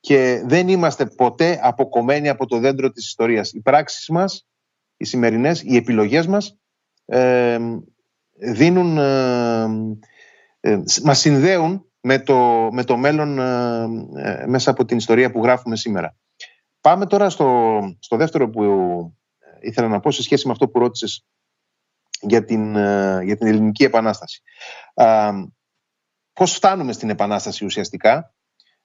και 0.00 0.42
δεν 0.46 0.68
είμαστε 0.68 1.06
ποτέ 1.06 1.58
αποκομμένοι 1.62 2.28
από 2.28 2.46
το 2.46 2.58
δέντρο 2.58 2.90
της 2.90 3.06
ιστορίας. 3.06 3.52
Οι 3.52 3.60
πράξεις 3.60 4.08
μας, 4.08 4.46
οι 4.96 5.04
σημερινές, 5.04 5.62
οι 5.62 5.76
επιλογές 5.76 6.26
μας 6.26 6.56
ε, 7.04 7.58
δίνουν, 8.38 8.98
ε, 10.60 10.82
μας 11.02 11.18
συνδέουν 11.18 11.90
με 12.00 12.18
το, 12.18 12.68
με 12.72 12.84
το 12.84 12.96
μέλλον 12.96 13.34
μέσα 14.46 14.70
από 14.70 14.84
την 14.84 14.96
ιστορία 14.96 15.30
που 15.30 15.42
γράφουμε 15.42 15.76
σήμερα. 15.76 16.16
Πάμε 16.80 17.06
τώρα 17.06 17.30
στο, 17.30 17.80
στο 17.98 18.16
δεύτερο 18.16 18.50
που 18.50 18.62
ήθελα 19.60 19.88
να 19.88 20.00
πω 20.00 20.10
σε 20.10 20.22
σχέση 20.22 20.46
με 20.46 20.52
αυτό 20.52 20.68
που 20.68 20.78
ρώτησες 20.78 21.24
για 22.28 22.44
την, 22.44 22.76
ε, 22.76 23.20
για 23.24 23.36
την 23.36 23.46
ελληνική 23.46 23.84
επανάσταση. 23.84 24.42
Α, 24.94 25.32
πώς 26.32 26.52
φτάνουμε 26.52 26.92
στην 26.92 27.10
επανάσταση 27.10 27.64
ουσιαστικά; 27.64 28.34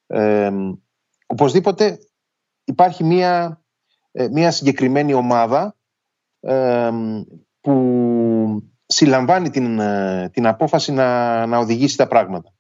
Ε, 0.08 0.52
οπωσδήποτε 1.26 1.98
υπάρχει 2.64 3.04
μία, 3.04 3.64
ε, 4.12 4.28
μία 4.28 4.52
συγκεκριμένη 4.52 5.14
ομάδα 5.14 5.76
που 7.62 8.72
συλλαμβάνει 8.86 9.50
την, 9.50 9.80
την 10.32 10.48
απόφαση 10.48 10.92
να, 10.92 11.46
να 11.46 11.58
οδηγήσει 11.58 11.98
τα 11.98 12.08
πράγματα. 12.08 12.54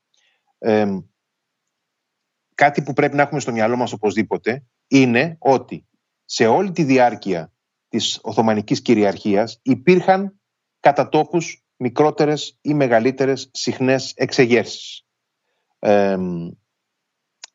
κάτι 2.55 2.81
που 2.81 2.93
πρέπει 2.93 3.15
να 3.15 3.21
έχουμε 3.21 3.39
στο 3.39 3.51
μυαλό 3.51 3.75
μας 3.75 3.91
οπωσδήποτε 3.93 4.65
είναι 4.87 5.35
ότι 5.39 5.87
σε 6.25 6.47
όλη 6.47 6.71
τη 6.71 6.83
διάρκεια 6.83 7.53
της 7.91 8.19
Οθωμανικής 8.21 8.81
κυριαρχίας 8.81 9.59
υπήρχαν 9.61 10.40
κατά 10.81 11.09
τόπους 11.09 11.63
μικρότερες 11.77 12.57
ή 12.61 12.73
μεγαλύτερες 12.73 13.49
συχνές 13.53 14.13
εξεγέρσεις. 14.15 15.05
Ε, 15.79 16.17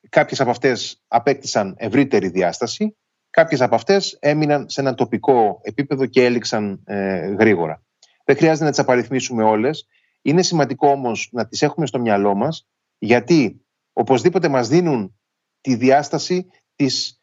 κάποιες 0.09 0.41
από 0.41 0.51
αυτές 0.51 1.05
απέκτησαν 1.09 1.75
ευρύτερη 1.79 2.29
διάσταση, 2.29 2.97
κάποιες 3.31 3.61
από 3.61 3.75
αυτές 3.75 4.17
έμειναν 4.21 4.69
σε 4.69 4.81
ένα 4.81 4.95
τοπικό 4.95 5.61
επίπεδο 5.63 6.07
και 6.07 6.25
έληξαν 6.25 6.83
ε, 6.85 7.27
γρήγορα. 7.27 7.83
Δεν 8.25 8.37
χρειάζεται 8.37 8.65
να 8.65 8.71
τις 8.71 8.79
απαριθμίσουμε 8.79 9.45
όλες. 9.45 9.87
Είναι 10.23 10.43
σημαντικό 10.43 10.89
όμως 10.89 11.29
να 11.33 11.47
τις 11.47 11.63
έχουμε 11.63 11.87
στο 11.87 11.99
μυαλό 11.99 12.35
μας, 12.35 12.69
γιατί 12.99 13.67
οπωσδήποτε 13.93 14.49
μας 14.49 14.69
δίνουν 14.69 15.19
τη 15.61 15.75
διάσταση 15.75 16.47
της 16.77 17.21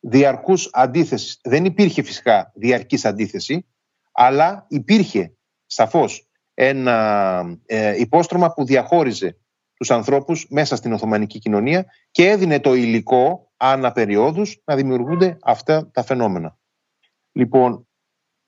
διαρκούς 0.00 0.70
αντίθεσης. 0.72 1.40
Δεν 1.42 1.64
υπήρχε 1.64 2.02
φυσικά 2.02 2.52
διαρκής 2.54 3.04
αντίθεση, 3.04 3.66
αλλά 4.12 4.66
υπήρχε 4.68 5.36
σαφώς 5.66 6.28
ένα 6.54 7.58
ε, 7.66 8.00
υπόστρωμα 8.00 8.52
που 8.52 8.64
διαχώριζε 8.64 9.38
τους 9.74 9.90
ανθρώπους 9.90 10.46
μέσα 10.50 10.76
στην 10.76 10.92
Οθωμανική 10.92 11.38
κοινωνία 11.38 11.86
και 12.10 12.28
έδινε 12.28 12.60
το 12.60 12.74
υλικό 12.74 13.52
ανά 13.56 13.92
περιόδους 13.92 14.62
να 14.64 14.76
δημιουργούνται 14.76 15.36
αυτά 15.42 15.90
τα 15.90 16.02
φαινόμενα. 16.02 16.58
Λοιπόν, 17.32 17.88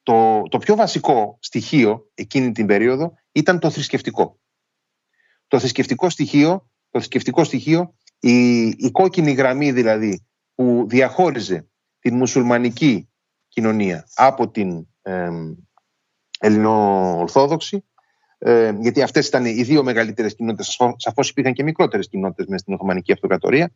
το, 0.03 0.43
το 0.43 0.59
πιο 0.59 0.77
βασικό 0.77 1.39
στοιχείο 1.41 2.11
εκείνη 2.15 2.53
την 2.53 2.67
περίοδο 2.67 3.15
ήταν 3.33 3.59
το 3.59 3.71
θρησκευτικό. 3.71 4.39
Το 5.47 5.59
θρησκευτικό 5.59 6.11
στοιχείο, 6.11 6.71
το 6.91 6.99
θρησκευτικό 6.99 7.45
στοιχείο 7.45 7.95
η, 8.21 8.67
η 8.67 8.91
κόκκινη 8.93 9.33
γραμμή 9.33 9.73
δηλαδή 9.73 10.27
που 10.55 10.87
διαχώριζε 10.89 11.69
την 11.99 12.17
μουσουλμανική 12.17 13.09
κοινωνία 13.49 14.09
από 14.15 14.51
την 14.51 14.87
ε, 15.03 15.31
ελληνοορθόδοξη 16.39 17.85
ε, 18.39 18.73
γιατί 18.81 19.03
αυτές 19.03 19.27
ήταν 19.27 19.45
οι 19.45 19.63
δύο 19.63 19.83
μεγαλύτερες 19.83 20.35
κοινότητες 20.35 20.77
σαφώς 20.97 21.31
υπήρχαν 21.31 21.53
και 21.53 21.63
μικρότερες 21.63 22.09
κοινότητες 22.09 22.47
μέσα 22.47 22.59
στην 22.59 22.75
Οθωμανική 22.75 23.13
Αυτοκρατορία 23.13 23.73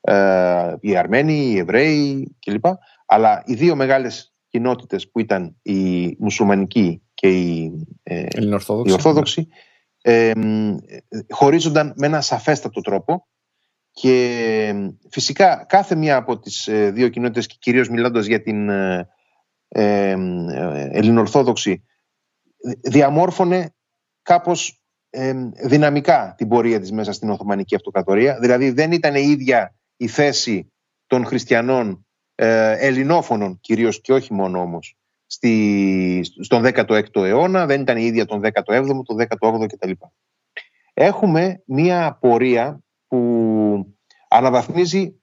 ε, 0.00 0.74
οι 0.80 0.96
Αρμένοι, 0.96 1.32
οι 1.32 1.58
Εβραίοι 1.58 2.36
κλπ. 2.38 2.64
Αλλά 3.06 3.42
οι 3.46 3.54
δύο 3.54 3.76
μεγάλες 3.76 4.34
κοινότητες 4.48 5.10
που 5.10 5.20
ήταν 5.20 5.56
η 5.62 6.06
μουσουλμανική 6.18 7.02
και 7.14 7.28
η, 7.28 7.72
ε, 8.02 8.26
η 8.84 8.92
Ορθόδοξη 8.92 9.48
ε, 10.02 10.32
χωρίζονταν 11.30 11.92
με 11.96 12.06
ένα 12.06 12.20
σαφέστατο 12.20 12.80
τρόπο 12.80 13.26
και 13.90 14.92
φυσικά 15.10 15.64
κάθε 15.68 15.94
μία 15.94 16.16
από 16.16 16.38
τις 16.38 16.66
ε, 16.66 16.90
δύο 16.90 17.08
κοινότητες 17.08 17.46
και 17.46 17.56
κυρίως 17.58 17.88
μιλώντας 17.88 18.26
για 18.26 18.42
την 18.42 18.68
ε, 18.68 19.08
ε, 19.68 20.16
ελληνοορθόδοξη 20.90 21.85
διαμόρφωνε 22.80 23.74
κάπως 24.22 24.80
δυναμικά 25.64 26.34
την 26.36 26.48
πορεία 26.48 26.80
της 26.80 26.92
μέσα 26.92 27.12
στην 27.12 27.30
Οθωμανική 27.30 27.74
Αυτοκρατορία. 27.74 28.38
Δηλαδή 28.38 28.70
δεν 28.70 28.92
ήταν 28.92 29.14
η 29.14 29.20
ίδια 29.20 29.74
η 29.96 30.06
θέση 30.06 30.72
των 31.06 31.24
χριστιανών 31.24 32.06
ελληνόφωνων 32.34 33.60
κυρίως 33.60 34.00
και 34.00 34.12
όχι 34.12 34.32
μόνο 34.32 34.60
όμως 34.60 34.96
στη, 35.26 36.20
στον 36.42 36.62
16ο 36.64 37.24
αιώνα, 37.24 37.66
δεν 37.66 37.80
ήταν 37.80 37.96
η 37.96 38.04
ίδια 38.04 38.26
τον 38.26 38.40
17ο, 38.42 39.02
τον 39.04 39.26
18ο 39.40 39.66
κτλ. 39.68 39.90
Έχουμε 40.94 41.62
μία 41.66 42.18
πορεία 42.20 42.80
που 43.06 43.96
αναβαθμίζει 44.28 45.20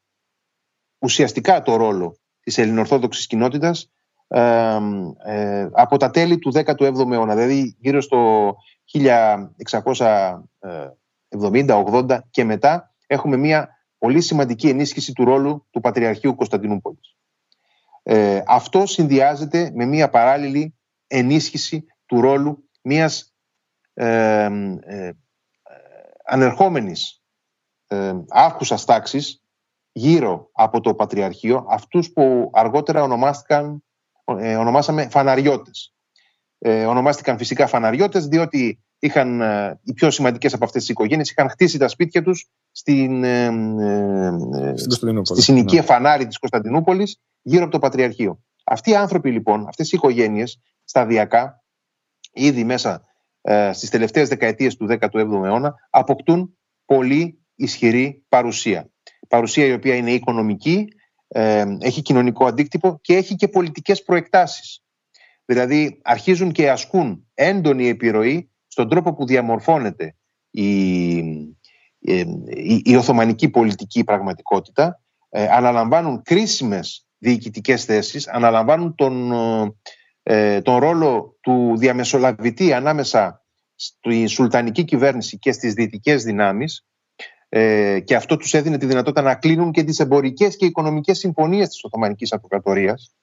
ουσιαστικά 1.00 1.62
το 1.62 1.76
ρόλο 1.76 2.18
της 2.40 2.58
ελληνοορθόδοξης 2.58 3.28
κοινότητας 3.28 3.92
ε, 4.34 5.70
από 5.72 5.98
τα 5.98 6.10
τέλη 6.10 6.40
του 6.40 6.52
17ου 6.56 7.12
αιώνα, 7.12 7.36
δηλαδή 7.36 7.76
γύρω 7.80 8.02
στο 8.02 8.56
1670-80 11.68 12.20
και 12.30 12.44
μετά 12.44 12.94
έχουμε 13.08 13.38
μια 13.38 13.70
πολύ 13.98 14.22
σημαντική 14.22 14.70
ενίσχυση 14.70 15.14
του 15.14 15.24
ρόλου 15.24 15.68
του 15.72 15.80
Πατριαρχείου 15.80 16.36
Κωνσταντινούπολης. 16.36 17.16
Ε, 18.04 18.42
αυτό 18.48 18.86
συνδυάζεται 18.86 19.72
με 19.74 19.86
μια 19.86 20.10
παράλληλη 20.10 20.76
ενίσχυση 21.08 21.86
του 22.06 22.22
ρόλου 22.22 22.70
μιας 22.82 23.34
ε, 23.94 24.50
ε, 24.80 25.12
ανερχόμενης 26.26 27.22
ε, 27.88 28.14
άρχουσας 28.30 28.86
τάξης 28.86 29.44
γύρω 29.92 30.50
από 30.52 30.80
το 30.82 30.94
Πατριαρχείο, 30.94 31.66
αυτούς 31.70 32.12
που 32.12 32.50
αργότερα 32.54 33.04
ονομάστηκαν, 33.04 33.84
ε, 34.26 34.56
ονομάσαμε 34.56 35.08
φαναριώτες. 35.10 35.94
Ε, 36.60 36.86
ονομάστηκαν 36.86 37.38
φυσικά 37.38 37.68
φαναριώτες 37.68 38.28
διότι 38.28 38.84
είχαν, 39.00 39.42
ε, 39.42 39.80
οι 39.84 39.94
πιο 39.94 40.12
σημαντικές 40.12 40.54
από 40.54 40.66
αυτές 40.66 40.82
τις 40.82 40.90
οικογένειες 40.90 41.32
είχαν 41.32 41.50
χτίσει 41.50 41.78
τα 41.78 41.88
σπίτια 41.88 42.24
τους 42.24 42.50
στην, 42.72 43.24
ε, 43.24 43.46
ε 43.46 44.74
στη 45.24 45.42
συνοικία 45.42 45.80
ναι. 45.80 45.86
φανάρι 45.86 46.28
της 46.28 46.38
Κωνσταντινούπολης 46.38 47.20
γύρω 47.42 47.64
από 47.64 47.72
το 47.72 47.80
Πατριαρχείο. 47.80 48.44
Αυτοί 48.64 48.90
οι 48.90 48.96
άνθρωποι 48.96 49.32
λοιπόν, 49.32 49.68
αυτές 49.68 49.92
οι 49.92 49.96
οικογένειες 49.96 50.60
σταδιακά 50.84 51.64
ήδη 52.34 52.64
μέσα 52.64 53.04
ε, 53.42 53.74
στις 53.74 53.90
τελευταίες 53.90 54.30
δεκαετίες 54.30 54.76
του 54.76 54.88
17ου 54.90 55.44
αιώνα 55.44 55.76
αποκτούν 55.90 56.58
πολύ 56.86 57.40
ισχυρή 57.56 58.26
παρουσία. 58.30 58.90
Παρουσία 59.28 59.66
η 59.66 59.74
οποία 59.74 59.96
είναι 59.96 60.12
οικονομική, 60.12 60.78
ε, 60.78 61.03
έχει 61.80 62.02
κοινωνικό 62.02 62.46
αντίκτυπο 62.46 63.00
και 63.02 63.16
έχει 63.16 63.36
και 63.36 63.48
πολιτικές 63.48 64.04
προεκτάσεις. 64.04 64.84
Δηλαδή 65.46 66.00
αρχίζουν 66.04 66.52
και 66.52 66.70
ασκούν 66.70 67.28
έντονη 67.34 67.88
επιρροή 67.88 68.50
στον 68.68 68.90
τρόπο 68.90 69.14
που 69.14 69.26
διαμορφώνεται 69.26 70.16
η, 70.50 71.18
ε, 72.00 72.24
η, 72.48 72.82
η 72.84 72.96
Οθωμανική 72.96 73.50
πολιτική 73.50 74.04
πραγματικότητα, 74.04 75.02
ε, 75.30 75.48
αναλαμβάνουν 75.48 76.22
κρίσιμες 76.22 77.08
διοικητικές 77.18 77.86
θέσεις, 77.86 78.28
αναλαμβάνουν 78.28 78.96
τον, 78.96 79.32
ε, 80.24 80.62
τον 80.62 80.78
ρόλο 80.78 81.38
του 81.42 81.74
διαμεσολαβητή 81.78 82.74
ανάμεσα 82.74 83.46
στη 83.76 84.28
σουλτανική 84.28 84.84
κυβέρνηση 84.84 85.40
και 85.40 85.52
στις 85.52 85.74
δυτικές 85.74 86.24
δυνάμεις 86.24 86.86
ε, 87.56 88.00
και 88.00 88.16
αυτό 88.16 88.38
τους 88.38 88.54
έδινε 88.54 88.78
τη 88.78 88.86
δυνατότητα 88.86 89.22
να 89.22 89.36
κλείνουν 89.36 89.72
και 89.72 89.84
τις 89.84 90.00
εμπορικές 90.00 90.56
και 90.56 90.66
οικονομικές 90.66 91.18
συμφωνίες 91.18 91.68
της 91.68 91.84
Οθωμανικής 91.84 92.34
Αυτοκρατορίας 92.34 93.16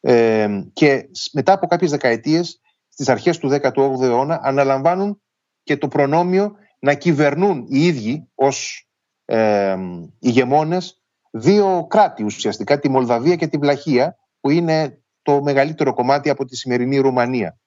ε, 0.00 0.48
και 0.72 1.08
μετά 1.32 1.52
από 1.52 1.66
κάποιες 1.66 1.90
δεκαετίες 1.90 2.60
στις 2.88 3.08
αρχές 3.08 3.38
του 3.38 3.50
18ου 3.62 4.02
αιώνα 4.02 4.40
αναλαμβάνουν 4.42 5.22
και 5.62 5.76
το 5.76 5.88
προνόμιο 5.88 6.54
να 6.78 6.94
κυβερνούν 6.94 7.66
οι 7.68 7.86
ίδιοι 7.86 8.28
ως 8.34 8.88
ε, 9.24 9.76
ηγεμόνες 10.18 11.02
δύο 11.30 11.86
κράτη 11.90 12.24
ουσιαστικά, 12.24 12.78
τη 12.78 12.88
Μολδαβία 12.88 13.36
και 13.36 13.46
τη 13.46 13.56
Βλαχία, 13.56 14.16
που 14.40 14.50
είναι 14.50 15.02
το 15.22 15.42
μεγαλύτερο 15.42 15.94
κομμάτι 15.94 16.30
από 16.30 16.44
τη 16.44 16.56
σημερινή 16.56 16.98
Ρουμανία. 16.98 17.58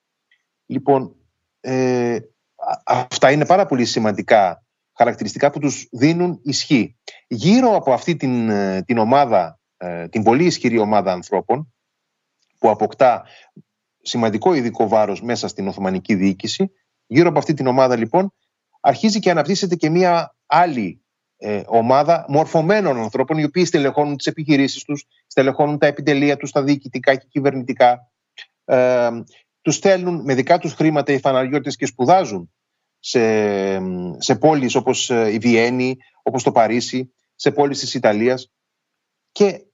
Λοιπόν, 0.66 1.16
ε, 1.60 2.18
αυτά 2.84 3.30
είναι 3.30 3.46
πάρα 3.46 3.66
πολύ 3.66 3.84
σημαντικά 3.84 4.62
χαρακτηριστικά 4.98 5.50
που 5.50 5.58
τους 5.58 5.88
δίνουν 5.90 6.40
ισχύ. 6.42 6.96
Γύρω 7.26 7.76
από 7.76 7.92
αυτή 7.92 8.16
την, 8.16 8.48
ε, 8.50 8.82
την 8.82 8.98
ομάδα, 8.98 9.60
ε, 9.76 10.08
την 10.08 10.22
πολύ 10.22 10.44
ισχυρή 10.44 10.78
ομάδα 10.78 11.12
ανθρώπων, 11.12 11.72
που 12.58 12.70
αποκτά 12.70 13.24
σημαντικό 14.02 14.54
ειδικό 14.54 14.88
βάρος 14.88 15.22
μέσα 15.22 15.48
στην 15.48 15.68
Οθωμανική 15.68 16.14
διοίκηση, 16.14 16.70
γύρω 17.06 17.28
από 17.28 17.38
αυτή 17.38 17.54
την 17.54 17.66
ομάδα 17.66 17.96
λοιπόν 17.96 18.32
αρχίζει 18.80 19.18
και 19.18 19.30
αναπτύσσεται 19.30 19.74
και 19.74 19.90
μία 19.90 20.36
άλλη 20.46 21.02
ε, 21.36 21.62
ομάδα 21.66 22.24
μορφωμένων 22.28 22.96
ανθρώπων 22.96 23.38
οι 23.38 23.44
οποίοι 23.44 23.64
στελεχώνουν 23.64 24.16
τις 24.16 24.26
επιχειρήσεις 24.26 24.84
τους, 24.84 25.04
στελεχώνουν 25.26 25.78
τα 25.78 25.86
επιτελεία 25.86 26.36
τους, 26.36 26.50
τα 26.50 26.62
διοικητικά 26.62 27.14
και 27.14 27.26
κυβερνητικά. 27.28 28.10
Ε, 28.64 29.08
τους 29.60 29.74
στέλνουν 29.74 30.20
με 30.24 30.34
δικά 30.34 30.58
τους 30.58 30.72
χρήματα 30.72 31.12
οι 31.12 31.18
φαναριώτες 31.18 31.76
και 31.76 31.86
σπουδάζουν 31.86 32.52
σε, 32.98 33.20
σε 34.18 34.34
πόλεις 34.34 34.74
όπως 34.74 35.10
ε, 35.10 35.32
η 35.32 35.38
Βιέννη, 35.38 35.96
όπως 36.22 36.42
το 36.42 36.52
Παρίσι, 36.52 37.14
σε 37.34 37.50
πόλεις 37.50 37.78
της 37.78 37.94
Ιταλίας. 37.94 38.52
Και 39.32 39.66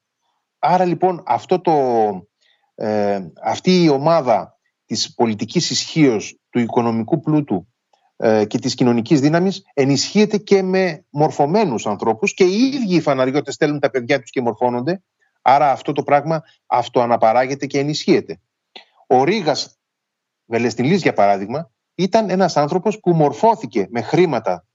άρα 0.59 0.85
λοιπόν 0.85 1.23
αυτό 1.27 1.61
το, 1.61 1.73
ε, 2.75 3.21
αυτή 3.43 3.83
η 3.83 3.89
ομάδα 3.89 4.59
της 4.87 5.15
πολιτικής 5.15 5.71
ισχύως 5.71 6.39
του 6.51 6.59
οικονομικού 6.59 7.21
πλούτου 7.21 7.69
ε, 8.17 8.45
και 8.45 8.59
της 8.59 8.75
κοινωνικής 8.75 9.21
δύναμης 9.21 9.63
ενισχύεται 9.75 10.39
και 10.39 10.63
με 10.63 11.05
μορφωμένους 11.11 11.87
ανθρώπους 11.87 12.35
και 12.35 12.45
οι 12.45 12.71
ίδιοι 12.75 12.95
οι 12.95 13.01
φαναριώτες 13.01 13.55
στέλνουν 13.55 13.81
τα 13.81 13.91
παιδιά 13.91 14.21
τους 14.21 14.31
και 14.31 14.41
μορφώνονται 14.41 15.03
άρα 15.43 15.71
αυτό 15.71 15.93
το 15.93 16.03
πράγμα 16.03 16.43
αυτοαναπαράγεται 16.67 17.67
και 17.67 17.79
ενισχύεται. 17.79 18.41
Ο 19.07 19.25
Ρήγας 19.25 19.79
Βελεστιλής 20.45 21.03
για 21.03 21.13
παράδειγμα 21.13 21.71
ήταν 21.95 22.31
ένας 22.31 22.57
άνθρωπος 22.57 23.01
που 23.01 23.15
μορφώθηκε 23.15 23.87
με 23.91 24.03
χρήματα 24.03 24.67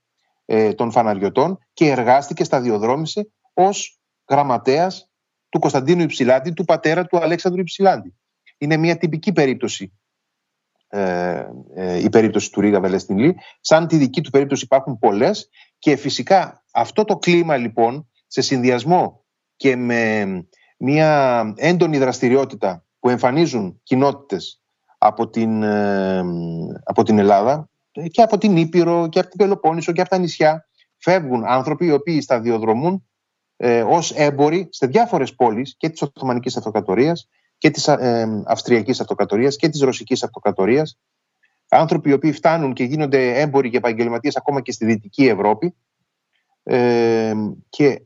ε, 0.44 0.72
των 0.72 0.90
φαναριωτών 0.90 1.58
και 1.72 1.90
εργάστηκε, 1.90 2.44
σταδιοδρόμησε 2.44 3.30
ως 3.52 4.00
γραμματέας 4.30 5.10
του 5.48 5.58
Κωνσταντίνου 5.58 6.02
Υψηλάντη, 6.02 6.52
του 6.52 6.64
πατέρα 6.64 7.06
του 7.06 7.18
Αλέξανδρου 7.18 7.60
Υψηλάντη. 7.60 8.14
Είναι 8.58 8.76
μια 8.76 8.96
τυπική 8.96 9.32
περίπτωση 9.32 9.92
ε, 10.92 11.46
ε, 11.74 12.02
η 12.02 12.08
περίπτωση 12.08 12.50
του 12.50 12.60
Ρίγα 12.60 12.80
Βελεστινλή. 12.80 13.36
Σαν 13.60 13.86
τη 13.86 13.96
δική 13.96 14.20
του 14.20 14.30
περίπτωση 14.30 14.64
υπάρχουν 14.64 14.98
πολλές 14.98 15.48
και 15.78 15.96
φυσικά 15.96 16.64
αυτό 16.72 17.04
το 17.04 17.16
κλίμα 17.16 17.56
λοιπόν 17.56 18.10
σε 18.26 18.40
συνδυασμό 18.40 19.24
και 19.56 19.76
με 19.76 20.24
μια 20.78 21.52
έντονη 21.56 21.98
δραστηριότητα 21.98 22.84
που 22.98 23.08
εμφανίζουν 23.08 23.80
κοινότητες 23.82 24.59
από 25.02 25.28
την, 25.28 25.62
ε, 25.62 26.24
από 26.84 27.02
την 27.02 27.18
Ελλάδα 27.18 27.68
και 28.10 28.22
από 28.22 28.38
την 28.38 28.56
Ήπειρο 28.56 29.08
και 29.08 29.18
από 29.18 29.28
την 29.28 29.38
Πελοπόννησο 29.38 29.92
και 29.92 30.00
από 30.00 30.10
τα 30.10 30.18
νησιά 30.18 30.68
φεύγουν 30.96 31.44
άνθρωποι 31.44 31.86
οι 31.86 31.92
οποίοι 31.92 32.20
σταδιοδρομούν 32.20 33.08
ε, 33.56 33.82
ως 33.82 34.12
έμποροι 34.12 34.68
σε 34.70 34.86
διάφορες 34.86 35.34
πόλεις 35.34 35.74
και 35.76 35.88
της 35.88 36.02
Οθωμανικής 36.02 36.56
Αυτοκρατορίας 36.56 37.28
και 37.58 37.70
της 37.70 37.88
ε, 37.88 38.42
Αυστριακής 38.46 39.00
Αυτοκρατορίας 39.00 39.56
και 39.56 39.68
της 39.68 39.80
Ρωσικής 39.80 40.22
Αυτοκρατορίας. 40.22 40.98
Άνθρωποι 41.68 42.10
οι 42.10 42.12
οποίοι 42.12 42.32
φτάνουν 42.32 42.72
και 42.72 42.84
γίνονται 42.84 43.40
έμποροι 43.40 43.70
και 43.70 43.76
επαγγελματίες 43.76 44.36
ακόμα 44.36 44.60
και 44.60 44.72
στη 44.72 44.84
Δυτική 44.84 45.26
Ευρώπη. 45.26 45.76
Ε, 46.62 47.34
και 47.68 48.02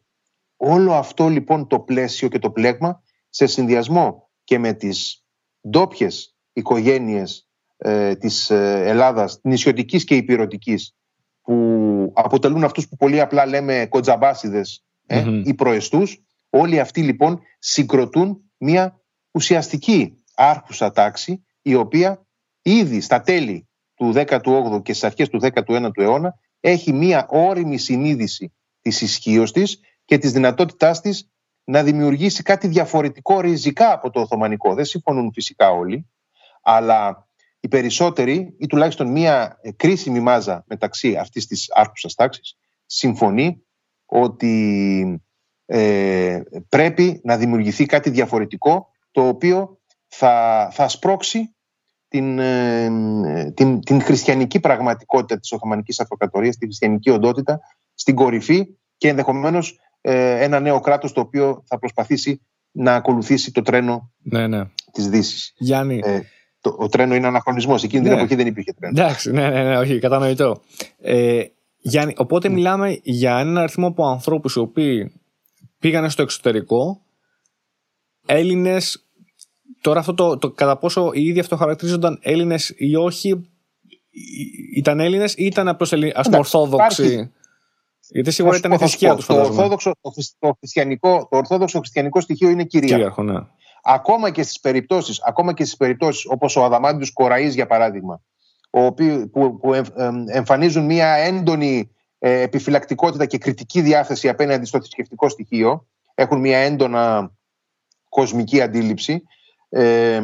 όλο 0.56 0.92
αυτό 0.92 1.28
λοιπόν 1.28 1.66
το 1.66 1.80
πλαίσιο 1.80 2.28
και 2.28 2.38
το 2.38 2.50
πλέγμα 2.50 3.02
σε 3.28 3.46
συνδυασμό 3.46 4.30
και 4.44 4.58
με 4.58 4.72
τις 4.72 5.24
ντόπιες 5.68 6.33
οικογένειες 6.54 7.48
ε, 7.76 8.14
της 8.14 8.50
ε, 8.50 8.82
Ελλάδας, 8.84 9.38
νησιωτικής 9.42 10.04
και 10.04 10.16
υπηρετικής 10.16 10.94
που 11.42 12.12
αποτελούν 12.14 12.64
αυτούς 12.64 12.88
που 12.88 12.96
πολύ 12.96 13.20
απλά 13.20 13.46
λέμε 13.46 13.86
κοντζαμπάσιδες 13.90 14.84
ε, 15.06 15.24
ή 15.44 15.54
προεστούς 15.54 16.24
Όλοι 16.56 16.80
αυτοί 16.80 17.02
λοιπόν 17.02 17.40
συγκροτούν 17.58 18.50
μια 18.58 19.00
ουσιαστική 19.30 20.24
άρχουσα 20.34 20.92
τάξη 20.92 21.44
η 21.62 21.74
οποία 21.74 22.26
ήδη 22.62 23.00
στα 23.00 23.20
τέλη 23.20 23.68
του 23.94 24.12
18ου 24.14 24.82
και 24.82 24.92
στις 24.92 25.04
αρχές 25.04 25.28
του 25.28 25.40
19ου 25.42 25.90
αιώνα 25.94 26.34
έχει 26.60 26.92
μια 26.92 27.26
όρημη 27.28 27.78
συνείδηση 27.78 28.54
της 28.80 29.00
ισχύως 29.00 29.52
της 29.52 29.80
και 30.04 30.18
της 30.18 30.32
δυνατότητάς 30.32 31.00
της 31.00 31.28
να 31.64 31.82
δημιουργήσει 31.82 32.42
κάτι 32.42 32.68
διαφορετικό 32.68 33.40
ριζικά 33.40 33.92
από 33.92 34.10
το 34.10 34.20
Οθωμανικό. 34.20 34.74
Δεν 34.74 34.84
συμφωνούν 34.84 35.32
φυσικά 35.32 35.70
όλοι, 35.70 36.10
αλλά 36.64 37.28
οι 37.60 37.68
περισσότεροι 37.68 38.54
ή 38.58 38.66
τουλάχιστον 38.66 39.10
μια 39.10 39.60
κρίσιμη 39.76 40.20
μάζα 40.20 40.64
μεταξύ 40.66 41.16
αυτής 41.16 41.46
της 41.46 41.72
άρχουσας 41.74 42.14
τάξης 42.14 42.56
συμφωνεί 42.86 43.64
ότι 44.06 45.22
ε, 45.66 46.40
πρέπει 46.68 47.20
να 47.24 47.36
δημιουργηθεί 47.36 47.86
κάτι 47.86 48.10
διαφορετικό 48.10 48.88
το 49.10 49.28
οποίο 49.28 49.78
θα, 50.08 50.68
θα 50.72 50.88
σπρώξει 50.88 51.54
την, 52.08 52.38
ε, 52.38 53.52
την, 53.54 53.80
την 53.80 54.02
χριστιανική 54.02 54.60
πραγματικότητα 54.60 55.40
της 55.40 55.52
Οθωμανικής 55.52 56.00
Αυτοκρατορίας, 56.00 56.56
την 56.56 56.66
χριστιανική 56.66 57.10
οντότητα 57.10 57.60
στην 57.94 58.14
κορυφή 58.14 58.66
και 58.96 59.08
ενδεχομένως 59.08 59.78
ε, 60.00 60.44
ένα 60.44 60.60
νέο 60.60 60.80
κράτος 60.80 61.12
το 61.12 61.20
οποίο 61.20 61.62
θα 61.66 61.78
προσπαθήσει 61.78 62.40
να 62.70 62.94
ακολουθήσει 62.94 63.52
το 63.52 63.62
τρένο 63.62 64.12
ναι, 64.18 64.46
ναι. 64.46 64.64
της 64.92 65.08
Δύσης. 65.08 65.52
Γιάννη, 65.56 66.00
ε, 66.04 66.20
το, 66.64 66.76
ο 66.78 66.88
τρένο 66.88 67.14
είναι 67.14 67.26
αναχρονισμός. 67.26 67.82
Εκείνη 67.82 68.02
ναι. 68.02 68.08
την 68.08 68.18
εποχή 68.18 68.34
δεν 68.34 68.46
υπήρχε 68.46 68.72
τρένο. 68.72 69.00
Εντάξει, 69.00 69.30
ναι, 69.30 69.48
ναι, 69.48 69.62
ναι 69.62 69.78
όχι, 69.78 69.98
κατανοητό. 69.98 70.60
Ε, 71.00 71.42
Γιάννη, 71.76 72.14
οπότε 72.16 72.48
ναι. 72.48 72.54
μιλάμε 72.54 73.00
για 73.02 73.38
ένα 73.38 73.60
αριθμό 73.60 73.86
από 73.86 74.06
ανθρώπους 74.06 74.54
οι 74.54 74.58
οποίοι 74.58 75.12
πήγανε 75.78 76.08
στο 76.08 76.22
εξωτερικό, 76.22 77.00
Έλληνες 78.26 79.04
Τώρα 79.84 80.00
αυτό 80.00 80.14
το, 80.14 80.38
το 80.38 80.50
κατά 80.50 80.76
πόσο 80.76 81.10
οι 81.12 81.26
ίδιοι 81.26 81.40
αυτοχαρακτηρίζονταν 81.40 82.18
Έλληνες 82.22 82.74
ή 82.76 82.96
όχι, 82.96 83.50
ήταν 84.76 85.00
Έλληνες 85.00 85.34
ή 85.34 85.44
ήταν 85.44 85.68
απλώς 85.68 85.92
Ορθόδοξοι; 86.32 87.32
Γιατί 88.10 88.30
σίγουρα 88.30 88.56
ήταν 88.56 88.72
η 88.72 88.76
θρησκεία 88.76 89.14
τους. 89.14 89.26
Το, 89.26 89.34
ορθόδοξο, 89.34 89.92
το, 90.38 90.56
χριστιανικό, 90.58 91.26
το 91.30 91.36
ορθόδοξο 91.36 91.78
χριστιανικό 91.78 92.20
στοιχείο 92.20 92.48
είναι 92.48 92.64
κυρίαρχο. 92.64 92.94
κυρίαρχο 92.94 93.22
ναι. 93.22 93.40
Ακόμα 93.86 94.30
και 94.30 94.42
στις 94.42 94.60
περιπτώσεις, 94.60 95.22
ακόμα 95.22 95.52
και 95.52 95.64
στις 95.64 95.76
περιπτώσεις 95.76 96.26
όπως 96.28 96.56
ο 96.56 96.64
Αδαμάντιος 96.64 97.12
Κοραής 97.12 97.54
για 97.54 97.66
παράδειγμα, 97.66 98.20
ο 98.70 98.92
που, 98.92 99.58
που 99.60 99.74
εμφανίζουν 100.26 100.84
μια 100.84 101.06
έντονη 101.06 101.90
ε, 102.18 102.40
επιφυλακτικότητα 102.40 103.26
και 103.26 103.38
κριτική 103.38 103.80
διάθεση 103.80 104.28
απέναντι 104.28 104.66
στο 104.66 104.78
θρησκευτικό 104.78 105.28
στοιχείο, 105.28 105.86
έχουν 106.14 106.40
μια 106.40 106.58
έντονα 106.58 107.32
κοσμική 108.08 108.60
αντίληψη, 108.60 109.22
ε, 109.68 110.20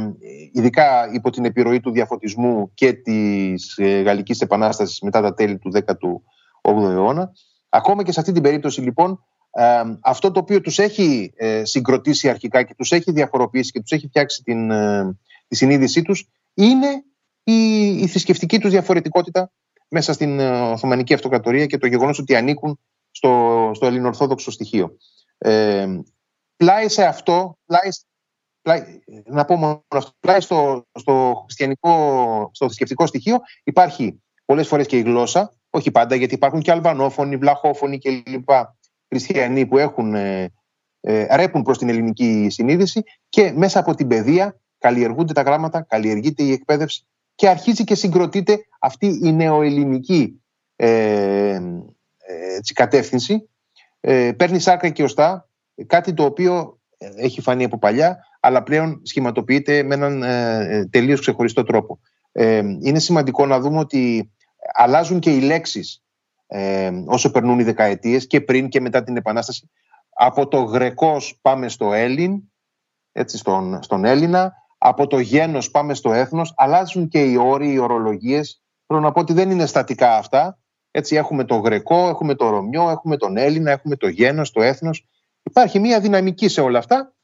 ειδικά 0.53 1.12
υπό 1.12 1.31
την 1.31 1.45
επιρροή 1.45 1.81
του 1.81 1.91
διαφωτισμού 1.91 2.70
και 2.74 2.93
της 2.93 3.78
ε, 3.78 4.01
Γαλλικής 4.01 4.41
Επανάστασης 4.41 5.01
μετά 5.01 5.20
τα 5.20 5.35
τέλη 5.35 5.59
του 5.59 5.73
18ου 5.74 6.82
αιώνα. 6.82 7.32
Ακόμα 7.69 8.03
και 8.03 8.12
σε 8.12 8.20
αυτή 8.20 8.32
την 8.32 8.43
περίπτωση 8.43 8.81
λοιπόν 8.81 9.24
ε, 9.51 9.83
αυτό 10.01 10.31
το 10.31 10.41
οποίο 10.41 10.61
τους 10.61 10.79
έχει 10.79 11.33
ε, 11.37 11.65
συγκροτήσει 11.65 12.29
αρχικά 12.29 12.63
και 12.63 12.75
τους 12.75 12.91
έχει 12.93 13.13
διαφοροποιήσει 13.13 13.71
και 13.71 13.81
τους 13.81 13.91
έχει 13.91 14.07
φτιάξει 14.07 14.43
την, 14.43 14.71
ε, 14.71 15.19
τη 15.49 15.57
συνείδησή 15.57 16.03
τους 16.03 16.29
είναι 16.55 17.05
η, 17.43 17.89
η 17.89 18.07
θρησκευτική 18.07 18.59
τους 18.59 18.71
διαφορετικότητα 18.71 19.53
μέσα 19.89 20.13
στην 20.13 20.41
Οθωμανική 20.41 21.15
Αυτοκρατορία 21.15 21.67
και 21.67 21.79
το 21.79 21.87
γεγονός 21.87 22.19
ότι 22.19 22.37
ανήκουν 22.37 22.79
στο, 23.11 23.71
στο 23.75 23.87
ελληνοορθόδοξο 23.87 24.51
στοιχείο. 24.51 24.97
Ε, 25.39 25.87
πλάι 26.57 26.89
σε 26.89 27.05
αυτό, 27.05 27.59
πλάι 27.67 27.91
να 29.25 29.45
πω 29.45 29.57
μόνο 29.57 29.85
αυτό, 29.89 30.11
πλάι 30.21 30.41
στο, 30.41 30.87
στο, 30.99 31.41
χριστιανικό, 31.45 31.91
στο 32.53 32.65
θρησκευτικό 32.65 33.07
στοιχείο 33.07 33.39
υπάρχει 33.65 34.23
πολλές 34.45 34.69
φορές 34.69 34.87
και 34.87 34.97
η 34.97 35.01
γλώσσα, 35.01 35.53
όχι 35.71 35.91
πάντα 35.91 36.15
γιατί 36.15 36.35
υπάρχουν 36.35 36.61
και 36.61 36.71
αλβανόφωνοι, 36.71 37.37
βλαχόφωνοι 37.37 37.99
κλπ. 37.99 38.49
Χριστιανοί 39.11 39.66
που 39.66 39.78
έχουν, 39.78 40.15
ε, 40.15 40.53
ε, 41.01 41.37
ρέπουν 41.37 41.62
προς 41.62 41.78
την 41.78 41.89
ελληνική 41.89 42.47
συνείδηση 42.51 43.03
και 43.28 43.53
μέσα 43.57 43.78
από 43.78 43.95
την 43.95 44.07
παιδεία 44.07 44.61
καλλιεργούνται 44.78 45.32
τα 45.32 45.43
γράμματα, 45.43 45.82
καλλιεργείται 45.89 46.43
η 46.43 46.53
εκπαίδευση 46.53 47.05
και 47.35 47.49
αρχίζει 47.49 47.85
και 47.85 47.95
συγκροτείται 47.95 48.59
αυτή 48.81 49.20
η 49.23 49.32
νεοελληνική 49.32 50.43
ε, 50.77 51.55
ε, 51.55 52.59
κατεύθυνση. 52.74 53.49
Ε, 54.01 54.32
παίρνει 54.37 54.59
σάρκα 54.59 54.89
και 54.89 55.03
οστά, 55.03 55.49
κάτι 55.87 56.15
το 56.15 56.24
οποίο 56.24 56.78
έχει 57.16 57.41
φανεί 57.41 57.65
από 57.65 57.78
παλιά, 57.78 58.19
αλλά 58.41 58.62
πλέον 58.62 59.01
σχηματοποιείται 59.03 59.82
με 59.82 59.95
έναν 59.95 60.23
ε, 60.23 60.66
ε 60.70 60.87
τελείως 60.87 61.20
ξεχωριστό 61.20 61.62
τρόπο. 61.62 62.01
Ε, 62.32 62.62
είναι 62.81 62.99
σημαντικό 62.99 63.47
να 63.47 63.61
δούμε 63.61 63.78
ότι 63.78 64.31
αλλάζουν 64.74 65.20
και 65.20 65.31
οι 65.31 65.41
λέξεις 65.41 66.03
ε, 66.53 66.91
όσο 67.07 67.31
περνούν 67.31 67.59
οι 67.59 67.63
δεκαετίες 67.63 68.27
και 68.27 68.41
πριν 68.41 68.69
και 68.69 68.81
μετά 68.81 69.03
την 69.03 69.17
Επανάσταση. 69.17 69.71
Από 70.11 70.49
το 70.49 70.63
γρεκός 70.63 71.39
πάμε 71.43 71.69
στο 71.69 71.93
Έλλην, 71.93 72.43
έτσι 73.13 73.39
στον, 73.39 73.83
στον 73.83 74.05
Έλληνα, 74.05 74.53
από 74.79 75.07
το 75.07 75.19
γένος 75.19 75.71
πάμε 75.71 75.95
στο 75.95 76.13
έθνος, 76.13 76.53
αλλάζουν 76.57 77.09
και 77.09 77.23
οι 77.23 77.37
όροι, 77.37 77.73
οι 77.73 77.79
ορολογίες. 77.79 78.63
Θέλω 78.87 79.01
να 79.01 79.13
πω 79.13 79.21
ότι 79.21 79.33
δεν 79.33 79.51
είναι 79.51 79.67
στατικά 79.67 80.17
αυτά. 80.17 80.59
Έτσι 80.91 81.17
έχουμε 81.17 81.45
το 81.45 81.57
γρεκό, 81.57 82.09
έχουμε 82.09 82.35
το 82.35 82.49
ρωμιό, 82.49 82.91
έχουμε 82.91 83.17
τον 83.17 83.37
Έλληνα, 83.37 83.71
έχουμε 83.71 83.97
το 83.97 84.09
γένος, 84.09 84.51
το 84.51 84.63
έθνος. 84.63 85.07
Υπάρχει 85.43 85.79
μια 85.79 86.01
δυναμική 86.01 86.49
σε 86.49 86.61
όλα 86.61 86.79
αυτά 86.79 87.15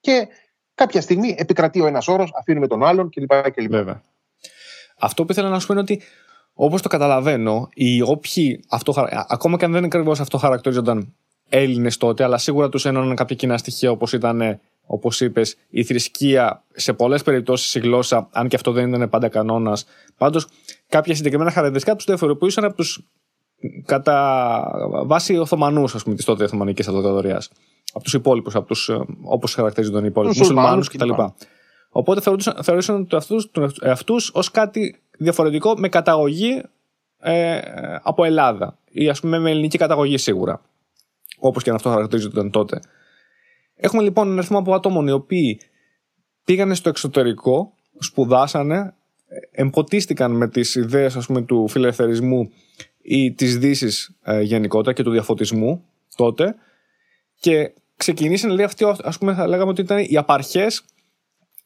και 0.00 0.28
κάποια 0.74 1.00
στιγμή 1.00 1.34
επικρατεί 1.38 1.80
ο 1.80 1.86
ένας 1.86 2.08
όρος, 2.08 2.32
αφήνουμε 2.38 2.66
τον 2.66 2.84
άλλον 2.84 3.10
κλπ. 3.10 3.50
κλπ. 3.50 3.70
Βέβαια. 3.70 4.02
Αυτό 4.98 5.24
που 5.24 5.32
ήθελα 5.32 5.48
να 5.48 5.58
σου 5.58 5.66
πω 5.66 5.72
είναι 5.72 5.82
ότι 5.82 6.02
όπως 6.54 6.82
το 6.82 6.88
καταλαβαίνω, 6.88 7.68
οι 7.74 8.02
όποιοι 8.02 8.64
αυτό, 8.68 9.08
ακόμα 9.28 9.56
και 9.56 9.64
αν 9.64 9.72
δεν 9.72 9.84
ακριβώς 9.84 10.20
αυτό 10.20 10.38
χαρακτηρίζονταν 10.38 11.14
Έλληνες 11.48 11.96
τότε, 11.96 12.24
αλλά 12.24 12.38
σίγουρα 12.38 12.68
τους 12.68 12.84
ένωναν 12.84 13.16
κάποια 13.16 13.36
κοινά 13.36 13.58
στοιχεία 13.58 13.90
όπως 13.90 14.12
ήταν, 14.12 14.60
όπως 14.86 15.20
είπες, 15.20 15.56
η 15.70 15.84
θρησκεία, 15.84 16.64
σε 16.72 16.92
πολλές 16.92 17.22
περιπτώσεις 17.22 17.74
η 17.74 17.78
γλώσσα, 17.78 18.28
αν 18.32 18.48
και 18.48 18.56
αυτό 18.56 18.72
δεν 18.72 18.92
ήταν 18.92 19.08
πάντα 19.08 19.28
κανόνας. 19.28 19.86
Πάντως, 20.18 20.46
κάποια 20.88 21.14
συγκεκριμένα 21.14 21.50
χαρακτηριστικά 21.50 21.96
τους 21.96 22.04
διαφοροποιούσαν 22.04 22.64
από 22.64 22.76
τους 22.76 23.04
κατά 23.84 24.66
βάση 25.06 25.36
Οθωμανούς, 25.36 25.94
ας 25.94 26.02
πούμε, 26.02 26.14
της 26.14 26.24
τότε 26.24 26.44
Οθωμανικής 26.44 26.88
Αυτοκρατορίας. 26.88 27.50
Από 27.92 28.04
τους 28.04 28.12
υπόλοιπους, 28.12 28.54
από 28.54 28.66
τους 28.66 28.88
ε, 28.88 29.04
όπως 29.22 29.54
χαρακτηρίζονταν 29.54 30.04
οι 30.04 30.08
υπόλοιποι, 30.10 30.38
μουσουλμάνους 30.38 30.88
κτλ. 30.88 31.10
Οπότε 31.90 32.20
θεωρούσαν 32.62 33.06
τους 33.06 33.78
εαυτού 33.80 34.16
ως 34.32 34.50
κάτι 34.50 35.03
διαφορετικό 35.18 35.74
με 35.76 35.88
καταγωγή 35.88 36.62
ε, 37.20 37.60
από 38.02 38.24
Ελλάδα 38.24 38.78
ή 38.90 39.08
ας 39.08 39.20
πούμε 39.20 39.38
με 39.38 39.50
ελληνική 39.50 39.78
καταγωγή 39.78 40.18
σίγουρα. 40.18 40.62
Όπως 41.38 41.62
και 41.62 41.70
αν 41.70 41.76
αυτό 41.76 41.90
χαρακτηρίζονταν 41.90 42.50
τότε. 42.50 42.80
Έχουμε 43.76 44.02
λοιπόν 44.02 44.26
ένα 44.26 44.36
αριθμό 44.36 44.58
από 44.58 44.74
ατόμων 44.74 45.06
οι 45.06 45.12
οποίοι 45.12 45.60
πήγανε 46.44 46.74
στο 46.74 46.88
εξωτερικό, 46.88 47.72
σπουδάσανε, 47.98 48.94
εμποτίστηκαν 49.50 50.32
με 50.32 50.48
τις 50.48 50.74
ιδέες 50.74 51.16
ας 51.16 51.26
πούμε, 51.26 51.42
του 51.42 51.68
φιλελευθερισμού 51.68 52.50
ή 53.02 53.32
της 53.32 53.58
δύσης 53.58 54.16
ε, 54.22 54.40
γενικότερα 54.40 54.92
και 54.94 55.02
του 55.02 55.10
διαφωτισμού 55.10 55.84
τότε 56.16 56.54
και 57.40 57.72
ξεκινήσαν 57.96 58.50
λέει 58.50 58.64
αυτοί 58.64 58.84
ας 59.02 59.18
πούμε 59.18 59.34
θα 59.34 59.46
λέγαμε 59.46 59.70
ότι 59.70 59.80
ήταν 59.80 60.04
οι 60.08 60.16
απαρχές 60.16 60.84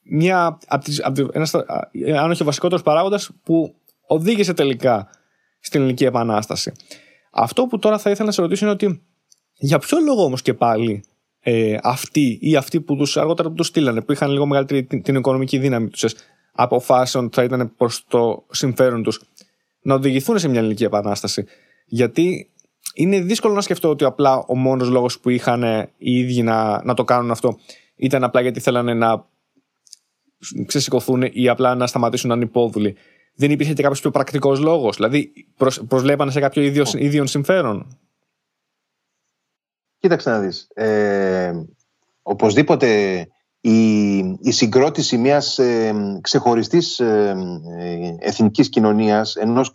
μια, 0.08 0.58
από 0.66 0.84
τις, 0.84 1.04
από 1.04 1.28
ένας, 1.32 1.54
αν 2.18 2.30
όχι 2.30 2.42
ο 2.42 2.44
βασικότερος 2.44 2.82
παράγοντας 2.82 3.30
που 3.42 3.74
οδήγησε 4.06 4.54
τελικά 4.54 5.08
στην 5.60 5.80
ελληνική 5.80 6.04
επανάσταση. 6.04 6.72
Αυτό 7.30 7.66
που 7.66 7.78
τώρα 7.78 7.98
θα 7.98 8.10
ήθελα 8.10 8.26
να 8.26 8.32
σε 8.32 8.40
ρωτήσω 8.40 8.64
είναι 8.64 8.74
ότι 8.74 9.02
για 9.58 9.78
ποιο 9.78 9.98
λόγο 9.98 10.24
όμως 10.24 10.42
και 10.42 10.54
πάλι 10.54 11.04
ε, 11.40 11.76
αυτοί 11.82 12.38
ή 12.40 12.56
αυτοί 12.56 12.80
που 12.80 12.96
τους 12.96 13.16
αργότερα 13.16 13.48
που 13.48 13.54
τους 13.54 13.66
στείλανε 13.66 14.00
που 14.00 14.12
είχαν 14.12 14.30
λίγο 14.30 14.46
μεγαλύτερη 14.46 14.84
την, 14.84 15.02
την 15.02 15.14
οικονομική 15.14 15.58
δύναμη 15.58 15.88
τους 15.88 16.14
αποφάσεων 16.52 17.30
θα 17.32 17.42
ήταν 17.42 17.74
προς 17.76 18.04
το 18.08 18.46
συμφέρον 18.50 19.02
τους 19.02 19.22
να 19.82 19.94
οδηγηθούν 19.94 20.38
σε 20.38 20.48
μια 20.48 20.58
ελληνική 20.58 20.84
επανάσταση. 20.84 21.44
Γιατί 21.86 22.50
είναι 22.94 23.20
δύσκολο 23.20 23.54
να 23.54 23.60
σκεφτώ 23.60 23.88
ότι 23.88 24.04
απλά 24.04 24.36
ο 24.36 24.56
μόνος 24.56 24.88
λόγος 24.88 25.20
που 25.20 25.28
είχαν 25.28 25.62
οι 25.98 26.18
ίδιοι 26.18 26.42
να, 26.42 26.84
να 26.84 26.94
το 26.94 27.04
κάνουν 27.04 27.30
αυτό 27.30 27.58
ήταν 27.96 28.24
απλά 28.24 28.40
γιατί 28.40 28.60
θέλανε 28.60 28.94
να 28.94 29.26
ξεσηκωθούν 30.66 31.22
ή 31.32 31.48
απλά 31.48 31.74
να 31.74 31.86
σταματήσουν 31.86 32.28
να 32.28 32.34
είναι 32.34 32.44
υπόδουλοι. 32.44 32.96
Δεν 33.34 33.50
υπήρχε 33.50 33.72
και 33.72 33.82
κάποιος 33.82 34.00
πιο 34.00 34.10
πρακτικός 34.10 34.60
λόγος. 34.60 34.96
Δηλαδή, 34.96 35.32
προσβλέπανε 35.88 36.30
σε 36.30 36.40
κάποιο 36.40 36.62
ίδιο, 36.62 36.84
ίδιο 36.94 37.26
συμφέρον. 37.26 37.98
Κοίταξε 39.98 40.30
να 40.30 40.40
δεις. 40.40 40.66
Ε, 40.74 41.52
οπωσδήποτε 42.22 43.18
η, 43.60 44.18
η 44.18 44.50
συγκρότηση 44.50 45.16
μιας 45.16 45.58
ε, 45.58 46.18
ξεχωριστής 46.20 46.98
ε, 46.98 47.34
ε, 47.78 48.16
εθνικής 48.18 48.68
κοινωνίας, 48.68 49.36
ενός 49.36 49.70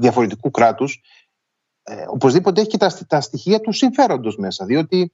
διαφορετικού 0.00 0.50
κράτους, 0.50 1.00
ε, 1.82 2.04
οπωσδήποτε 2.08 2.60
έχει 2.60 2.70
και 2.70 2.76
τα, 2.76 2.98
τα 3.06 3.20
στοιχεία 3.20 3.60
του 3.60 3.72
συμφέροντος 3.72 4.36
μέσα, 4.36 4.64
διότι 4.64 5.12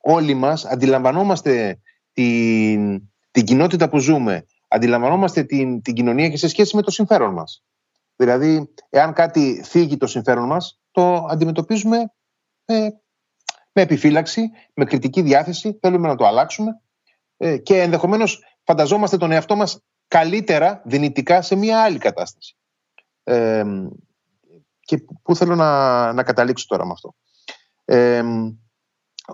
όλοι 0.00 0.34
μας 0.34 0.64
αντιλαμβανόμαστε 0.64 1.80
την, 2.12 3.10
την 3.30 3.44
κοινότητα 3.44 3.88
που 3.88 3.98
ζούμε, 3.98 4.46
αντιλαμβανόμαστε 4.68 5.44
την, 5.44 5.82
την 5.82 5.94
κοινωνία 5.94 6.28
και 6.28 6.36
σε 6.36 6.48
σχέση 6.48 6.76
με 6.76 6.82
το 6.82 6.90
συμφέρον 6.90 7.32
μας. 7.32 7.64
Δηλαδή, 8.16 8.74
εάν 8.88 9.12
κάτι 9.12 9.62
θίγει 9.64 9.96
το 9.96 10.06
συμφέρον 10.06 10.46
μας, 10.46 10.80
το 10.90 11.26
αντιμετωπίζουμε 11.30 12.12
με 13.72 13.82
επιφύλαξη, 13.82 14.50
με 14.74 14.84
κριτική 14.84 15.22
διάθεση, 15.22 15.78
θέλουμε 15.80 16.08
να 16.08 16.16
το 16.16 16.26
αλλάξουμε 16.26 16.80
ε, 17.36 17.58
και 17.58 17.80
ενδεχομένως 17.80 18.42
φανταζόμαστε 18.64 19.16
τον 19.16 19.32
εαυτό 19.32 19.56
μας 19.56 19.80
καλύτερα, 20.08 20.82
δυνητικά, 20.84 21.42
σε 21.42 21.54
μια 21.54 21.82
άλλη 21.82 21.98
κατάσταση. 21.98 22.56
Ε, 23.24 23.64
και 24.80 25.04
πού 25.22 25.36
θέλω 25.36 25.54
να, 25.54 26.12
να 26.12 26.22
καταλήξω 26.22 26.66
τώρα 26.68 26.86
με 26.86 26.92
αυτό. 26.92 27.14
Ε, 27.84 28.22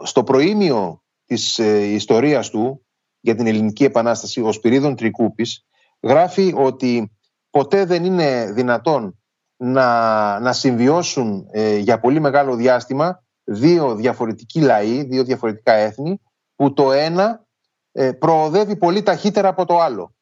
στο 0.03 0.25
προήμιο 0.25 1.03
της 1.29 1.59
ε, 1.59 1.85
ιστορίας 1.85 2.51
του 2.51 2.87
για 3.21 3.35
την 3.35 3.47
Ελληνική 3.47 3.85
Επανάσταση, 3.85 4.41
ο 4.41 4.53
Σπυρίδων 4.53 4.97
Τρικούπης 4.97 5.67
γράφει 6.03 6.53
ότι 6.57 7.13
ποτέ 7.51 7.85
δεν 7.85 8.05
είναι 8.05 8.53
δυνατόν 8.53 9.19
να, 9.57 10.39
να 10.41 10.53
συμβιώσουν 10.53 11.49
ε, 11.51 11.77
για 11.77 12.01
πολύ 12.01 12.21
μεγάλο 12.21 12.55
διάστημα 12.55 13.25
δύο 13.45 13.95
διαφορετικοί 13.95 14.61
λαοί, 14.61 15.03
δύο 15.03 15.25
διαφορετικά 15.25 15.73
έθνη, 15.73 16.21
που 16.55 16.73
το 16.73 16.93
ένα 16.93 17.47
ε, 17.93 18.13
προοδεύει 18.13 18.77
πολύ 18.77 19.03
ταχύτερα 19.03 19.49
από 19.49 19.65
το 19.65 19.79
άλλο. 19.79 20.15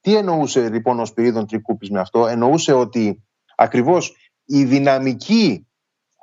Τι 0.00 0.16
εννοούσε 0.16 0.68
λοιπόν 0.68 1.00
ο 1.00 1.04
Σπυρίδων 1.04 1.46
Τρικούπης 1.46 1.90
με 1.90 2.00
αυτό; 2.00 2.26
Εννοούσε 2.26 2.72
ότι 2.72 3.22
ακριβώς 3.56 4.16
η 4.44 4.64
δυναμική 4.64 5.66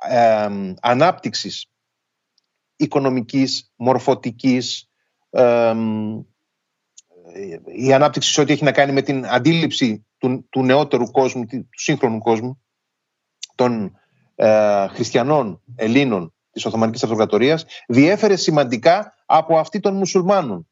ε, 0.08 0.48
ανάπτυξης 0.80 1.69
οικονομικής, 2.84 3.72
μορφωτικής, 3.76 4.90
η 7.64 7.92
ανάπτυξη 7.92 8.32
σε 8.32 8.40
ό,τι 8.40 8.52
έχει 8.52 8.64
να 8.64 8.72
κάνει 8.72 8.92
με 8.92 9.02
την 9.02 9.26
αντίληψη 9.26 10.06
του, 10.18 10.46
του 10.50 10.62
νεότερου 10.62 11.10
κόσμου, 11.10 11.46
του 11.46 11.68
σύγχρονου 11.70 12.18
κόσμου, 12.18 12.62
των 13.54 13.92
ε, 14.34 14.86
χριστιανών 14.88 15.62
Ελλήνων 15.76 16.34
της 16.50 16.64
Οθωμανικής 16.66 17.02
Αυτοκρατορίας, 17.02 17.64
διέφερε 17.86 18.36
σημαντικά 18.36 19.14
από 19.26 19.58
αυτή 19.58 19.80
των 19.80 19.94
μουσουλμάνων 19.94 20.68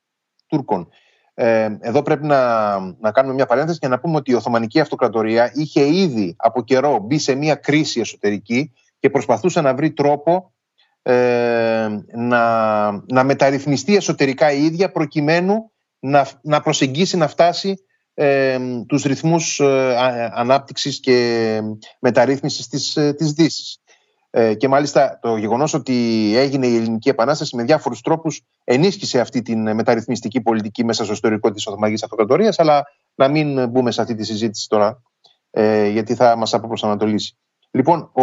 Τούρκων. 0.46 0.88
Ε, 1.34 1.76
εδώ 1.80 2.02
πρέπει 2.02 2.26
να, 2.26 2.78
να 2.78 3.12
κάνουμε 3.12 3.34
μια 3.34 3.46
παρένθεση 3.46 3.78
και 3.78 3.88
να 3.88 3.98
πούμε 3.98 4.16
ότι 4.16 4.30
η 4.30 4.34
Οθωμανική 4.34 4.80
Αυτοκρατορία 4.80 5.50
είχε 5.54 5.94
ήδη 5.94 6.34
από 6.38 6.62
καιρό 6.62 6.98
μπει 6.98 7.18
σε 7.18 7.34
μια 7.34 7.54
κρίση 7.54 8.00
εσωτερική 8.00 8.72
και 8.98 9.10
προσπαθούσε 9.10 9.60
να 9.60 9.74
βρει 9.74 9.92
τρόπο 9.92 10.52
ε, 10.57 10.57
να, 12.12 12.90
να 12.90 13.24
μεταρρυθμιστεί 13.24 13.96
εσωτερικά 13.96 14.52
η 14.52 14.64
ίδια 14.64 14.90
προκειμένου 14.90 15.72
να, 15.98 16.28
να 16.42 16.60
προσεγγίσει 16.60 17.16
να 17.16 17.28
φτάσει 17.28 17.74
ε, 18.14 18.58
τους 18.86 19.02
ρυθμούς 19.02 19.60
ε, 19.60 19.96
ανάπτυξης 20.32 21.00
και 21.00 21.60
μεταρρύθμισης 22.00 22.68
της, 22.68 22.96
ε, 22.96 23.12
της 23.12 23.32
Δύσης. 23.32 23.78
Ε, 24.30 24.54
και 24.54 24.68
μάλιστα 24.68 25.18
το 25.22 25.36
γεγονός 25.36 25.74
ότι 25.74 25.94
έγινε 26.36 26.66
η 26.66 26.76
Ελληνική 26.76 27.08
Επανάσταση 27.08 27.56
με 27.56 27.62
διάφορους 27.62 28.00
τρόπους 28.00 28.42
ενίσχυσε 28.64 29.20
αυτή 29.20 29.42
την 29.42 29.74
μεταρρυθμιστική 29.74 30.40
πολιτική 30.40 30.84
μέσα 30.84 31.04
στο 31.04 31.12
ιστορικό 31.12 31.50
της 31.50 31.66
Οθωμανικής 31.66 32.02
Αυτοκρατορίας 32.02 32.58
αλλά 32.58 32.84
να 33.14 33.28
μην 33.28 33.68
μπούμε 33.68 33.90
σε 33.90 34.00
αυτή 34.00 34.14
τη 34.14 34.24
συζήτηση 34.24 34.68
τώρα 34.68 35.02
ε, 35.50 35.88
γιατί 35.88 36.14
θα 36.14 36.36
μας 36.36 36.54
αποπροσανατολίσει. 36.54 37.36
Λοιπόν, 37.70 38.00
ο, 38.00 38.22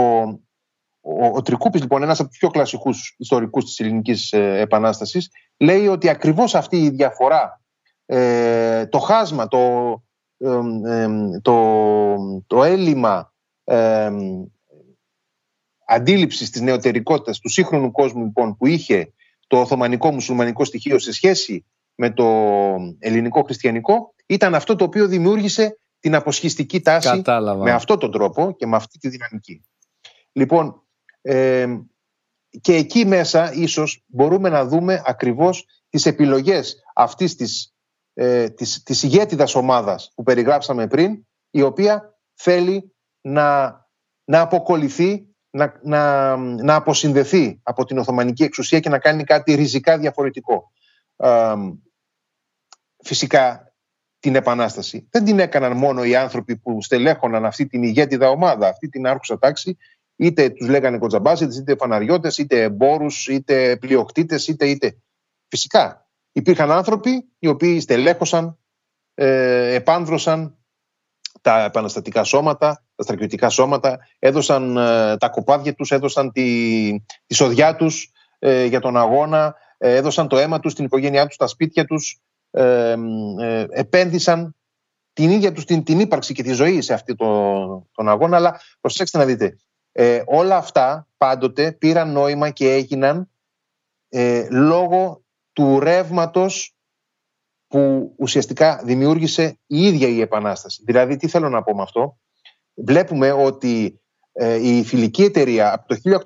ο, 1.05 1.25
ο 1.25 1.41
Τρικούπης, 1.41 1.81
λοιπόν, 1.81 2.03
ένας 2.03 2.19
από 2.19 2.29
τους 2.29 2.37
πιο 2.37 2.49
κλασικούς 2.49 3.15
ιστορικούς 3.17 3.65
της 3.65 3.79
Ελληνικής 3.79 4.31
ε, 4.31 4.59
Επανάστασης, 4.59 5.29
λέει 5.57 5.87
ότι 5.87 6.09
ακριβώς 6.09 6.55
αυτή 6.55 6.77
η 6.77 6.89
διαφορά, 6.89 7.61
ε, 8.05 8.85
το 8.85 8.99
χάσμα, 8.99 9.47
το, 9.47 9.93
το, 11.41 11.55
το 12.47 12.63
έλλειμμα 12.63 13.33
ε, 13.63 14.11
αντίληψης 15.87 16.49
της 16.49 16.61
νεωτερικότητας 16.61 17.39
του 17.39 17.49
σύγχρονου 17.49 17.91
κόσμου 17.91 18.23
λοιπόν, 18.23 18.57
που 18.57 18.67
είχε 18.67 19.13
το 19.47 19.57
Οθωμανικό 19.57 20.11
μουσουλμανικό 20.11 20.65
στοιχείο 20.65 20.99
σε 20.99 21.13
σχέση 21.13 21.65
με 21.95 22.11
το 22.11 22.25
ελληνικό 22.99 23.41
χριστιανικό 23.43 24.13
ήταν 24.25 24.55
αυτό 24.55 24.75
το 24.75 24.83
οποίο 24.83 25.07
δημιούργησε 25.07 25.77
την 25.99 26.15
αποσχιστική 26.15 26.81
τάση 26.81 27.21
με 27.57 27.71
αυτόν 27.71 27.99
τον 27.99 28.11
τρόπο 28.11 28.55
και 28.57 28.65
με 28.65 28.75
αυτή 28.75 28.97
τη 28.97 29.09
δυναμική. 29.09 29.65
Λοιπόν, 30.31 30.84
και 32.61 32.73
εκεί 32.73 33.05
μέσα 33.05 33.53
ίσως 33.53 34.03
μπορούμε 34.07 34.49
να 34.49 34.65
δούμε 34.65 35.01
ακριβώς 35.05 35.65
τις 35.89 36.05
επιλογές 36.05 36.83
αυτής 36.95 37.35
της, 37.35 37.73
ε, 38.13 38.49
της, 38.49 38.83
της 38.83 39.03
ηγέτιδας 39.03 39.55
ομάδας 39.55 40.11
που 40.15 40.23
περιγράψαμε 40.23 40.87
πριν 40.87 41.25
η 41.49 41.61
οποία 41.61 42.17
θέλει 42.33 42.95
να, 43.21 43.79
να 44.23 44.41
αποκολληθεί, 44.41 45.27
να, 45.49 45.79
να, 45.83 46.35
να 46.37 46.75
αποσυνδεθεί 46.75 47.59
από 47.63 47.85
την 47.85 47.97
Οθωμανική 47.97 48.43
εξουσία 48.43 48.79
και 48.79 48.89
να 48.89 48.99
κάνει 48.99 49.23
κάτι 49.23 49.53
ριζικά 49.53 49.97
διαφορετικό. 49.97 50.71
φυσικά 53.03 53.73
την 54.19 54.35
Επανάσταση 54.35 55.07
δεν 55.11 55.23
την 55.23 55.39
έκαναν 55.39 55.77
μόνο 55.77 56.03
οι 56.03 56.15
άνθρωποι 56.15 56.57
που 56.57 56.81
στελέχωναν 56.81 57.45
αυτή 57.45 57.67
την 57.67 57.83
ηγέτιδα 57.83 58.29
ομάδα, 58.29 58.67
αυτή 58.67 58.89
την 58.89 59.07
άρχουσα 59.07 59.37
τάξη, 59.37 59.77
είτε 60.15 60.49
τους 60.49 60.67
λέγανε 60.67 60.97
κοτζαμπάζιδε, 60.97 61.55
είτε 61.59 61.75
φαναριώτες, 61.75 62.37
είτε 62.37 62.61
εμπόρους, 62.61 63.27
είτε 63.27 63.77
πλειοκτήτες, 63.77 64.47
είτε, 64.47 64.67
είτε. 64.67 64.97
Φυσικά 65.47 66.09
υπήρχαν 66.31 66.71
άνθρωποι 66.71 67.29
οι 67.39 67.47
οποίοι 67.47 67.79
στελέχωσαν, 67.79 68.57
ε, 69.13 69.73
επάνδρωσαν 69.73 70.57
τα 71.41 71.63
επαναστατικά 71.63 72.23
σώματα, 72.23 72.83
τα 72.95 73.03
στρατιωτικά 73.03 73.49
σώματα, 73.49 73.99
έδωσαν 74.19 74.77
ε, 74.77 75.17
τα 75.17 75.29
κοπάδια 75.29 75.73
τους, 75.73 75.91
έδωσαν 75.91 76.31
τη, 76.31 76.41
τη 77.25 77.35
σοδιά 77.35 77.75
τους 77.75 78.11
ε, 78.39 78.65
για 78.65 78.79
τον 78.79 78.97
αγώνα, 78.97 79.55
ε, 79.77 79.95
έδωσαν 79.95 80.27
το 80.27 80.37
αίμα 80.37 80.59
τους, 80.59 80.73
την 80.73 80.85
οικογένειά 80.85 81.27
τους, 81.27 81.37
τα 81.37 81.47
σπίτια 81.47 81.85
τους, 81.85 82.19
επένδυσαν 83.69 84.55
την 85.13 85.29
ίδια 85.29 85.51
τους 85.51 85.65
την, 85.65 85.83
την 85.83 85.99
ύπαρξη 85.99 86.33
και 86.33 86.43
τη 86.43 86.51
ζωή 86.51 86.81
σε 86.81 86.93
αυτή 86.93 87.15
το, 87.15 87.87
τον 87.91 88.09
αγώνα, 88.09 88.35
αλλά 88.35 88.61
προσέξτε 88.81 89.17
να 89.17 89.25
δείτε, 89.25 89.57
ε, 89.97 90.23
όλα 90.25 90.57
αυτά 90.57 91.07
πάντοτε 91.17 91.71
πήραν 91.71 92.11
νόημα 92.11 92.49
και 92.49 92.73
έγιναν 92.73 93.29
ε, 94.09 94.47
λόγω 94.49 95.23
του 95.53 95.79
ρεύματος 95.79 96.75
που 97.67 98.13
ουσιαστικά 98.17 98.81
δημιούργησε 98.83 99.59
η 99.65 99.85
ίδια 99.85 100.07
η 100.07 100.21
Επανάσταση. 100.21 100.83
Δηλαδή, 100.85 101.17
τι 101.17 101.27
θέλω 101.27 101.49
να 101.49 101.63
πω 101.63 101.75
με 101.75 101.81
αυτό; 101.81 102.17
Βλέπουμε 102.73 103.31
ότι 103.31 104.01
ε, 104.31 104.69
η 104.69 104.83
φιλική 104.83 105.23
εταιρεία 105.23 105.73
από 105.73 105.87
το 105.87 106.21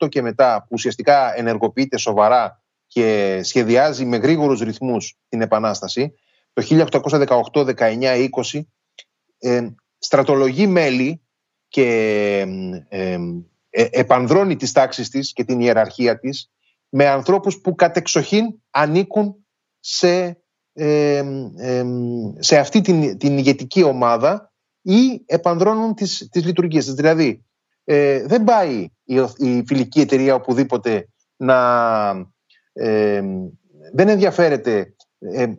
1818 0.00 0.08
και 0.08 0.22
μετά 0.22 0.60
που 0.60 0.68
ουσιαστικά 0.70 1.38
ενεργοποιείται 1.38 1.96
σοβαρά 1.96 2.62
και 2.86 3.40
σχεδιάζει 3.42 4.04
με 4.04 4.16
γρήγορους 4.16 4.60
ρυθμούς 4.60 5.18
την 5.28 5.40
Επανάσταση, 5.40 6.14
το 6.52 6.86
1818, 7.52 7.74
19, 7.76 8.28
20, 8.52 8.60
ε, 9.38 9.66
στρατολογεί 9.98 10.66
μέλη 10.66 11.22
και 11.70 12.46
ε, 12.88 13.18
επανδρώνει 13.70 14.56
τις 14.56 14.72
τάξεις 14.72 15.08
της 15.08 15.32
και 15.32 15.44
την 15.44 15.60
ιεραρχία 15.60 16.18
της 16.18 16.50
με 16.88 17.06
ανθρώπους 17.06 17.60
που 17.60 17.74
κατεξοχήν 17.74 18.46
ανήκουν 18.70 19.46
σε, 19.80 20.42
σε 22.38 22.58
αυτή 22.58 22.80
την, 22.80 23.18
την 23.18 23.38
ηγετική 23.38 23.82
ομάδα 23.82 24.52
ή 24.82 25.22
επανδρώνουν 25.26 25.94
τις, 25.94 26.28
τις 26.30 26.44
λειτουργίες 26.44 26.84
της. 26.84 26.94
Δηλαδή, 26.94 27.44
ε, 27.84 28.26
δεν 28.26 28.44
πάει 28.44 28.88
η, 29.04 29.14
η 29.36 29.62
φιλική 29.66 30.00
εταιρεία 30.00 30.34
οπουδήποτε 30.34 31.08
να... 31.36 32.12
δεν 33.92 34.08
ενδιαφέρεται 34.08 34.94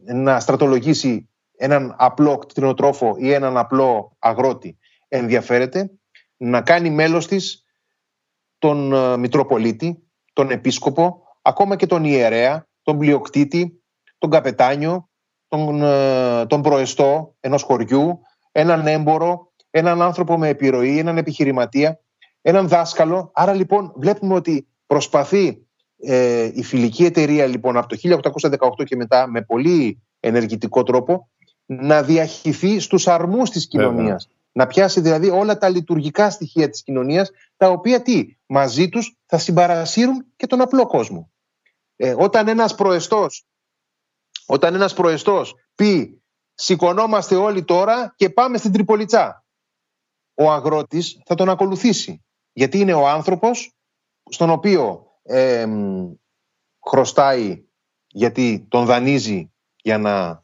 να 0.05 0.39
στρατολογήσει 0.39 1.29
έναν 1.57 1.95
απλό 1.97 2.37
κτηνοτρόφο 2.37 3.15
ή 3.19 3.31
έναν 3.31 3.57
απλό 3.57 4.15
αγρότη. 4.19 4.77
Ενδιαφέρεται 5.07 5.91
να 6.41 6.61
κάνει 6.61 6.89
μέλος 6.89 7.27
της 7.27 7.65
τον 8.57 8.93
ε, 8.93 9.17
Μητροπολίτη, 9.17 10.03
τον 10.33 10.51
Επίσκοπο, 10.51 11.23
ακόμα 11.41 11.75
και 11.75 11.85
τον 11.85 12.03
Ιερέα, 12.03 12.67
τον 12.81 12.97
Πλειοκτήτη, 12.97 13.83
τον 14.17 14.29
Καπετάνιο, 14.29 15.09
τον, 15.47 15.83
ε, 15.83 16.45
τον 16.45 16.61
Προεστό 16.61 17.35
ενός 17.39 17.63
χωριού, 17.63 18.19
έναν 18.51 18.87
έμπορο, 18.87 19.51
έναν 19.69 20.01
άνθρωπο 20.01 20.37
με 20.37 20.47
επιρροή, 20.47 20.97
έναν 20.97 21.17
επιχειρηματία, 21.17 21.99
έναν 22.41 22.67
δάσκαλο. 22.67 23.31
Άρα 23.33 23.53
λοιπόν 23.53 23.93
βλέπουμε 23.95 24.33
ότι 24.33 24.67
προσπαθεί 24.87 25.67
ε, 25.97 26.51
η 26.53 26.63
φιλική 26.63 27.05
εταιρεία 27.05 27.45
λοιπόν 27.45 27.77
από 27.77 27.87
το 27.87 27.97
1818 28.79 28.85
και 28.85 28.95
μετά 28.95 29.27
με 29.27 29.41
πολύ 29.41 30.01
ενεργητικό 30.19 30.83
τρόπο 30.83 31.29
να 31.65 32.03
διαχυθεί 32.03 32.79
στους 32.79 33.07
αρμούς 33.07 33.49
της 33.49 33.67
κοινωνίας 33.67 34.29
να 34.51 34.67
πιάσει 34.67 35.01
δηλαδή 35.01 35.29
όλα 35.29 35.57
τα 35.57 35.69
λειτουργικά 35.69 36.29
στοιχεία 36.29 36.69
της 36.69 36.83
κοινωνίας, 36.83 37.31
τα 37.57 37.69
οποία 37.69 38.01
τι, 38.01 38.37
μαζί 38.45 38.89
τους 38.89 39.17
θα 39.25 39.37
συμπαρασύρουν 39.37 40.25
και 40.35 40.47
τον 40.47 40.61
απλό 40.61 40.85
κόσμο. 40.85 41.31
Ε, 41.95 42.15
όταν 42.17 42.47
ένας 42.47 42.75
προεστός 42.75 43.45
όταν 44.51 44.75
ένας 44.75 44.93
προεστός 44.93 45.55
πει 45.75 46.21
σηκωνόμαστε 46.53 47.35
όλοι 47.35 47.63
τώρα 47.63 48.13
και 48.15 48.29
πάμε 48.29 48.57
στην 48.57 48.71
Τριπολιτσά 48.71 49.45
ο 50.33 50.51
αγρότης 50.51 51.21
θα 51.25 51.35
τον 51.35 51.49
ακολουθήσει 51.49 52.23
γιατί 52.53 52.79
είναι 52.79 52.93
ο 52.93 53.07
άνθρωπος 53.07 53.75
στον 54.29 54.49
οποίο 54.49 55.05
ε, 55.23 55.67
χρωστάει 56.87 57.63
γιατί 58.07 58.65
τον 58.69 58.85
δανείζει 58.85 59.51
για 59.75 59.97
να 59.97 60.43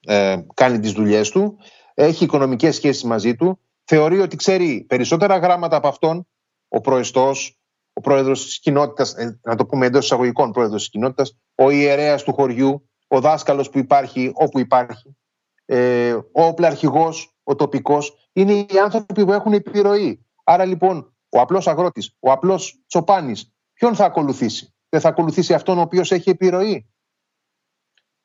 ε, 0.00 0.42
κάνει 0.54 0.80
τις 0.80 0.92
δουλειές 0.92 1.30
του 1.30 1.58
έχει 2.04 2.24
οικονομικές 2.24 2.74
σχέσεις 2.74 3.04
μαζί 3.04 3.34
του 3.34 3.60
θεωρεί 3.84 4.20
ότι 4.20 4.36
ξέρει 4.36 4.84
περισσότερα 4.88 5.36
γράμματα 5.38 5.76
από 5.76 5.88
αυτόν 5.88 6.28
ο 6.68 6.80
προεστός, 6.80 7.60
ο 7.92 8.00
πρόεδρος 8.00 8.44
της 8.44 8.60
κοινότητας, 8.60 9.14
ε, 9.14 9.40
να 9.42 9.54
το 9.56 9.66
πούμε 9.66 9.86
εντός 9.86 10.04
εισαγωγικών 10.04 10.52
πρόεδρος 10.52 10.80
της 10.80 10.90
κοινότητας, 10.90 11.38
ο 11.54 11.70
ιερέας 11.70 12.22
του 12.22 12.32
χωριού, 12.32 12.88
ο 13.08 13.20
δάσκαλος 13.20 13.70
που 13.70 13.78
υπάρχει 13.78 14.30
όπου 14.34 14.58
υπάρχει, 14.58 15.16
ε, 15.64 16.16
ο 16.32 16.54
πλαρχηγός, 16.54 17.34
ο 17.42 17.54
τοπικός, 17.54 18.30
είναι 18.32 18.52
οι 18.52 18.78
άνθρωποι 18.82 19.24
που 19.24 19.32
έχουν 19.32 19.52
επιρροή. 19.52 20.26
Άρα 20.44 20.64
λοιπόν 20.64 21.16
ο 21.28 21.40
απλός 21.40 21.66
αγρότης, 21.66 22.16
ο 22.20 22.30
απλός 22.30 22.82
τσοπάνης, 22.86 23.52
ποιον 23.72 23.94
θα 23.94 24.04
ακολουθήσει; 24.04 24.74
Δεν 24.88 25.00
θα 25.00 25.08
ακολουθήσει 25.08 25.54
αυτόν 25.54 25.78
ο 25.78 25.80
οποίος 25.80 26.12
έχει 26.12 26.30
επιρροή. 26.30 26.90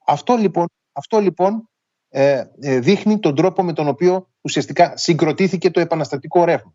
Αυτό 0.05 0.35
λοιπόν, 0.35 0.65
αυτό 0.91 1.19
λοιπόν 1.19 1.53
ε, 1.53 1.61
ε, 1.63 1.72
δείχνει 2.57 3.19
τον 3.19 3.35
τρόπο 3.35 3.63
με 3.63 3.73
τον 3.73 3.87
οποίο 3.87 4.27
ουσιαστικά 4.41 4.93
συγκροτήθηκε 4.95 5.71
το 5.71 5.79
επαναστατικό 5.79 6.43
ρεύμα. 6.43 6.73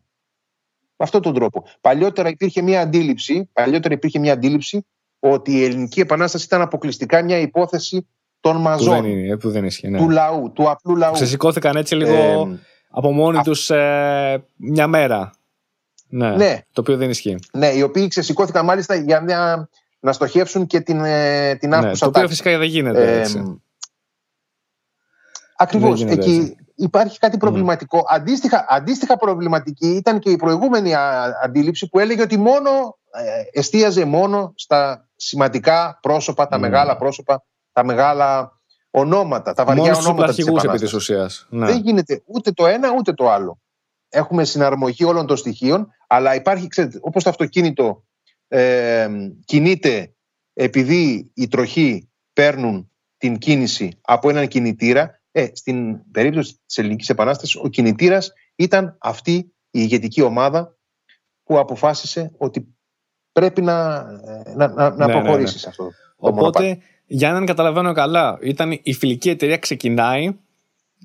Με 0.95 1.05
αυτόν 1.05 1.21
τον 1.21 1.33
τρόπο. 1.33 1.65
Παλιότερα 1.81 2.29
υπήρχε 2.29 2.61
μια 2.61 2.81
αντίληψη, 2.81 3.49
παλιότερα 3.53 3.93
υπήρχε 3.93 4.19
μια 4.19 4.33
αντίληψη 4.33 4.85
ότι 5.19 5.51
η 5.51 5.63
ελληνική 5.63 5.99
επανάσταση 5.99 6.45
ήταν 6.45 6.61
αποκλειστικά 6.61 7.23
μια 7.23 7.37
υπόθεση 7.37 8.07
των 8.39 8.55
μαζών. 8.57 8.95
Που 8.95 9.01
δεν, 9.01 9.11
είναι, 9.11 9.37
που 9.37 9.49
δεν 9.49 9.65
ισχύει, 9.65 9.87
ναι. 9.87 9.97
Του 9.97 10.09
λαού, 10.09 10.51
του 10.53 10.69
απλού 10.69 10.95
λαού. 10.95 11.13
Ξεσηκώθηκαν 11.13 11.75
έτσι 11.75 11.95
λίγο 11.95 12.13
ε, 12.13 12.59
από 12.89 13.11
μόνοι 13.11 13.37
α... 13.37 13.41
τους 13.41 13.69
ε, 13.69 14.43
μια 14.55 14.87
μέρα. 14.87 15.31
Ναι, 16.09 16.35
ναι, 16.35 16.59
Το 16.71 16.81
οποίο 16.81 16.97
δεν 16.97 17.09
ισχύει. 17.09 17.39
Ναι, 17.53 17.67
οι 17.67 17.81
οποίοι 17.81 18.07
ξεσηκώθηκαν 18.07 18.65
μάλιστα 18.65 18.95
για 18.95 19.21
μια, 19.21 19.69
να 19.99 20.11
στοχεύσουν 20.13 20.65
και 20.65 20.79
την, 20.79 21.03
ε, 21.03 21.55
την 21.55 21.69
ναι, 21.69 21.91
Το 21.91 22.05
οποίο 22.05 22.27
φυσικά 22.27 22.57
δεν 22.57 22.67
γίνεται 22.67 23.15
ε, 23.15 23.19
έτσι. 23.19 23.61
Ακριβώς. 25.61 26.03
Εκεί 26.03 26.55
υπάρχει 26.75 27.19
κάτι 27.19 27.37
προβληματικό. 27.37 28.03
Αντίστοιχα, 28.09 28.65
αντίστοιχα 28.69 29.17
προβληματική 29.17 29.87
ήταν 29.87 30.19
και 30.19 30.29
η 30.29 30.35
προηγούμενη 30.35 30.93
αντίληψη 31.43 31.89
που 31.89 31.99
έλεγε 31.99 32.21
ότι 32.21 32.37
μόνο 32.37 32.97
ε, 33.11 33.59
εστίαζε 33.59 34.05
μόνο 34.05 34.53
στα 34.55 35.09
σημαντικά 35.15 35.99
πρόσωπα, 36.01 36.47
τα 36.47 36.57
μεγάλα 36.57 36.97
πρόσωπα, 36.97 37.45
τα 37.71 37.83
μεγάλα 37.83 38.51
ονόματα, 38.91 39.53
τα 39.53 39.65
βαριά 39.65 39.83
μόνος 39.83 40.05
ονόματα 40.05 40.33
της 40.33 40.47
επί 40.47 40.77
της 40.77 40.93
ουσίας. 40.93 41.47
Ναι. 41.49 41.65
Δεν 41.65 41.81
γίνεται 41.81 42.21
ούτε 42.25 42.51
το 42.51 42.67
ένα 42.67 42.93
ούτε 42.97 43.13
το 43.13 43.29
άλλο. 43.29 43.59
Έχουμε 44.09 44.43
συναρμογή 44.43 45.03
όλων 45.03 45.25
των 45.25 45.37
στοιχείων, 45.37 45.87
αλλά 46.07 46.35
υπάρχει, 46.35 46.67
ξέρετε, 46.67 46.99
όπως 47.01 47.23
το 47.23 47.29
αυτοκίνητο 47.29 48.03
ε, 48.47 49.07
κινείται 49.45 50.13
επειδή 50.53 51.31
οι 51.33 51.47
τροχοί 51.47 52.09
παίρνουν 52.33 52.91
την 53.17 53.37
κίνηση 53.37 53.99
από 54.01 54.29
έναν 54.29 54.47
κινητήρα, 54.47 55.18
ε, 55.31 55.47
στην 55.53 56.11
περίπτωση 56.11 56.59
της 56.65 56.77
Ελληνικής 56.77 57.09
Επανάστασης 57.09 57.55
ο 57.55 57.67
κινητήρας 57.67 58.33
ήταν 58.55 58.97
αυτή 58.99 59.31
η 59.31 59.53
ηγετική 59.71 60.21
ομάδα 60.21 60.77
που 61.43 61.59
αποφάσισε 61.59 62.31
ότι 62.37 62.75
πρέπει 63.31 63.61
να, 63.61 63.95
ε, 64.45 64.53
να, 64.55 64.67
να, 64.67 64.95
να 64.95 65.05
ναι, 65.05 65.13
προχωρήσει 65.13 65.55
ναι, 65.55 65.61
ναι. 65.63 65.69
αυτό. 65.69 65.89
Οπότε, 66.15 66.77
για 67.05 67.31
να 67.31 67.45
καταλαβαίνω 67.45 67.93
καλά, 67.93 68.37
ήταν 68.41 68.79
η 68.83 68.93
φιλική 68.93 69.29
εταιρεία 69.29 69.57
ξεκινάει 69.57 70.37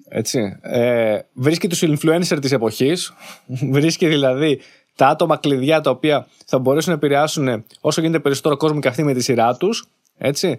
έτσι, 0.08 0.58
ε, 0.60 1.18
βρίσκει 1.32 1.68
τους 1.68 1.82
influencer 1.82 2.38
της 2.40 2.52
εποχής 2.52 3.12
βρίσκει 3.76 4.06
δηλαδή 4.06 4.60
τα 4.96 5.08
άτομα 5.08 5.36
κλειδιά 5.36 5.80
τα 5.80 5.90
οποία 5.90 6.26
θα 6.46 6.58
μπορέσουν 6.58 6.90
να 6.90 6.96
επηρεάσουν 6.96 7.64
όσο 7.80 8.00
γίνεται 8.00 8.22
περισσότερο 8.22 8.56
κόσμο 8.56 8.80
και 8.80 8.88
αυτοί 8.88 9.02
με 9.04 9.14
τη 9.14 9.22
σειρά 9.22 9.56
τους 9.56 9.88
έτσι, 10.18 10.58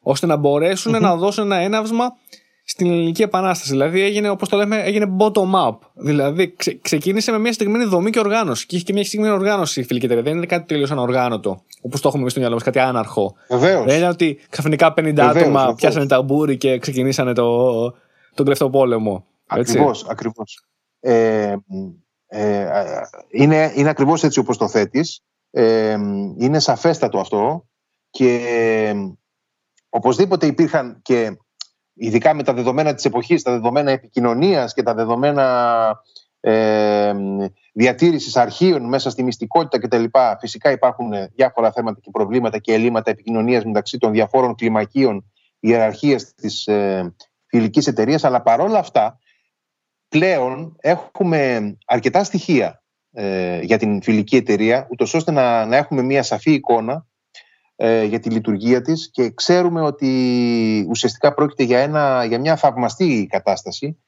ώστε 0.00 0.26
να 0.26 0.36
μπορεσουν 0.36 1.00
να 1.00 1.16
δώσουν 1.16 1.44
ένα 1.44 1.56
έναυσμα 1.56 2.16
στην 2.72 2.86
ελληνική 2.90 3.22
επανάσταση. 3.22 3.70
Δηλαδή 3.70 4.00
έγινε, 4.00 4.28
όπως 4.28 4.48
το 4.48 4.56
λέμε, 4.56 4.76
έγινε 4.76 5.16
bottom-up. 5.18 5.76
Δηλαδή 5.94 6.54
ξε, 6.56 6.78
ξεκίνησε 6.82 7.30
με 7.30 7.38
μια 7.38 7.52
συγκεκριμένη 7.52 7.84
δομή 7.84 8.10
και 8.10 8.18
οργάνωση. 8.18 8.66
Και 8.66 8.76
είχε 8.76 8.84
και 8.84 8.92
μια 8.92 9.04
συγκεκριμένη 9.04 9.40
οργάνωση 9.40 9.80
η 9.80 9.84
φιλική 9.84 10.04
εταιρεία. 10.04 10.24
Δεν 10.24 10.36
είναι 10.36 10.46
κάτι 10.46 10.66
τελείως 10.66 10.90
ανοργάνωτο. 10.90 11.62
Όπως 11.82 12.00
το 12.00 12.08
έχουμε 12.08 12.20
εμείς 12.20 12.32
στο 12.32 12.40
μυαλό 12.40 12.54
μας, 12.54 12.64
κάτι 12.64 12.78
άναρχο. 12.78 13.34
Βεβαίως. 13.48 13.84
Δεν 13.84 13.96
είναι 13.96 14.08
ότι 14.08 14.38
ξαφνικά 14.48 14.88
50 14.88 14.94
Βεβαίως, 14.94 15.28
άτομα 15.28 15.58
βεβαίως. 15.58 15.74
πιάσανε 15.74 16.06
ταμπούρι 16.06 16.56
και 16.56 16.78
ξεκινήσανε 16.78 17.32
το, 17.32 17.72
τον 18.34 18.44
κλεφτοπόλεμο. 18.44 19.26
Ακριβώς, 19.46 20.06
ακριβώς. 20.08 20.64
Ε, 21.00 21.54
ε, 22.26 22.66
είναι, 23.30 23.72
είναι 23.74 23.88
ακριβώς 23.88 24.24
έτσι 24.24 24.38
όπως 24.38 24.56
το 24.56 24.68
θέτεις. 24.68 25.22
Ε, 25.50 25.92
είναι 26.38 26.58
σαφέστατο 26.58 27.18
αυτό 27.18 27.66
και 28.10 28.34
ε, 28.34 28.94
οπωσδήποτε 29.88 30.46
υπήρχαν 30.46 30.98
και 31.02 31.36
ειδικά 31.94 32.34
με 32.34 32.42
τα 32.42 32.52
δεδομένα 32.52 32.94
της 32.94 33.04
εποχής, 33.04 33.42
τα 33.42 33.50
δεδομένα 33.50 33.90
επικοινωνίας 33.90 34.74
και 34.74 34.82
τα 34.82 34.94
δεδομένα 34.94 36.02
ε, 36.40 37.12
διατήρησης 37.72 38.36
αρχείων 38.36 38.88
μέσα 38.88 39.10
στη 39.10 39.22
μυστικότητα 39.22 39.78
κτλ. 39.78 40.04
Φυσικά 40.40 40.70
υπάρχουν 40.70 41.12
διάφορα 41.34 41.72
θέματα 41.72 42.00
και 42.00 42.10
προβλήματα 42.10 42.58
και 42.58 42.72
ελλείμματα 42.72 43.10
επικοινωνίας 43.10 43.64
μεταξύ 43.64 43.98
των 43.98 44.12
διαφόρων 44.12 44.54
κλιμακίων 44.54 45.32
ιεραρχίας 45.60 46.34
της 46.34 46.66
ε, 46.66 47.14
φιλικής 47.46 47.86
εταιρείας, 47.86 48.24
αλλά 48.24 48.42
παρόλα 48.42 48.78
αυτά 48.78 49.18
πλέον 50.08 50.76
έχουμε 50.80 51.72
αρκετά 51.86 52.24
στοιχεία 52.24 52.82
ε, 53.12 53.60
για 53.60 53.78
την 53.78 54.02
φιλική 54.02 54.36
εταιρεία, 54.36 54.86
ούτως 54.90 55.14
ώστε 55.14 55.30
να, 55.30 55.66
να 55.66 55.76
έχουμε 55.76 56.02
μια 56.02 56.22
σαφή 56.22 56.52
εικόνα 56.52 57.06
ε, 57.84 58.04
για 58.04 58.20
τη 58.20 58.30
λειτουργία 58.30 58.82
της 58.82 59.10
και 59.10 59.30
ξέρουμε 59.30 59.80
ότι 59.80 60.86
ουσιαστικά 60.88 61.34
πρόκειται 61.34 61.62
για, 61.62 61.78
ένα, 61.78 62.24
για 62.24 62.38
μια 62.38 62.56
θαυμαστή 62.56 63.26
κατάσταση 63.30 63.98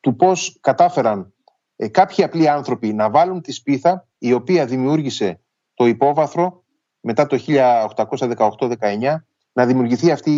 του 0.00 0.16
πώς 0.16 0.58
κατάφεραν 0.60 1.34
ε, 1.76 1.88
κάποιοι 1.88 2.24
απλοί 2.24 2.48
άνθρωποι 2.48 2.92
να 2.92 3.10
βάλουν 3.10 3.40
τη 3.40 3.52
σπίθα 3.52 4.08
η 4.18 4.32
οποία 4.32 4.66
δημιούργησε 4.66 5.40
το 5.74 5.86
υπόβαθρο 5.86 6.64
μετά 7.00 7.26
το 7.26 7.38
1818-19 7.46 9.14
να 9.52 9.66
δημιουργηθεί 9.66 10.10
αυτή 10.10 10.30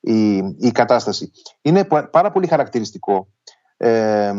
η, 0.00 0.36
η, 0.58 0.70
κατάσταση. 0.72 1.30
Είναι 1.62 1.84
πάρα 2.10 2.30
πολύ 2.30 2.46
χαρακτηριστικό. 2.46 3.28
Ε, 3.76 4.32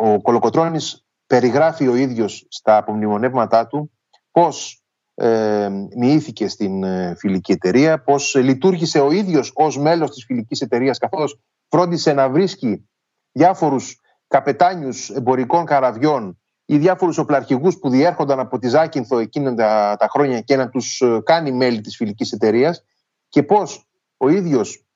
ο 0.00 0.20
Κολοκοτρώνης 0.22 1.06
περιγράφει 1.26 1.88
ο 1.88 1.94
ίδιος 1.94 2.46
στα 2.48 2.76
απομνημονεύματά 2.76 3.66
του 3.66 3.90
πώς 4.30 4.79
ε, 5.20 5.68
μοιήθηκε 5.96 6.48
στην 6.48 6.82
ε, 6.84 7.14
φιλική 7.18 7.52
εταιρεία, 7.52 8.02
πώς 8.02 8.34
λειτουργήσε 8.34 9.00
ο 9.00 9.10
ίδιος 9.10 9.52
ως 9.54 9.78
μέλος 9.78 10.10
της 10.10 10.24
φιλικής 10.24 10.60
εταιρείας 10.60 10.98
καθώς 10.98 11.38
φρόντισε 11.68 12.12
να 12.12 12.28
βρίσκει 12.28 12.88
διάφορους 13.32 14.00
καπετάνιους 14.26 15.10
εμπορικών 15.10 15.64
καραβιών 15.64 16.40
ή 16.64 16.78
διάφορους 16.78 17.18
οπλαρχηγούς 17.18 17.78
που 17.78 17.90
διέρχονταν 17.90 18.40
από 18.40 18.58
τη 18.58 18.68
Ζάκυνθο 18.68 19.18
εκείνα 19.18 19.54
τα, 19.54 19.96
τα 19.98 20.08
χρόνια 20.08 20.40
και 20.40 20.56
να 20.56 20.68
τους 20.68 21.00
ε, 21.00 21.20
κάνει 21.24 21.52
μέλη 21.52 21.80
της 21.80 21.96
φιλικής 21.96 22.32
εταιρείας 22.32 22.84
και 23.28 23.42
πώς 23.42 23.88
ο 24.16 24.28
ίδιος 24.28 24.86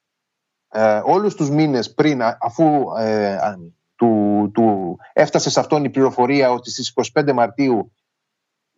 ε, 0.69 1.01
όλους 1.05 1.35
τους 1.35 1.51
μήνες 1.51 1.95
πριν 1.95 2.23
αφού 2.41 2.65
ε, 2.99 3.39
του, 3.97 4.51
του 4.55 4.97
έφτασε 5.13 5.51
σε 5.51 5.61
αυτόν 5.61 5.85
η 5.85 5.91
πληροφορία 5.91 6.51
ότι 6.51 6.71
στις 6.71 6.93
25 7.15 7.33
Μαρτίου 7.33 7.93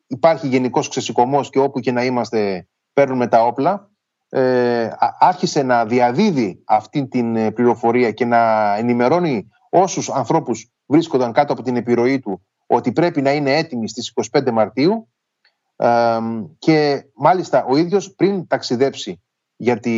υπάρχει 0.07 0.49
γενικός 0.49 0.89
ξεσηκωμός 0.89 1.51
και 1.51 1.59
όπου 1.59 1.81
και 1.81 1.93
να 1.93 2.05
είμαστε 2.05 2.69
παίρνουμε 2.93 3.27
τα 3.27 3.45
όπλα. 3.45 3.91
Ε, 4.29 4.91
άρχισε 5.19 5.63
να 5.63 5.87
διαδίδει 5.87 6.63
αυτή 6.67 7.09
την 7.09 7.37
ε, 7.37 7.51
πληροφορία 7.51 8.11
και 8.11 8.25
να 8.25 8.75
ενημερώνει 8.77 9.49
όσους 9.71 10.11
ανθρώπους 10.11 10.71
βρίσκονταν 10.87 11.33
κάτω 11.33 11.53
από 11.53 11.63
την 11.63 11.77
επιρροή 11.77 12.19
του 12.19 12.47
ότι 12.67 12.93
πρέπει 12.93 13.23
να 13.23 13.33
είναι 13.33 13.57
έτοιμοι 13.57 13.89
στις 13.89 14.13
25 14.33 14.51
Μαρτίου 14.51 15.09
ε, 15.77 16.19
και 16.59 17.05
μάλιστα 17.15 17.65
ο 17.65 17.77
ίδιος 17.77 18.15
πριν 18.15 18.47
ταξιδέψει 18.47 19.21
για, 19.57 19.79
τη, 19.79 19.93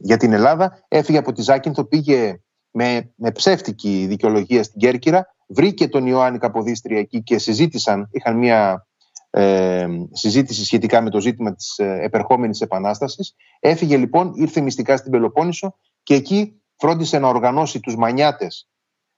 για 0.00 0.16
την 0.16 0.32
Ελλάδα 0.32 0.84
έφυγε 0.88 1.18
από 1.18 1.32
τη 1.32 1.42
Ζάκυνθο, 1.42 1.84
πήγε 1.84 2.40
με, 2.76 3.12
με 3.14 3.30
ψεύτικη 3.30 4.06
δικαιολογία 4.08 4.62
στην 4.62 4.80
Κέρκυρα 4.80 5.34
βρήκε 5.48 5.88
τον 5.88 6.06
Ιωάννη 6.06 6.38
Καποδίστρια 6.38 6.98
εκεί 6.98 7.22
και 7.22 7.38
συζήτησαν, 7.38 8.08
είχαν 8.12 8.36
μια 8.36 8.86
ε, 9.30 9.86
συζήτηση 10.12 10.64
σχετικά 10.64 11.00
με 11.00 11.10
το 11.10 11.20
ζήτημα 11.20 11.54
της 11.54 11.78
ε, 11.78 11.98
επερχόμενης 12.02 12.60
επανάστασης. 12.60 13.34
Έφυγε 13.60 13.96
λοιπόν, 13.96 14.32
ήρθε 14.34 14.60
μυστικά 14.60 14.96
στην 14.96 15.10
Πελοπόννησο 15.10 15.78
και 16.02 16.14
εκεί 16.14 16.62
φρόντισε 16.76 17.18
να 17.18 17.28
οργανώσει 17.28 17.80
τους 17.80 17.96
Μανιάτες 17.96 18.68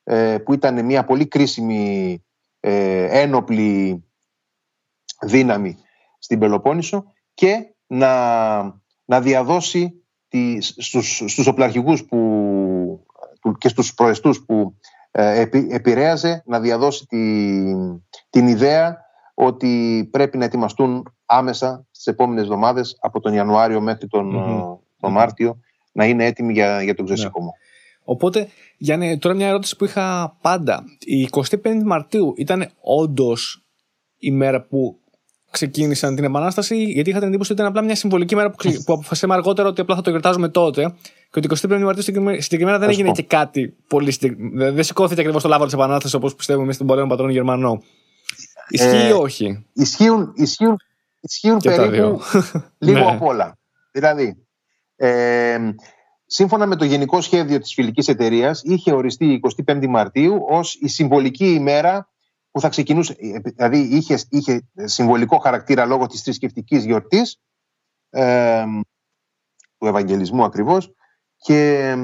ε, 0.04 0.38
που 0.38 0.52
ήταν 0.52 0.84
μια 0.84 1.04
πολύ 1.04 1.26
κρίσιμη 1.26 2.24
ε, 2.60 3.20
ένοπλη 3.20 4.04
δύναμη 5.20 5.78
στην 6.18 6.38
Πελοπόννησο 6.38 7.04
και 7.34 7.74
να, 7.86 8.60
να 9.04 9.20
διαδώσει 9.20 10.02
τις, 10.28 10.74
στους, 10.78 11.16
στους 11.16 11.46
οπλαρχηγούς 11.46 12.04
που, 12.04 12.18
και 13.58 13.68
στους 13.68 13.94
προεστούς 13.94 14.44
που 14.44 14.74
ε, 15.10 15.46
επηρέαζε 15.68 16.42
να 16.46 16.60
διαδώσει 16.60 17.06
τη, 17.06 17.18
την 18.30 18.48
ιδέα 18.48 19.06
ότι 19.34 20.08
πρέπει 20.12 20.38
να 20.38 20.44
ετοιμαστούν 20.44 21.14
άμεσα 21.26 21.86
στις 21.90 22.06
επόμενες 22.06 22.42
εβδομάδες 22.42 22.98
από 23.00 23.20
τον 23.20 23.32
Ιανουάριο 23.32 23.80
μέχρι 23.80 24.06
τον, 24.06 24.32
τον 25.00 25.12
Μάρτιο 25.12 25.60
να 25.92 26.04
είναι 26.04 26.24
έτοιμοι 26.24 26.52
για, 26.52 26.82
για 26.82 26.94
τον 26.94 27.04
ναι. 27.04 27.14
ξεσηκωμό. 27.14 27.52
Οπότε, 28.04 28.48
Γιάννη, 28.78 29.18
τώρα 29.18 29.34
μια 29.34 29.46
ερώτηση 29.46 29.76
που 29.76 29.84
είχα 29.84 30.36
πάντα. 30.40 30.84
Η 30.98 31.28
25η 31.30 31.82
Μαρτίου 31.84 32.34
ήταν 32.36 32.70
όντως 32.80 33.66
η 34.18 34.30
μέρα 34.30 34.62
που 34.62 34.98
ξεκίνησαν 35.50 36.14
την 36.14 36.24
Επανάσταση, 36.24 36.84
γιατί 36.84 37.10
είχα 37.10 37.18
την 37.18 37.28
εντύπωση 37.28 37.52
ότι 37.52 37.60
ήταν 37.60 37.72
απλά 37.72 37.84
μια 37.84 37.96
συμβολική 37.96 38.34
μέρα 38.34 38.50
που, 38.50 38.56
που 38.84 38.92
αποφασίσαμε 38.92 39.34
αργότερα 39.34 39.68
ότι 39.68 39.80
απλά 39.80 39.94
θα 39.94 40.02
το 40.02 40.10
γιορτάζουμε 40.10 40.48
τότε. 40.48 40.94
Και 41.30 41.38
ότι 41.38 41.48
25η 41.68 41.80
Μαρτίου 41.80 42.02
συγκεκριμένα 42.38 42.78
δεν 42.78 42.88
έγινε 42.88 43.10
και 43.10 43.22
κάτι 43.22 43.76
πολύ 43.88 44.10
συγκεκριμένο. 44.10 44.72
Δεν 44.72 44.84
σηκώθηκε 44.84 45.20
ακριβώς 45.20 45.42
το 45.42 45.48
λάβο 45.48 45.64
της 45.64 45.72
Επανάστασης 45.72 46.14
όπως 46.14 46.34
πιστεύουμε 46.34 46.64
εμεί 46.64 46.72
στον 46.72 46.86
πολέμο 46.86 47.08
πατρών 47.08 47.30
Γερμανών. 47.30 47.82
Ισχύει 48.68 48.96
ή 48.96 49.08
ε, 49.08 49.12
όχι; 49.12 49.66
Ισχύουν, 49.72 50.32
ισχύουν, 50.36 50.76
ισχύουν 51.20 51.58
περίπου 51.58 52.20
λίγο 52.78 52.98
ναι. 52.98 53.10
απ' 53.10 53.22
όλα. 53.22 53.58
Δηλαδή, 53.92 54.46
ε, 54.96 55.58
σύμφωνα 56.26 56.66
με 56.66 56.76
το 56.76 56.84
γενικό 56.84 57.20
σχέδιο 57.20 57.58
της 57.58 57.74
φιλικής 57.74 58.08
εταιρείας 58.08 58.62
είχε 58.64 58.92
οριστεί 58.92 59.26
η 59.26 59.40
25η 59.66 59.86
Μαρτίου 59.86 60.44
ως 60.48 60.74
η 60.80 60.88
συμβολική 60.88 61.46
ημέρα 61.46 62.08
που 62.58 62.64
θα 62.64 62.70
ξεκινούσε, 62.70 63.16
δηλαδή 63.44 63.78
είχε, 63.78 64.18
είχε 64.30 64.68
συμβολικό 64.74 65.38
χαρακτήρα 65.38 65.84
λόγω 65.84 66.06
της 66.06 66.22
θρησκευτικής 66.22 66.84
γιορτής 66.84 67.40
ε, 68.10 68.64
του 69.78 69.86
Ευαγγελισμού 69.86 70.44
ακριβώς 70.44 70.94
και 71.36 71.94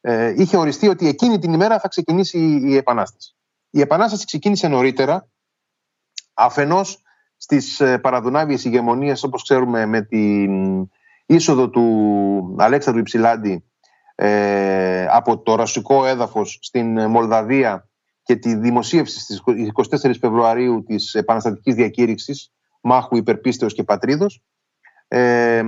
ε, 0.00 0.34
είχε 0.36 0.56
οριστεί 0.56 0.88
ότι 0.88 1.08
εκείνη 1.08 1.38
την 1.38 1.52
ημέρα 1.52 1.80
θα 1.80 1.88
ξεκινήσει 1.88 2.38
η 2.64 2.76
Επανάσταση. 2.76 3.34
Η 3.70 3.80
Επανάσταση 3.80 4.24
ξεκίνησε 4.24 4.68
νωρίτερα 4.68 5.28
αφενός 6.34 7.02
στις 7.36 7.80
ε, 7.80 7.98
παραδουνάβιες 7.98 8.64
ηγεμονίες 8.64 9.22
όπως 9.22 9.42
ξέρουμε 9.42 9.86
με 9.86 10.02
την 10.02 10.88
είσοδο 11.26 11.70
του 11.70 12.56
Αλέξανδρου 12.58 13.00
Υψηλάντη 13.00 13.64
ε, 14.14 15.06
από 15.06 15.38
το 15.38 15.54
ρωσικό 15.54 16.06
έδαφος 16.06 16.58
στην 16.62 17.10
Μολδαβία 17.10 17.85
και 18.26 18.36
τη 18.36 18.54
δημοσίευση 18.54 19.20
στις 19.20 19.42
24 20.02 20.14
Φεβρουαρίου 20.20 20.82
της 20.82 21.14
επαναστατικής 21.14 21.74
διακήρυξης 21.74 22.52
μάχου 22.80 23.16
υπερπίστεως 23.16 23.74
και 23.74 23.84
πατρίδος. 23.84 24.42
Ε, 25.08 25.62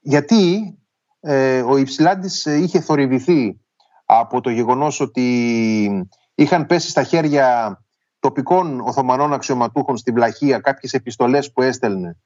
γιατί 0.00 0.74
ε, 1.20 1.62
ο 1.62 1.76
Υψηλάντης 1.76 2.44
είχε 2.44 2.80
θορυβηθεί 2.80 3.60
από 4.04 4.40
το 4.40 4.50
γεγονός 4.50 5.00
ότι 5.00 6.06
είχαν 6.34 6.66
πέσει 6.66 6.90
στα 6.90 7.02
χέρια 7.02 7.78
τοπικών 8.18 8.80
Οθωμανών 8.80 9.32
αξιωματούχων 9.32 9.96
στην 9.96 10.14
Βλαχία 10.14 10.58
κάποιες 10.58 10.92
επιστολές 10.92 11.52
που 11.52 11.62
έστελνε 11.62 12.16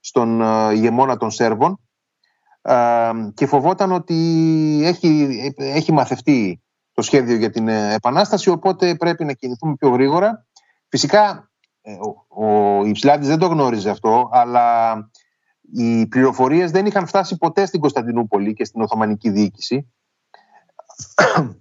στον 0.00 0.40
ε, 0.40 0.72
ηγεμόνα 0.72 1.16
των 1.16 1.30
Σέρβων 1.30 1.80
ε, 2.62 3.10
και 3.34 3.46
φοβόταν 3.46 3.92
ότι 3.92 4.14
έχει, 4.84 5.54
έχει 5.56 5.92
μαθευτεί 5.92 6.63
το 6.94 7.02
σχέδιο 7.02 7.36
για 7.36 7.50
την 7.50 7.68
ε, 7.68 7.94
Επανάσταση 7.94 8.50
οπότε 8.50 8.94
πρέπει 8.94 9.24
να 9.24 9.32
κινηθούμε 9.32 9.74
πιο 9.74 9.88
γρήγορα. 9.88 10.46
Φυσικά 10.88 11.50
ο, 12.28 12.44
ο 12.44 12.84
Υψηλάντης 12.84 13.28
δεν 13.28 13.38
το 13.38 13.46
γνώριζε 13.46 13.90
αυτό 13.90 14.28
αλλά 14.32 14.94
οι 15.72 16.06
πληροφορίες 16.06 16.70
δεν 16.70 16.86
είχαν 16.86 17.06
φτάσει 17.06 17.36
ποτέ 17.36 17.66
στην 17.66 17.80
Κωνσταντινούπολη 17.80 18.54
και 18.54 18.64
στην 18.64 18.80
Οθωμανική 18.80 19.30
διοίκηση. 19.30 19.92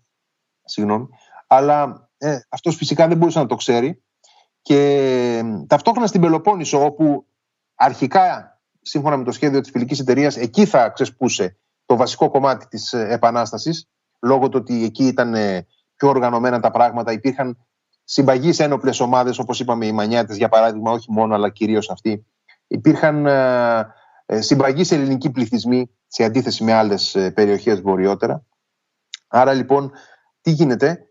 Συγγνώμη. 0.74 1.08
Αλλά 1.48 2.10
ε, 2.18 2.40
αυτός 2.50 2.76
φυσικά 2.76 3.08
δεν 3.08 3.18
μπορούσε 3.18 3.40
να 3.40 3.46
το 3.46 3.56
ξέρει 3.56 4.04
και 4.62 5.44
ταυτόχρονα 5.68 6.08
στην 6.08 6.22
Πελοπόννησο 6.22 6.86
όπου 6.86 7.26
αρχικά, 7.76 8.62
σύμφωνα 8.82 9.18
με 9.18 9.24
το 9.24 9.32
σχέδιο 9.32 9.62
της 9.62 9.72
φιλικής 9.72 10.00
εταιρείας, 10.00 10.38
εκεί 10.38 10.66
θα 10.66 10.90
ξεσπούσε 10.90 11.58
το 11.86 11.96
βασικό 11.96 12.30
κομμάτι 12.30 12.68
της 12.68 12.94
ε, 12.94 13.08
επανάστασης, 13.10 13.90
λόγω 14.24 14.50
του 14.50 14.60
ότι 14.62 14.84
εκεί 14.84 15.06
ήταν 15.06 15.34
ε, 15.34 15.68
πιο 15.96 16.10
οργανωμένα 16.10 16.60
τα 16.60 16.72
πράγματα, 16.72 17.12
υπήρχαν 17.12 17.58
συμπαγείς 18.04 18.60
ένοπλες 18.60 19.00
ομάδες, 19.00 19.40
όπως 19.40 19.60
είπαμε 19.60 19.86
οι 19.86 19.92
Μανιάτες 19.92 20.38
για 20.38 20.50
παράδειγμα, 20.50 20.92
όχι 20.92 21.12
μόνο 21.12 21.36
αλλά 21.36 21.50
κυρίως 21.50 21.90
αυτοί. 21.90 22.26
Υπήρχαν 22.68 23.26
ε, 23.26 24.42
συμπαγείς 24.42 24.92
ελληνικοί 24.92 25.32
πληθυσμοί 25.32 25.90
σε 26.08 26.24
αντίθεση 26.24 26.64
με 26.64 26.74
άλλες 26.74 27.32
περιοχές 27.34 27.82
βορειότερα. 27.82 28.46
Άρα 29.28 29.54
λοιπόν, 29.54 29.92
τι 30.42 30.52
γίνεται, 30.52 31.10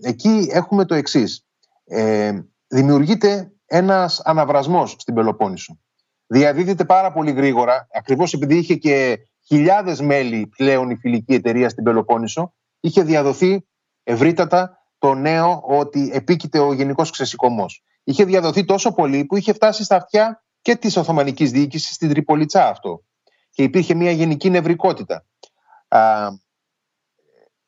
εκεί 0.00 0.48
έχουμε 0.50 0.84
το 0.84 0.94
εξής. 0.94 1.46
Ε, 1.84 2.32
δημιουργείται 2.66 3.52
ένας 3.66 4.20
αναβρασμός 4.20 4.90
στην 4.90 5.14
Πελοπόννησο. 5.14 5.78
Διαδίδεται 6.26 6.84
πάρα 6.84 7.12
πολύ 7.12 7.30
γρήγορα, 7.32 7.88
ακριβώς 7.92 8.32
επειδή 8.32 8.56
είχε 8.56 8.74
και 8.74 9.18
χιλιάδες 9.46 10.00
μέλη 10.00 10.46
πλέον 10.56 10.90
η 10.90 10.96
φιλική 10.96 11.34
εταιρεία 11.34 11.68
στην 11.68 11.84
Πελοπόννησο, 11.84 12.54
είχε 12.80 13.02
διαδοθεί 13.02 13.66
ευρύτατα 14.02 14.78
το 14.98 15.14
νέο 15.14 15.62
ότι 15.66 16.10
επίκειται 16.12 16.58
ο 16.58 16.72
γενικός 16.72 17.10
ξεσηκωμός. 17.10 17.82
Είχε 18.04 18.24
διαδοθεί 18.24 18.64
τόσο 18.64 18.92
πολύ 18.92 19.24
που 19.24 19.36
είχε 19.36 19.52
φτάσει 19.52 19.84
στα 19.84 19.96
αυτιά 19.96 20.44
και 20.60 20.76
της 20.76 20.96
Οθωμανικής 20.96 21.50
διοίκησης 21.50 21.94
στην 21.94 22.08
Τριπολιτσά 22.08 22.68
αυτό. 22.68 23.04
Και 23.50 23.62
υπήρχε 23.62 23.94
μια 23.94 24.10
γενική 24.10 24.50
νευρικότητα. 24.50 25.26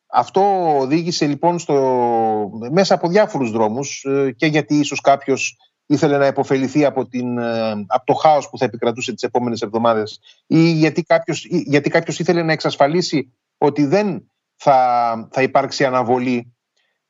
Αυτό 0.07 0.77
οδήγησε 0.79 1.27
λοιπόν 1.27 1.59
στο, 1.59 2.51
μέσα 2.71 2.95
από 2.95 3.09
διάφορους 3.09 3.51
δρόμους 3.51 4.05
ε, 4.05 4.33
και 4.33 4.47
γιατί 4.47 4.75
ίσως 4.79 5.01
κάποιος 5.01 5.57
ήθελε 5.87 6.19
να 6.19 6.27
υποφεληθεί 6.27 6.85
από, 6.85 7.07
την, 7.07 7.39
ε, 7.39 7.71
από 7.87 8.05
το 8.05 8.13
χάος 8.13 8.49
που 8.51 8.59
θα 8.59 8.65
επικρατούσε 8.65 9.13
τις 9.13 9.23
επόμενες 9.23 9.63
εβδομάδες 9.63 10.21
ή 10.47 10.71
γιατί 10.71 11.03
κάποιος, 11.03 11.47
γιατί 11.49 11.91
κάποιος 11.91 12.19
ήθελε 12.19 12.43
να 12.43 12.53
εξασφαλίσει 12.53 13.33
ότι 13.59 13.85
δεν 13.85 14.31
θα, 14.57 15.29
θα 15.33 15.43
υπάρξει 15.43 15.85
αναβολή. 15.85 16.55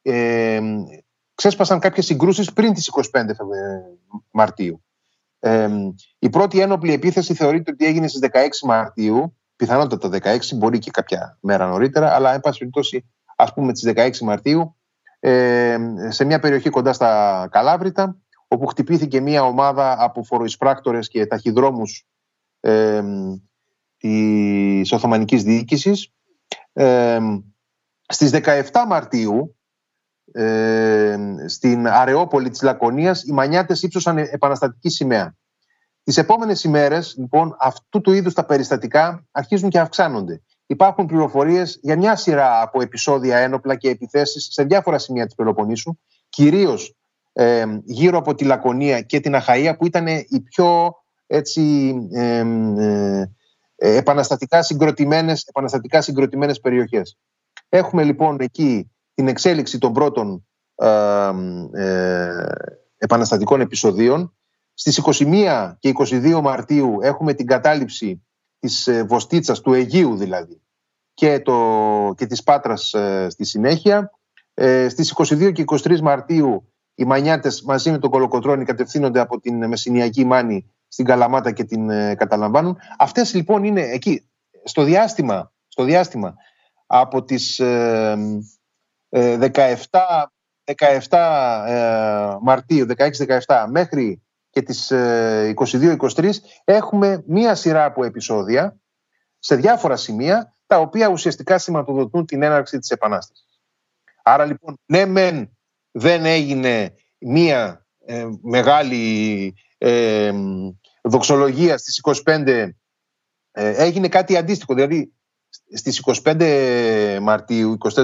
Ε, 0.03 0.61
ξέσπασαν 1.35 1.79
κάποιες 1.79 2.07
συγκρούσεις 2.07 2.53
πριν 2.53 2.73
τις 2.75 2.89
25 2.89 3.01
Μαρτίου. 4.31 4.85
Ε, 5.39 5.69
η 6.19 6.29
πρώτη 6.29 6.61
ένοπλη 6.61 6.93
επίθεση 6.93 7.35
θεωρείται 7.35 7.71
ότι 7.71 7.87
έγινε 7.87 8.09
στις 8.09 8.21
16 8.33 8.39
Μαρτίου, 8.63 9.37
πιθανότατα 9.57 10.09
το 10.09 10.19
16, 10.23 10.39
μπορεί 10.57 10.79
και 10.79 10.91
κάποια 10.91 11.39
μέρα 11.41 11.67
νωρίτερα, 11.67 12.15
αλλά 12.15 12.35
εν 12.35 12.41
πάση 12.41 12.59
περιπτώσει 12.59 13.05
ας 13.37 13.53
πούμε 13.53 13.73
τις 13.73 13.93
16 13.95 14.19
Μαρτίου, 14.21 14.77
ε, 15.21 15.79
σε 16.09 16.25
μια 16.25 16.39
περιοχή 16.39 16.71
κοντά 16.71 16.93
στα 16.93 17.49
Καλάβρητα, 17.51 18.17
όπου 18.49 18.67
χτυπήθηκε 18.67 19.21
μια 19.21 19.43
ομάδα 19.43 19.97
από 19.99 20.25
φοροεισπράκτορες 20.25 21.09
και 21.09 21.27
ταχυδρόμους 21.27 22.07
ε, 22.61 23.03
της 23.97 24.93
Οθωμανικής 24.93 25.43
Διοίκησης. 25.43 26.13
Ε, 26.73 27.19
στις 28.09 28.31
17 28.31 28.63
Μαρτίου, 28.89 29.57
ε, 30.33 31.17
στην 31.47 31.89
Αρεόπολη 31.89 32.51
της 32.51 32.63
Λακωνίας, 32.63 33.23
οι 33.23 33.33
Μανιάτες 33.33 33.83
ύψωσαν 33.83 34.19
επαναστατική 34.19 34.89
σημαία. 34.89 35.37
Τις 36.03 36.17
επόμενες 36.17 36.65
ημέρες, 36.65 37.15
λοιπόν, 37.19 37.57
αυτού 37.61 38.01
του 38.01 38.13
είδους 38.13 38.35
τα 38.35 38.45
περιστατικά 38.45 39.27
αρχίζουν 39.31 39.71
και 39.71 39.79
αυξάνονται. 39.79 40.43
Υπάρχουν 40.67 41.07
πληροφορίες 41.07 41.79
για 41.83 41.97
μια 41.97 42.17
σειρά 42.17 42.61
από 42.61 42.83
επεισόδια 42.83 43.37
ένοπλα 43.37 43.75
και 43.77 43.89
επιθέσεις 43.89 44.49
σε 44.51 44.63
διάφορα 44.63 44.99
σημεία 44.99 45.25
της 45.25 45.35
Πελοποννήσου, 45.35 45.99
κυρίως 46.29 46.97
γύρω 47.85 48.19
από 48.19 48.35
τη 48.35 48.45
Λακωνία 48.45 49.01
και 49.01 49.21
την 49.21 49.35
Αχαΐα 49.37 49.75
που 49.79 49.87
ήταν 49.87 50.07
οι 50.07 50.41
πιο 50.41 50.95
έτσι, 51.27 51.95
ε, 52.13 52.45
ε, 53.77 53.97
επαναστατικά, 53.97 54.63
συγκροτημένες, 54.63 55.45
επαναστατικά 55.47 56.01
συγκροτημένες 56.01 56.61
περιοχές. 56.61 57.19
Έχουμε 57.69 58.05
λοιπόν 58.05 58.41
εκεί 58.41 58.91
την 59.15 59.29
εξέλιξη 59.29 59.79
των 59.79 59.93
πρώτων 59.93 60.47
ε, 60.75 61.33
επαναστατικών 62.97 63.61
επεισοδίων. 63.61 64.37
Στις 64.75 65.03
21 65.05 65.75
και 65.79 65.93
22 65.99 66.41
Μαρτίου 66.43 66.99
έχουμε 67.01 67.35
την 67.35 67.47
κατάληψη 67.47 68.27
της 68.59 68.89
Βοστίτσας, 69.07 69.61
του 69.61 69.73
Αιγείου 69.73 70.17
δηλαδή, 70.17 70.61
και, 71.15 71.41
το, 71.41 72.15
και 72.17 72.27
της 72.27 72.43
Πάτρας 72.43 72.95
στη 73.29 73.45
συνέχεια. 73.45 74.11
Στις 74.89 75.15
22 75.17 75.53
και 75.53 75.65
23 75.67 76.01
Μαρτίου 76.01 76.73
οι 76.99 77.05
Μανιάτες 77.05 77.63
μαζί 77.63 77.91
με 77.91 77.99
τον 77.99 78.11
Κολοκοτρόνη 78.11 78.65
κατευθύνονται 78.65 79.21
από 79.21 79.41
την 79.41 79.67
Μεσσηνιακή 79.67 80.25
Μάνη 80.25 80.71
στην 80.89 81.05
Καλαμάτα 81.05 81.53
και 81.53 81.65
την 81.65 81.91
ε, 81.91 82.15
καταλαμβάνουν. 82.15 82.79
Αυτές 82.99 83.35
λοιπόν 83.35 83.65
είναι 83.65 83.81
εκεί, 83.81 84.29
στο 84.65 84.83
διάστημα, 84.83 85.53
στο 85.69 85.85
διάστημα 85.85 86.35
από 86.87 87.25
τις 87.25 87.61
17, 87.61 87.67
ε, 89.09 89.49
17 91.09 91.65
ε, 91.67 92.37
Μαρτίου, 92.41 92.87
16-17 93.47 93.67
μέχρι 93.69 94.23
και 94.51 94.63
τις 94.63 94.93
22-23 94.93 96.31
ε, 96.65 96.75
έχουμε 96.75 97.23
μία 97.27 97.55
σειρά 97.55 97.85
από 97.85 98.05
επεισόδια 98.05 98.77
σε 99.39 99.57
διάφορα 99.57 99.97
σημεία 99.97 100.55
τα 100.67 100.79
οποία 100.79 101.09
ουσιαστικά 101.09 101.59
σηματοδοτούν 101.59 102.27
την 102.27 102.43
έναρξη 102.43 102.79
της 102.79 102.91
Επανάστασης. 102.91 103.61
Άρα 104.23 104.45
λοιπόν, 104.45 104.81
ναι 104.87 105.07
μεν 105.07 105.56
δεν 105.99 106.25
έγινε 106.25 106.95
μία 107.19 107.87
ε, 108.05 108.27
μεγάλη 108.43 109.55
ε, 109.79 110.33
δοξολογία 111.03 111.79
στις 111.79 112.01
25, 112.25 112.47
ε, 112.47 112.71
έγινε 113.53 114.09
κάτι 114.09 114.37
αντίστοιχο. 114.37 114.75
Δηλαδή 114.75 115.13
στις 115.75 116.03
25 116.25 117.19
Μαρτίου, 117.23 117.79
24, 117.81 118.03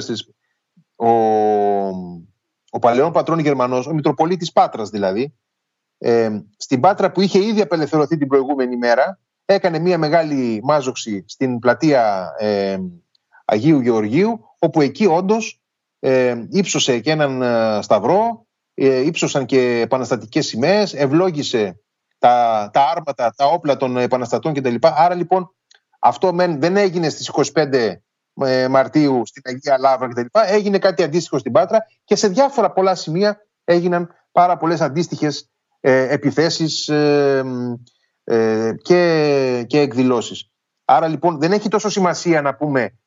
ο, 0.94 1.08
ο 2.70 2.78
παλαιόν 2.80 3.12
πατρόν 3.12 3.38
Γερμανός, 3.38 3.86
ο 3.86 3.94
Μητροπολίτης 3.94 4.52
Πάτρας 4.52 4.90
δηλαδή, 4.90 5.34
ε, 5.98 6.40
στην 6.56 6.80
Πάτρα 6.80 7.12
που 7.12 7.20
είχε 7.20 7.44
ήδη 7.44 7.60
απελευθερωθεί 7.60 8.16
την 8.16 8.28
προηγούμενη 8.28 8.76
μέρα, 8.76 9.20
έκανε 9.44 9.78
μια 9.78 9.98
μεγάλη 9.98 10.60
μάζοξη 10.62 11.24
στην 11.26 11.58
πλατεία 11.58 12.32
ε, 12.38 12.78
Αγίου 13.44 13.80
Γεωργίου, 13.80 14.40
όπου 14.58 14.80
εκεί 14.80 15.06
όντως 15.06 15.61
ε, 16.04 16.46
ύψωσε 16.50 16.98
και 16.98 17.10
έναν 17.10 17.42
ε, 17.42 17.82
σταυρό, 17.82 18.46
ε, 18.74 19.00
ύψωσαν 19.00 19.46
και 19.46 19.80
επαναστατικές 19.80 20.46
σημαίες, 20.46 20.94
ευλόγησε 20.94 21.80
τα, 22.18 22.70
τα 22.72 22.90
άρματα, 22.94 23.32
τα 23.36 23.46
όπλα 23.46 23.76
των 23.76 23.96
επαναστατών 23.96 24.54
κτλ. 24.54 24.74
Άρα 24.80 25.14
λοιπόν 25.14 25.54
αυτό 25.98 26.32
δεν 26.34 26.76
έγινε 26.76 27.08
στις 27.08 27.30
25 27.54 27.94
ε, 28.34 28.68
Μαρτίου 28.68 29.22
στην 29.24 29.42
Αγία 29.44 29.78
Λάβρα 29.78 30.08
κτλ. 30.08 30.26
Έγινε 30.46 30.78
κάτι 30.78 31.02
αντίστοιχο 31.02 31.38
στην 31.38 31.52
Πάτρα 31.52 31.86
και 32.04 32.16
σε 32.16 32.28
διάφορα 32.28 32.72
πολλά 32.72 32.94
σημεία 32.94 33.38
έγιναν 33.64 34.08
πάρα 34.32 34.56
πολλές 34.56 34.80
αντίστοιχες 34.80 35.50
ε, 35.80 36.12
επιθέσεις 36.12 36.88
ε, 36.88 37.44
ε, 38.24 38.72
και, 38.82 39.64
και 39.66 39.80
εκδηλώσεις. 39.80 40.50
Άρα 40.84 41.08
λοιπόν 41.08 41.38
δεν 41.38 41.52
έχει 41.52 41.68
τόσο 41.68 41.88
σημασία 41.88 42.42
να 42.42 42.54
πούμε 42.54 42.98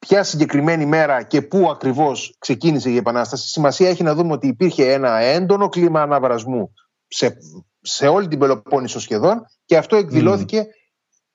ποια 0.00 0.22
συγκεκριμένη 0.22 0.86
μέρα 0.86 1.22
και 1.22 1.42
πού 1.42 1.70
ακριβώς 1.70 2.34
ξεκίνησε 2.38 2.90
η 2.90 2.96
Επανάσταση. 2.96 3.48
Σημασία 3.48 3.88
έχει 3.88 4.02
να 4.02 4.14
δούμε 4.14 4.32
ότι 4.32 4.46
υπήρχε 4.46 4.92
ένα 4.92 5.18
έντονο 5.18 5.68
κλίμα 5.68 6.02
αναβρασμού 6.02 6.72
σε, 7.08 7.36
σε 7.80 8.06
όλη 8.06 8.28
την 8.28 8.38
Πελοπόννησο 8.38 9.00
σχεδόν 9.00 9.46
και 9.64 9.76
αυτό 9.76 9.96
εκδηλώθηκε 9.96 10.66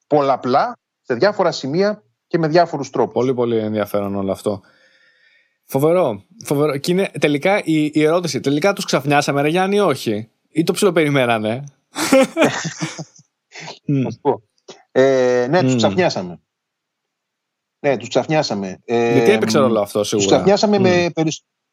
πολλαπλά 0.07 0.77
σε 1.01 1.13
διάφορα 1.13 1.51
σημεία 1.51 2.03
και 2.27 2.37
με 2.37 2.47
διάφορους 2.47 2.89
τρόπους. 2.89 3.13
Πολύ 3.13 3.33
πολύ 3.33 3.57
ενδιαφέρον 3.57 4.15
όλο 4.15 4.31
αυτό. 4.31 4.61
Φοβερό. 5.65 6.23
φοβερό. 6.45 6.77
Και 6.77 6.91
είναι 6.91 7.11
τελικά 7.19 7.61
η, 7.63 7.89
η 7.93 8.03
ερώτηση, 8.03 8.39
τελικά 8.39 8.73
τους 8.73 8.85
ξαφνιάσαμε 8.85 9.41
ρε 9.41 9.47
Γιάννη 9.47 9.79
όχι; 9.79 10.29
Ή 10.49 10.63
το 10.63 10.73
ψιλοπεριμένανε. 10.73 11.63
ε, 14.91 15.47
ναι, 15.49 15.61
τους 15.61 15.75
ξαφνιάσαμε. 15.75 16.39
Ναι, 17.85 17.97
τους 17.97 18.07
ξαφνιάσαμε. 18.07 18.81
Ε, 18.85 19.13
Γιατί 19.13 19.31
έπαιξε 19.31 19.59
όλο 19.59 19.79
αυτό 19.79 20.03
σίγουρα. 20.03 20.27
Τους 20.27 20.35
ξαφνιάσαμε 20.35 20.79
με, 20.79 21.11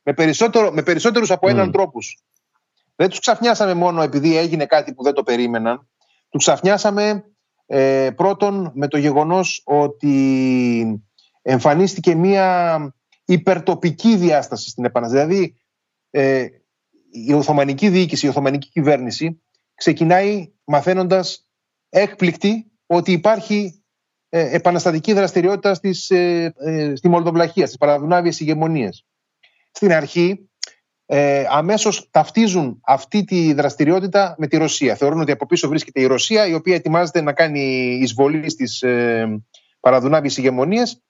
με, 0.03 0.13
περισσότερο, 0.13 0.73
με 0.73 0.83
περισσότερους 0.83 1.31
από 1.31 1.49
έναν 1.49 1.69
mm. 1.69 1.73
τρόπους. 1.73 2.19
Δεν 2.97 3.09
τους 3.09 3.19
ξαφνιάσαμε 3.19 3.75
μόνο 3.75 4.03
επειδή 4.03 4.37
έγινε 4.37 4.67
κάτι 4.67 4.95
που 4.95 5.03
δεν 5.03 5.15
το 5.15 5.23
περίμεναν. 5.23 5.89
Τους 6.29 6.45
ξαφνιάσαμε 6.45 7.25
ε, 7.67 8.11
πρώτον 8.17 8.73
με 8.75 8.89
το 8.89 8.99
γεγονός 8.99 9.63
ότι 9.65 11.05
εμφανίστηκε 11.43 12.15
μία 12.15 12.79
υπερτοπική 13.25 14.17
διάσταση 14.17 14.69
στην 14.69 14.85
Επανάσταση. 14.85 15.25
Δηλαδή 15.25 15.57
ε, 16.11 16.47
η 17.11 17.33
Οθωμανική 17.33 17.89
διοίκηση, 17.89 18.27
η 18.27 18.29
Οθωμανική 18.29 18.69
κυβέρνηση 18.69 19.43
ξεκινάει 19.75 20.53
μαθαίνοντας 20.65 21.49
έκπληκτη 21.89 22.73
ότι 22.87 23.13
υπάρχει 23.13 23.65
ε, 23.65 23.82
επαναστατική 24.39 25.13
δραστηριότητα 25.13 25.75
στις, 25.75 26.11
ε, 26.11 26.53
ε, 26.59 26.95
στη 26.95 27.09
Μολδοβλαχία, 27.09 27.67
στις 27.67 27.79
παραδουνάβιες 27.79 28.41
ηγεμονίες. 28.41 29.07
Στην 29.73 29.93
αρχή 29.93 30.51
ε, 31.07 31.45
αμέσως 31.49 32.09
ταυτίζουν 32.11 32.81
αυτή 32.85 33.25
τη 33.25 33.53
δραστηριότητα 33.53 34.35
με 34.39 34.47
τη 34.47 34.57
Ρωσία. 34.57 34.95
Θεωρούν 34.95 35.21
ότι 35.21 35.33
από 35.33 35.47
πίσω 35.47 35.69
βρίσκεται 35.69 36.01
η 36.01 36.07
Ρωσία 36.07 36.47
η 36.47 36.55
οποία 36.55 36.75
ετοιμάζεται 36.75 37.21
να 37.21 37.33
κάνει 37.33 37.61
εισβολή 38.03 38.51
στις 38.51 38.83
ε, 38.83 39.43
παραδουνάβιες 39.81 40.37
ηγεμονίες. 40.37 41.03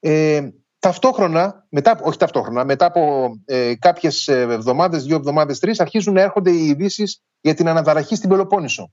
Ε, 0.00 0.48
ταυτόχρονα, 0.78 1.66
μετά, 1.68 2.00
όχι 2.02 2.18
ταυτόχρονα, 2.18 2.64
μετά 2.64 2.86
από 2.86 3.32
ε, 3.44 3.74
κάποιες 3.78 4.28
εβδομάδες, 4.28 5.04
δύο 5.04 5.16
εβδομάδες, 5.16 5.58
τρεις, 5.58 5.80
αρχίζουν 5.80 6.14
να 6.14 6.20
έρχονται 6.20 6.50
οι 6.50 6.66
ειδήσεις 6.66 7.22
για 7.40 7.54
την 7.54 7.68
αναταραχή 7.68 8.14
στην 8.14 8.28
Πελοπόννησο. 8.28 8.92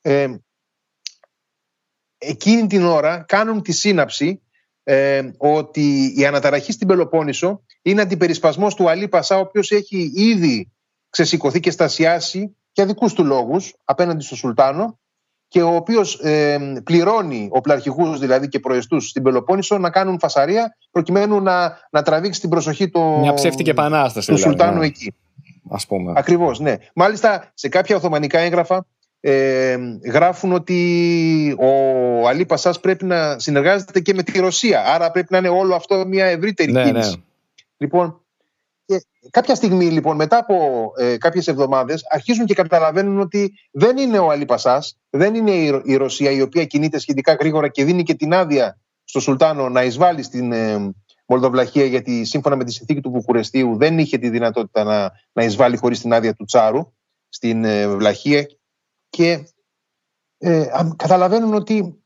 Ε, 0.00 0.28
εκείνη 2.20 2.66
την 2.66 2.84
ώρα 2.84 3.24
κάνουν 3.28 3.62
τη 3.62 3.72
σύναψη 3.72 4.40
ε, 4.82 5.30
ότι 5.36 6.14
η 6.16 6.26
αναταραχή 6.26 6.72
στην 6.72 6.86
Πελοπόννησο 6.86 7.62
είναι 7.82 8.02
αντιπερισπασμός 8.02 8.74
του 8.74 8.90
Αλή 8.90 9.08
Πασά, 9.08 9.36
ο 9.36 9.40
οποίος 9.40 9.70
έχει 9.70 10.12
ήδη 10.14 10.72
ξεσηκωθεί 11.10 11.60
και 11.60 11.70
στασιάσει 11.70 12.56
για 12.72 12.86
δικούς 12.86 13.12
του 13.12 13.24
λόγους 13.24 13.74
απέναντι 13.84 14.24
στο 14.24 14.36
Σουλτάνο 14.36 14.98
και 15.48 15.62
ο 15.62 15.74
οποίος 15.74 16.14
ε, 16.14 16.58
πληρώνει 16.84 17.48
οπλαρχηγούς 17.52 18.18
δηλαδή 18.18 18.48
και 18.48 18.58
προεστούς 18.58 19.08
στην 19.08 19.22
Πελοπόννησο 19.22 19.78
να 19.78 19.90
κάνουν 19.90 20.18
φασαρία 20.18 20.76
προκειμένου 20.90 21.40
να, 21.40 21.78
να 21.90 22.02
τραβήξει 22.02 22.40
την 22.40 22.50
προσοχή 22.50 22.88
του, 22.88 23.18
Μια 23.20 23.34
ψεύτικη 23.34 23.70
επανάσταση, 23.70 24.26
του 24.26 24.34
δηλαδή, 24.34 24.52
Σουλτάνου 24.52 24.78
ναι. 24.78 24.86
εκεί. 24.86 25.14
Ας 25.70 25.86
πούμε. 25.86 26.12
Ακριβώς, 26.16 26.60
ναι. 26.60 26.74
Μάλιστα 26.94 27.50
σε 27.54 27.68
κάποια 27.68 27.96
Οθωμανικά 27.96 28.38
έγγραφα 28.38 28.86
ε, 29.20 29.76
γράφουν 30.04 30.52
ότι 30.52 31.56
ο 31.58 32.28
Αλή 32.28 32.46
Πασάς 32.46 32.80
πρέπει 32.80 33.04
να 33.04 33.38
συνεργάζεται 33.38 34.00
και 34.00 34.14
με 34.14 34.22
τη 34.22 34.38
Ρωσία. 34.38 34.84
Άρα 34.84 35.10
πρέπει 35.10 35.28
να 35.30 35.38
είναι 35.38 35.48
όλο 35.48 35.74
αυτό 35.74 36.06
μια 36.06 36.26
ευρύτερη 36.26 36.72
ναι, 36.72 36.84
κίνηση. 36.84 37.10
Ναι. 37.10 37.22
Λοιπόν, 37.76 38.20
και 38.84 39.04
κάποια 39.30 39.54
στιγμή 39.54 39.84
λοιπόν 39.84 40.16
μετά 40.16 40.38
από 40.38 40.56
ε, 40.96 41.16
κάποιες 41.16 41.48
εβδομάδες 41.48 42.04
αρχίζουν 42.10 42.46
και 42.46 42.54
καταλαβαίνουν 42.54 43.20
ότι 43.20 43.52
δεν 43.70 43.96
είναι 43.96 44.18
ο 44.18 44.30
Αλή 44.30 44.44
Πασάς, 44.44 44.98
δεν 45.10 45.34
είναι 45.34 45.50
η, 45.84 45.96
Ρωσία 45.96 46.30
η 46.30 46.40
οποία 46.40 46.64
κινείται 46.64 46.98
σχετικά 46.98 47.32
γρήγορα 47.32 47.68
και 47.68 47.84
δίνει 47.84 48.02
και 48.02 48.14
την 48.14 48.34
άδεια 48.34 48.78
στο 49.04 49.20
Σουλτάνο 49.20 49.68
να 49.68 49.82
εισβάλλει 49.82 50.22
στην 50.22 50.52
ε, 50.52 50.94
Μολδοβλαχία 51.26 51.84
γιατί 51.84 52.24
σύμφωνα 52.24 52.56
με 52.56 52.64
τη 52.64 52.72
συνθήκη 52.72 53.00
του 53.00 53.10
Βουκουρεστίου 53.10 53.76
δεν 53.76 53.98
είχε 53.98 54.18
τη 54.18 54.28
δυνατότητα 54.28 54.84
να, 54.84 55.12
να 55.32 55.42
εισβάλλει 55.42 55.76
χωρίς 55.76 56.00
την 56.00 56.12
άδεια 56.12 56.34
του 56.34 56.44
Τσάρου 56.44 56.92
στην 57.28 57.64
ε, 57.64 57.88
Βλαχία 57.88 58.46
και 59.10 59.48
ε, 60.38 60.70
καταλαβαίνουν 60.96 61.54
ότι 61.54 62.04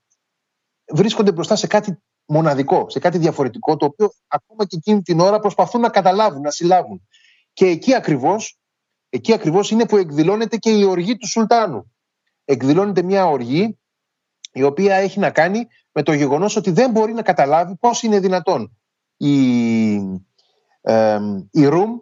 βρίσκονται 0.93 1.33
μπροστά 1.33 1.57
σε 1.57 1.67
κάτι 1.67 2.03
μοναδικό, 2.27 2.91
σε 2.91 2.99
κάτι 2.99 3.19
διαφορετικό, 3.19 3.77
το 3.77 3.85
οποίο 3.85 4.13
ακόμα 4.27 4.67
και 4.67 4.77
εκείνη 4.77 5.03
την 5.03 5.21
ώρα 5.21 5.39
προσπαθούν 5.39 5.81
να 5.81 5.89
καταλάβουν, 5.89 6.41
να 6.41 6.51
συλλάβουν. 6.51 7.07
Και 7.53 7.67
εκεί 7.67 7.95
ακριβώς, 7.95 8.59
εκεί 9.09 9.33
ακριβώς 9.33 9.71
είναι 9.71 9.87
που 9.87 9.97
εκδηλώνεται 9.97 10.57
και 10.57 10.71
η 10.71 10.85
οργή 10.85 11.17
του 11.17 11.29
Σουλτάνου. 11.29 11.93
Εκδηλώνεται 12.45 13.03
μια 13.03 13.27
οργή 13.27 13.79
η 14.53 14.63
οποία 14.63 14.95
έχει 14.95 15.19
να 15.19 15.31
κάνει 15.31 15.67
με 15.93 16.03
το 16.03 16.13
γεγονός 16.13 16.57
ότι 16.57 16.71
δεν 16.71 16.91
μπορεί 16.91 17.13
να 17.13 17.23
καταλάβει 17.23 17.77
πώς 17.77 18.03
είναι 18.03 18.21
δυνατόν 18.21 18.77
η, 19.17 19.95
ε, 20.81 21.19
η 21.51 21.67
Ρουμ, 21.67 22.01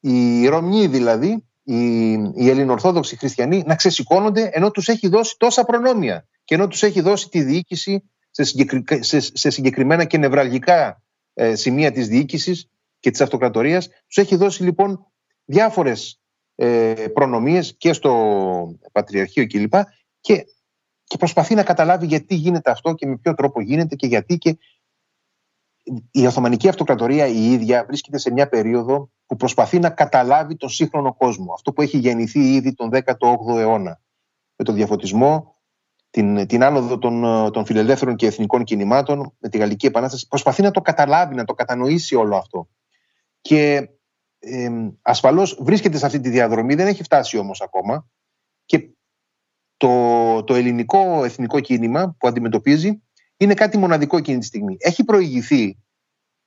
η 0.00 0.46
Ρωμνή 0.46 0.86
δηλαδή, 0.86 1.46
οι, 1.62 2.12
οι 2.12 2.48
Ελληνοορθόδοξοι 2.48 3.16
χριστιανοί 3.16 3.62
να 3.66 3.74
ξεσηκώνονται 3.74 4.50
ενώ 4.52 4.70
τους 4.70 4.88
έχει 4.88 5.08
δώσει 5.08 5.34
τόσα 5.38 5.64
προνόμια 5.64 6.26
και 6.44 6.54
ενώ 6.54 6.68
τους 6.68 6.82
έχει 6.82 7.00
δώσει 7.00 7.28
τη 7.28 7.42
διοίκηση 7.42 8.10
σε, 8.30 8.44
σε, 9.00 9.20
σε 9.20 9.50
συγκεκριμένα 9.50 10.04
και 10.04 10.18
νευραλγικά 10.18 11.02
ε, 11.34 11.54
σημεία 11.54 11.92
της 11.92 12.08
διοίκησης 12.08 12.68
και 13.00 13.10
της 13.10 13.20
αυτοκρατορίας. 13.20 13.88
Τους 14.06 14.16
έχει 14.16 14.36
δώσει 14.36 14.62
λοιπόν 14.62 15.06
διάφορες 15.44 16.20
ε, 16.54 16.94
προνομίες 17.12 17.74
και 17.78 17.92
στο 17.92 18.78
Πατριαρχείο 18.92 19.46
κλπ. 19.46 19.74
Και, 20.20 20.44
και 21.04 21.16
προσπαθεί 21.16 21.54
να 21.54 21.62
καταλάβει 21.62 22.06
γιατί 22.06 22.34
γίνεται 22.34 22.70
αυτό 22.70 22.94
και 22.94 23.06
με 23.06 23.16
ποιο 23.16 23.34
τρόπο 23.34 23.60
γίνεται 23.60 23.94
και 23.94 24.06
γιατί 24.06 24.38
και 24.38 24.58
η 26.10 26.26
Οθωμανική 26.26 26.68
Αυτοκρατορία 26.68 27.26
η 27.26 27.52
ίδια 27.52 27.84
βρίσκεται 27.84 28.18
σε 28.18 28.32
μια 28.32 28.48
περίοδο 28.48 29.10
που 29.26 29.36
προσπαθεί 29.36 29.78
να 29.78 29.90
καταλάβει 29.90 30.56
τον 30.56 30.68
σύγχρονο 30.68 31.14
κόσμο. 31.14 31.52
Αυτό 31.52 31.72
που 31.72 31.82
έχει 31.82 31.98
γεννηθεί 31.98 32.54
ήδη 32.54 32.74
τον 32.74 32.90
18ο 32.92 33.58
αιώνα. 33.58 34.00
Με 34.56 34.64
τον 34.64 34.74
διαφωτισμό, 34.74 35.56
την, 36.10 36.46
την 36.46 36.64
άνοδο 36.64 36.98
των, 36.98 37.22
των 37.52 37.64
φιλελεύθερων 37.64 38.16
και 38.16 38.26
εθνικών 38.26 38.64
κινημάτων, 38.64 39.34
με 39.38 39.48
τη 39.48 39.58
Γαλλική 39.58 39.86
Επανάσταση. 39.86 40.28
Προσπαθεί 40.28 40.62
να 40.62 40.70
το 40.70 40.80
καταλάβει, 40.80 41.34
να 41.34 41.44
το 41.44 41.54
κατανοήσει 41.54 42.14
όλο 42.14 42.36
αυτό. 42.36 42.68
Και 43.40 43.88
ε, 44.38 44.70
ασφαλώς 45.02 45.58
βρίσκεται 45.60 45.98
σε 45.98 46.06
αυτή 46.06 46.20
τη 46.20 46.28
διαδρομή, 46.28 46.74
δεν 46.74 46.86
έχει 46.86 47.02
φτάσει 47.02 47.38
όμως 47.38 47.60
ακόμα. 47.60 48.08
Και 48.64 48.90
το, 49.76 50.44
το 50.44 50.54
ελληνικό 50.54 51.24
εθνικό 51.24 51.60
κίνημα 51.60 52.16
που 52.18 52.28
αντιμετωπίζει 52.28 53.02
είναι 53.42 53.54
κάτι 53.54 53.78
μοναδικό 53.78 54.16
εκείνη 54.16 54.38
τη 54.38 54.46
στιγμή. 54.46 54.76
Έχει 54.78 55.04
προηγηθεί 55.04 55.78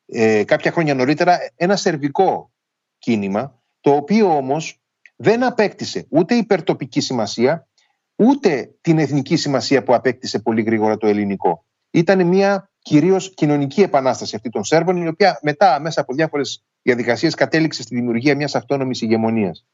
ε, 0.05 0.43
κάποια 0.43 0.71
χρόνια 0.71 0.93
νωρίτερα 0.93 1.39
ένα 1.55 1.75
σερβικό 1.75 2.51
κίνημα, 2.97 3.61
το 3.79 3.91
οποίο 3.91 4.37
όμως 4.37 4.79
δεν 5.15 5.43
απέκτησε 5.43 6.05
ούτε 6.09 6.35
υπερτοπική 6.35 7.01
σημασία, 7.01 7.67
ούτε 8.15 8.75
την 8.81 8.99
εθνική 8.99 9.35
σημασία 9.35 9.83
που 9.83 9.93
απέκτησε 9.93 10.39
πολύ 10.39 10.61
γρήγορα 10.61 10.97
το 10.97 11.07
ελληνικό. 11.07 11.65
Ήταν 11.91 12.27
μια 12.27 12.69
κυρίως 12.79 13.33
κοινωνική 13.33 13.81
επανάσταση 13.81 14.35
αυτή 14.35 14.49
των 14.49 14.63
Σέρβων, 14.63 14.97
η 14.97 15.07
οποία 15.07 15.39
μετά, 15.41 15.79
μέσα 15.79 16.01
από 16.01 16.13
διάφορες 16.13 16.63
διαδικασίες, 16.81 17.33
κατέληξε 17.33 17.81
στη 17.81 17.95
δημιουργία 17.95 18.35
μιας 18.35 18.55
αυτόνομης 18.55 19.01
ηγεμονίας. 19.01 19.65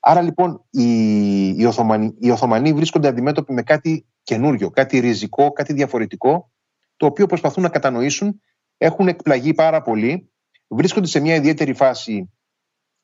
Άρα 0.00 0.20
λοιπόν 0.20 0.64
οι, 0.70 1.48
οι, 1.48 1.64
Οθωμανοί, 1.64 2.14
οι 2.18 2.30
Οθωμανοί 2.30 2.72
βρίσκονται 2.72 3.08
αντιμέτωποι 3.08 3.52
με 3.52 3.62
κάτι 3.62 4.06
καινούριο, 4.30 4.70
κάτι 4.70 4.98
ριζικό, 4.98 5.52
κάτι 5.52 5.72
διαφορετικό, 5.72 6.50
το 6.96 7.06
οποίο 7.06 7.26
προσπαθούν 7.26 7.62
να 7.62 7.68
κατανοήσουν, 7.68 8.42
έχουν 8.78 9.08
εκπλαγεί 9.08 9.54
πάρα 9.54 9.82
πολύ, 9.82 10.30
βρίσκονται 10.68 11.06
σε 11.06 11.20
μια 11.20 11.34
ιδιαίτερη 11.34 11.74
φάση 11.74 12.30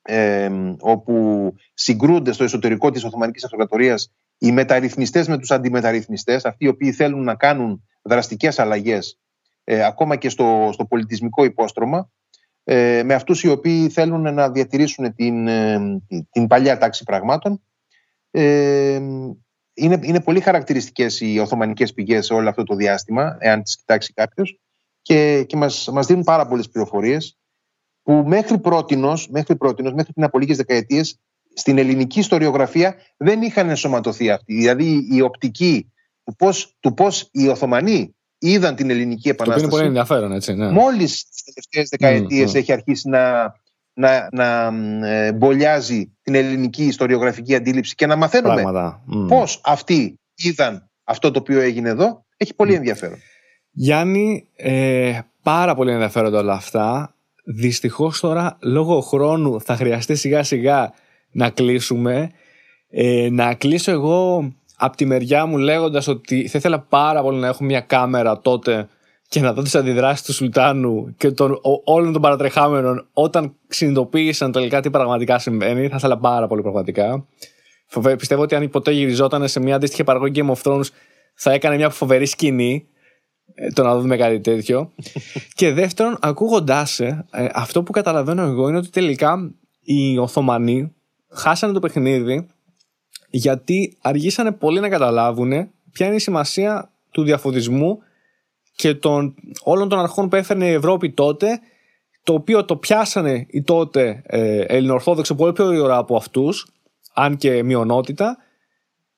ε, 0.01 0.49
όπου 0.79 1.53
συγκρούνται 1.73 2.31
στο 2.31 2.43
εσωτερικό 2.43 2.91
της 2.91 3.03
Οθωμανικής 3.03 3.43
Αυτοκρατορίας 3.43 4.13
οι 4.37 4.51
μεταρρυθμιστές 4.51 5.27
με 5.27 5.37
τους 5.37 5.51
αντιμεταρρυθμιστές, 5.51 6.45
αυτοί 6.45 6.65
οι 6.65 6.67
οποίοι 6.67 6.91
θέλουν 6.91 7.23
να 7.23 7.35
κάνουν 7.35 7.83
δραστικές 8.01 8.59
αλλαγές 8.59 9.19
ε, 9.63 9.83
ακόμα 9.83 10.15
και 10.15 10.29
στο, 10.29 10.69
στο 10.73 10.85
πολιτισμικό 10.85 11.43
υπόστρωμα, 11.43 12.11
ε, 12.63 13.03
με 13.05 13.13
αυτούς 13.13 13.43
οι 13.43 13.49
οποίοι 13.49 13.89
θέλουν 13.89 14.33
να 14.33 14.51
διατηρήσουν 14.51 15.13
την, 15.13 15.47
ε, 15.47 16.01
την 16.31 16.47
παλιά 16.47 16.77
τάξη 16.77 17.03
πραγμάτων. 17.03 17.61
Ε, 18.31 19.01
είναι, 19.77 19.99
είναι 20.01 20.21
πολύ 20.21 20.39
χαρακτηριστικές 20.39 21.19
οι 21.21 21.39
Οθωμανικές 21.39 21.93
πηγές 21.93 22.25
σε 22.25 22.33
όλο 22.33 22.49
αυτό 22.49 22.63
το 22.63 22.75
διάστημα, 22.75 23.37
εάν 23.39 23.63
τις 23.63 23.77
κοιτάξει 23.77 24.13
κάποιος, 24.13 24.59
και, 25.01 25.43
και 25.43 25.57
μας, 25.57 25.89
μας 25.91 26.05
δίνουν 26.05 26.23
πάρα 26.23 26.47
πολλές 26.47 26.69
πληροφορίες 26.69 27.37
που 28.03 28.23
μέχρι 28.27 28.59
πρότινος, 28.59 29.29
μέχρι, 29.29 29.55
πρότινος, 29.55 29.93
μέχρι 29.93 30.13
πριν 30.13 30.25
από 30.25 30.39
λίγες 30.39 30.57
δεκαετίες 30.57 31.19
στην 31.53 31.77
ελληνική 31.77 32.19
ιστοριογραφία 32.19 32.95
δεν 33.17 33.41
είχαν 33.41 33.69
ενσωματωθεί 33.69 34.29
αυτοί. 34.29 34.53
Δηλαδή 34.53 35.07
η 35.11 35.21
οπτική 35.21 35.91
του 36.23 36.35
πώς, 36.35 36.75
του 36.79 36.93
πώς 36.93 37.29
οι 37.31 37.47
Οθωμανοί 37.47 38.15
είδαν 38.37 38.75
την 38.75 38.89
ελληνική 38.89 39.29
επανάσταση. 39.29 39.61
Το 39.61 39.67
είναι 39.67 39.75
πολύ 39.77 39.87
ενδιαφέρον, 39.87 40.31
έτσι. 40.31 40.53
Ναι. 40.53 40.71
Μόλις 40.71 41.25
τις 41.29 41.43
τελευταίες 41.43 41.89
δεκαετίες 41.89 42.53
έχει 42.53 42.71
αρχίσει 42.71 43.09
να, 43.09 43.53
να, 43.97 44.27
να 44.31 44.71
ε, 45.07 45.31
μπολιάζει 45.31 46.11
την 46.21 46.35
ελληνική 46.35 46.83
ιστοριογραφική 46.83 47.55
αντίληψη 47.55 47.95
και 47.95 48.05
να 48.05 48.15
μαθαίνουμε 48.15 48.63
mm. 48.65 49.27
πώς 49.27 49.61
αυτοί 49.63 50.19
είδαν 50.35 50.89
αυτό 51.03 51.31
το 51.31 51.39
οποίο 51.39 51.61
έγινε 51.61 51.89
εδώ, 51.89 52.25
έχει 52.37 52.53
πολύ 52.53 52.73
ενδιαφέρον. 52.73 53.17
Γιάννη, 53.71 54.47
ε, 54.55 55.19
πάρα 55.43 55.75
πολύ 55.75 55.91
ενδιαφέροντα 55.91 56.39
όλα 56.39 56.53
αυτά. 56.53 57.15
Δυστυχώς 57.43 58.19
τώρα 58.19 58.57
λόγω 58.61 59.01
χρόνου 59.01 59.61
θα 59.61 59.75
χρειαστεί 59.75 60.15
σιγά 60.15 60.43
σιγά 60.43 60.93
να 61.31 61.49
κλείσουμε. 61.49 62.31
Ε, 62.89 63.27
να 63.31 63.53
κλείσω 63.53 63.91
εγώ 63.91 64.51
από 64.77 64.97
τη 64.97 65.05
μεριά 65.05 65.45
μου 65.45 65.57
λέγοντας 65.57 66.07
ότι 66.07 66.47
θα 66.47 66.57
ήθελα 66.57 66.79
πάρα 66.79 67.21
πολύ 67.21 67.39
να 67.39 67.47
έχω 67.47 67.63
μια 67.63 67.81
κάμερα 67.81 68.39
τότε 68.39 68.87
και 69.29 69.39
να 69.39 69.53
δω 69.53 69.61
τις 69.61 69.75
αντιδράσεις 69.75 70.25
του 70.25 70.33
Σουλτάνου 70.33 71.15
και 71.17 71.31
των, 71.31 71.59
όλων 71.83 72.13
των 72.13 72.21
παρατρεχάμενων 72.21 73.07
όταν 73.13 73.55
συνειδητοποίησαν 73.67 74.51
τελικά 74.51 74.81
τι 74.81 74.89
πραγματικά 74.89 75.39
συμβαίνει. 75.39 75.87
Θα 75.87 75.95
ήθελα 75.95 76.17
πάρα 76.17 76.47
πολύ 76.47 76.61
πραγματικά. 76.61 77.27
Πιστεύω 78.17 78.41
ότι 78.41 78.55
αν 78.55 78.69
ποτέ 78.69 78.91
γυριζόταν 78.91 79.47
σε 79.47 79.59
μια 79.59 79.75
αντίστοιχη 79.75 80.03
παραγωγή 80.03 80.43
Game 80.45 80.53
of 80.53 80.61
Thrones 80.63 80.85
θα 81.33 81.51
έκανε 81.51 81.75
μια 81.75 81.89
φοβερή 81.89 82.25
σκηνή 82.25 82.87
ε, 83.55 83.71
το 83.71 83.83
να 83.83 83.99
δούμε 83.99 84.17
κάτι 84.17 84.39
τέτοιο. 84.39 84.91
και 85.55 85.73
δεύτερον, 85.73 86.17
ακούγοντάς 86.21 86.99
ε, 86.99 87.25
αυτό 87.53 87.83
που 87.83 87.91
καταλαβαίνω 87.91 88.41
εγώ 88.41 88.67
είναι 88.67 88.77
ότι 88.77 88.89
τελικά 88.89 89.51
οι 89.81 90.17
Οθωμανοί 90.17 90.95
χάσανε 91.29 91.73
το 91.73 91.79
παιχνίδι 91.79 92.47
γιατί 93.29 93.97
αργήσανε 94.01 94.51
πολύ 94.51 94.79
να 94.79 94.89
καταλάβουν 94.89 95.69
ποια 95.91 96.05
είναι 96.05 96.15
η 96.15 96.19
σημασία 96.19 96.91
του 97.11 97.23
διαφωτισμού 97.23 97.99
και 98.77 98.93
των, 98.93 99.35
όλων 99.63 99.89
των 99.89 99.99
αρχών 99.99 100.29
που 100.29 100.35
έφερνε 100.35 100.67
η 100.67 100.73
Ευρώπη 100.73 101.11
τότε 101.11 101.59
το 102.23 102.33
οποίο 102.33 102.65
το 102.65 102.75
πιάσανε 102.75 103.45
οι 103.49 103.61
τότε 103.61 104.21
ε, 104.25 104.59
Ελληνοορθόδοξοι 104.59 105.35
πολύ 105.35 105.53
πιο 105.53 105.65
γρήγορα 105.65 105.97
από 105.97 106.15
αυτούς 106.15 106.67
αν 107.13 107.37
και 107.37 107.63
μειονότητα 107.63 108.37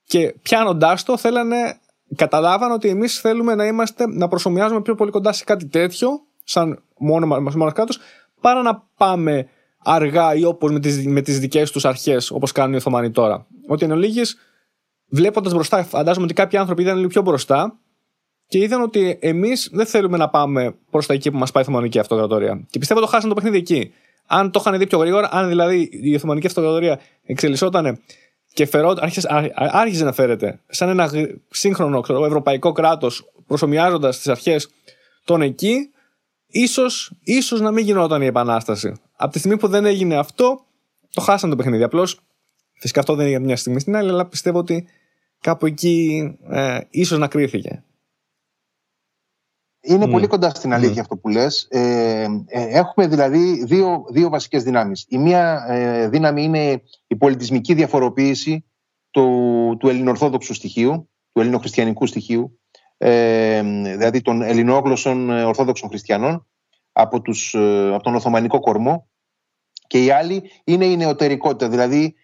και 0.04 0.36
πιάνοντάς 0.42 1.04
το 1.04 1.18
θέλανε 1.18 1.80
καταλάβαν 2.16 2.72
ότι 2.72 2.90
εμείς 2.90 3.20
θέλουμε 3.20 3.56
να 3.56 3.66
είμαστε 3.66 4.08
να 4.08 4.28
προσωμιάζουμε 4.28 4.82
πιο 4.82 4.96
πολύ 4.96 5.12
κοντά 5.12 5.32
σε 5.32 5.44
κάτι 5.44 5.68
τέτοιο 5.68 6.10
σαν 6.44 6.84
μόνο 6.98 7.26
μας 7.26 7.74
κράτος 7.74 8.00
παρά 8.42 8.62
να 8.62 8.90
πάμε 8.98 9.50
αργά 9.84 10.36
ή 10.36 10.44
όπως 10.44 10.72
με 10.72 10.80
τις 10.80 11.08
με 11.08 11.22
τις 11.22 11.40
δικές 11.40 11.72
τους 11.72 11.86
αρχές, 11.86 12.32
όπως 12.32 12.52
κάνουν 12.52 12.74
οι 12.74 12.78
Οθωμανοί 12.78 13.12
τώρα. 13.12 13.46
Ότι 13.68 13.86
εν 13.86 13.92
ολίγης, 13.92 14.38
βλέποντας 15.10 15.54
μπροστά, 15.54 15.84
φαντάζομαι 15.84 16.26
ότι 16.26 16.34
κάποιοι 16.34 16.60
άνθρωποι 16.60 16.82
ήταν 16.82 16.96
λίγο 16.96 17.08
πιο 17.08 17.22
μπροστά 17.22 17.80
και 18.50 18.58
είδαν 18.58 18.82
ότι 18.82 19.18
εμείς 19.22 19.70
δεν 19.72 19.86
θέλουμε 19.86 20.18
να 20.18 20.30
πάμε 20.30 20.76
προς 20.90 21.06
τα 21.06 21.14
εκεί 21.14 21.32
που 21.32 21.38
μας 21.38 21.52
πάει 21.52 21.64
η 21.64 21.66
Οθωμανική 21.68 22.00
Αυτοκρατορία. 22.00 22.66
Και 22.70 22.80
πιστεύω 22.80 23.00
το 23.00 23.08
χάσαν 23.08 23.30
το 23.30 23.36
παιχνίδι 23.36 23.58
εκεί. 23.58 23.94
Αν 24.26 24.52
το 24.52 24.60
είχαν 24.66 24.80
δει 24.80 24.88
πιο 24.88 24.98
γρήγορα, 24.98 25.30
αν 25.32 25.48
δηλαδή 25.48 25.90
η 25.92 26.16
Οθωμανική 26.16 26.48
Αυτοκρατορία 26.48 27.00
εξελισσόταν 27.26 28.00
και 28.54 28.66
φερόταν, 28.66 29.04
άρχιζε, 29.04 29.28
άρχιζε 29.56 30.04
να 30.04 30.12
φέρεται 30.12 30.60
σαν 30.68 30.90
ένα 30.90 31.12
σύγχρονο 31.50 32.02
ξέρω, 32.02 32.26
ευρωπαϊκό 32.26 32.72
κράτος, 32.72 33.32
προσωμιάζοντας 33.48 34.18
τις 34.18 34.28
αρχές 34.28 34.70
των 35.24 35.42
εκεί, 35.42 35.90
ίσως, 36.48 37.12
ίσως 37.24 37.62
να 37.62 37.72
μην 37.72 37.86
γινόταν 37.86 38.22
η 38.22 38.26
επανάσταση. 38.26 38.94
Από 39.16 39.32
τη 39.32 39.40
στιγμή 39.40 39.58
που 39.58 39.68
δεν 39.68 39.86
έγινε 39.86 40.16
αυτό, 40.16 40.66
το 41.14 41.22
χάσαν 41.22 41.50
το 41.50 41.56
παιχνίδι. 41.56 41.84
Απλώς, 41.84 42.20
φυσικά 42.80 43.00
αυτό 43.00 43.16
δεν 43.16 43.26
έγινε 43.26 43.46
μια 43.46 43.56
στιγμή 43.56 43.80
στην 43.80 43.96
άλλη, 43.96 44.10
αλλά 44.10 44.26
πιστεύω 44.26 44.60
ότι 44.60 44.88
κάπου 45.42 45.66
εκεί 45.66 46.22
ε, 46.50 46.80
ίσως 46.90 47.18
να 47.18 47.28
κρίθηκε. 47.28 47.84
Είναι 49.82 50.06
mm. 50.06 50.12
πολύ 50.12 50.28
κοντά 50.28 50.50
στην 50.50 50.74
αλήθεια 50.74 50.96
mm. 50.96 51.00
αυτό 51.00 51.18
που 51.18 51.30
λες. 51.30 51.68
Ε, 51.70 52.28
ε, 52.48 52.78
έχουμε 52.78 53.08
δηλαδή 53.08 53.64
δύο, 53.66 54.06
δύο 54.12 54.30
βασικές 54.30 54.64
δυνάμεις. 54.64 55.06
Η 55.08 55.18
μία 55.18 55.66
ε, 55.68 56.08
δύναμη 56.08 56.44
είναι 56.44 56.82
η 57.08 57.16
πολιτισμική 57.16 57.74
διαφοροποίηση 57.74 58.66
του, 59.12 59.78
του 59.80 59.90
ελληνοορθόδοξου 59.90 60.54
στοιχείου, 60.54 61.10
του 61.32 61.42
ελληνοχριστιανικού 61.42 62.06
στοιχείου, 62.06 62.60
ε, 62.98 63.62
δηλαδή 63.84 64.22
των 64.22 64.42
ελληνόγλωσσων 64.42 65.30
ε, 65.30 65.44
ορθόδοξων 65.44 65.90
χριστιανών 65.90 66.48
από, 66.92 67.22
τους, 67.22 67.54
ε, 67.54 67.94
από 67.94 68.04
τον 68.04 68.16
Οθωμανικό 68.16 68.60
κορμό 68.60 69.10
και 69.88 70.04
η 70.04 70.12
άλλη 70.12 70.52
είναι 70.64 70.86
η 70.86 70.98
νεωτερικότητα, 70.98 71.70
δηλαδή 71.70 72.16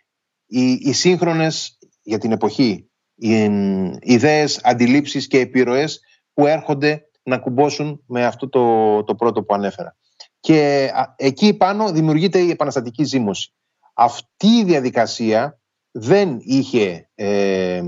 οι, 0.45 0.71
οι 0.71 0.93
σύγχρονες 0.93 1.77
για 2.03 2.17
την 2.17 2.31
εποχή 2.31 2.89
οι, 3.15 3.43
οι 3.43 3.99
ιδέες, 4.01 4.59
αντιλήψεις 4.63 5.27
και 5.27 5.39
επιρροές 5.39 5.99
που 6.33 6.47
έρχονται 6.47 7.09
να 7.25 7.37
κουμπώσουν 7.37 8.03
με 8.05 8.25
αυτό 8.25 8.49
το, 8.49 9.03
το 9.03 9.15
πρώτο 9.15 9.43
που 9.43 9.53
ανέφερα. 9.53 9.95
Και 10.39 10.91
εκεί 11.15 11.53
πάνω 11.53 11.91
δημιουργείται 11.91 12.39
η 12.39 12.49
επαναστατική 12.49 13.03
ζήμωση. 13.03 13.53
Αυτή 13.93 14.47
η 14.47 14.63
διαδικασία 14.63 15.59
δεν 15.91 16.37
είχε 16.39 17.09
ε, 17.15 17.81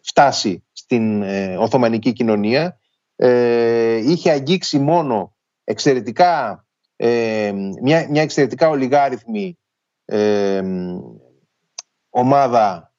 φτάσει 0.00 0.64
στην 0.72 1.22
ε, 1.22 1.56
Οθωμανική 1.56 2.12
κοινωνία. 2.12 2.78
Ε, 3.16 3.94
είχε 3.94 4.30
αγγίξει 4.30 4.78
μόνο 4.78 5.36
εξαιρετικά, 5.64 6.66
ε, 6.96 7.52
μια, 7.82 8.06
μια 8.10 8.22
εξαιρετικά 8.22 8.68
ολιγάριθμη 8.68 9.58
ε, 10.04 10.62
ομάδα 12.10 12.92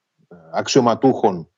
αξιωματούχων 0.53 1.52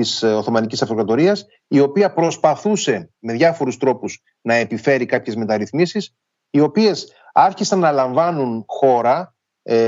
της 0.00 0.22
Οθωμανικής 0.22 0.82
Αυτοκρατορίας 0.82 1.46
η 1.68 1.80
οποία 1.80 2.12
προσπαθούσε 2.12 3.10
με 3.18 3.32
διάφορους 3.32 3.76
τρόπους 3.76 4.22
να 4.40 4.54
επιφέρει 4.54 5.06
κάποιες 5.06 5.36
μεταρρυθμίσεις 5.36 6.14
οι 6.50 6.60
οποίες 6.60 7.12
άρχισαν 7.32 7.78
να 7.78 7.90
λαμβάνουν 7.90 8.64
χώρα 8.66 9.34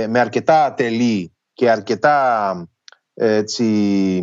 με 0.09 0.19
αρκετά 0.19 0.65
ατελή 0.65 1.37
και 1.53 1.71
αρκετά 1.71 2.55
έτσι, 3.15 4.23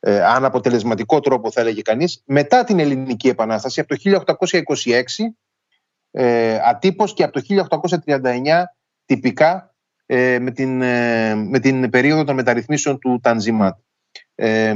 ε, 0.00 0.22
αναποτελεσματικό 0.24 1.20
τρόπο 1.20 1.50
θα 1.50 1.60
έλεγε 1.60 1.82
κανείς 1.82 2.22
μετά 2.26 2.64
την 2.64 2.78
Ελληνική 2.78 3.28
Επανάσταση 3.28 3.80
από 3.80 3.88
το 3.88 3.96
1826 4.04 5.02
ε, 6.10 6.58
ατύπως 6.64 7.14
και 7.14 7.22
από 7.22 7.32
το 7.32 7.66
1839 8.06 8.64
τυπικά 9.04 9.74
ε, 10.06 10.38
με, 10.38 10.50
την, 10.50 10.82
ε, 10.82 11.34
με 11.34 11.58
την 11.58 11.90
περίοδο 11.90 12.24
των 12.24 12.34
μεταρρυθμίσεων 12.34 12.98
του 12.98 13.20
Τανζιμάτ. 13.22 13.78
Ε, 14.36 14.74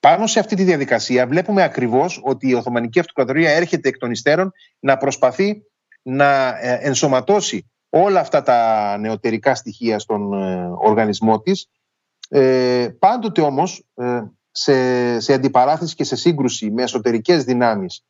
πάνω 0.00 0.26
σε 0.26 0.40
αυτή 0.40 0.56
τη 0.56 0.64
διαδικασία 0.64 1.26
βλέπουμε 1.26 1.62
ακριβώς 1.62 2.20
ότι 2.24 2.48
η 2.48 2.54
Οθωμανική 2.54 2.98
Αυτοκρατορία 2.98 3.50
έρχεται 3.50 3.88
εκ 3.88 3.98
των 3.98 4.10
υστέρων 4.10 4.52
να 4.78 4.96
προσπαθεί 4.96 5.62
να 6.02 6.58
ε, 6.60 6.78
ενσωματώσει 6.80 7.70
όλα 7.88 8.20
αυτά 8.20 8.42
τα 8.42 8.96
νεωτερικά 8.98 9.54
στοιχεία 9.54 9.98
στον 9.98 10.32
οργανισμό 10.72 11.40
της. 11.40 11.68
Ε, 12.28 12.88
πάντοτε 12.98 13.40
όμως 13.40 13.86
ε, 13.94 14.22
σε, 14.50 15.20
σε 15.20 15.32
αντιπαράθεση 15.32 15.94
και 15.94 16.04
σε 16.04 16.16
σύγκρουση 16.16 16.70
με 16.70 16.82
εσωτερικές 16.82 17.44
δυνάμεις 17.44 18.04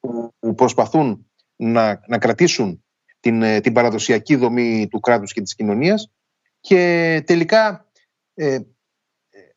που 0.00 0.54
προσπαθούν 0.54 1.30
να, 1.56 2.00
να 2.06 2.18
κρατήσουν 2.18 2.84
την, 3.20 3.42
ε, 3.42 3.60
την 3.60 3.72
παραδοσιακή 3.72 4.36
δομή 4.36 4.88
του 4.90 5.00
κράτους 5.00 5.32
και 5.32 5.40
της 5.40 5.54
κοινωνίας 5.54 6.10
και 6.60 7.22
τελικά 7.26 7.90
ε, 8.34 8.58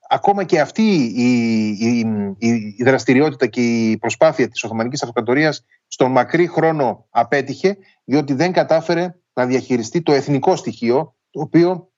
ακόμα 0.09 0.43
και 0.43 0.59
αυτή 0.59 0.81
η, 1.15 1.67
η, 1.67 2.07
η, 2.37 2.83
δραστηριότητα 2.83 3.47
και 3.47 3.61
η 3.61 3.97
προσπάθεια 3.97 4.47
της 4.47 4.63
Οθωμανικής 4.63 5.01
Αυτοκρατορίας 5.01 5.65
στον 5.87 6.11
μακρύ 6.11 6.47
χρόνο 6.47 7.07
απέτυχε 7.09 7.77
διότι 8.03 8.33
δεν 8.33 8.51
κατάφερε 8.51 9.15
να 9.33 9.45
διαχειριστεί 9.45 10.01
το 10.01 10.13
εθνικό 10.13 10.55
στοιχείο 10.55 11.15
το 11.29 11.41
οποίο 11.41 11.91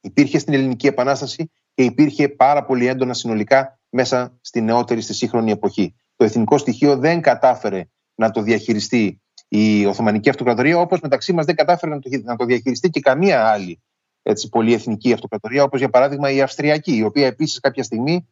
υπήρχε 0.00 0.38
στην 0.38 0.54
Ελληνική 0.54 0.86
Επανάσταση 0.86 1.50
και 1.74 1.84
υπήρχε 1.84 2.28
πάρα 2.28 2.64
πολύ 2.64 2.86
έντονα 2.86 3.14
συνολικά 3.14 3.78
μέσα 3.88 4.38
στη 4.40 4.60
νεότερη, 4.60 5.00
στη 5.00 5.14
σύγχρονη 5.14 5.50
εποχή. 5.50 5.94
Το 6.16 6.24
εθνικό 6.24 6.58
στοιχείο 6.58 6.96
δεν 6.96 7.20
κατάφερε 7.20 7.88
να 8.14 8.30
το 8.30 8.42
διαχειριστεί 8.42 9.20
η 9.48 9.86
Οθωμανική 9.86 10.28
Αυτοκρατορία, 10.28 10.78
όπως 10.78 11.00
μεταξύ 11.00 11.32
μας 11.32 11.46
δεν 11.46 11.54
κατάφερε 11.54 11.94
να 11.94 12.00
το, 12.00 12.10
να 12.22 12.36
το 12.36 12.44
διαχειριστεί 12.44 12.90
και 12.90 13.00
καμία 13.00 13.46
άλλη 13.46 13.80
έτσι, 14.22 14.48
πολυεθνική 14.48 15.12
αυτοκρατορία, 15.12 15.62
όπως 15.62 15.78
για 15.78 15.90
παράδειγμα 15.90 16.30
η 16.30 16.40
Αυστριακή, 16.40 16.96
η 16.96 17.02
οποία 17.02 17.26
επίσης 17.26 17.60
κάποια 17.60 17.82
στιγμή, 17.82 18.28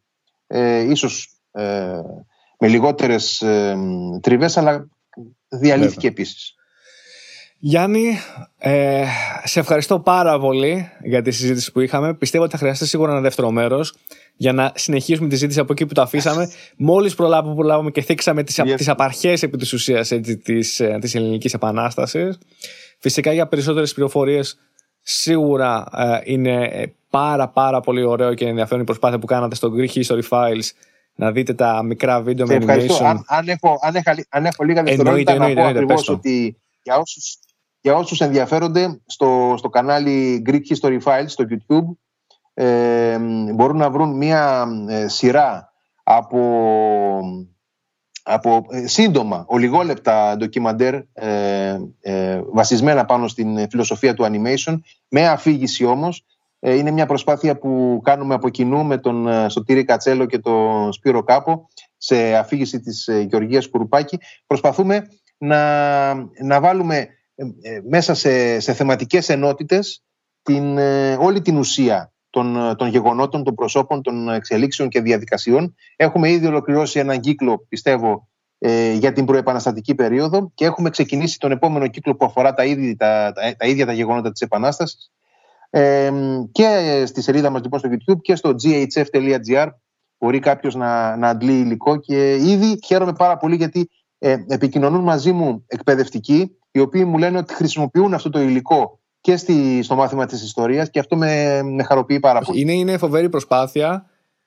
ε, 0.47 0.79
ίσως 0.79 1.39
ε, 1.51 2.01
με 2.59 2.67
λιγότερες 2.67 3.41
ε, 3.41 3.77
τριβές, 4.21 4.57
αλλά 4.57 4.89
διαλύθηκε 5.47 6.07
επίσης. 6.07 6.53
Γιάννη, 7.61 8.17
ε, 8.57 9.03
σε 9.43 9.59
ευχαριστώ 9.59 9.99
πάρα 9.99 10.39
πολύ 10.39 10.91
για 11.03 11.21
τη 11.21 11.31
συζήτηση 11.31 11.71
που 11.71 11.79
είχαμε. 11.79 12.13
Πιστεύω 12.13 12.43
ότι 12.43 12.53
θα 12.53 12.57
χρειαστεί 12.59 12.85
σίγουρα 12.85 13.11
ένα 13.11 13.21
δεύτερο 13.21 13.51
μέρος 13.51 13.95
για 14.35 14.53
να 14.53 14.71
συνεχίσουμε 14.75 15.27
τη 15.27 15.33
συζήτηση 15.33 15.59
από 15.59 15.71
εκεί 15.71 15.85
που 15.85 15.93
το 15.93 16.01
αφήσαμε. 16.01 16.49
Μόλις 16.77 17.15
προλάβουμε, 17.15 17.55
προλάβουμε 17.55 17.91
και 17.91 18.01
θίξαμε 18.01 18.43
τις 18.43 18.61
yes. 18.61 18.83
απαρχές 18.85 19.43
επί 19.43 19.57
της 19.57 19.73
ουσίας 19.73 20.07
της 20.43 20.79
ε, 20.79 20.99
Ελληνικής 21.13 21.53
Επανάστασης. 21.53 22.37
Φυσικά 22.99 23.33
για 23.33 23.47
περισσότερες 23.47 23.93
πληροφορίες 23.93 24.59
σίγουρα 25.11 25.85
ε, 25.97 26.19
είναι 26.23 26.69
πάρα 27.09 27.47
πάρα 27.47 27.79
πολύ 27.79 28.03
ωραίο 28.03 28.33
και 28.33 28.47
ενδιαφέρον 28.47 28.81
η 28.81 28.85
προσπάθεια 28.85 29.19
που 29.19 29.25
κάνατε 29.25 29.55
στο 29.55 29.71
Greek 29.75 29.89
History 29.89 30.21
Files 30.29 30.69
να 31.15 31.31
δείτε 31.31 31.53
τα 31.53 31.83
μικρά 31.83 32.21
βίντεο 32.21 32.47
με 32.47 32.57
animation. 32.61 33.03
Αν, 33.03 33.23
αν, 33.27 33.47
έχω, 33.47 33.79
αν, 33.81 33.95
έχω, 33.95 34.11
αν 34.29 34.45
έχω 34.45 34.63
λίγα 34.63 34.83
δευτερόλεπτα 34.83 35.35
να 35.35 35.53
πω 35.53 35.63
ακριβώς 35.63 36.09
ότι 36.09 36.57
για 36.83 36.97
όσους 36.97 37.39
για 37.81 37.95
όσους 37.95 38.21
ενδιαφέρονται 38.21 39.01
στο, 39.05 39.53
στο 39.57 39.69
κανάλι 39.69 40.43
Greek 40.45 40.61
History 40.73 40.99
Files 41.03 41.27
στο 41.27 41.45
YouTube 41.49 41.95
ε, 42.53 43.17
μπορούν 43.53 43.77
να 43.77 43.89
βρουν 43.89 44.17
μία 44.17 44.67
ε, 44.89 45.07
σειρά 45.07 45.73
από, 46.03 46.39
από 48.29 48.65
ε, 48.69 48.87
σύντομα, 48.87 49.45
ολιγόλεπτα 49.47 50.35
ντοκιμαντέρ 50.37 50.93
ε, 51.13 51.79
ε, 52.01 52.41
βασισμένα 52.51 53.05
πάνω 53.05 53.27
στην 53.27 53.69
φιλοσοφία 53.69 54.13
του 54.13 54.23
animation 54.23 54.79
με 55.07 55.27
αφήγηση 55.27 55.85
όμως 55.85 56.25
είναι 56.61 56.91
μια 56.91 57.05
προσπάθεια 57.05 57.57
που 57.57 58.01
κάνουμε 58.03 58.33
από 58.33 58.49
κοινού 58.49 58.83
με 58.85 58.97
τον 58.97 59.49
Σωτήρη 59.49 59.83
Κατσέλο 59.83 60.25
και 60.25 60.39
τον 60.39 60.93
Σπύρο 60.93 61.23
Κάπο 61.23 61.47
σε 61.97 62.35
αφήγηση 62.35 62.79
της 62.79 63.09
Γεωργίας 63.27 63.69
Κουρουπάκη. 63.69 64.19
Προσπαθούμε 64.47 65.07
να, 65.37 66.13
να 66.43 66.59
βάλουμε 66.59 67.07
ε, 67.39 67.75
ε, 67.75 67.81
μέσα 67.89 68.13
σε, 68.13 68.59
σε 68.59 68.73
θεματικές 68.73 69.29
ενότητες 69.29 70.03
την, 70.41 70.77
ε, 70.77 71.15
όλη 71.19 71.41
την 71.41 71.57
ουσία 71.57 72.13
των, 72.29 72.75
των 72.77 72.87
γεγονότων, 72.87 73.43
των 73.43 73.55
προσώπων, 73.55 74.01
των 74.01 74.29
εξελίξεων 74.29 74.89
και 74.89 75.01
διαδικασιών. 75.01 75.75
Έχουμε 75.95 76.29
ήδη 76.29 76.45
ολοκληρώσει 76.45 76.99
έναν 76.99 77.19
κύκλο, 77.19 77.65
πιστεύω, 77.69 78.27
για 78.93 79.11
την 79.13 79.25
προεπαναστατική 79.25 79.95
περίοδο 79.95 80.51
και 80.53 80.65
έχουμε 80.65 80.89
ξεκινήσει 80.89 81.39
τον 81.39 81.51
επόμενο 81.51 81.87
κύκλο 81.87 82.15
που 82.15 82.25
αφορά 82.25 82.53
τα, 82.53 82.65
ίδια 82.65 82.95
τα, 82.95 83.31
τα, 83.57 83.67
ίδια 83.67 83.85
τα 83.85 83.93
γεγονότα 83.93 84.31
της 84.31 84.41
Επανάστασης 84.41 85.11
ε, 85.69 86.11
και 86.51 87.03
στη 87.05 87.21
σελίδα 87.21 87.49
μας 87.49 87.61
λοιπόν 87.61 87.79
στο 87.79 87.89
YouTube 87.91 88.21
και 88.21 88.35
στο 88.35 88.55
ghf.gr 88.63 89.67
μπορεί 90.17 90.39
κάποιος 90.39 90.75
να, 90.75 91.15
να 91.15 91.29
αντλεί 91.29 91.59
υλικό 91.59 91.97
και 91.97 92.35
ήδη 92.35 92.79
χαίρομαι 92.85 93.13
πάρα 93.13 93.37
πολύ 93.37 93.55
γιατί 93.55 93.89
ε, 94.17 94.37
επικοινωνούν 94.47 95.03
μαζί 95.03 95.31
μου 95.31 95.63
εκπαιδευτικοί 95.67 96.57
οι 96.71 96.79
οποίοι 96.79 97.03
μου 97.07 97.17
λένε 97.17 97.37
ότι 97.37 97.53
χρησιμοποιούν 97.53 98.13
αυτό 98.13 98.29
το 98.29 98.41
υλικό 98.41 98.99
και 99.21 99.37
στη, 99.37 99.83
στο 99.83 99.95
μάθημα 99.95 100.25
της 100.25 100.43
ιστορίας 100.43 100.89
και 100.89 100.99
αυτό 100.99 101.15
με, 101.15 101.61
με 101.63 101.83
χαροποιεί 101.83 102.19
πάρα 102.19 102.39
πολύ. 102.39 102.61
Είναι, 102.61 102.73
είναι 102.73 102.97
φοβερή 102.97 103.29
προσπάθεια. 103.29 104.05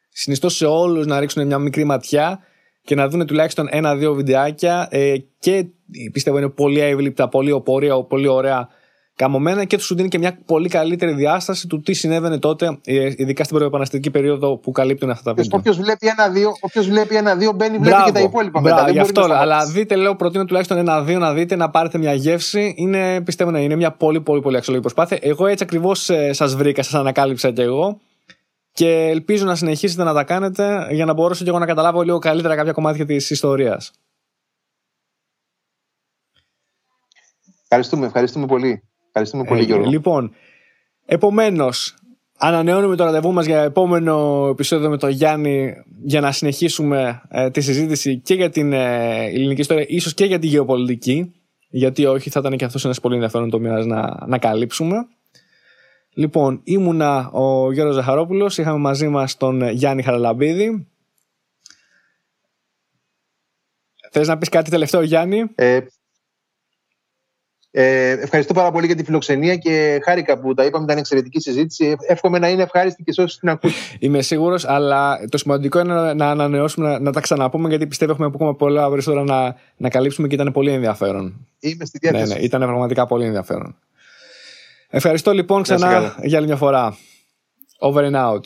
Συνιστώ 0.09 0.49
σε 0.49 0.67
όλους 0.67 1.07
να 1.07 1.21
ρίξουν 1.21 1.47
μια 1.47 1.59
μικρή 1.59 1.85
ματιά 1.85 2.41
και 2.83 2.95
να 2.95 3.09
δουν 3.09 3.27
τουλάχιστον 3.27 3.67
ένα-δύο 3.71 4.15
βιντεάκια 4.15 4.89
ε, 4.91 5.15
και 5.39 5.67
πιστεύω 6.13 6.39
είναι 6.39 6.49
πολύ 6.49 6.81
εύληπτα, 6.81 7.29
πολύ 7.29 7.51
οπόρια, 7.51 8.03
πολύ 8.03 8.27
ωραία 8.27 8.69
καμωμένα 9.17 9.65
και 9.65 9.77
τους 9.77 9.87
σου 9.87 9.95
δίνει 9.95 10.09
και 10.09 10.19
μια 10.19 10.39
πολύ 10.47 10.69
καλύτερη 10.69 11.13
διάσταση 11.13 11.67
του 11.67 11.81
τι 11.81 11.93
συνέβαινε 11.93 12.39
τότε, 12.39 12.79
ε, 12.85 13.13
ειδικά 13.17 13.45
στην 13.45 13.57
προεπαναστατική 13.57 14.11
περίοδο 14.11 14.57
που 14.57 14.73
καλύπτουν 14.73 15.11
αυτά 15.11 15.23
τα 15.23 15.35
βίντεο. 15.43 15.59
Όποιος 15.59 15.77
βλέπει 15.77 16.07
ένα-δύο, 16.07 16.53
όποιος 16.61 16.89
βλέπει 16.89 17.17
ένα-δύο 17.17 17.53
μπαίνει, 17.53 17.79
βλέπει 17.79 17.89
μπράβο, 17.89 18.05
και 18.05 18.13
τα 18.13 18.21
υπόλοιπα 18.21 18.61
μπράβο, 18.61 18.81
μετά. 18.81 18.91
Γι' 18.91 18.99
αυτό, 18.99 19.23
αλλά 19.23 19.67
δείτε, 19.67 19.97
λέω, 19.97 20.17
προτείνω 20.17 20.45
τουλάχιστον 20.45 20.77
ένα-δύο 20.77 21.19
να 21.19 21.33
δείτε, 21.33 21.57
να 21.57 21.71
πάρετε 21.71 21.99
μια 21.99 22.15
γεύση. 22.15 22.75
Είναι, 22.77 23.21
πιστεύω, 23.21 23.51
να 23.51 23.59
είναι 23.61 23.77
μια 23.77 23.93
πολύ, 23.93 24.21
πολύ, 24.21 24.41
πολύ 24.41 24.57
αξιολογική 24.57 24.95
προσπάθεια. 24.95 25.31
Εγώ 25.31 25.47
έτσι 25.47 25.65
ακριβώς 25.65 26.11
ε, 26.11 26.33
σας 26.33 26.55
βρήκα, 26.55 26.83
σας 26.83 26.95
ανακάλυψα 26.95 27.51
κι 27.51 27.61
εγώ. 27.61 28.01
Και 28.73 28.91
ελπίζω 28.91 29.45
να 29.45 29.55
συνεχίσετε 29.55 30.03
να 30.03 30.15
τα 30.15 30.25
κάνετε 30.25 30.89
για 30.91 31.05
να 31.05 31.13
μπορέσω 31.13 31.45
και 31.45 31.51
εγώ 31.51 31.59
να 31.59 31.67
καταλάβω 31.67 32.03
λίγο 32.03 32.19
καλύτερα 32.19 32.57
κάποια 32.57 32.73
κομμάτια 32.73 33.07
της 33.07 33.31
ιστορίας. 33.31 33.91
Ευχαριστούμε, 37.63 38.07
ευχαριστούμε 38.07 38.47
πολύ. 38.47 38.83
Ευχαριστούμε 39.15 39.45
πολύ, 39.45 39.61
ε, 39.61 39.65
Γιώργο. 39.65 39.91
Λοιπόν, 39.91 40.35
επομένως, 41.07 41.95
ανανεώνουμε 42.39 42.97
το 42.97 43.05
ραντεβού 43.05 43.33
μας 43.33 43.47
για 43.47 43.63
επόμενο 43.63 44.47
επεισόδιο 44.51 44.89
με 44.89 44.99
τον 44.99 45.11
Γιάννη 45.11 45.75
για 46.05 46.21
να 46.21 46.33
συνεχίσουμε 46.33 47.23
ε, 47.29 47.51
τη 47.51 47.61
συζήτηση 47.61 48.19
και 48.19 48.35
για 48.35 48.51
την 48.51 48.73
ε, 48.73 49.25
ελληνική 49.25 49.61
ιστορία, 49.61 49.85
ίσως 49.89 50.15
και 50.15 50.25
για 50.25 50.39
τη 50.39 50.47
γεωπολιτική. 50.47 51.33
Γιατί 51.69 52.07
όχι, 52.07 52.31
θα 52.31 52.41
ήταν 52.41 52.57
και 52.57 52.65
αυτός 52.65 52.85
ένας 52.85 53.01
πολύ 53.01 53.15
ενδιαφέρον 53.15 53.51
τομέας 53.51 53.87
να, 53.87 54.27
να 54.27 54.39
καλύψουμε. 54.39 54.97
Λοιπόν, 56.15 56.61
ήμουνα 56.65 57.31
ο 57.31 57.73
Γιώργος 57.73 57.95
Ζαχαρόπουλος, 57.95 58.59
είχαμε 58.59 58.79
μαζί 58.79 59.09
μας 59.09 59.37
τον 59.37 59.69
Γιάννη 59.69 60.03
Χαραλαμπίδη. 60.03 60.87
Θες 64.11 64.29
να 64.29 64.39
πεις 64.39 64.49
κάτι 64.49 64.71
τελευταίο 64.71 65.03
Γιάννη; 65.03 65.45
Ε, 65.55 65.81
ε, 67.75 68.11
ευχαριστώ 68.11 68.55
πάρα 68.55 68.71
πολύ 68.71 68.87
για 68.87 68.95
τη 68.95 69.05
φιλοξενία 69.05 69.57
και 69.57 70.01
χάρηκα 70.05 70.39
που 70.39 70.55
τα 70.55 70.65
είπαμε. 70.65 70.85
Ήταν 70.85 70.99
εξαιρετική 70.99 71.41
συζήτηση. 71.41 71.97
Εύχομαι 72.07 72.39
να 72.39 72.49
είναι 72.49 72.63
ευχάριστη 72.63 73.03
και 73.03 73.13
σε 73.13 73.23
όσους 73.23 73.39
την 73.39 73.49
ακούσουν. 73.49 73.97
Είμαι 73.99 74.23
σίγουρος, 74.23 74.65
αλλά 74.65 75.19
το 75.29 75.39
σημαντικό 75.39 75.81
είναι 75.81 76.15
να 76.15 76.31
ανανεώσουμε, 76.31 76.89
να, 76.89 76.99
να 76.99 77.13
τα 77.13 77.21
ξαναπούμε, 77.21 77.69
γιατί 77.69 77.87
πιστεύω 77.87 78.13
έχουμε 78.13 78.27
ακόμα 78.27 78.55
πολλά 78.55 78.91
περισσότερα 78.91 79.25
να, 79.25 79.57
να 79.77 79.89
καλύψουμε 79.89 80.29
και 80.29 80.35
ήταν 80.35 80.53
πολύ 80.53 80.71
ενδιαφέρον. 80.71 81.47
Είμαι 81.61 81.85
στη 81.85 81.99
διάθεση. 81.99 82.33
Ναι, 82.33 82.35
ναι, 82.35 82.45
ήταν 82.45 82.61
πραγματικά 82.61 83.07
πολύ 83.07 83.25
ενδιαφέρον. 83.25 83.77
Ευχαριστώ 84.89 85.33
λοιπόν 85.33 85.63
ξανά 85.63 86.17
για 86.23 86.39
άλλη 86.39 86.47
μια 86.47 86.57
φορά. 86.57 86.97
Over 87.79 88.05
and 88.11 88.15
out. 88.15 88.41